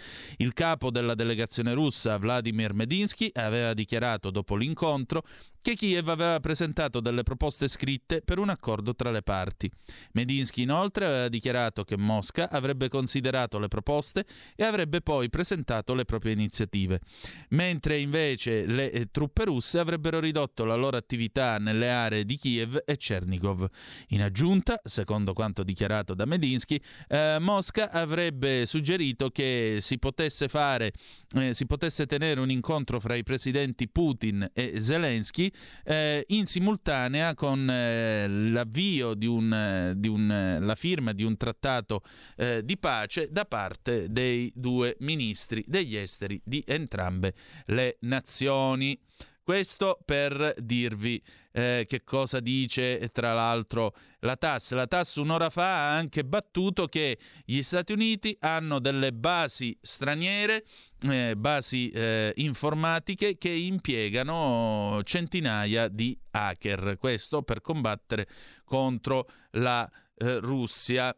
Il 0.43 0.55
capo 0.55 0.91
della 0.91 1.15
delegazione 1.15 1.73
russa, 1.73 2.19
Vladimir 2.19 2.75
Medinsky, 2.75 3.31
aveva 3.33 3.75
dichiarato 3.75 4.33
dopo 4.33 4.57
l'incontro 4.57 5.23
che 5.63 5.75
Kiev 5.75 6.09
aveva 6.09 6.41
presentato 6.41 7.01
delle 7.01 7.23
proposte 7.23 7.69
scritte 7.69 8.21
per 8.21 8.39
un 8.39 8.49
accordo 8.49 8.95
tra 8.95 9.11
le 9.13 9.23
parti. 9.23 9.71
Medinsky 10.13 10.63
inoltre 10.63 11.07
aveva 11.07 11.29
dichiarato 11.29 11.85
che 11.85 11.97
Mosca 11.97 12.51
avrebbe 12.51 12.89
considerato 12.89 13.59
le 13.61 13.69
proposte 13.69 14.27
e 14.57 14.65
avrebbe 14.65 15.01
poi 15.01 15.31
presentato 15.31 15.95
le 15.95 16.05
proprie 16.05 16.33
iniziative, 16.33 17.01
mentre 17.51 17.99
invece 17.99 18.67
le 18.67 18.91
eh, 18.91 19.07
truppe 19.11 19.45
russe 19.45 19.79
avrebbero 19.79 20.19
ridotto 20.19 20.65
la 20.65 20.75
loro 20.75 20.97
attività 20.97 21.59
nelle 21.59 21.91
aree 21.91 22.25
di 22.25 22.37
Kiev 22.37 22.83
e 22.85 22.97
Chernigov. 22.97 23.69
In 24.09 24.23
aggiunta, 24.23 24.81
secondo 24.83 25.33
quanto 25.33 25.63
dichiarato 25.63 26.15
da 26.15 26.25
Medinsky, 26.25 26.81
eh, 27.09 27.37
Mosca 27.39 27.91
avrebbe 27.91 28.67
suggerito 28.67 29.31
che 29.31 29.79
si 29.81 29.99
potesse 29.99 30.49
fare 30.49 30.93
eh, 31.35 31.55
si 31.55 31.67
potesse 31.67 32.07
tenere 32.07 32.41
un 32.41 32.51
incontro 32.51 33.01
fra 33.01 33.15
i 33.15 33.23
presidenti 33.23 33.89
Putin 33.89 34.49
e 34.53 34.81
Zelensky 34.81 35.52
eh, 35.85 36.25
in 36.29 36.47
simultanea 36.47 37.35
con 37.35 37.69
eh, 37.69 38.27
l'avvio 38.29 39.15
di, 39.15 39.27
un, 39.27 39.93
di 39.97 40.09
un, 40.09 40.59
la 40.61 40.75
firma 40.75 41.13
di 41.13 41.25
un 41.25 41.37
trattato 41.37 42.03
eh, 42.37 42.65
di 42.65 42.77
pace 42.79 43.29
da 43.31 43.45
parte 43.45 44.11
dei 44.11 44.53
due 44.55 44.97
ministri 45.01 45.65
degli 45.67 45.97
esteri 45.97 46.41
di 46.45 46.63
entrambe 46.67 47.35
le 47.67 47.97
nazioni. 48.01 48.99
Questo 49.45 49.99
per 50.05 50.55
dirvi 50.59 51.21
eh, 51.51 51.85
che 51.89 52.05
cosa 52.05 52.39
dice 52.39 53.09
tra 53.13 53.33
l'altro 53.35 53.93
la 54.21 54.37
TAS. 54.37 54.73
La 54.73 54.87
TAS 54.87 55.17
un'ora 55.17 55.51
fa 55.51 55.65
ha 55.65 55.97
anche 55.97 56.25
battuto 56.25 56.87
che 56.87 57.19
gli 57.45 57.61
Stati 57.63 57.93
Uniti 57.93 58.37
hanno 58.39 58.79
delle 58.79 59.13
basi 59.13 59.77
straniere, 59.83 60.65
eh, 61.09 61.35
basi 61.37 61.91
eh, 61.91 62.33
informatiche 62.37 63.37
che 63.37 63.51
impiegano 63.51 65.01
centinaia 65.03 65.89
di 65.89 66.17
hacker. 66.31 66.97
Questo 66.97 67.43
per 67.43 67.61
combattere 67.61 68.29
contro 68.65 69.29
la 69.53 69.91
eh, 70.17 70.39
Russia. 70.39 71.17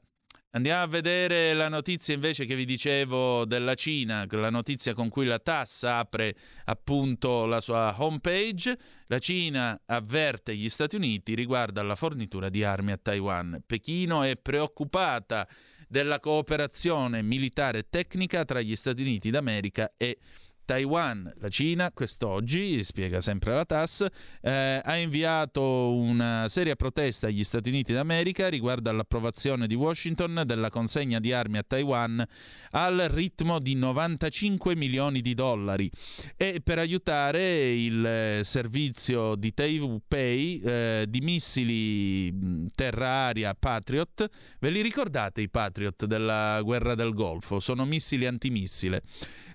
Andiamo 0.54 0.84
a 0.84 0.86
vedere 0.86 1.52
la 1.52 1.68
notizia 1.68 2.14
invece 2.14 2.44
che 2.44 2.54
vi 2.54 2.64
dicevo 2.64 3.44
della 3.44 3.74
Cina, 3.74 4.24
la 4.30 4.50
notizia 4.50 4.94
con 4.94 5.08
cui 5.08 5.26
la 5.26 5.40
TAS 5.40 5.82
apre 5.82 6.36
appunto 6.66 7.44
la 7.44 7.60
sua 7.60 7.92
homepage. 7.98 8.78
La 9.08 9.18
Cina 9.18 9.80
avverte 9.84 10.54
gli 10.54 10.68
Stati 10.68 10.94
Uniti 10.94 11.34
riguardo 11.34 11.80
alla 11.80 11.96
fornitura 11.96 12.50
di 12.50 12.62
armi 12.62 12.92
a 12.92 12.96
Taiwan. 12.96 13.64
Pechino 13.66 14.22
è 14.22 14.36
preoccupata 14.36 15.48
della 15.88 16.20
cooperazione 16.20 17.20
militare 17.20 17.78
e 17.80 17.86
tecnica 17.90 18.44
tra 18.44 18.60
gli 18.60 18.76
Stati 18.76 19.02
Uniti 19.02 19.30
d'America 19.30 19.92
e 19.96 20.18
Taiwan, 20.20 20.43
la 20.66 21.48
Cina, 21.48 21.90
quest'oggi, 21.92 22.82
spiega 22.82 23.20
sempre 23.20 23.54
la 23.54 23.64
TAS, 23.64 24.06
eh, 24.40 24.80
ha 24.82 24.96
inviato 24.96 25.94
una 25.94 26.48
seria 26.48 26.74
protesta 26.74 27.26
agli 27.26 27.44
Stati 27.44 27.68
Uniti 27.68 27.92
d'America 27.92 28.48
riguardo 28.48 28.88
all'approvazione 28.88 29.66
di 29.66 29.74
Washington 29.74 30.42
della 30.46 30.70
consegna 30.70 31.20
di 31.20 31.32
armi 31.32 31.58
a 31.58 31.62
Taiwan 31.62 32.26
al 32.70 32.98
ritmo 33.10 33.58
di 33.58 33.74
95 33.74 34.74
milioni 34.74 35.20
di 35.20 35.34
dollari 35.34 35.90
e 36.36 36.60
per 36.64 36.78
aiutare 36.78 37.74
il 37.74 38.40
servizio 38.42 39.34
di 39.34 39.52
Taipei 39.52 40.60
eh, 40.60 41.06
di 41.08 41.20
missili 41.20 42.70
terra-aria 42.74 43.54
Patriot. 43.54 44.28
Ve 44.60 44.70
li 44.70 44.80
ricordate 44.80 45.42
i 45.42 45.50
Patriot 45.50 46.06
della 46.06 46.60
guerra 46.62 46.94
del 46.94 47.12
Golfo? 47.12 47.60
Sono 47.60 47.84
missili 47.84 48.26
antimissile. 48.26 49.02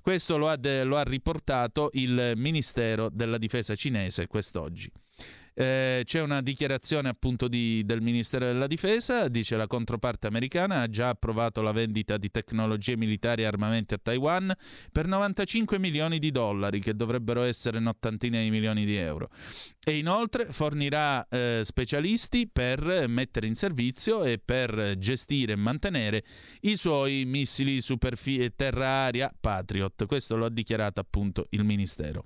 Questo 0.10 0.38
lo 0.38 0.50
ha, 0.50 0.56
de- 0.56 0.84
lo 0.86 0.98
ha 0.98 1.04
riportato 1.04 1.92
il 1.94 2.34
Ministero 2.36 3.10
della 3.12 3.38
Difesa 3.38 3.76
cinese 3.76 4.26
quest'oggi. 4.26 4.92
Eh, 5.60 6.04
c'è 6.06 6.22
una 6.22 6.42
dichiarazione 6.42 7.10
appunto 7.10 7.50
di, 7.50 7.84
del 7.84 8.00
Ministero 8.00 8.46
della 8.46 8.66
Difesa, 8.66 9.28
dice 9.28 9.58
la 9.58 9.68
controparte 9.68 10.26
americana 10.26 10.80
ha 10.80 10.90
già 10.90 11.10
approvato 11.10 11.62
la 11.62 11.74
vendita 11.74 12.16
di 12.16 12.32
tecnologie 12.32 12.96
militari 12.96 13.42
e 13.42 13.46
armamenti 13.46 13.94
a 13.94 14.00
Taiwan 14.02 14.56
per 14.90 15.06
95 15.06 15.78
milioni 15.78 16.18
di 16.18 16.32
dollari, 16.32 16.80
che 16.80 16.96
dovrebbero 16.96 17.44
essere 17.44 17.80
un'ottantina 17.80 18.40
di 18.40 18.50
milioni 18.50 18.86
di 18.86 18.96
euro. 18.96 19.32
E 19.84 19.98
inoltre 19.98 20.46
fornirà 20.46 21.28
eh, 21.28 21.64
specialisti 21.66 22.48
per 22.48 23.10
mettere 23.10 23.46
in 23.46 23.56
servizio 23.56 24.24
e 24.24 24.40
per 24.40 24.96
gestire 24.98 25.52
e 25.52 25.58
mantenere 25.58 26.24
i 26.62 26.78
suoi 26.78 27.26
missili 27.26 27.82
superfi- 27.82 28.54
terra-aria 28.56 29.30
Patriot. 29.38 30.06
Questo 30.06 30.38
lo 30.38 30.46
ha 30.46 30.50
dichiarato 30.50 31.02
appunto 31.02 31.48
il 31.50 31.66
Ministero. 31.66 32.24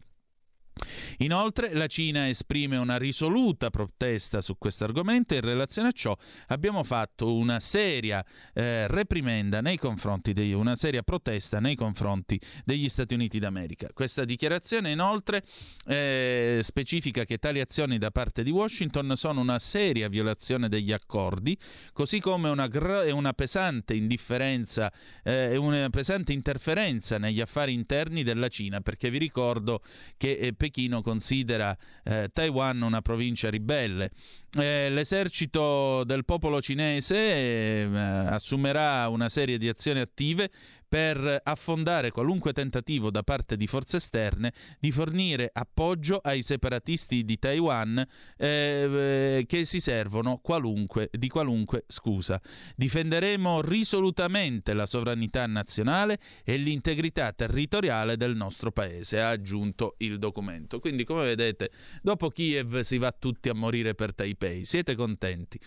Inoltre 1.18 1.74
la 1.74 1.88
Cina 1.88 2.28
esprime 2.30 2.78
una 2.78 2.98
risoluta 2.98 3.70
protesta 3.70 4.42
su 4.42 4.58
questo 4.58 4.84
argomento 4.84 5.34
e 5.34 5.38
in 5.38 5.44
relazione 5.44 5.90
a 5.90 5.92
ciò 5.92 6.16
abbiamo 6.48 6.84
fatto 6.84 7.34
una 7.34 7.60
seria 7.60 8.24
eh, 8.54 8.88
reprimenda 8.88 9.62
nei 9.62 9.78
confronti 9.78 10.34
di 10.34 10.54
una 10.54 10.76
seria 10.76 11.04
protesta 11.04 11.60
nei 11.60 11.76
confronti 11.76 12.40
degli 12.66 12.90
Stati 12.90 13.14
Uniti 13.14 13.40
d'America. 13.40 13.90
Questa 13.94 14.26
dichiarazione 14.26 14.92
inoltre 14.92 15.44
eh, 15.86 16.60
specifica 16.64 17.26
che 17.26 17.38
tali 17.38 17.60
azioni 17.60 17.98
da 17.98 18.12
parte 18.12 18.44
di 18.44 18.50
Washington 18.50 19.14
sono 19.16 19.42
una 19.42 19.60
seria 19.60 20.10
violazione 20.10 20.70
degli 20.70 20.92
accordi, 20.92 21.58
così 21.92 22.20
come 22.20 22.50
una, 22.50 22.68
gr- 22.68 23.12
una 23.12 23.34
pesante 23.34 23.94
indifferenza 23.94 24.92
e 25.24 25.52
eh, 25.52 25.56
una 25.56 25.90
pesante 25.90 26.34
interferenza 26.34 27.18
negli 27.18 27.42
affari 27.42 27.74
interni 27.74 28.24
della 28.24 28.48
Cina, 28.48 28.82
perché 28.82 29.10
vi 29.10 29.18
ricordo 29.18 29.82
che 30.18 30.32
eh, 30.38 30.54
Pechino 30.64 31.02
considera 31.02 31.78
eh, 32.06 32.30
Taiwan 32.32 32.82
una 32.84 33.02
provincia 33.02 33.50
ribelle. 33.50 34.12
Eh, 34.58 34.90
l'esercito 34.90 36.06
del 36.06 36.24
popolo 36.24 36.62
cinese 36.62 37.16
eh, 37.18 37.90
assumerà 37.94 39.10
una 39.10 39.28
serie 39.28 39.58
di 39.58 39.68
azioni 39.68 40.00
attive 40.00 40.50
per 40.94 41.42
affondare 41.42 42.12
qualunque 42.12 42.54
tentativo 42.54 43.10
da 43.10 43.24
parte 43.24 43.58
di 43.58 43.66
forze 43.66 43.98
esterne 43.98 44.54
di 44.80 44.92
fornire 44.92 45.50
appoggio 45.52 46.20
ai 46.20 46.44
separatisti 46.44 47.26
di 47.26 47.40
Taiwan 47.40 48.06
eh, 48.38 49.44
che 49.48 49.66
si 49.66 49.80
servono 49.80 50.38
qualunque, 50.38 51.10
di 51.12 51.30
qualunque 51.30 51.86
scusa. 51.88 52.40
Difenderemo 52.76 53.62
risolutamente 53.62 54.76
la 54.76 54.86
sovranità 54.86 55.48
nazionale 55.48 56.20
e 56.44 56.58
l'integrità 56.58 57.32
territoriale 57.32 58.16
del 58.16 58.36
nostro 58.36 58.72
paese, 58.72 59.20
ha 59.20 59.30
aggiunto 59.30 59.96
il 59.98 60.20
documento. 60.20 60.80
Quindi, 60.80 61.06
come 61.06 61.24
vedete, 61.24 61.72
dopo 62.04 62.30
Kiev 62.30 62.82
si 62.82 63.00
va 63.00 63.12
tutti 63.12 63.50
a 63.50 63.56
morire 63.56 63.96
per 63.96 64.14
Taipei. 64.14 64.64
Siete 64.64 64.94
contenti? 64.94 65.60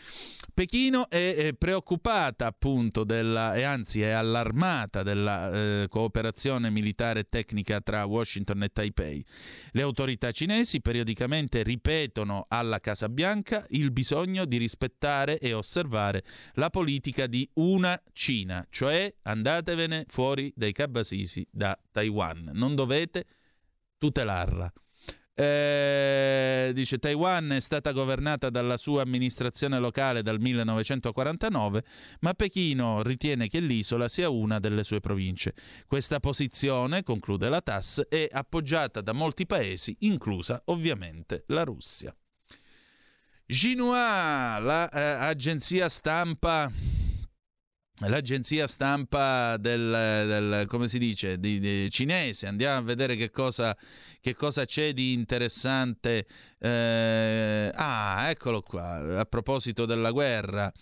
Pechino 0.54 1.08
è, 1.08 1.34
è 1.34 1.52
preoccupata 1.54 2.46
appunto 2.46 3.02
della, 3.02 3.56
e 3.56 3.64
anzi 3.64 4.02
è 4.02 4.10
allarmata 4.10 5.02
della 5.02 5.14
eh, 5.24 5.86
cooperazione 5.88 6.70
militare 6.70 7.20
e 7.20 7.26
tecnica 7.28 7.80
tra 7.80 8.04
Washington 8.04 8.62
e 8.64 8.68
Taipei. 8.68 9.24
Le 9.72 9.82
autorità 9.82 10.30
cinesi 10.32 10.80
periodicamente 10.80 11.62
ripetono 11.62 12.46
alla 12.48 12.80
Casa 12.80 13.08
Bianca 13.08 13.64
il 13.70 13.90
bisogno 13.90 14.44
di 14.44 14.56
rispettare 14.56 15.38
e 15.38 15.52
osservare 15.52 16.24
la 16.54 16.70
politica 16.70 17.26
di 17.26 17.48
una 17.54 18.00
Cina, 18.12 18.66
cioè 18.70 19.12
andatevene 19.22 20.04
fuori 20.08 20.52
dai 20.54 20.72
cabasisi 20.72 21.46
da 21.50 21.78
Taiwan, 21.90 22.50
non 22.54 22.74
dovete 22.74 23.24
tutelarla. 23.98 24.72
Eh, 25.38 26.70
dice 26.72 26.96
Taiwan 26.96 27.52
è 27.52 27.60
stata 27.60 27.92
governata 27.92 28.48
dalla 28.48 28.78
sua 28.78 29.02
amministrazione 29.02 29.78
locale 29.78 30.22
dal 30.22 30.40
1949, 30.40 31.84
ma 32.20 32.32
Pechino 32.32 33.02
ritiene 33.02 33.46
che 33.48 33.60
l'isola 33.60 34.08
sia 34.08 34.30
una 34.30 34.58
delle 34.58 34.82
sue 34.82 35.00
province. 35.00 35.54
Questa 35.86 36.20
posizione, 36.20 37.02
conclude 37.02 37.50
la 37.50 37.60
TAS, 37.60 38.06
è 38.08 38.26
appoggiata 38.30 39.02
da 39.02 39.12
molti 39.12 39.44
paesi, 39.44 39.94
inclusa 40.00 40.62
ovviamente 40.66 41.44
la 41.48 41.64
Russia. 41.64 42.16
Xinhua, 43.44 44.58
l'agenzia 44.58 45.80
la, 45.80 45.86
eh, 45.86 45.90
stampa 45.90 46.72
l'agenzia 48.00 48.66
stampa 48.66 49.56
del, 49.56 49.90
del, 49.90 50.66
come 50.68 50.88
si 50.88 50.98
dice, 50.98 51.38
di, 51.38 51.58
di 51.58 51.90
cinese. 51.90 52.46
Andiamo 52.46 52.78
a 52.78 52.82
vedere 52.82 53.16
che 53.16 53.30
cosa, 53.30 53.76
che 54.20 54.34
cosa 54.34 54.64
c'è 54.64 54.92
di 54.92 55.12
interessante. 55.12 56.26
Eh, 56.58 57.70
ah, 57.74 58.28
eccolo 58.28 58.62
qua, 58.62 59.20
a 59.20 59.24
proposito 59.24 59.86
della 59.86 60.10
guerra. 60.10 60.72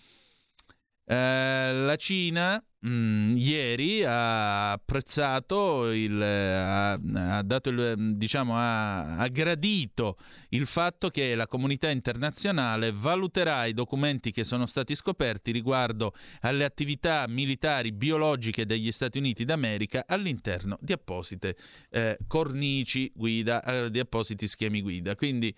Eh, 1.07 1.71
la 1.71 1.95
Cina 1.97 2.63
mh, 2.79 2.89
mm, 2.89 3.37
ieri 3.37 4.03
ha 4.03 4.71
apprezzato, 4.71 5.91
il, 5.91 6.19
ha, 6.19 6.93
ha, 6.93 7.41
dato 7.43 7.69
il, 7.69 8.15
diciamo, 8.15 8.57
ha, 8.57 9.17
ha 9.17 9.27
gradito 9.27 10.17
il 10.49 10.65
fatto 10.65 11.09
che 11.09 11.35
la 11.35 11.45
comunità 11.47 11.89
internazionale 11.89 12.91
valuterà 12.91 13.65
i 13.65 13.73
documenti 13.73 14.31
che 14.31 14.43
sono 14.43 14.65
stati 14.65 14.95
scoperti 14.95 15.51
riguardo 15.51 16.13
alle 16.41 16.63
attività 16.65 17.25
militari 17.27 17.91
biologiche 17.91 18.65
degli 18.65 18.91
Stati 18.91 19.19
Uniti 19.19 19.45
d'America 19.45 20.05
all'interno 20.07 20.77
di 20.81 20.93
apposite 20.93 21.55
eh, 21.91 22.17
cornici 22.27 23.11
guida, 23.13 23.63
eh, 23.63 23.91
di 23.91 23.99
appositi 23.99 24.47
schemi 24.47 24.81
guida. 24.81 25.15
Quindi 25.15 25.55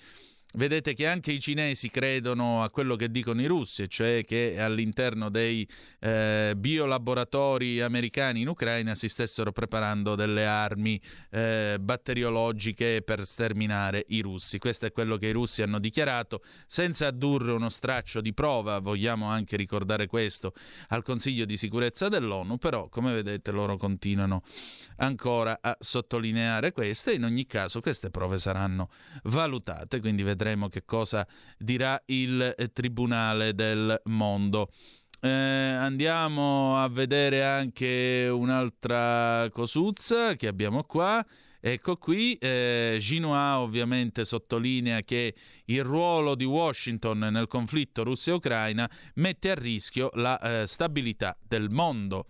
Vedete 0.58 0.96
che 0.96 1.06
anche 1.06 1.32
i 1.32 1.40
cinesi 1.40 1.92
credono 1.92 2.64
a 2.64 2.72
quello 2.72 2.96
che 2.96 3.12
dicono 3.12 3.42
i 3.42 3.46
russi, 3.46 3.88
cioè 3.88 4.24
che 4.26 4.60
all'interno 4.60 5.30
dei 5.30 5.70
eh, 6.00 6.54
biolaboratori 6.58 7.80
americani 7.80 8.42
in 8.42 8.48
Ucraina 8.48 8.96
si 8.96 9.08
stessero 9.08 9.52
preparando 9.52 10.16
delle 10.16 10.48
armi 10.48 11.00
eh, 11.30 11.78
batteriologiche 11.80 13.04
per 13.04 13.28
sterminare 13.28 14.04
i 14.08 14.22
russi. 14.22 14.58
Questo 14.58 14.88
è 14.88 14.92
quello 14.92 15.18
che 15.18 15.28
i 15.28 15.32
russi 15.32 15.62
hanno 15.62 15.78
dichiarato, 15.78 16.42
senza 16.66 17.06
addurre 17.06 17.52
uno 17.52 17.70
straccio 17.70 18.20
di 18.20 18.34
prova, 18.34 18.80
vogliamo 18.80 19.28
anche 19.28 19.58
ricordare 19.58 20.08
questo 20.08 20.56
al 20.88 21.04
Consiglio 21.04 21.46
di 21.46 21.56
sicurezza 21.56 22.10
dell'ONU, 22.10 22.58
però 22.58 22.90
come 22.90 23.14
vedete 23.14 23.52
loro 23.52 23.78
continuano 23.78 24.42
ancora 24.96 25.60
a 25.62 25.78
sottolineare 25.80 26.72
questo 26.72 27.12
e 27.12 27.14
in 27.14 27.26
ogni 27.26 27.46
caso 27.46 27.80
queste 27.80 28.10
prove 28.10 28.40
saranno 28.40 28.90
valutate, 29.26 30.00
quindi 30.00 30.24
vedremo 30.24 30.46
vedremo 30.48 30.70
che 30.70 30.84
cosa 30.86 31.28
dirà 31.58 32.02
il 32.06 32.56
eh, 32.58 32.72
Tribunale 32.72 33.54
del 33.54 34.00
Mondo. 34.06 34.72
Eh, 35.20 35.30
andiamo 35.30 36.82
a 36.82 36.88
vedere 36.88 37.44
anche 37.44 38.30
un'altra 38.32 39.50
cosuzza 39.52 40.36
che 40.36 40.48
abbiamo 40.48 40.84
qua. 40.84 41.26
Ecco 41.60 41.98
qui, 41.98 42.36
eh, 42.36 42.96
Xinhua 43.00 43.60
ovviamente 43.60 44.24
sottolinea 44.24 45.02
che 45.02 45.34
il 45.70 45.84
ruolo 45.84 46.36
di 46.36 46.46
Washington 46.46 47.20
nel 47.20 47.48
conflitto 47.48 48.04
Russia-Ucraina 48.04 48.90
mette 49.16 49.52
a 49.52 49.56
rischio 49.56 50.10
la 50.14 50.40
eh, 50.40 50.68
stabilità 50.68 51.38
del 51.42 51.70
mondo. 51.70 52.26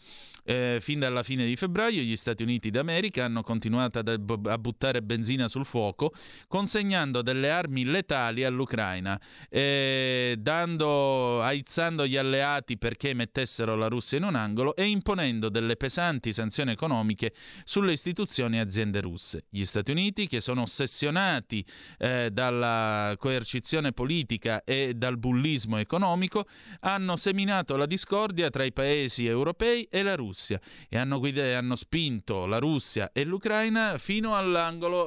Eh, 0.49 0.77
fin 0.79 0.99
dalla 0.99 1.23
fine 1.23 1.45
di 1.45 1.57
febbraio 1.57 2.01
gli 2.01 2.15
Stati 2.15 2.41
Uniti 2.41 2.69
d'America 2.69 3.25
hanno 3.25 3.43
continuato 3.43 3.99
ad, 3.99 4.07
a 4.45 4.57
buttare 4.57 5.01
benzina 5.01 5.49
sul 5.49 5.65
fuoco, 5.65 6.13
consegnando 6.47 7.21
delle 7.21 7.49
armi 7.49 7.83
letali 7.83 8.45
all'Ucraina, 8.45 9.19
eh, 9.49 10.37
dando, 10.39 11.41
aizzando 11.41 12.07
gli 12.07 12.15
alleati 12.15 12.77
perché 12.77 13.13
mettessero 13.13 13.75
la 13.75 13.87
Russia 13.87 14.17
in 14.17 14.23
un 14.23 14.35
angolo 14.35 14.73
e 14.77 14.85
imponendo 14.85 15.49
delle 15.49 15.75
pesanti 15.75 16.31
sanzioni 16.31 16.71
economiche 16.71 17.33
sulle 17.65 17.91
istituzioni 17.91 18.55
e 18.55 18.61
aziende 18.61 19.01
russe. 19.01 19.47
Gli 19.49 19.65
Stati 19.65 19.91
Uniti, 19.91 20.27
che 20.27 20.39
sono 20.39 20.61
ossessionati 20.61 21.65
eh, 21.97 22.29
dalla 22.31 23.15
coercizione 23.27 23.91
politica 23.91 24.63
e 24.63 24.93
dal 24.95 25.17
bullismo 25.17 25.77
economico, 25.77 26.47
hanno 26.79 27.17
seminato 27.17 27.75
la 27.75 27.85
discordia 27.85 28.49
tra 28.49 28.63
i 28.63 28.71
paesi 28.71 29.25
europei 29.25 29.85
e 29.91 30.01
la 30.01 30.15
Russia 30.15 30.61
e 30.87 30.97
hanno, 30.97 31.19
guidato, 31.19 31.57
hanno 31.57 31.75
spinto 31.75 32.45
la 32.45 32.57
Russia 32.57 33.11
e 33.11 33.25
l'Ucraina 33.25 33.97
fino 33.97 34.33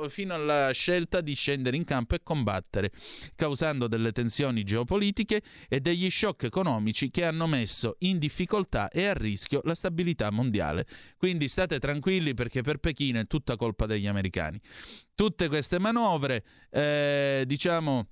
fino 0.08 0.34
alla 0.34 0.70
scelta 0.72 1.22
di 1.22 1.34
scendere 1.34 1.78
in 1.78 1.84
campo 1.84 2.14
e 2.14 2.20
combattere, 2.22 2.90
causando 3.34 3.88
delle 3.88 4.12
tensioni 4.12 4.64
geopolitiche 4.64 5.40
e 5.66 5.80
degli 5.80 6.10
shock 6.10 6.42
economici 6.42 7.10
che 7.10 7.24
hanno 7.24 7.46
messo 7.46 7.96
in 8.00 8.18
difficoltà 8.18 8.90
e 8.90 9.06
a 9.06 9.14
rischio 9.14 9.62
la 9.64 9.74
stabilità 9.74 10.30
mondiale. 10.30 10.86
Quindi 11.16 11.48
state 11.48 11.78
tranquilli 11.78 12.34
perché 12.34 12.60
per 12.60 12.76
Pechino 12.76 13.18
è 13.18 13.26
tutta 13.26 13.56
colpa 13.56 13.86
degli 13.86 14.06
americani. 14.06 14.60
Tutte 15.20 15.48
queste 15.48 15.78
manovre, 15.78 16.42
eh, 16.70 17.44
diciamo 17.46 18.06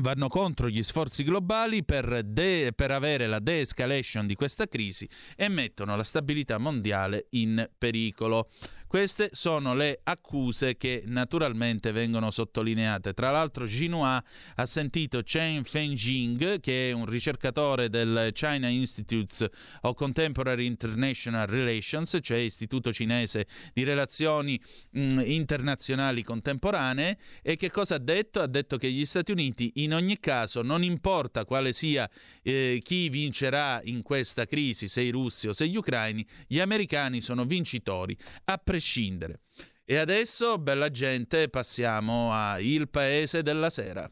vanno 0.00 0.28
contro 0.28 0.68
gli 0.68 0.82
sforzi 0.82 1.24
globali 1.24 1.82
per, 1.82 2.24
de- 2.24 2.74
per, 2.76 2.90
avere 2.90 3.26
la 3.26 3.38
de-escalation 3.38 4.26
di 4.26 4.34
questa 4.34 4.66
crisi 4.66 5.08
e 5.34 5.48
mettono 5.48 5.96
la 5.96 6.04
stabilità 6.04 6.58
mondiale 6.58 7.28
in 7.30 7.66
pericolo. 7.78 8.50
Queste 8.88 9.30
sono 9.32 9.74
le 9.74 9.98
accuse 10.04 10.76
che 10.76 11.02
naturalmente 11.06 11.90
vengono 11.90 12.30
sottolineate. 12.30 13.14
Tra 13.14 13.32
l'altro 13.32 13.64
Xinhua 13.64 14.22
ha 14.54 14.66
sentito 14.66 15.22
Chen 15.22 15.64
Fengjing, 15.64 16.60
che 16.60 16.90
è 16.90 16.92
un 16.92 17.04
ricercatore 17.04 17.88
del 17.88 18.30
China 18.32 18.68
Institute 18.68 19.50
of 19.82 19.96
Contemporary 19.96 20.66
International 20.66 21.48
Relations, 21.48 22.16
cioè 22.22 22.38
Istituto 22.38 22.92
Cinese 22.92 23.48
di 23.74 23.82
Relazioni 23.82 24.60
mh, 24.90 25.20
Internazionali 25.24 26.22
Contemporanee, 26.22 27.18
e 27.42 27.56
che 27.56 27.70
cosa 27.72 27.96
ha 27.96 27.98
detto? 27.98 28.40
Ha 28.40 28.46
detto 28.46 28.76
che 28.76 28.90
gli 28.90 29.04
Stati 29.04 29.32
Uniti 29.32 29.72
in 29.76 29.94
ogni 29.94 30.20
caso, 30.20 30.62
non 30.62 30.84
importa 30.84 31.44
quale 31.44 31.72
sia 31.72 32.08
eh, 32.42 32.80
chi 32.84 33.08
vincerà 33.08 33.80
in 33.82 34.02
questa 34.02 34.46
crisi, 34.46 34.86
se 34.86 35.02
i 35.02 35.10
russi 35.10 35.48
o 35.48 35.52
se 35.52 35.66
gli 35.66 35.76
ucraini, 35.76 36.24
gli 36.46 36.60
americani 36.60 37.20
sono 37.20 37.44
vincitori, 37.44 38.16
a 38.44 38.58
prescindere. 38.76 39.40
E 39.84 39.96
adesso, 39.96 40.58
bella 40.58 40.90
gente, 40.90 41.48
passiamo 41.48 42.32
a 42.32 42.58
Il 42.58 42.88
Paese 42.88 43.42
della 43.42 43.70
Sera. 43.70 44.10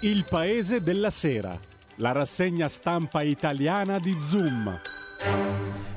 Il 0.00 0.24
Paese 0.28 0.80
della 0.80 1.10
Sera, 1.10 1.56
la 1.96 2.12
rassegna 2.12 2.68
stampa 2.68 3.22
italiana 3.22 3.98
di 3.98 4.16
Zoom. 4.20 4.80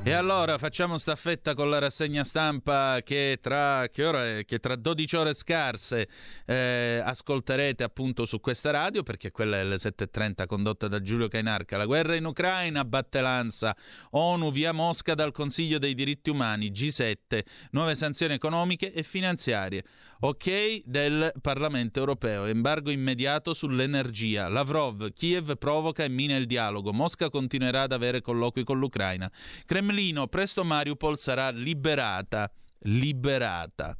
E 0.08 0.14
allora 0.14 0.60
facciamo 0.60 1.00
staffetta 1.00 1.56
con 1.56 1.68
la 1.68 1.80
rassegna 1.80 2.24
stampa 2.24 3.00
che 3.04 3.40
tra, 3.42 3.88
che 3.92 4.44
che 4.46 4.60
tra 4.60 4.76
12 4.76 5.16
ore 5.16 5.34
scarse 5.34 6.08
eh, 6.46 7.02
ascolterete 7.04 7.84
appunto 7.84 8.26
su 8.26 8.40
questa 8.40 8.70
radio 8.70 9.02
perché 9.02 9.32
quella 9.32 9.58
è 9.58 9.64
le 9.64 9.78
7.30 9.78 10.46
condotta 10.46 10.88
da 10.88 11.02
Giulio 11.02 11.28
Cainarca. 11.28 11.78
La 11.78 11.88
guerra 11.88 12.14
in 12.14 12.26
Ucraina, 12.26 12.86
battelanza, 12.86 13.76
ONU 14.12 14.52
via 14.52 14.74
Mosca 14.74 15.16
dal 15.16 15.32
Consiglio 15.32 15.80
dei 15.80 15.96
diritti 15.96 16.30
umani, 16.30 16.70
G7, 16.70 17.40
nuove 17.72 17.96
sanzioni 17.96 18.36
economiche 18.36 18.94
e 18.94 19.02
finanziarie. 19.02 19.84
Ok 20.22 20.84
del 20.86 21.34
Parlamento 21.42 22.00
europeo, 22.00 22.46
embargo 22.46 22.90
immediato 22.90 23.54
sull'energia. 23.54 24.48
Lavrov, 24.48 25.12
Kiev 25.12 25.58
provoca 25.58 26.06
e 26.06 26.10
mina 26.10 26.38
il 26.38 26.46
dialogo. 26.46 26.94
Mosca 26.94 27.30
continuerà 27.30 27.82
ad 27.82 27.92
avere 27.92 28.22
colloqui 28.22 28.64
con 28.64 28.80
l'Ucraina. 28.80 29.30
Cremlino, 29.66 30.28
presto 30.28 30.64
Mariupol 30.64 31.18
sarà 31.18 31.50
liberata. 31.50 32.50
Liberata. 32.84 33.98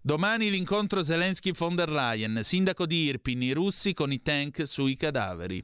Domani 0.00 0.48
l'incontro 0.48 1.02
Zelensky-von 1.02 1.74
der 1.74 1.90
Leyen, 1.90 2.40
sindaco 2.42 2.86
di 2.86 3.04
Irpin, 3.04 3.42
i 3.42 3.52
russi 3.52 3.92
con 3.92 4.10
i 4.10 4.22
tank 4.22 4.66
sui 4.66 4.96
cadaveri. 4.96 5.62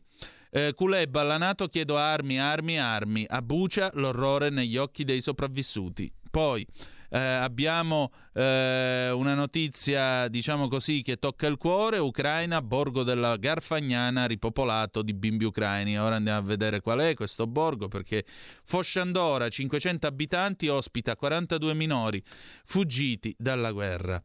Eh, 0.51 0.74
Kuleba, 0.74 1.22
alla 1.22 1.38
Nato 1.38 1.68
chiedo 1.68 1.97
armi, 1.97 2.38
armi, 2.38 2.78
armi. 2.78 3.24
A 3.26 3.40
Bucia 3.40 3.90
l'orrore 3.94 4.51
negli 4.51 4.76
occhi 4.76 5.05
dei 5.05 5.22
sopravvissuti. 5.22 6.12
Poi 6.30 6.66
eh, 7.11 7.19
abbiamo 7.19 8.11
eh, 8.33 9.11
una 9.12 9.35
notizia, 9.35 10.28
diciamo 10.28 10.69
così, 10.69 11.03
che 11.03 11.16
tocca 11.16 11.47
il 11.47 11.57
cuore. 11.57 11.99
Ucraina, 11.99 12.62
borgo 12.62 13.03
della 13.03 13.37
Garfagnana 13.37 14.27
ripopolato 14.27 15.03
di 15.03 15.15
bimbi 15.15 15.45
ucraini. 15.45 15.99
Ora 15.99 16.16
andiamo 16.16 16.39
a 16.39 16.43
vedere 16.43 16.81
qual 16.81 17.01
è 17.01 17.15
questo 17.15 17.47
borgo 17.47 17.89
perché 17.89 18.24
Fosciandora, 18.65 19.49
500 19.49 20.07
abitanti, 20.07 20.69
ospita 20.69 21.16
42 21.16 21.74
minori 21.74 22.23
fuggiti 22.65 23.35
dalla 23.39 23.73
guerra. 23.73 24.23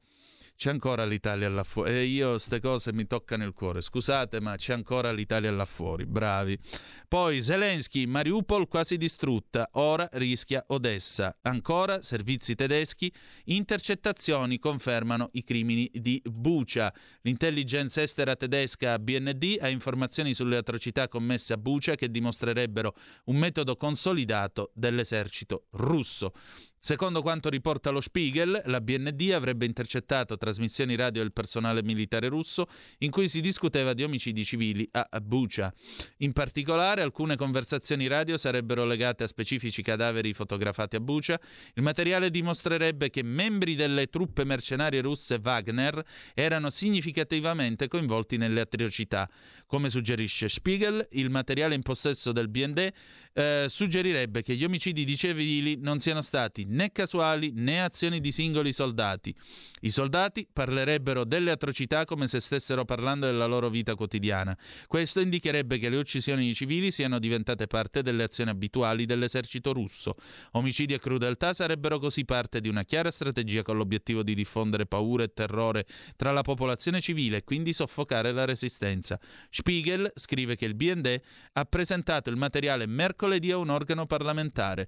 C'è 0.62 0.70
ancora 0.70 1.06
l'Italia 1.06 1.50
là 1.50 1.64
fuori. 1.64 1.90
E 1.90 2.04
io 2.04 2.30
queste 2.30 2.60
cose 2.60 2.94
mi 2.94 3.08
toccano 3.08 3.44
il 3.44 3.52
cuore. 3.52 3.82
Scusate, 3.82 4.40
ma 4.40 4.56
c'è 4.58 4.74
ancora 4.74 5.12
l'Italia 5.12 5.50
là 5.50 5.66
fuori. 5.66 6.06
Bravi. 6.06 6.56
Poi 7.08 7.42
Zelensky, 7.42 8.06
Mariupol 8.06 8.68
quasi 8.68 8.98
distrutta. 8.98 9.68
Ora 9.72 10.08
rischia 10.12 10.64
Odessa. 10.68 11.36
Ancora 11.42 12.04
servizi 12.04 12.54
tedeschi. 12.54 13.12
Intercettazioni 13.46 14.60
confermano 14.60 15.30
i 15.32 15.44
crimini 15.44 15.90
di 15.92 16.22
Bucia. 16.24 16.94
L'intelligence 17.22 18.04
estera 18.04 18.36
tedesca 18.36 19.00
BND 19.00 19.58
ha 19.62 19.68
informazioni 19.68 20.36
sulle 20.36 20.58
atrocità 20.58 21.08
commesse 21.08 21.54
a 21.54 21.58
Bucia 21.58 21.96
che 21.96 22.12
dimostrerebbero 22.12 22.94
un 23.26 23.38
metodo 23.38 23.76
consolidato 23.76 24.70
dell'esercito 24.76 25.66
russo. 25.72 26.34
Secondo 26.84 27.22
quanto 27.22 27.48
riporta 27.50 27.92
lo 27.92 28.02
Spiegel, 28.02 28.60
la 28.66 28.82
BND 28.82 29.34
avrebbe 29.34 29.68
intercettato 29.68 30.36
trasmissioni 30.36 30.96
radio 30.96 31.22
del 31.22 31.32
personale 31.32 31.84
militare 31.84 32.28
russo 32.28 32.66
in 32.98 33.12
cui 33.12 33.28
si 33.28 33.40
discuteva 33.40 33.94
di 33.94 34.02
omicidi 34.02 34.44
civili 34.44 34.90
a 34.92 35.08
Bucha. 35.22 35.72
In 36.18 36.34
particolare, 36.34 37.04
alcune 37.04 37.36
conversazioni 37.36 38.08
radio 38.08 38.36
sarebbero 38.36 38.84
legate 38.84 39.26
a 39.26 39.28
specifici 39.28 39.84
cadaveri 39.84 40.34
fotografati 40.34 40.96
a 40.96 41.00
Bucha. 41.00 41.40
Il 41.76 41.84
materiale 41.84 42.32
dimostrerebbe 42.32 43.12
che 43.12 43.22
membri 43.22 43.76
delle 43.76 44.08
truppe 44.08 44.44
mercenarie 44.44 45.02
russe 45.02 45.40
Wagner 45.40 46.04
erano 46.34 46.72
significativamente 46.72 47.88
coinvolti 47.88 48.38
nelle 48.38 48.60
atrocità. 48.62 49.30
Come 49.68 49.92
suggerisce 49.92 50.50
Spiegel, 50.50 51.08
il 51.12 51.30
materiale 51.30 51.76
in 51.76 51.84
possesso 51.84 52.32
del 52.32 52.48
BND 52.48 52.92
eh, 53.34 53.66
suggerirebbe 53.70 54.42
che 54.42 54.56
gli 54.56 54.64
omicidi 54.64 55.06
di 55.06 55.16
civili 55.16 55.78
non 55.78 56.00
siano 56.00 56.22
stati 56.22 56.66
né 56.68 56.92
casuali 56.92 57.52
né 57.54 57.82
azioni 57.82 58.20
di 58.20 58.32
singoli 58.32 58.74
soldati. 58.74 59.34
I 59.82 59.90
soldati 59.90 60.48
parlerebbero 60.52 61.24
delle 61.24 61.52
atrocità 61.52 62.06
come 62.06 62.28
se 62.28 62.40
stessero 62.40 62.86
parlando 62.86 63.26
della 63.26 63.46
loro 63.46 63.70
vita 63.70 63.96
quotidiana. 63.96 64.58
Questo 64.88 65.20
indicherebbe 65.22 65.78
che 65.78 65.90
le 65.90 65.98
uccisioni 65.98 66.46
di 66.46 66.54
civili 66.54 66.92
siano 66.92 67.20
diventate 67.20 67.68
parte 67.68 68.02
delle 68.02 68.24
azioni 68.24 68.50
abituali 68.50 69.06
dell'esercito 69.06 69.72
russo. 69.74 70.16
Omicidi 70.52 70.94
e 70.94 71.00
crudeltà 71.00 71.54
sarebbero 71.54 72.00
così 72.00 72.26
parte 72.26 72.60
di 72.60 72.68
una 72.68 72.84
chiara 72.84 73.12
strategia 73.12 73.62
con 73.62 73.78
l'obiettivo 73.78 74.24
di 74.24 74.34
diffondere 74.34 74.86
paura 74.86 75.24
e 75.24 75.34
terrore 75.34 75.86
tra 76.16 76.32
la 76.32 76.42
popolazione 76.42 77.00
civile 77.00 77.38
e 77.38 77.44
quindi 77.44 77.74
soffocare 77.74 78.32
la 78.32 78.46
resistenza. 78.46 79.20
Spiegel 79.50 80.12
scrive 80.16 80.56
che 80.56 80.66
il 80.66 80.76
BND 80.76 81.22
ha 81.54 81.66
presentato 81.66 82.30
il 82.30 82.36
materiale 82.36 82.86
mercoledì 82.86 83.20
a 83.26 83.58
un 83.58 83.70
organo 83.70 84.06
parlamentare. 84.06 84.88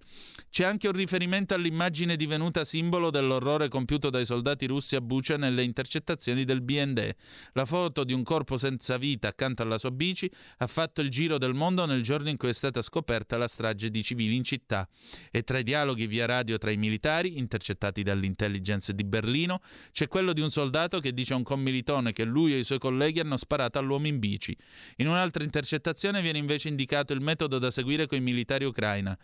C'è 0.49 0.63
anche 0.63 0.87
un 0.87 0.93
riferimento 0.93 1.53
all'immagine 1.53 2.15
divenuta 2.15 2.65
simbolo 2.65 3.09
dell'orrore 3.09 3.67
compiuto 3.67 4.09
dai 4.09 4.25
soldati 4.25 4.65
russi 4.65 4.95
a 4.95 5.01
Bucha 5.01 5.37
nelle 5.37 5.63
intercettazioni 5.63 6.43
del 6.43 6.61
BND. 6.61 7.15
La 7.53 7.65
foto 7.65 8.03
di 8.03 8.13
un 8.13 8.23
corpo 8.23 8.57
senza 8.57 8.97
vita 8.97 9.27
accanto 9.27 9.61
alla 9.61 9.77
sua 9.77 9.91
bici 9.91 10.29
ha 10.57 10.67
fatto 10.67 11.01
il 11.01 11.09
giro 11.09 11.37
del 11.37 11.53
mondo 11.53 11.85
nel 11.85 12.01
giorno 12.01 12.29
in 12.29 12.37
cui 12.37 12.49
è 12.49 12.53
stata 12.53 12.81
scoperta 12.81 13.37
la 13.37 13.47
strage 13.47 13.89
di 13.89 14.03
civili 14.03 14.35
in 14.35 14.43
città. 14.43 14.87
E 15.31 15.43
tra 15.43 15.59
i 15.59 15.63
dialoghi 15.63 16.07
via 16.07 16.25
radio 16.25 16.57
tra 16.57 16.71
i 16.71 16.77
militari, 16.77 17.37
intercettati 17.37 18.03
dall'intelligence 18.03 18.93
di 18.93 19.03
Berlino, 19.03 19.61
c'è 19.91 20.07
quello 20.07 20.33
di 20.33 20.41
un 20.41 20.49
soldato 20.49 20.99
che 20.99 21.13
dice 21.13 21.33
a 21.33 21.37
un 21.37 21.43
commilitone 21.43 22.13
che 22.13 22.23
lui 22.23 22.53
e 22.53 22.59
i 22.59 22.63
suoi 22.63 22.79
colleghi 22.79 23.19
hanno 23.19 23.37
sparato 23.37 23.79
all'uomo 23.79 24.07
in 24.07 24.19
bici. 24.19 24.55
In 24.97 25.07
un'altra 25.07 25.43
intercettazione 25.43 26.21
viene 26.21 26.37
invece 26.37 26.69
indicato 26.69 27.13
il 27.13 27.21
metodo 27.21 27.59
da 27.59 27.69
seguire 27.71 28.07
con 28.07 28.17
i 28.17 28.21
militari 28.23 28.65
ucraina, 28.65 29.17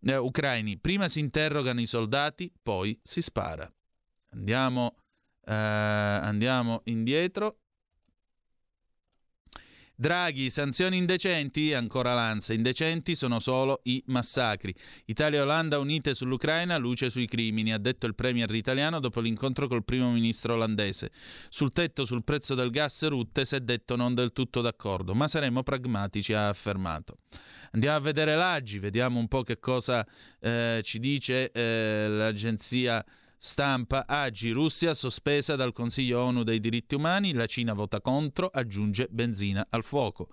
eh, 0.00 0.16
ucraini. 0.16 0.78
Prima 0.78 1.08
si 1.08 1.20
interrogano 1.20 1.80
i 1.80 1.86
soldati, 1.86 2.52
poi 2.62 2.98
si 3.02 3.22
spara. 3.22 3.72
Andiamo, 4.30 4.96
eh, 5.44 5.54
andiamo 5.54 6.80
indietro. 6.84 7.60
Draghi, 9.98 10.50
sanzioni 10.50 10.98
indecenti? 10.98 11.72
Ancora 11.72 12.12
Lanza. 12.12 12.52
Indecenti 12.52 13.14
sono 13.14 13.40
solo 13.40 13.80
i 13.84 14.02
massacri. 14.08 14.74
Italia 15.06 15.38
e 15.38 15.42
Olanda 15.42 15.78
unite 15.78 16.12
sull'Ucraina, 16.12 16.76
luce 16.76 17.08
sui 17.08 17.26
crimini, 17.26 17.72
ha 17.72 17.78
detto 17.78 18.04
il 18.04 18.14
premier 18.14 18.54
italiano 18.54 19.00
dopo 19.00 19.20
l'incontro 19.20 19.66
col 19.68 19.86
primo 19.86 20.12
ministro 20.12 20.52
olandese. 20.52 21.10
Sul 21.48 21.72
tetto 21.72 22.04
sul 22.04 22.24
prezzo 22.24 22.54
del 22.54 22.68
gas 22.68 23.08
Rutte 23.08 23.46
si 23.46 23.54
è 23.54 23.60
detto 23.60 23.96
non 23.96 24.12
del 24.12 24.32
tutto 24.32 24.60
d'accordo, 24.60 25.14
ma 25.14 25.28
saremo 25.28 25.62
pragmatici, 25.62 26.34
ha 26.34 26.50
affermato. 26.50 27.20
Andiamo 27.72 27.96
a 27.96 28.00
vedere 28.00 28.36
l'Aggi, 28.36 28.78
vediamo 28.78 29.18
un 29.18 29.28
po' 29.28 29.44
che 29.44 29.58
cosa 29.58 30.06
eh, 30.40 30.82
ci 30.84 30.98
dice 30.98 31.50
eh, 31.52 32.06
l'agenzia 32.06 33.02
Stampa 33.46 34.06
Agi, 34.08 34.50
Russia 34.50 34.92
sospesa 34.92 35.54
dal 35.54 35.72
Consiglio 35.72 36.20
ONU 36.20 36.42
dei 36.42 36.58
diritti 36.58 36.96
umani, 36.96 37.32
la 37.32 37.46
Cina 37.46 37.74
vota 37.74 38.00
contro, 38.00 38.50
aggiunge 38.52 39.06
benzina 39.08 39.68
al 39.70 39.84
fuoco. 39.84 40.30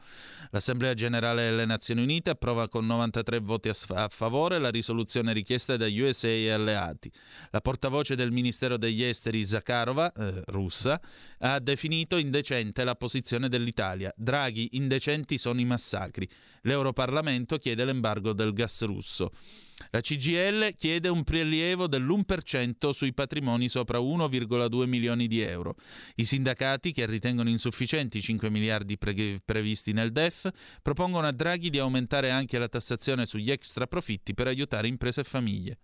L'Assemblea 0.50 0.96
generale 0.96 1.44
delle 1.44 1.66
Nazioni 1.66 2.02
Unite 2.02 2.32
approva 2.32 2.68
con 2.68 2.88
93 2.88 3.38
voti 3.38 3.70
a, 3.70 3.76
a 3.90 4.08
favore 4.10 4.58
la 4.58 4.72
risoluzione 4.72 5.32
richiesta 5.32 5.78
dagli 5.78 6.00
USA 6.00 6.28
e 6.28 6.50
alleati. 6.50 7.12
La 7.52 7.62
portavoce 7.62 8.16
del 8.16 8.32
Ministero 8.32 8.78
degli 8.78 9.04
Esteri 9.04 9.46
Zakharova, 9.46 10.12
eh, 10.12 10.42
russa, 10.48 11.00
ha 11.38 11.60
definito 11.60 12.18
indecente 12.18 12.84
la 12.84 12.96
posizione 12.96 13.48
dell'Italia. 13.48 14.12
Draghi, 14.18 14.70
indecenti 14.72 15.38
sono 15.38 15.60
i 15.60 15.66
massacri. 15.66 16.28
L'Europarlamento 16.62 17.60
chiede 17.60 17.86
l'embargo 17.86 18.34
del 18.34 18.54
gas 18.54 18.84
russo. 18.86 19.32
La 19.92 20.02
CGL 20.02 20.74
chiede 20.76 21.10
un 21.10 21.24
prelievo 21.24 21.88
dell'1% 21.88 22.92
sui 22.92 23.14
patrimoni 23.14 23.70
sopra 23.70 24.00
1,2 24.00 24.86
milioni 24.88 25.28
di 25.28 25.42
euro. 25.42 25.76
I 26.16 26.24
sindacati, 26.26 26.92
che 26.92 27.06
ritengono 27.06 27.50
insufficienti 27.50 28.18
i 28.18 28.22
5 28.22 28.50
miliardi 28.50 28.98
pre- 28.98 29.42
previsti 29.44 29.94
nel 29.94 30.12
DEF, 30.12 30.50
propongono 30.82 31.28
a 31.28 31.32
Draghi 31.32 31.70
di 31.70 31.80
aumentare 31.80 32.32
anche 32.32 32.58
la 32.58 32.68
tassazione 32.68 33.26
sugli 33.26 33.52
extra 33.52 33.88
profitti 33.88 34.34
per 34.34 34.48
aiutare 34.48 34.88
imprese 34.88 35.22
e 35.22 35.24
famiglie. 35.24 35.78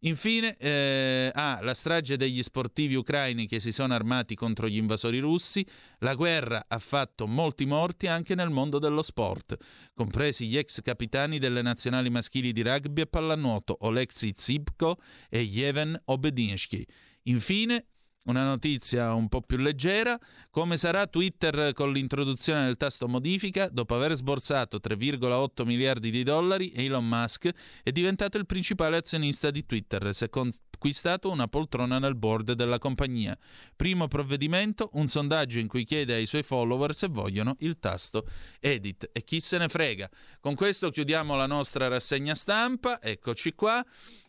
Infine, 0.00 0.56
eh, 0.58 1.30
ah, 1.34 1.58
la 1.62 1.74
strage 1.74 2.16
degli 2.16 2.42
sportivi 2.42 2.94
ucraini 2.94 3.46
che 3.46 3.60
si 3.60 3.72
sono 3.72 3.94
armati 3.94 4.34
contro 4.34 4.68
gli 4.68 4.76
invasori 4.76 5.18
russi. 5.18 5.66
La 6.00 6.14
guerra 6.14 6.64
ha 6.68 6.78
fatto 6.78 7.26
molti 7.26 7.64
morti 7.64 8.06
anche 8.06 8.34
nel 8.34 8.50
mondo 8.50 8.78
dello 8.78 9.02
sport, 9.02 9.56
compresi 9.94 10.46
gli 10.46 10.56
ex 10.56 10.80
capitani 10.82 11.38
delle 11.38 11.62
nazionali 11.62 12.10
maschili 12.10 12.52
di 12.52 12.62
rugby 12.62 13.02
e 13.02 13.06
pallanuoto 13.06 13.76
Oleksiy 13.80 14.32
Tsipko 14.32 14.98
e 15.28 15.40
Yeven 15.40 16.00
Obedinsky. 16.04 16.84
Infine, 17.24 17.86
una 18.26 18.44
notizia 18.44 19.12
un 19.14 19.28
po' 19.28 19.40
più 19.40 19.56
leggera, 19.56 20.18
come 20.50 20.76
sarà 20.76 21.06
Twitter 21.06 21.72
con 21.72 21.92
l'introduzione 21.92 22.64
del 22.64 22.76
tasto 22.76 23.08
modifica, 23.08 23.68
dopo 23.68 23.94
aver 23.94 24.14
sborsato 24.14 24.78
3,8 24.78 25.64
miliardi 25.64 26.10
di 26.10 26.22
dollari, 26.22 26.72
Elon 26.72 27.06
Musk 27.06 27.50
è 27.82 27.90
diventato 27.90 28.38
il 28.38 28.46
principale 28.46 28.96
azionista 28.96 29.50
di 29.50 29.64
Twitter, 29.64 30.14
si 30.14 30.24
è 30.24 30.28
conquistato 30.28 31.30
una 31.30 31.48
poltrona 31.48 31.98
nel 31.98 32.16
board 32.16 32.52
della 32.52 32.78
compagnia. 32.78 33.36
Primo 33.74 34.08
provvedimento, 34.08 34.90
un 34.94 35.06
sondaggio 35.06 35.58
in 35.58 35.68
cui 35.68 35.84
chiede 35.84 36.14
ai 36.14 36.26
suoi 36.26 36.42
follower 36.42 36.94
se 36.94 37.08
vogliono 37.08 37.56
il 37.60 37.78
tasto 37.78 38.26
edit 38.60 39.08
e 39.12 39.24
chi 39.24 39.40
se 39.40 39.58
ne 39.58 39.68
frega. 39.68 40.08
Con 40.40 40.54
questo 40.54 40.90
chiudiamo 40.90 41.36
la 41.36 41.46
nostra 41.46 41.88
rassegna 41.88 42.34
stampa, 42.34 43.00
eccoci 43.00 43.54
qua. 43.54 43.84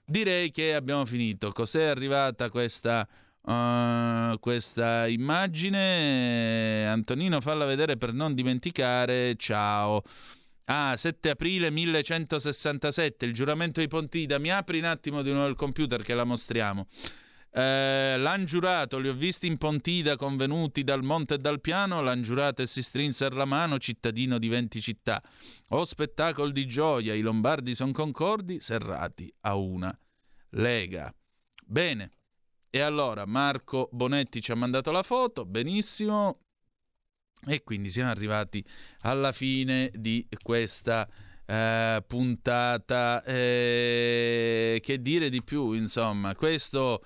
Direi 0.10 0.52
che 0.52 0.74
abbiamo 0.74 1.06
finito. 1.06 1.52
Cos'è 1.52 1.84
arrivata 1.84 2.50
questa 2.50 3.06
Uh, 3.48 4.38
questa 4.40 5.08
immagine. 5.08 6.86
Antonino, 6.86 7.40
falla 7.40 7.64
vedere 7.64 7.96
per 7.96 8.12
non 8.12 8.34
dimenticare. 8.34 9.36
Ciao. 9.38 10.04
Ah, 10.66 10.98
7 10.98 11.30
aprile 11.30 11.72
1167, 11.72 13.26
il 13.26 13.34
giuramento 13.34 13.80
di 13.80 13.88
Pontida. 13.88 14.38
Mi 14.38 14.52
apri 14.52 14.80
un 14.80 14.84
attimo 14.86 15.22
di 15.22 15.32
nuovo 15.32 15.48
il 15.48 15.56
computer 15.56 16.02
che 16.04 16.14
la 16.14 16.26
mostriamo. 16.26 16.88
Eh, 17.50 18.18
l'han 18.18 18.44
giurato, 18.44 19.00
li 19.00 19.08
ho 19.08 19.14
visti 19.14 19.48
in 19.48 19.58
Pontida 19.58 20.18
convenuti 20.18 20.84
dal 20.84 21.02
monte 21.02 21.36
e 21.36 21.38
dal 21.38 21.62
piano, 21.62 22.02
l'han 22.02 22.22
giurato 22.22 22.62
e 22.62 22.68
si 22.68 22.84
strinser 22.84 23.34
la 23.34 23.46
mano, 23.46 23.80
cittadino 23.80 24.38
di 24.38 24.50
venti 24.50 24.82
città. 24.82 25.24
O 25.70 25.86
spettacolo 25.86 26.52
di 26.52 26.68
gioia, 26.68 27.14
i 27.14 27.22
lombardi 27.22 27.74
son 27.76 27.94
concordi, 27.94 28.60
serrati 28.60 29.34
a 29.42 29.56
una 29.56 29.98
lega. 30.50 31.16
Bene, 31.66 32.12
e 32.70 32.80
allora 32.80 33.26
Marco 33.26 33.90
Bonetti 33.92 34.42
ci 34.42 34.52
ha 34.52 34.56
mandato 34.56 34.92
la 34.92 35.04
foto, 35.04 35.46
benissimo, 35.46 36.40
e 37.46 37.64
quindi 37.64 37.90
siamo 37.90 38.10
arrivati 38.10 38.64
alla 39.02 39.32
fine 39.32 39.92
di 39.94 40.28
questa 40.42 41.08
eh, 41.46 42.04
puntata. 42.06 43.24
Eh, 43.24 44.80
che 44.82 45.02
dire 45.02 45.30
di 45.30 45.44
più, 45.44 45.72
insomma, 45.74 46.36
questo 46.36 47.04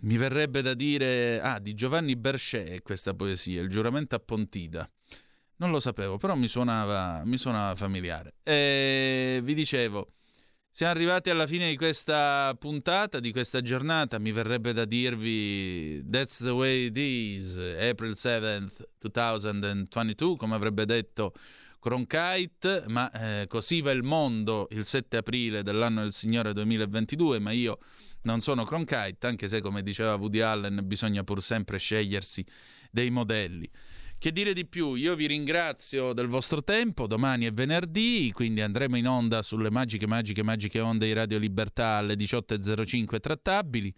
mi 0.00 0.16
verrebbe 0.16 0.62
da 0.62 0.74
dire, 0.74 1.40
ah, 1.40 1.58
di 1.58 1.74
Giovanni 1.74 2.16
Berchet 2.16 2.82
questa 2.82 3.14
poesia, 3.14 3.60
il 3.60 3.68
giuramento 3.68 4.14
a 4.14 4.20
Pontida. 4.20 4.88
Non 5.58 5.70
lo 5.70 5.80
sapevo, 5.80 6.18
però 6.18 6.34
mi 6.34 6.48
suonava, 6.48 7.22
mi 7.24 7.38
suonava 7.38 7.74
familiare. 7.74 8.34
E 8.42 9.40
vi 9.42 9.54
dicevo, 9.54 10.15
siamo 10.76 10.92
arrivati 10.92 11.30
alla 11.30 11.46
fine 11.46 11.70
di 11.70 11.76
questa 11.78 12.54
puntata, 12.58 13.18
di 13.18 13.32
questa 13.32 13.62
giornata. 13.62 14.18
Mi 14.18 14.30
verrebbe 14.30 14.74
da 14.74 14.84
dirvi 14.84 16.04
That's 16.06 16.42
the 16.42 16.50
way 16.50 16.88
it 16.88 16.98
is, 16.98 17.56
April 17.56 18.10
7th, 18.10 18.82
2022, 19.00 20.36
come 20.36 20.54
avrebbe 20.54 20.84
detto 20.84 21.32
Cronkite, 21.80 22.84
ma 22.88 23.10
eh, 23.10 23.46
così 23.46 23.80
va 23.80 23.90
il 23.92 24.02
mondo 24.02 24.68
il 24.72 24.84
7 24.84 25.16
aprile 25.16 25.62
dell'anno 25.62 26.02
del 26.02 26.12
Signore 26.12 26.52
2022, 26.52 27.38
ma 27.38 27.52
io 27.52 27.78
non 28.24 28.42
sono 28.42 28.64
Cronkite, 28.64 29.26
anche 29.26 29.48
se 29.48 29.62
come 29.62 29.82
diceva 29.82 30.16
Woody 30.16 30.40
Allen 30.40 30.82
bisogna 30.84 31.24
pur 31.24 31.42
sempre 31.42 31.78
scegliersi 31.78 32.44
dei 32.90 33.08
modelli. 33.08 33.70
Che 34.26 34.32
dire 34.32 34.54
di 34.54 34.66
più? 34.66 34.94
Io 34.94 35.14
vi 35.14 35.28
ringrazio 35.28 36.12
del 36.12 36.26
vostro 36.26 36.64
tempo, 36.64 37.06
domani 37.06 37.46
è 37.46 37.52
venerdì, 37.52 38.32
quindi 38.34 38.60
andremo 38.60 38.96
in 38.96 39.06
onda 39.06 39.40
sulle 39.40 39.70
magiche, 39.70 40.08
magiche, 40.08 40.42
magiche 40.42 40.80
onde 40.80 41.06
di 41.06 41.12
Radio 41.12 41.38
Libertà 41.38 41.98
alle 41.98 42.14
18.05 42.14 43.20
trattabili. 43.20 43.94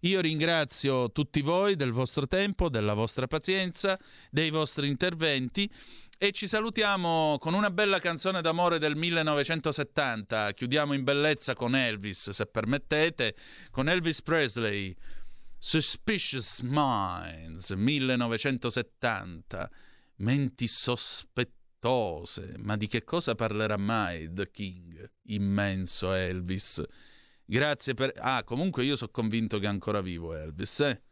Io 0.00 0.20
ringrazio 0.20 1.12
tutti 1.12 1.42
voi 1.42 1.76
del 1.76 1.92
vostro 1.92 2.26
tempo, 2.26 2.68
della 2.68 2.94
vostra 2.94 3.28
pazienza, 3.28 3.96
dei 4.32 4.50
vostri 4.50 4.88
interventi 4.88 5.70
e 6.18 6.32
ci 6.32 6.48
salutiamo 6.48 7.36
con 7.38 7.54
una 7.54 7.70
bella 7.70 8.00
canzone 8.00 8.40
d'amore 8.40 8.80
del 8.80 8.96
1970. 8.96 10.54
Chiudiamo 10.54 10.92
in 10.92 11.04
bellezza 11.04 11.54
con 11.54 11.76
Elvis, 11.76 12.30
se 12.30 12.46
permettete, 12.46 13.36
con 13.70 13.88
Elvis 13.88 14.22
Presley. 14.22 14.92
Suspicious 15.60 16.60
Minds 16.60 17.70
1970 17.70 19.70
Menti 20.16 20.66
sospettose. 20.68 22.54
Ma 22.58 22.76
di 22.76 22.86
che 22.86 23.02
cosa 23.02 23.34
parlerà 23.34 23.76
mai 23.76 24.32
The 24.32 24.50
King 24.50 25.10
immenso 25.24 26.12
Elvis? 26.12 26.82
Grazie 27.44 27.94
per 27.94 28.12
ah 28.16 28.44
comunque 28.44 28.84
io 28.84 28.94
sono 28.94 29.10
convinto 29.10 29.58
che 29.58 29.64
è 29.64 29.68
ancora 29.68 30.00
vivo 30.00 30.34
Elvis 30.34 30.80
eh? 30.80 31.02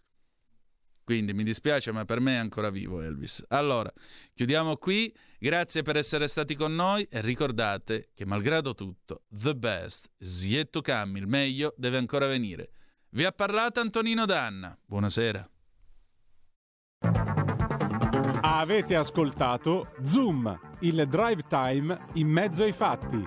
quindi 1.02 1.32
mi 1.32 1.44
dispiace 1.44 1.92
ma 1.92 2.04
per 2.04 2.20
me 2.20 2.34
è 2.34 2.38
ancora 2.38 2.70
vivo 2.70 3.00
Elvis. 3.00 3.44
Allora 3.48 3.92
chiudiamo 4.34 4.76
qui. 4.76 5.12
Grazie 5.38 5.82
per 5.82 5.96
essere 5.96 6.28
stati 6.28 6.56
con 6.56 6.74
noi. 6.74 7.06
E 7.10 7.20
ricordate 7.20 8.10
che 8.14 8.26
malgrado 8.26 8.74
tutto 8.74 9.24
the 9.28 9.54
best 9.54 10.10
is 10.18 10.44
yet 10.44 10.70
to 10.70 10.82
come. 10.82 11.18
Il 11.18 11.26
meglio 11.26 11.74
deve 11.76 11.96
ancora 11.96 12.26
venire 12.26 12.70
vi 13.10 13.24
ha 13.24 13.32
parlato 13.32 13.80
Antonino 13.80 14.26
Danna. 14.26 14.76
Buonasera. 14.84 15.48
Avete 18.40 18.96
ascoltato 18.96 19.94
Zoom, 20.04 20.58
il 20.80 21.06
drive 21.08 21.42
time 21.48 22.06
in 22.14 22.28
mezzo 22.28 22.62
ai 22.62 22.72
fatti. 22.72 23.24